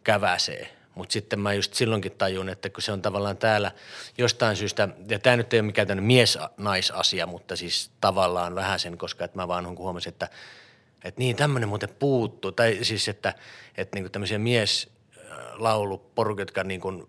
käväsee. 0.05 0.78
Mutta 0.99 1.13
sitten 1.13 1.41
mä 1.41 1.55
just 1.55 1.75
silloinkin 1.75 2.13
tajun, 2.13 2.49
että 2.49 2.71
kun 2.71 2.83
se 2.83 2.93
on 2.93 3.03
tavallaan 3.03 3.37
täällä 3.37 3.73
jostain 4.19 4.57
syystä, 4.57 4.89
ja 5.09 5.19
tämä 5.19 5.37
nyt 5.37 5.55
ei 5.55 5.61
ole 5.61 5.67
mikään 5.67 5.89
tämmöinen 5.89 6.07
mies-naisasia, 6.07 7.27
mutta 7.27 7.57
siis 7.57 7.91
tavallaan 8.01 8.55
vähän 8.55 8.81
sen, 8.81 8.99
koska 8.99 9.25
että 9.25 9.39
mä 9.39 9.49
vaan 9.49 9.79
huomasin, 9.79 10.13
että, 10.13 10.29
että 11.05 11.19
niin 11.19 11.37
tämmöinen 11.37 11.69
muuten 11.69 11.89
puuttuu. 11.99 12.53
Tai 12.53 12.79
siis, 12.83 13.09
että, 13.09 13.35
että 13.77 13.99
niin 13.99 14.11
tämmöisiä 14.11 14.39
mieslauluporukka, 14.39 16.43
jotka 16.43 16.65
niin 16.65 16.81
kuin, 16.81 17.09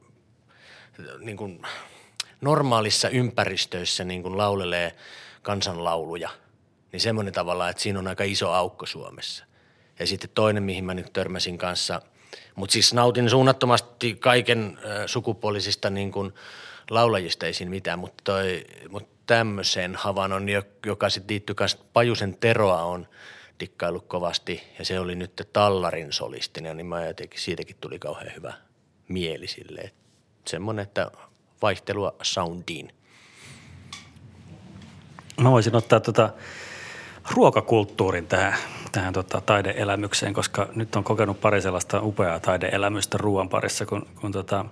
niin 1.19 1.37
kuin 1.37 1.61
normaalissa 2.41 3.09
ympäristöissä 3.09 4.03
niin 4.03 4.23
kuin 4.23 4.37
laulelee 4.37 4.95
kansanlauluja, 5.41 6.29
niin 6.91 7.01
semmoinen 7.01 7.33
tavalla, 7.33 7.69
että 7.69 7.83
siinä 7.83 7.99
on 7.99 8.07
aika 8.07 8.23
iso 8.23 8.51
aukko 8.51 8.85
Suomessa. 8.85 9.45
Ja 9.99 10.07
sitten 10.07 10.29
toinen, 10.33 10.63
mihin 10.63 10.85
mä 10.85 10.93
nyt 10.93 11.13
törmäsin 11.13 11.57
kanssa– 11.57 12.01
Mutta 12.55 12.73
siis 12.73 12.93
nautin 12.93 13.29
suunnattomasti 13.29 14.15
kaiken 14.15 14.79
sukupuolisista 15.05 15.89
niin 15.89 16.11
kuin 16.11 16.33
laulajista 16.89 17.45
ei 17.45 17.53
siinä 17.53 17.69
mitään, 17.69 17.99
mutta, 17.99 18.23
toi, 18.23 18.65
mutta 18.89 19.09
tämmöiseen 19.25 19.95
havainnon, 19.95 20.47
joka 20.85 21.09
sitten 21.09 21.33
liittyy 21.33 21.55
myös 21.59 21.75
Pajusen 21.93 22.37
Teroa 22.39 22.83
on 22.83 23.07
dikkailut 23.59 24.07
kovasti 24.07 24.63
ja 24.79 24.85
se 24.85 24.99
oli 24.99 25.15
nyt 25.15 25.49
Tallarin 25.53 26.13
solistina, 26.13 26.73
niin 26.73 26.85
mä 26.85 27.05
jotenkin 27.05 27.39
siitäkin 27.39 27.75
tuli 27.81 27.99
kauhean 27.99 28.35
hyvä 28.35 28.53
mieli 29.07 29.47
silleen. 29.47 29.91
Semmoinen, 30.47 30.83
että 30.83 31.11
vaihtelua 31.61 32.15
soundiin. 32.21 32.93
Mä 35.41 35.51
voisin 35.51 35.75
ottaa 35.75 35.99
tuota 35.99 36.29
ruokakulttuurin 37.31 38.27
tähän, 38.27 38.53
tähän 38.91 39.13
tota 39.13 39.41
taideelämykseen, 39.41 40.33
koska 40.33 40.67
nyt 40.75 40.95
on 40.95 41.03
kokenut 41.03 41.41
pari 41.41 41.61
sellaista 41.61 42.01
upeaa 42.01 42.39
taideelämystä 42.39 43.17
ruoan 43.17 43.49
parissa, 43.49 43.85
kun, 43.85 44.07
kun 44.21 44.31
tota, 44.31 44.65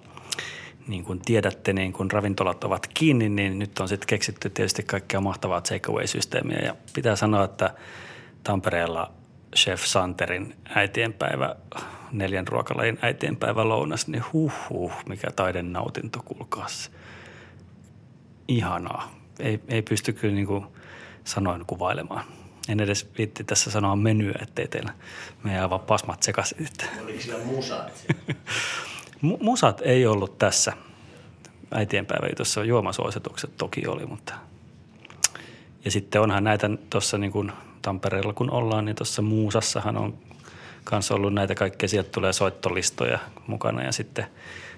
niin 0.87 1.03
kuin 1.03 1.19
tiedätte, 1.25 1.73
niin 1.73 1.93
kun 1.93 2.11
ravintolat 2.11 2.63
ovat 2.63 2.87
kiinni, 2.93 3.29
niin 3.29 3.59
nyt 3.59 3.79
on 3.79 3.87
sitten 3.87 4.07
keksitty 4.07 4.49
tietysti 4.49 4.83
kaikkea 4.83 5.21
mahtavaa 5.21 5.61
takeaway-systeemiä. 5.61 6.59
Ja 6.65 6.75
pitää 6.93 7.15
sanoa, 7.15 7.43
että 7.43 7.73
Tampereella 8.43 9.11
Chef 9.55 9.83
Santerin 9.83 10.55
äitienpäivä, 10.75 11.55
neljän 12.11 12.47
ruokalajin 12.47 12.99
äitienpäivä 13.01 13.69
lounas, 13.69 14.07
niin 14.07 14.23
huh 14.33 14.53
huh, 14.69 14.91
mikä 15.09 15.31
taiden 15.35 15.73
nautinto, 15.73 16.21
kuulkaas. 16.25 16.91
Ihanaa. 18.47 19.11
Ei, 19.39 19.59
ei 19.67 19.81
pysty 19.81 20.13
kyllä 20.13 20.35
niin 20.35 20.47
kuin 20.47 20.65
sanoin 21.23 21.65
kuvailemaan. 21.65 22.23
En 22.69 22.79
edes 22.79 23.07
viitti 23.17 23.43
tässä 23.43 23.71
sanoa 23.71 23.95
menyä, 23.95 24.33
ettei 24.41 24.67
teillä 24.67 24.93
mene 25.43 25.61
aivan 25.61 25.79
pasmat 25.79 26.23
sekaisin. 26.23 26.67
Oliko 27.03 27.21
siellä 27.21 27.45
musat? 27.45 28.05
musat 29.21 29.81
ei 29.83 30.05
ollut 30.05 30.37
tässä. 30.37 30.73
Äitienpäivä 31.71 32.27
tuossa 32.35 32.63
juomasuositukset 32.63 33.57
toki 33.57 33.87
oli, 33.87 34.05
mutta 34.05 34.33
ja 35.85 35.91
sitten 35.91 36.21
onhan 36.21 36.43
näitä 36.43 36.69
tuossa 36.89 37.17
niin 37.17 37.31
kuin 37.31 37.51
Tampereella 37.81 38.33
kun 38.33 38.51
ollaan, 38.51 38.85
niin 38.85 38.95
tuossa 38.95 39.21
Muusassahan 39.21 39.97
on 39.97 40.17
kanssa 40.83 41.15
ollut 41.15 41.33
näitä 41.33 41.55
kaikkea, 41.55 41.89
sieltä 41.89 42.09
tulee 42.09 42.33
soittolistoja 42.33 43.19
mukana 43.47 43.83
ja 43.83 43.91
sitten 43.91 44.25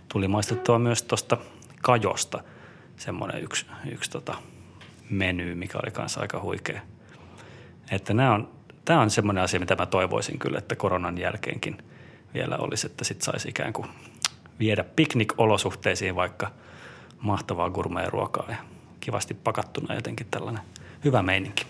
tuli 0.09 0.27
maistettua 0.27 0.79
myös 0.79 1.03
tuosta 1.03 1.37
Kajosta 1.81 2.43
semmoinen 2.97 3.43
yksi, 3.43 3.65
yksi 3.91 4.11
tota 4.11 4.35
meny, 5.09 5.55
mikä 5.55 5.77
oli 5.83 5.91
kanssa 5.91 6.21
aika 6.21 6.41
huikea. 6.41 6.81
Että 7.91 8.13
nämä 8.13 8.33
on, 8.33 8.49
tämä 8.85 9.01
on 9.01 9.09
semmoinen 9.09 9.43
asia, 9.43 9.59
mitä 9.59 9.75
mä 9.75 9.85
toivoisin 9.85 10.39
kyllä, 10.39 10.57
että 10.57 10.75
koronan 10.75 11.17
jälkeenkin 11.17 11.77
vielä 12.33 12.57
olisi, 12.57 12.87
että 12.87 13.03
sitten 13.03 13.25
saisi 13.25 13.49
ikään 13.49 13.73
kuin 13.73 13.87
viedä 14.59 14.83
piknik-olosuhteisiin 14.83 16.15
vaikka 16.15 16.51
mahtavaa 17.21 17.69
gourmet-ruokaa 17.69 18.45
ja 18.49 18.55
kivasti 18.99 19.33
pakattuna 19.33 19.95
jotenkin 19.95 20.27
tällainen 20.31 20.63
hyvä 21.03 21.23
meininki. 21.23 21.65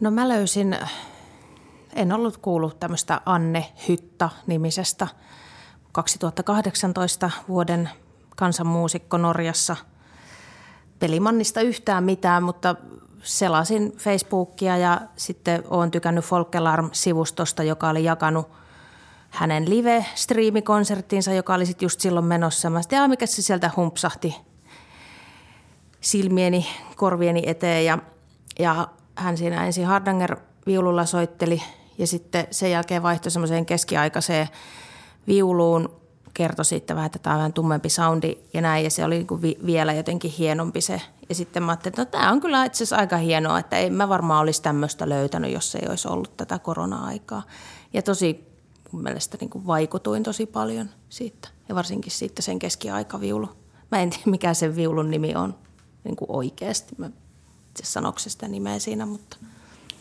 No 0.00 0.10
mä 0.10 0.28
löysin, 0.28 0.76
en 1.94 2.12
ollut 2.12 2.36
kuullut 2.36 2.80
tämmöistä 2.80 3.20
Anne 3.26 3.72
Hytta-nimisestä 3.88 5.08
2018 5.92 7.30
vuoden 7.48 7.90
kansanmuusikko 8.36 9.16
Norjassa. 9.16 9.76
Pelimannista 11.02 11.60
yhtään 11.60 12.04
mitään, 12.04 12.42
mutta 12.42 12.74
selasin 13.22 13.92
Facebookia 13.98 14.76
ja 14.76 15.00
sitten 15.16 15.64
olen 15.70 15.90
tykännyt 15.90 16.24
Folkelarm-sivustosta, 16.24 17.62
joka 17.62 17.88
oli 17.88 18.04
jakanut 18.04 18.50
hänen 19.30 19.70
live-striimikonserttiinsa, 19.70 21.32
joka 21.32 21.54
oli 21.54 21.66
sitten 21.66 21.86
just 21.86 22.00
silloin 22.00 22.26
menossa. 22.26 22.70
Mä 22.70 22.82
sitten, 22.82 23.10
mikä 23.10 23.26
se 23.26 23.42
sieltä 23.42 23.70
humpsahti 23.76 24.36
silmieni, 26.00 26.66
korvieni 26.96 27.42
eteen 27.46 27.84
ja, 27.84 27.98
ja 28.58 28.88
hän 29.14 29.36
siinä 29.36 29.66
ensin 29.66 29.86
Hardanger 29.86 30.36
viululla 30.66 31.06
soitteli 31.06 31.62
ja 31.98 32.06
sitten 32.06 32.46
sen 32.50 32.70
jälkeen 32.70 33.02
vaihtoi 33.02 33.30
semmoiseen 33.30 33.66
keskiaikaiseen 33.66 34.48
viuluun, 35.26 36.01
kertoi 36.34 36.64
siitä 36.64 36.94
vähän, 36.94 37.06
että 37.06 37.18
tämä 37.18 37.34
on 37.34 37.38
vähän 37.38 37.52
tummempi 37.52 37.88
soundi 37.88 38.38
ja 38.54 38.60
näin, 38.60 38.84
ja 38.84 38.90
se 38.90 39.04
oli 39.04 39.18
niin 39.18 39.42
vi- 39.42 39.58
vielä 39.66 39.92
jotenkin 39.92 40.30
hienompi 40.30 40.80
se. 40.80 41.00
Ja 41.28 41.34
sitten 41.34 41.62
mä 41.62 41.72
ajattelin, 41.72 41.92
että 41.92 42.02
no, 42.02 42.06
tämä 42.06 42.32
on 42.32 42.40
kyllä 42.40 42.64
itse 42.64 42.76
asiassa 42.76 42.96
aika 42.96 43.16
hienoa, 43.16 43.58
että 43.58 43.76
en 43.76 43.94
mä 43.94 44.08
varmaan 44.08 44.40
olisi 44.40 44.62
tämmöistä 44.62 45.08
löytänyt, 45.08 45.52
jos 45.52 45.74
ei 45.74 45.88
olisi 45.88 46.08
ollut 46.08 46.36
tätä 46.36 46.58
korona-aikaa. 46.58 47.42
Ja 47.92 48.02
tosi 48.02 48.52
mun 48.92 49.02
mielestä 49.02 49.38
niin 49.40 49.50
kuin 49.50 49.66
vaikutuin 49.66 50.22
tosi 50.22 50.46
paljon 50.46 50.90
siitä, 51.08 51.48
ja 51.68 51.74
varsinkin 51.74 52.12
siitä 52.12 52.42
sen 52.42 52.58
keskiaikaviulu. 52.58 53.48
Mä 53.90 54.00
en 54.00 54.10
tiedä, 54.10 54.24
mikä 54.26 54.54
sen 54.54 54.76
viulun 54.76 55.10
nimi 55.10 55.34
on 55.34 55.54
niin 56.04 56.16
kuin 56.16 56.30
oikeasti. 56.30 56.94
Mä 56.98 57.10
sanoksesta 57.82 58.48
nimeä 58.48 58.78
siinä, 58.78 59.06
mutta... 59.06 59.36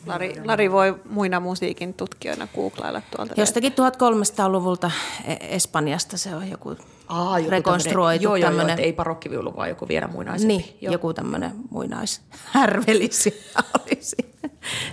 Lari, 0.06 0.36
Lari 0.46 0.72
voi 0.72 0.96
muina 1.10 1.40
musiikin 1.40 1.94
tutkijoina 1.94 2.48
googlailla 2.56 3.02
tuolta. 3.16 3.34
Jostakin 3.38 3.74
1300-luvulta 3.74 4.92
e- 5.26 5.56
Espanjasta 5.56 6.18
se 6.18 6.36
on 6.36 6.50
joku 6.50 6.76
Aa, 7.08 7.40
joku 7.40 7.52
rekonstruoitu 7.52 8.24
joo, 8.24 8.36
joo, 8.36 8.52
joo, 8.52 8.68
ei 8.78 8.94
parokkiviulu, 8.94 9.56
vaan 9.56 9.70
joku 9.70 9.88
vielä 9.88 10.08
muinaisempi. 10.08 10.58
Niin, 10.58 10.78
joo. 10.82 10.92
joku 10.92 11.14
tämmöinen 11.14 11.52
muinaishärvelisi 11.70 13.44
olisi. 13.80 14.16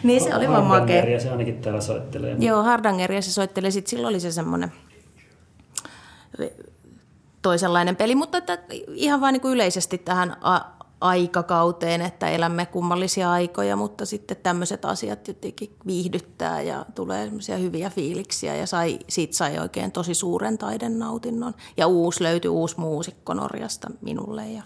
niin 0.02 0.20
se 0.20 0.34
oli 0.34 0.48
vaan 0.48 0.64
makea. 0.64 1.20
se 1.20 1.30
ainakin 1.30 1.60
täällä 1.60 1.80
soittelee. 1.80 2.36
Joo, 2.38 2.62
Hardangeria 2.62 3.22
se 3.22 3.32
soittelee. 3.32 3.70
Sitten 3.70 3.90
silloin 3.90 4.12
oli 4.12 4.20
se 4.20 4.32
semmoinen 4.32 4.72
toisenlainen 7.42 7.96
peli, 7.96 8.14
mutta 8.14 8.38
että 8.38 8.58
ihan 8.94 9.20
vain 9.20 9.32
niin 9.32 9.40
kuin 9.40 9.54
yleisesti 9.54 9.98
tähän 9.98 10.36
aikakauteen, 11.00 12.02
että 12.02 12.30
elämme 12.30 12.66
kummallisia 12.66 13.32
aikoja, 13.32 13.76
mutta 13.76 14.06
sitten 14.06 14.36
tämmöiset 14.36 14.84
asiat 14.84 15.28
jotenkin 15.28 15.76
viihdyttää 15.86 16.62
ja 16.62 16.86
tulee 16.94 17.24
semmoisia 17.24 17.56
hyviä 17.56 17.90
fiiliksiä 17.90 18.56
ja 18.56 18.66
sai, 18.66 18.98
siitä 19.08 19.36
sai 19.36 19.58
oikein 19.58 19.92
tosi 19.92 20.14
suuren 20.14 20.58
taiden 20.58 20.98
nautinnon. 20.98 21.54
Ja 21.76 21.86
uusi 21.86 22.22
löytyi 22.22 22.48
uusi 22.48 22.80
muusikko 22.80 23.34
Norjasta 23.34 23.90
minulle 24.00 24.48
ja 24.48 24.62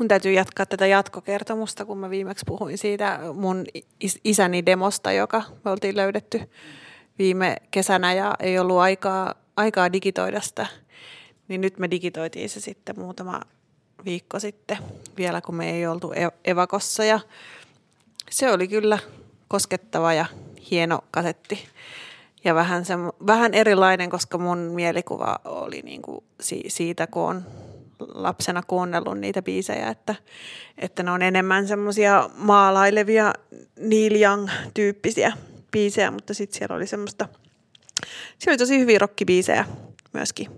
Mun 0.00 0.08
täytyy 0.08 0.32
jatkaa 0.32 0.66
tätä 0.66 0.86
jatkokertomusta, 0.86 1.84
kun 1.84 1.98
mä 1.98 2.10
viimeksi 2.10 2.44
puhuin 2.48 2.78
siitä 2.78 3.20
mun 3.34 3.64
isäni 4.24 4.66
demosta, 4.66 5.12
joka 5.12 5.42
me 5.64 5.70
oltiin 5.70 5.96
löydetty 5.96 6.40
viime 7.18 7.56
kesänä 7.70 8.12
ja 8.12 8.34
ei 8.40 8.58
ollut 8.58 8.78
aikaa, 8.78 9.34
aikaa 9.56 9.92
digitoida 9.92 10.40
sitä– 10.40 10.66
niin 11.48 11.60
nyt 11.60 11.78
me 11.78 11.90
digitoitiin 11.90 12.48
se 12.48 12.60
sitten 12.60 12.98
muutama 12.98 13.40
viikko 14.04 14.40
sitten, 14.40 14.78
vielä 15.16 15.40
kun 15.40 15.54
me 15.54 15.70
ei 15.70 15.86
oltu 15.86 16.12
e- 16.12 16.50
evakossa. 16.50 17.04
Ja 17.04 17.20
se 18.30 18.52
oli 18.52 18.68
kyllä 18.68 18.98
koskettava 19.48 20.12
ja 20.12 20.26
hieno 20.70 20.98
kasetti. 21.10 21.68
Ja 22.44 22.54
vähän, 22.54 22.84
se, 22.84 22.94
vähän 23.26 23.54
erilainen, 23.54 24.10
koska 24.10 24.38
mun 24.38 24.58
mielikuva 24.58 25.38
oli 25.44 25.82
niin 25.82 26.02
kuin 26.02 26.24
siitä, 26.68 27.06
kun 27.06 27.22
on 27.22 27.44
lapsena 28.14 28.62
kuunnellut 28.66 29.18
niitä 29.18 29.42
biisejä, 29.42 29.88
että, 29.88 30.14
että 30.78 31.02
ne 31.02 31.10
on 31.10 31.22
enemmän 31.22 31.68
semmoisia 31.68 32.30
maalailevia 32.34 33.32
Neil 33.80 34.22
Young-tyyppisiä 34.22 35.32
biisejä, 35.70 36.10
mutta 36.10 36.34
sitten 36.34 36.58
siellä 36.58 36.76
oli 36.76 36.86
semmoista, 36.86 37.28
siellä 38.38 38.52
oli 38.52 38.58
tosi 38.58 38.78
hyviä 38.78 38.98
rockibiisejä 38.98 39.64
myöskin. 40.12 40.48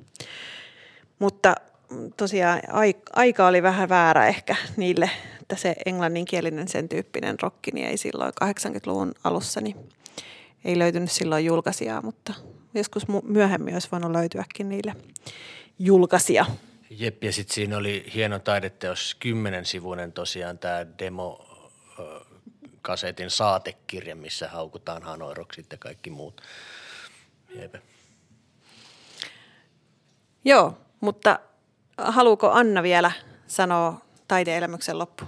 Mutta 1.19 1.55
tosiaan 2.17 2.63
aika 3.13 3.47
oli 3.47 3.63
vähän 3.63 3.89
väärä 3.89 4.27
ehkä 4.27 4.57
niille, 4.77 5.11
että 5.43 5.57
se 5.57 5.75
englanninkielinen 5.87 6.69
sen 6.69 6.89
tyyppinen 6.89 7.37
rokki 7.43 7.71
niin 7.71 7.87
ei 7.87 7.97
silloin 7.97 8.33
80-luvun 8.45 9.15
alussa, 9.25 9.61
niin 9.61 9.89
ei 10.65 10.79
löytynyt 10.79 11.11
silloin 11.11 11.45
julkaisijaa, 11.45 12.03
mutta 12.03 12.35
joskus 12.75 13.03
myöhemmin 13.23 13.75
olisi 13.75 13.89
voinut 13.93 14.13
löytyäkin 14.13 14.69
niille 14.69 14.95
julkaisija. 15.79 16.47
Jep, 16.91 17.25
ja 17.25 17.33
sitten 17.33 17.55
siinä 17.55 17.77
oli 17.77 18.07
hieno 18.15 18.39
taideteos, 18.39 19.17
kymmenen 19.21 19.65
sivuinen 19.65 20.13
tosiaan 20.13 20.59
tämä 20.59 20.87
demo 20.99 21.47
kasetin 22.83 23.31
saatekirja, 23.31 24.17
missä 24.17 24.49
haukutaan 24.49 25.03
hanoiroksit 25.03 25.67
ja 25.71 25.79
kaikki 25.79 26.11
muut. 26.11 26.41
Jep. 27.55 27.75
Joo, 30.45 30.79
mutta 31.01 31.39
haluuko 31.99 32.51
Anna 32.51 32.83
vielä 32.83 33.13
sanoa 33.47 34.01
taideelämyksen 34.29 34.99
loppu? 34.99 35.25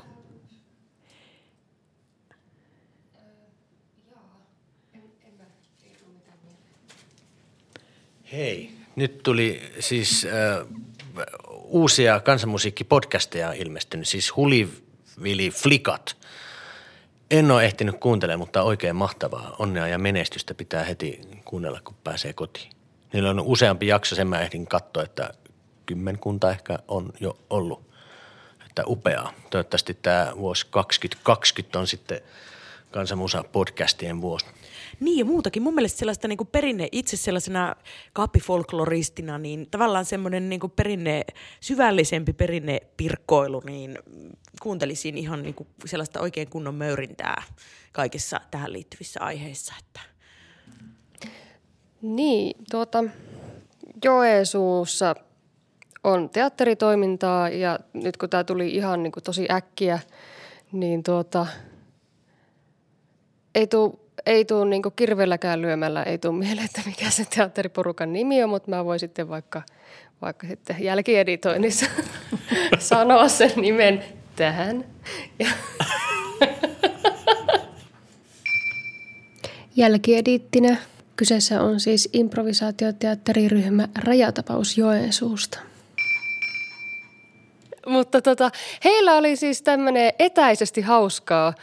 Hei, 8.33 8.71
nyt 8.97 9.23
tuli 9.23 9.73
siis 9.81 10.27
äh, 10.27 10.67
uusia 11.63 12.21
kansanmusiikkipodcasteja 12.21 13.53
ilmestynyt, 13.53 14.09
siis 14.09 14.37
Hulivili 14.37 15.51
Flikat. 15.51 16.17
En 17.31 17.51
ole 17.51 17.65
ehtinyt 17.65 17.97
kuuntelemaan, 18.01 18.39
mutta 18.39 18.63
oikein 18.63 18.97
mahtavaa. 18.97 19.57
Onnea 19.59 19.87
ja 19.87 19.99
menestystä 19.99 20.55
pitää 20.55 20.85
heti 20.85 21.21
kuunnella, 21.45 21.81
kun 21.85 21.95
pääsee 22.05 22.33
kotiin. 22.33 22.73
Niillä 23.13 23.31
on 23.31 23.41
useampi 23.41 23.87
jakso, 23.87 24.15
sen 24.15 24.29
mä 24.29 24.41
ehdin 24.41 24.67
katsoa, 24.67 25.03
että 25.03 25.35
kymmenkunta 25.89 26.51
ehkä 26.51 26.79
on 26.89 27.13
jo 27.21 27.39
ollut. 27.51 27.89
Että 28.67 28.83
upeaa. 28.87 29.33
Toivottavasti 29.51 29.95
tämä 29.95 30.33
vuosi 30.37 30.67
2020 30.71 31.79
on 31.79 31.87
sitten 31.87 32.21
kansanmusa 32.91 33.45
podcastien 33.53 34.21
vuosi. 34.21 34.47
Niin 35.01 35.19
ja 35.19 35.25
muutakin. 35.25 35.63
Mun 35.63 35.75
mielestä 35.75 35.99
sellaista 35.99 36.29
niin 36.29 36.37
kuin 36.37 36.49
perinne, 36.49 36.89
itse 36.93 37.17
sellaisena 37.17 37.77
kaappifolkloristina, 38.13 39.39
niin 39.39 39.69
tavallaan 39.71 40.05
semmoinen 40.05 40.49
niin 40.49 40.61
kuin 40.61 40.71
perinne, 40.71 41.25
syvällisempi 41.61 42.33
perinnepirkkoilu, 42.33 43.63
niin 43.65 43.99
kuuntelisin 44.63 45.19
ihan 45.19 45.43
niin 45.43 45.55
kuin 45.55 45.69
sellaista 45.87 46.21
oikein 46.21 46.51
kunnon 46.51 46.75
möyrintää 46.75 47.43
kaikissa 47.93 48.41
tähän 48.51 48.73
liittyvissä 48.73 49.21
aiheissa. 49.21 49.75
Että. 49.79 50.01
Niin, 52.03 52.65
tuota, 52.71 53.05
Joesuussa 54.05 55.15
on 56.05 56.31
teatteritoimintaa 56.31 57.49
ja 57.49 57.79
nyt 57.93 58.17
kun 58.17 58.31
tämä 58.31 58.45
tuli 58.45 58.75
ihan 58.75 59.03
niin 59.03 59.13
kuin 59.13 59.25
tosi 59.25 59.49
äkkiä, 59.51 59.99
niin 60.73 61.03
tuota, 61.03 61.47
ei 63.55 63.67
tule 63.67 64.09
ei 64.27 64.45
tuu 64.45 64.65
niinku 64.65 64.91
kirveelläkään 64.91 65.63
lyömällä, 65.63 66.03
ei 66.03 66.19
tule 66.19 66.39
mieleen, 66.39 66.65
että 66.65 66.83
mikä 66.87 67.11
se 67.11 67.25
teatteriporukan 67.25 68.13
nimi 68.13 68.43
on, 68.43 68.51
mutta 68.51 68.71
mä 68.71 68.85
voin 68.85 69.01
sitten 69.01 69.29
vaikka, 69.29 69.63
vaikka 70.23 70.47
sitten 70.47 70.77
jälkieditoinnissa 70.81 71.87
sanoa 72.79 73.29
sen 73.29 73.53
nimen 73.57 74.05
tähän. 74.37 74.85
Ja 79.77 79.87
kyseessä 81.17 81.63
on 81.63 81.81
siis 81.81 82.09
improvisaatioteatteriryhmä 82.13 83.89
Rajatapaus 83.99 84.79
Joensuusta. 84.79 85.59
Mutta 87.89 88.23
tota, 88.23 88.51
heillä 88.85 89.17
oli 89.17 89.37
siis 89.37 89.63
tämmöinen 89.63 90.13
etäisesti 90.19 90.81
hauskaa 90.81 91.55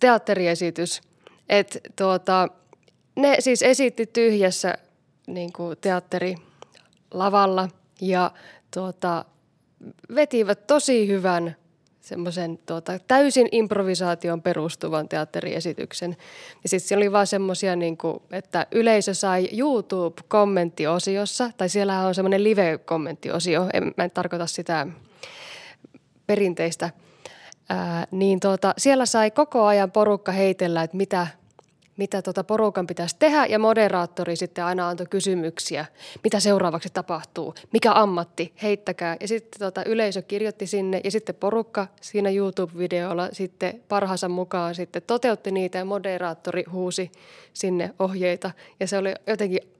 teatteriesitys. 0.00 1.00
Et 1.48 1.78
tuota, 1.96 2.48
ne 3.16 3.36
siis 3.38 3.62
esitti 3.62 4.06
tyhjässä 4.06 4.74
niin 5.26 5.52
kuin 5.52 5.76
teatterilavalla 5.80 7.68
ja 8.00 8.30
tuota, 8.74 9.24
vetivät 10.14 10.66
tosi 10.66 11.08
hyvän 11.08 11.56
semmoisen 12.00 12.58
tuota, 12.66 12.98
täysin 13.08 13.48
improvisaation 13.52 14.42
perustuvan 14.42 15.08
teatteriesityksen. 15.08 16.16
Ja 16.62 16.68
sitten 16.68 16.88
siellä 16.88 17.02
oli 17.02 17.12
vaan 17.12 17.26
semmoisia, 17.26 17.76
niin 17.76 17.98
että 18.32 18.66
yleisö 18.72 19.14
sai 19.14 19.48
YouTube-kommenttiosiossa, 19.52 21.50
tai 21.56 21.68
siellä 21.68 22.06
on 22.06 22.14
semmoinen 22.14 22.44
live-kommenttiosio, 22.44 23.66
en, 23.72 23.94
mä 23.96 24.04
en 24.04 24.10
tarkoita 24.10 24.46
sitä 24.46 24.86
perinteistä, 26.26 26.90
ää, 27.68 28.06
niin 28.10 28.40
tuota, 28.40 28.74
siellä 28.78 29.06
sai 29.06 29.30
koko 29.30 29.64
ajan 29.64 29.90
porukka 29.90 30.32
heitellä, 30.32 30.82
että 30.82 30.96
mitä, 30.96 31.26
mitä 31.96 32.22
tuota 32.22 32.44
porukan 32.44 32.86
pitäisi 32.86 33.16
tehdä 33.18 33.46
ja 33.46 33.58
moderaattori 33.58 34.36
sitten 34.36 34.64
aina 34.64 34.88
antoi 34.88 35.06
kysymyksiä, 35.06 35.86
mitä 36.24 36.40
seuraavaksi 36.40 36.88
tapahtuu, 36.92 37.54
mikä 37.72 37.92
ammatti, 37.92 38.52
heittäkää. 38.62 39.16
Ja 39.20 39.28
sitten 39.28 39.58
tuota, 39.58 39.84
yleisö 39.84 40.22
kirjoitti 40.22 40.66
sinne 40.66 41.00
ja 41.04 41.10
sitten 41.10 41.34
porukka 41.34 41.86
siinä 42.00 42.30
YouTube-videolla 42.30 43.28
sitten 43.32 43.82
parhaansa 43.88 44.28
mukaan 44.28 44.74
sitten 44.74 45.02
toteutti 45.06 45.50
niitä 45.50 45.78
ja 45.78 45.84
moderaattori 45.84 46.64
huusi 46.72 47.12
sinne 47.52 47.94
ohjeita. 47.98 48.50
Ja 48.80 48.86
se 48.86 48.98
oli 48.98 49.14
jotenkin 49.26 49.75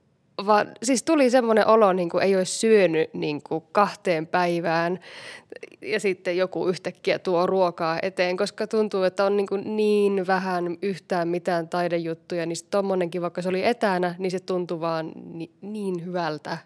vaan 0.47 0.73
siis 0.83 1.03
tuli 1.03 1.31
semmoinen 1.31 1.67
olo, 1.67 1.93
niin 1.93 2.09
kuin 2.09 2.25
ei 2.25 2.37
olisi 2.37 2.59
syönyt 2.59 3.15
niin 3.15 3.43
kuin 3.43 3.65
kahteen 3.73 4.27
päivään 4.27 4.99
ja 5.83 6.01
sitten 6.01 6.37
joku 6.37 6.69
yhtäkkiä 6.69 7.19
tuo 7.19 7.47
ruokaa 7.47 7.99
eteen, 8.03 8.37
koska 8.37 8.67
tuntuu, 8.67 9.03
että 9.03 9.25
on 9.25 9.37
niin, 9.37 9.47
kuin 9.47 9.77
niin 9.77 10.27
vähän 10.27 10.77
yhtään 10.83 11.29
mitään 11.29 11.69
taidejuttuja, 11.69 12.47
niin 12.47 12.57
tuommoinenkin, 12.71 13.23
vaikka 13.23 13.43
se 13.43 13.49
oli 13.49 13.65
etänä, 13.65 14.15
niin 14.19 14.31
se 14.31 14.41
tuntui 14.41 14.81
vaan 14.81 15.13
ni, 15.25 15.51
niin 15.61 16.05
hyvältä. 16.05 16.59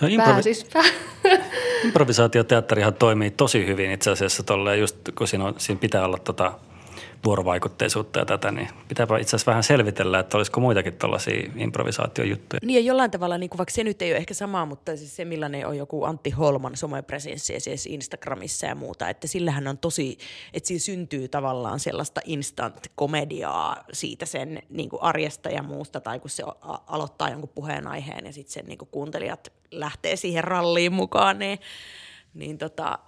Tuo 0.00 0.08
improvi- 0.08 0.90
improvisaatioteatterihan 1.84 2.94
toimii 2.94 3.30
tosi 3.30 3.66
hyvin 3.66 3.90
itse 3.90 4.10
asiassa 4.10 4.42
tolleen, 4.42 4.80
just 4.80 4.96
kun 5.18 5.28
siinä, 5.28 5.44
on, 5.44 5.54
siinä 5.58 5.80
pitää 5.80 6.04
olla 6.04 6.18
tota 6.18 6.52
vuorovaikutteisuutta 7.24 8.18
ja 8.18 8.24
tätä, 8.24 8.52
niin 8.52 8.68
pitääpä 8.88 9.18
itse 9.18 9.36
asiassa 9.36 9.50
vähän 9.50 9.62
selvitellä, 9.62 10.18
että 10.18 10.36
olisiko 10.36 10.60
muitakin 10.60 10.92
tällaisia 10.92 11.50
improvisaatiojuttuja. 11.56 12.60
Niin 12.62 12.84
ja 12.84 12.88
jollain 12.88 13.10
tavalla, 13.10 13.38
niin 13.38 13.50
kuin, 13.50 13.58
vaikka 13.58 13.74
se 13.74 13.84
nyt 13.84 14.02
ei 14.02 14.12
ole 14.12 14.16
ehkä 14.16 14.34
sama, 14.34 14.66
mutta 14.66 14.96
siis 14.96 15.16
se 15.16 15.24
millainen 15.24 15.66
on 15.66 15.76
joku 15.76 16.04
Antti 16.04 16.30
Holman 16.30 16.76
somepresenssi 16.76 17.60
siis 17.60 17.86
Instagramissa 17.86 18.66
ja 18.66 18.74
muuta, 18.74 19.08
että 19.08 19.26
sillähän 19.26 19.68
on 19.68 19.78
tosi, 19.78 20.18
että 20.54 20.66
siinä 20.66 20.80
syntyy 20.80 21.28
tavallaan 21.28 21.80
sellaista 21.80 22.20
instant-komediaa 22.24 23.84
siitä 23.92 24.26
sen 24.26 24.62
niin 24.68 24.88
kuin 24.88 25.02
arjesta 25.02 25.50
ja 25.50 25.62
muusta, 25.62 26.00
tai 26.00 26.20
kun 26.20 26.30
se 26.30 26.42
aloittaa 26.86 27.30
jonkun 27.30 27.50
puheenaiheen 27.54 28.26
ja 28.26 28.32
sitten 28.32 28.52
sen 28.52 28.66
niin 28.66 28.78
kuin 28.78 28.88
kuuntelijat 28.92 29.52
lähtee 29.70 30.16
siihen 30.16 30.44
ralliin 30.44 30.92
mukaan, 30.92 31.38
niin, 31.38 31.58
niin, 32.34 32.58
tota, 32.58 32.98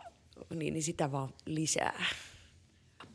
niin, 0.55 0.75
niin 0.75 0.83
sitä 0.83 1.13
vaan 1.13 1.29
lisää. 1.47 2.05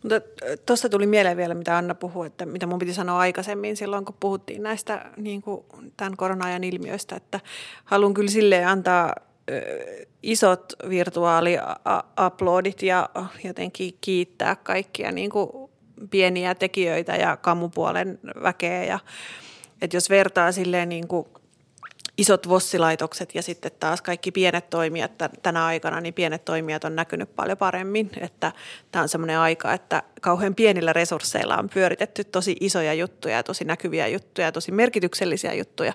Mutta 0.04 0.22
tuosta 0.66 0.90
tuli 0.90 1.08
mieleen 1.08 1.38
vielä, 1.38 1.54
mitä 1.54 1.78
Anna 1.78 1.96
puhui, 1.96 2.28
että 2.28 2.46
mitä 2.46 2.68
mun 2.68 2.80
piti 2.80 2.94
sanoa 2.94 3.20
aikaisemmin 3.20 3.78
silloin, 3.78 4.06
kun 4.06 4.16
puhuttiin 4.20 4.64
näistä 4.64 5.12
niin 5.18 5.42
kuin 5.42 5.66
tämän 5.98 6.18
korona-ajan 6.18 6.64
ilmiöistä, 6.64 7.16
että 7.16 7.40
haluan 7.86 8.14
kyllä 8.14 8.32
silleen 8.32 8.68
antaa 8.68 9.16
isot 10.24 10.74
virtuaali-uploadit 10.90 12.82
ja 12.82 13.10
jotenkin 13.44 13.98
kiittää 14.02 14.56
kaikkia 14.56 15.12
niin 15.12 15.30
kuin 15.30 15.72
pieniä 16.10 16.56
tekijöitä 16.56 17.16
ja 17.16 17.38
kamupuolen 17.38 18.20
väkeä. 18.44 18.84
Ja, 18.84 19.00
että 19.82 19.98
jos 19.98 20.10
vertaa 20.10 20.52
silleen 20.52 20.90
niin 20.90 21.08
kuin 21.08 21.28
isot 22.18 22.50
vossilaitokset 22.50 23.36
ja 23.36 23.42
sitten 23.42 23.72
taas 23.80 24.02
kaikki 24.02 24.32
pienet 24.32 24.70
toimijat 24.70 25.12
tänä 25.44 25.66
aikana, 25.66 26.02
niin 26.02 26.14
pienet 26.14 26.46
toimijat 26.46 26.84
on 26.84 26.96
näkynyt 26.96 27.36
paljon 27.36 27.58
paremmin. 27.58 28.12
Että 28.22 28.52
tämä 28.92 29.04
on 29.04 29.10
semmoinen 29.10 29.40
aika, 29.40 29.74
että 29.74 30.04
kauhean 30.22 30.56
pienillä 30.56 30.94
resursseilla 30.94 31.58
on 31.58 31.70
pyöritetty 31.70 32.24
tosi 32.24 32.56
isoja 32.60 32.94
juttuja, 32.94 33.44
tosi 33.44 33.64
näkyviä 33.64 34.08
juttuja, 34.08 34.52
tosi 34.52 34.72
merkityksellisiä 34.72 35.54
juttuja. 35.54 35.94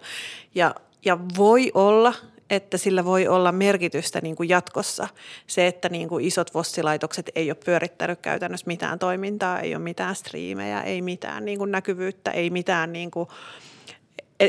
Ja, 0.54 0.74
ja 1.04 1.18
voi 1.36 1.70
olla, 1.74 2.14
että 2.50 2.78
sillä 2.78 3.04
voi 3.04 3.28
olla 3.28 3.52
merkitystä 3.52 4.20
niin 4.20 4.36
kuin 4.36 4.48
jatkossa. 4.48 5.08
Se, 5.46 5.66
että 5.66 5.88
niin 5.88 6.08
kuin 6.08 6.24
isot 6.24 6.54
vossilaitokset 6.54 7.30
ei 7.34 7.50
ole 7.50 7.58
pyörittänyt 7.64 8.20
käytännössä 8.20 8.66
mitään 8.66 8.98
toimintaa, 8.98 9.60
ei 9.60 9.74
ole 9.74 9.82
mitään 9.82 10.14
striimejä, 10.14 10.80
ei 10.80 11.02
mitään 11.02 11.44
niin 11.44 11.58
kuin 11.58 11.70
näkyvyyttä, 11.70 12.30
ei 12.30 12.50
mitään 12.50 12.92
niin 12.92 13.10
kuin 13.10 13.28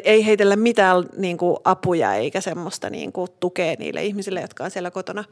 ei 0.03 0.25
heitellä 0.25 0.55
mitään 0.55 1.03
niin 1.17 1.37
kuin 1.37 1.57
apuja 1.63 2.13
eikä 2.13 2.41
semmoista 2.41 2.89
niin 2.89 3.11
kuin 3.11 3.27
tukea 3.39 3.75
niille 3.79 4.03
ihmisille, 4.03 4.41
jotka 4.41 4.63
on 4.63 4.71
siellä 4.71 4.91
kotona. 4.91 5.23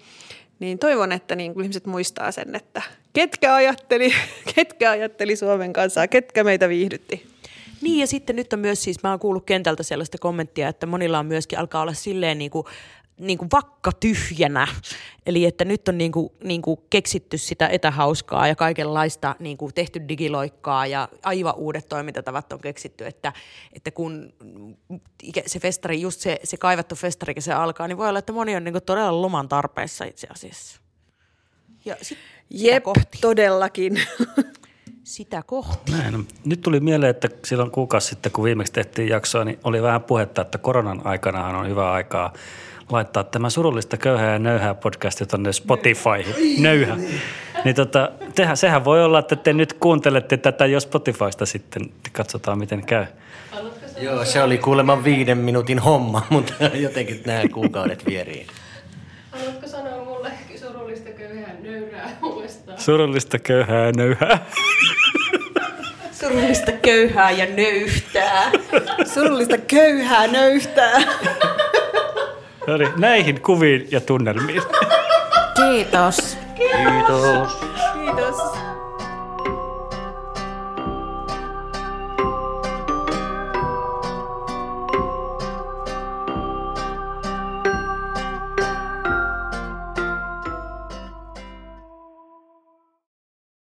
Niin 0.59 0.79
toivon, 0.79 1.11
että 1.11 1.35
niin 1.35 1.53
kuin 1.53 1.63
ihmiset 1.63 1.85
muistaa 1.85 2.31
sen, 2.31 2.55
että 2.55 2.81
ketkä 3.13 3.55
ajatteli, 3.55 4.13
ketkä 4.55 4.91
ajatteli 4.91 5.35
Suomen 5.35 5.73
kanssa, 5.73 6.07
ketkä 6.07 6.43
meitä 6.43 6.69
viihdytti. 6.69 7.25
Niin 7.81 7.99
ja 7.99 8.07
sitten 8.07 8.35
nyt 8.35 8.53
on 8.53 8.59
myös 8.59 8.83
siis, 8.83 9.03
mä 9.03 9.09
oon 9.09 9.19
kuullut 9.19 9.45
kentältä 9.45 9.83
sellaista 9.83 10.17
kommenttia, 10.17 10.67
että 10.67 10.85
monilla 10.85 11.19
on 11.19 11.25
myöskin 11.25 11.59
alkaa 11.59 11.81
olla 11.81 11.93
silleen 11.93 12.38
niin 12.38 12.51
kuin 12.51 12.65
niin 13.22 13.38
kuin 13.38 13.52
vakka 13.52 13.91
tyhjänä. 13.91 14.68
Eli 15.26 15.45
että 15.45 15.65
nyt 15.65 15.88
on 15.88 15.98
niin 15.98 16.11
kuin, 16.11 16.30
niin 16.43 16.61
kuin 16.61 16.80
keksitty 16.89 17.38
sitä 17.38 17.68
etähauskaa 17.68 18.48
ja 18.48 18.56
kaikenlaista 18.56 19.35
niin 19.39 19.57
kuin 19.57 19.73
tehty 19.73 20.02
digiloikkaa 20.07 20.88
ja 20.88 21.10
aivan 21.23 21.56
uudet 21.56 21.89
toimintatavat 21.89 22.53
on 22.53 22.61
keksitty, 22.61 23.06
että, 23.06 23.34
että 23.73 23.91
kun 23.91 24.34
se 25.45 25.60
festari, 25.60 26.02
just 26.02 26.22
se, 26.22 26.39
se 26.43 26.57
kaivattu 26.57 26.95
festari, 26.95 27.34
se 27.39 27.53
alkaa, 27.53 27.88
niin 27.88 27.98
voi 27.98 28.10
olla, 28.10 28.19
että 28.19 28.34
moni 28.34 28.56
on 28.56 28.64
niin 28.64 28.73
kuin 28.73 28.84
todella 28.84 29.22
loman 29.22 29.49
tarpeessa 29.49 30.06
itse 30.06 30.27
asiassa. 30.31 30.81
Ja 31.85 31.95
sit 32.02 32.18
Jep, 32.49 32.84
kohti. 32.84 33.18
todellakin. 33.22 34.02
sitä 35.03 35.43
kohti. 35.45 35.91
Näin. 35.91 36.27
Nyt 36.45 36.61
tuli 36.61 36.80
mieleen, 36.80 37.10
että 37.10 37.30
silloin 37.45 37.72
kuukausi 37.72 38.07
sitten, 38.07 38.31
kun 38.31 38.43
viimeksi 38.43 38.73
tehtiin 38.73 39.07
jaksoa, 39.10 39.43
niin 39.43 39.60
oli 39.64 39.81
vähän 39.81 40.03
puhetta, 40.03 40.41
että 40.41 40.57
koronan 40.57 41.02
aikanahan 41.06 41.56
on 41.56 41.68
hyvä 41.68 41.91
aikaa 41.91 42.34
laittaa 42.91 43.23
tämä 43.23 43.49
surullista 43.49 43.97
köyhää 43.97 44.34
ja 44.34 44.39
nöyhää 44.39 44.73
podcastia 44.73 45.27
tuonne 45.27 45.53
Spotifyhin. 45.53 46.63
Nöyhä. 46.63 46.97
Niin 47.65 47.76
tota, 47.76 48.11
tehän, 48.35 48.57
sehän 48.57 48.85
voi 48.85 49.03
olla, 49.03 49.19
että 49.19 49.35
te 49.35 49.53
nyt 49.53 49.73
kuuntelette 49.73 50.38
tätä 50.38 50.65
jo 50.65 50.80
Spotifysta 50.80 51.45
sitten. 51.45 51.81
Katsotaan, 52.11 52.57
miten 52.57 52.85
käy. 52.85 53.05
Joo, 53.97 54.26
se 54.26 54.43
oli 54.43 54.57
kuulemma 54.57 55.03
viiden 55.03 55.38
minuutin 55.38 55.80
homma, 55.80 56.27
mutta 56.30 56.53
jotenkin 56.73 57.22
nämä 57.26 57.41
kuukaudet 57.53 58.05
vieriin. 58.05 58.47
Haluatko 59.31 59.68
sanoa 59.68 60.05
mulle 60.05 60.31
surullista 60.59 61.09
köyhää 61.09 61.53
nöyhää 61.63 62.18
uudestaan? 62.23 62.80
Surullista 62.80 63.39
köyhää 63.39 63.91
nöyhää. 63.91 64.45
Surullista 66.11 66.72
köyhää 66.72 67.31
ja 67.31 67.45
nöyhtää. 67.45 68.51
Surullista 69.13 69.57
köyhää 69.57 70.27
nöyhtää. 70.27 71.01
No 72.67 72.77
niin, 72.77 72.91
näihin 72.97 73.41
kuviin 73.41 73.88
ja 73.91 74.01
tunnelmiin. 74.01 74.61
Kiitos. 75.55 76.38
Kiitos. 76.55 77.57
Kiitos. 77.93 78.70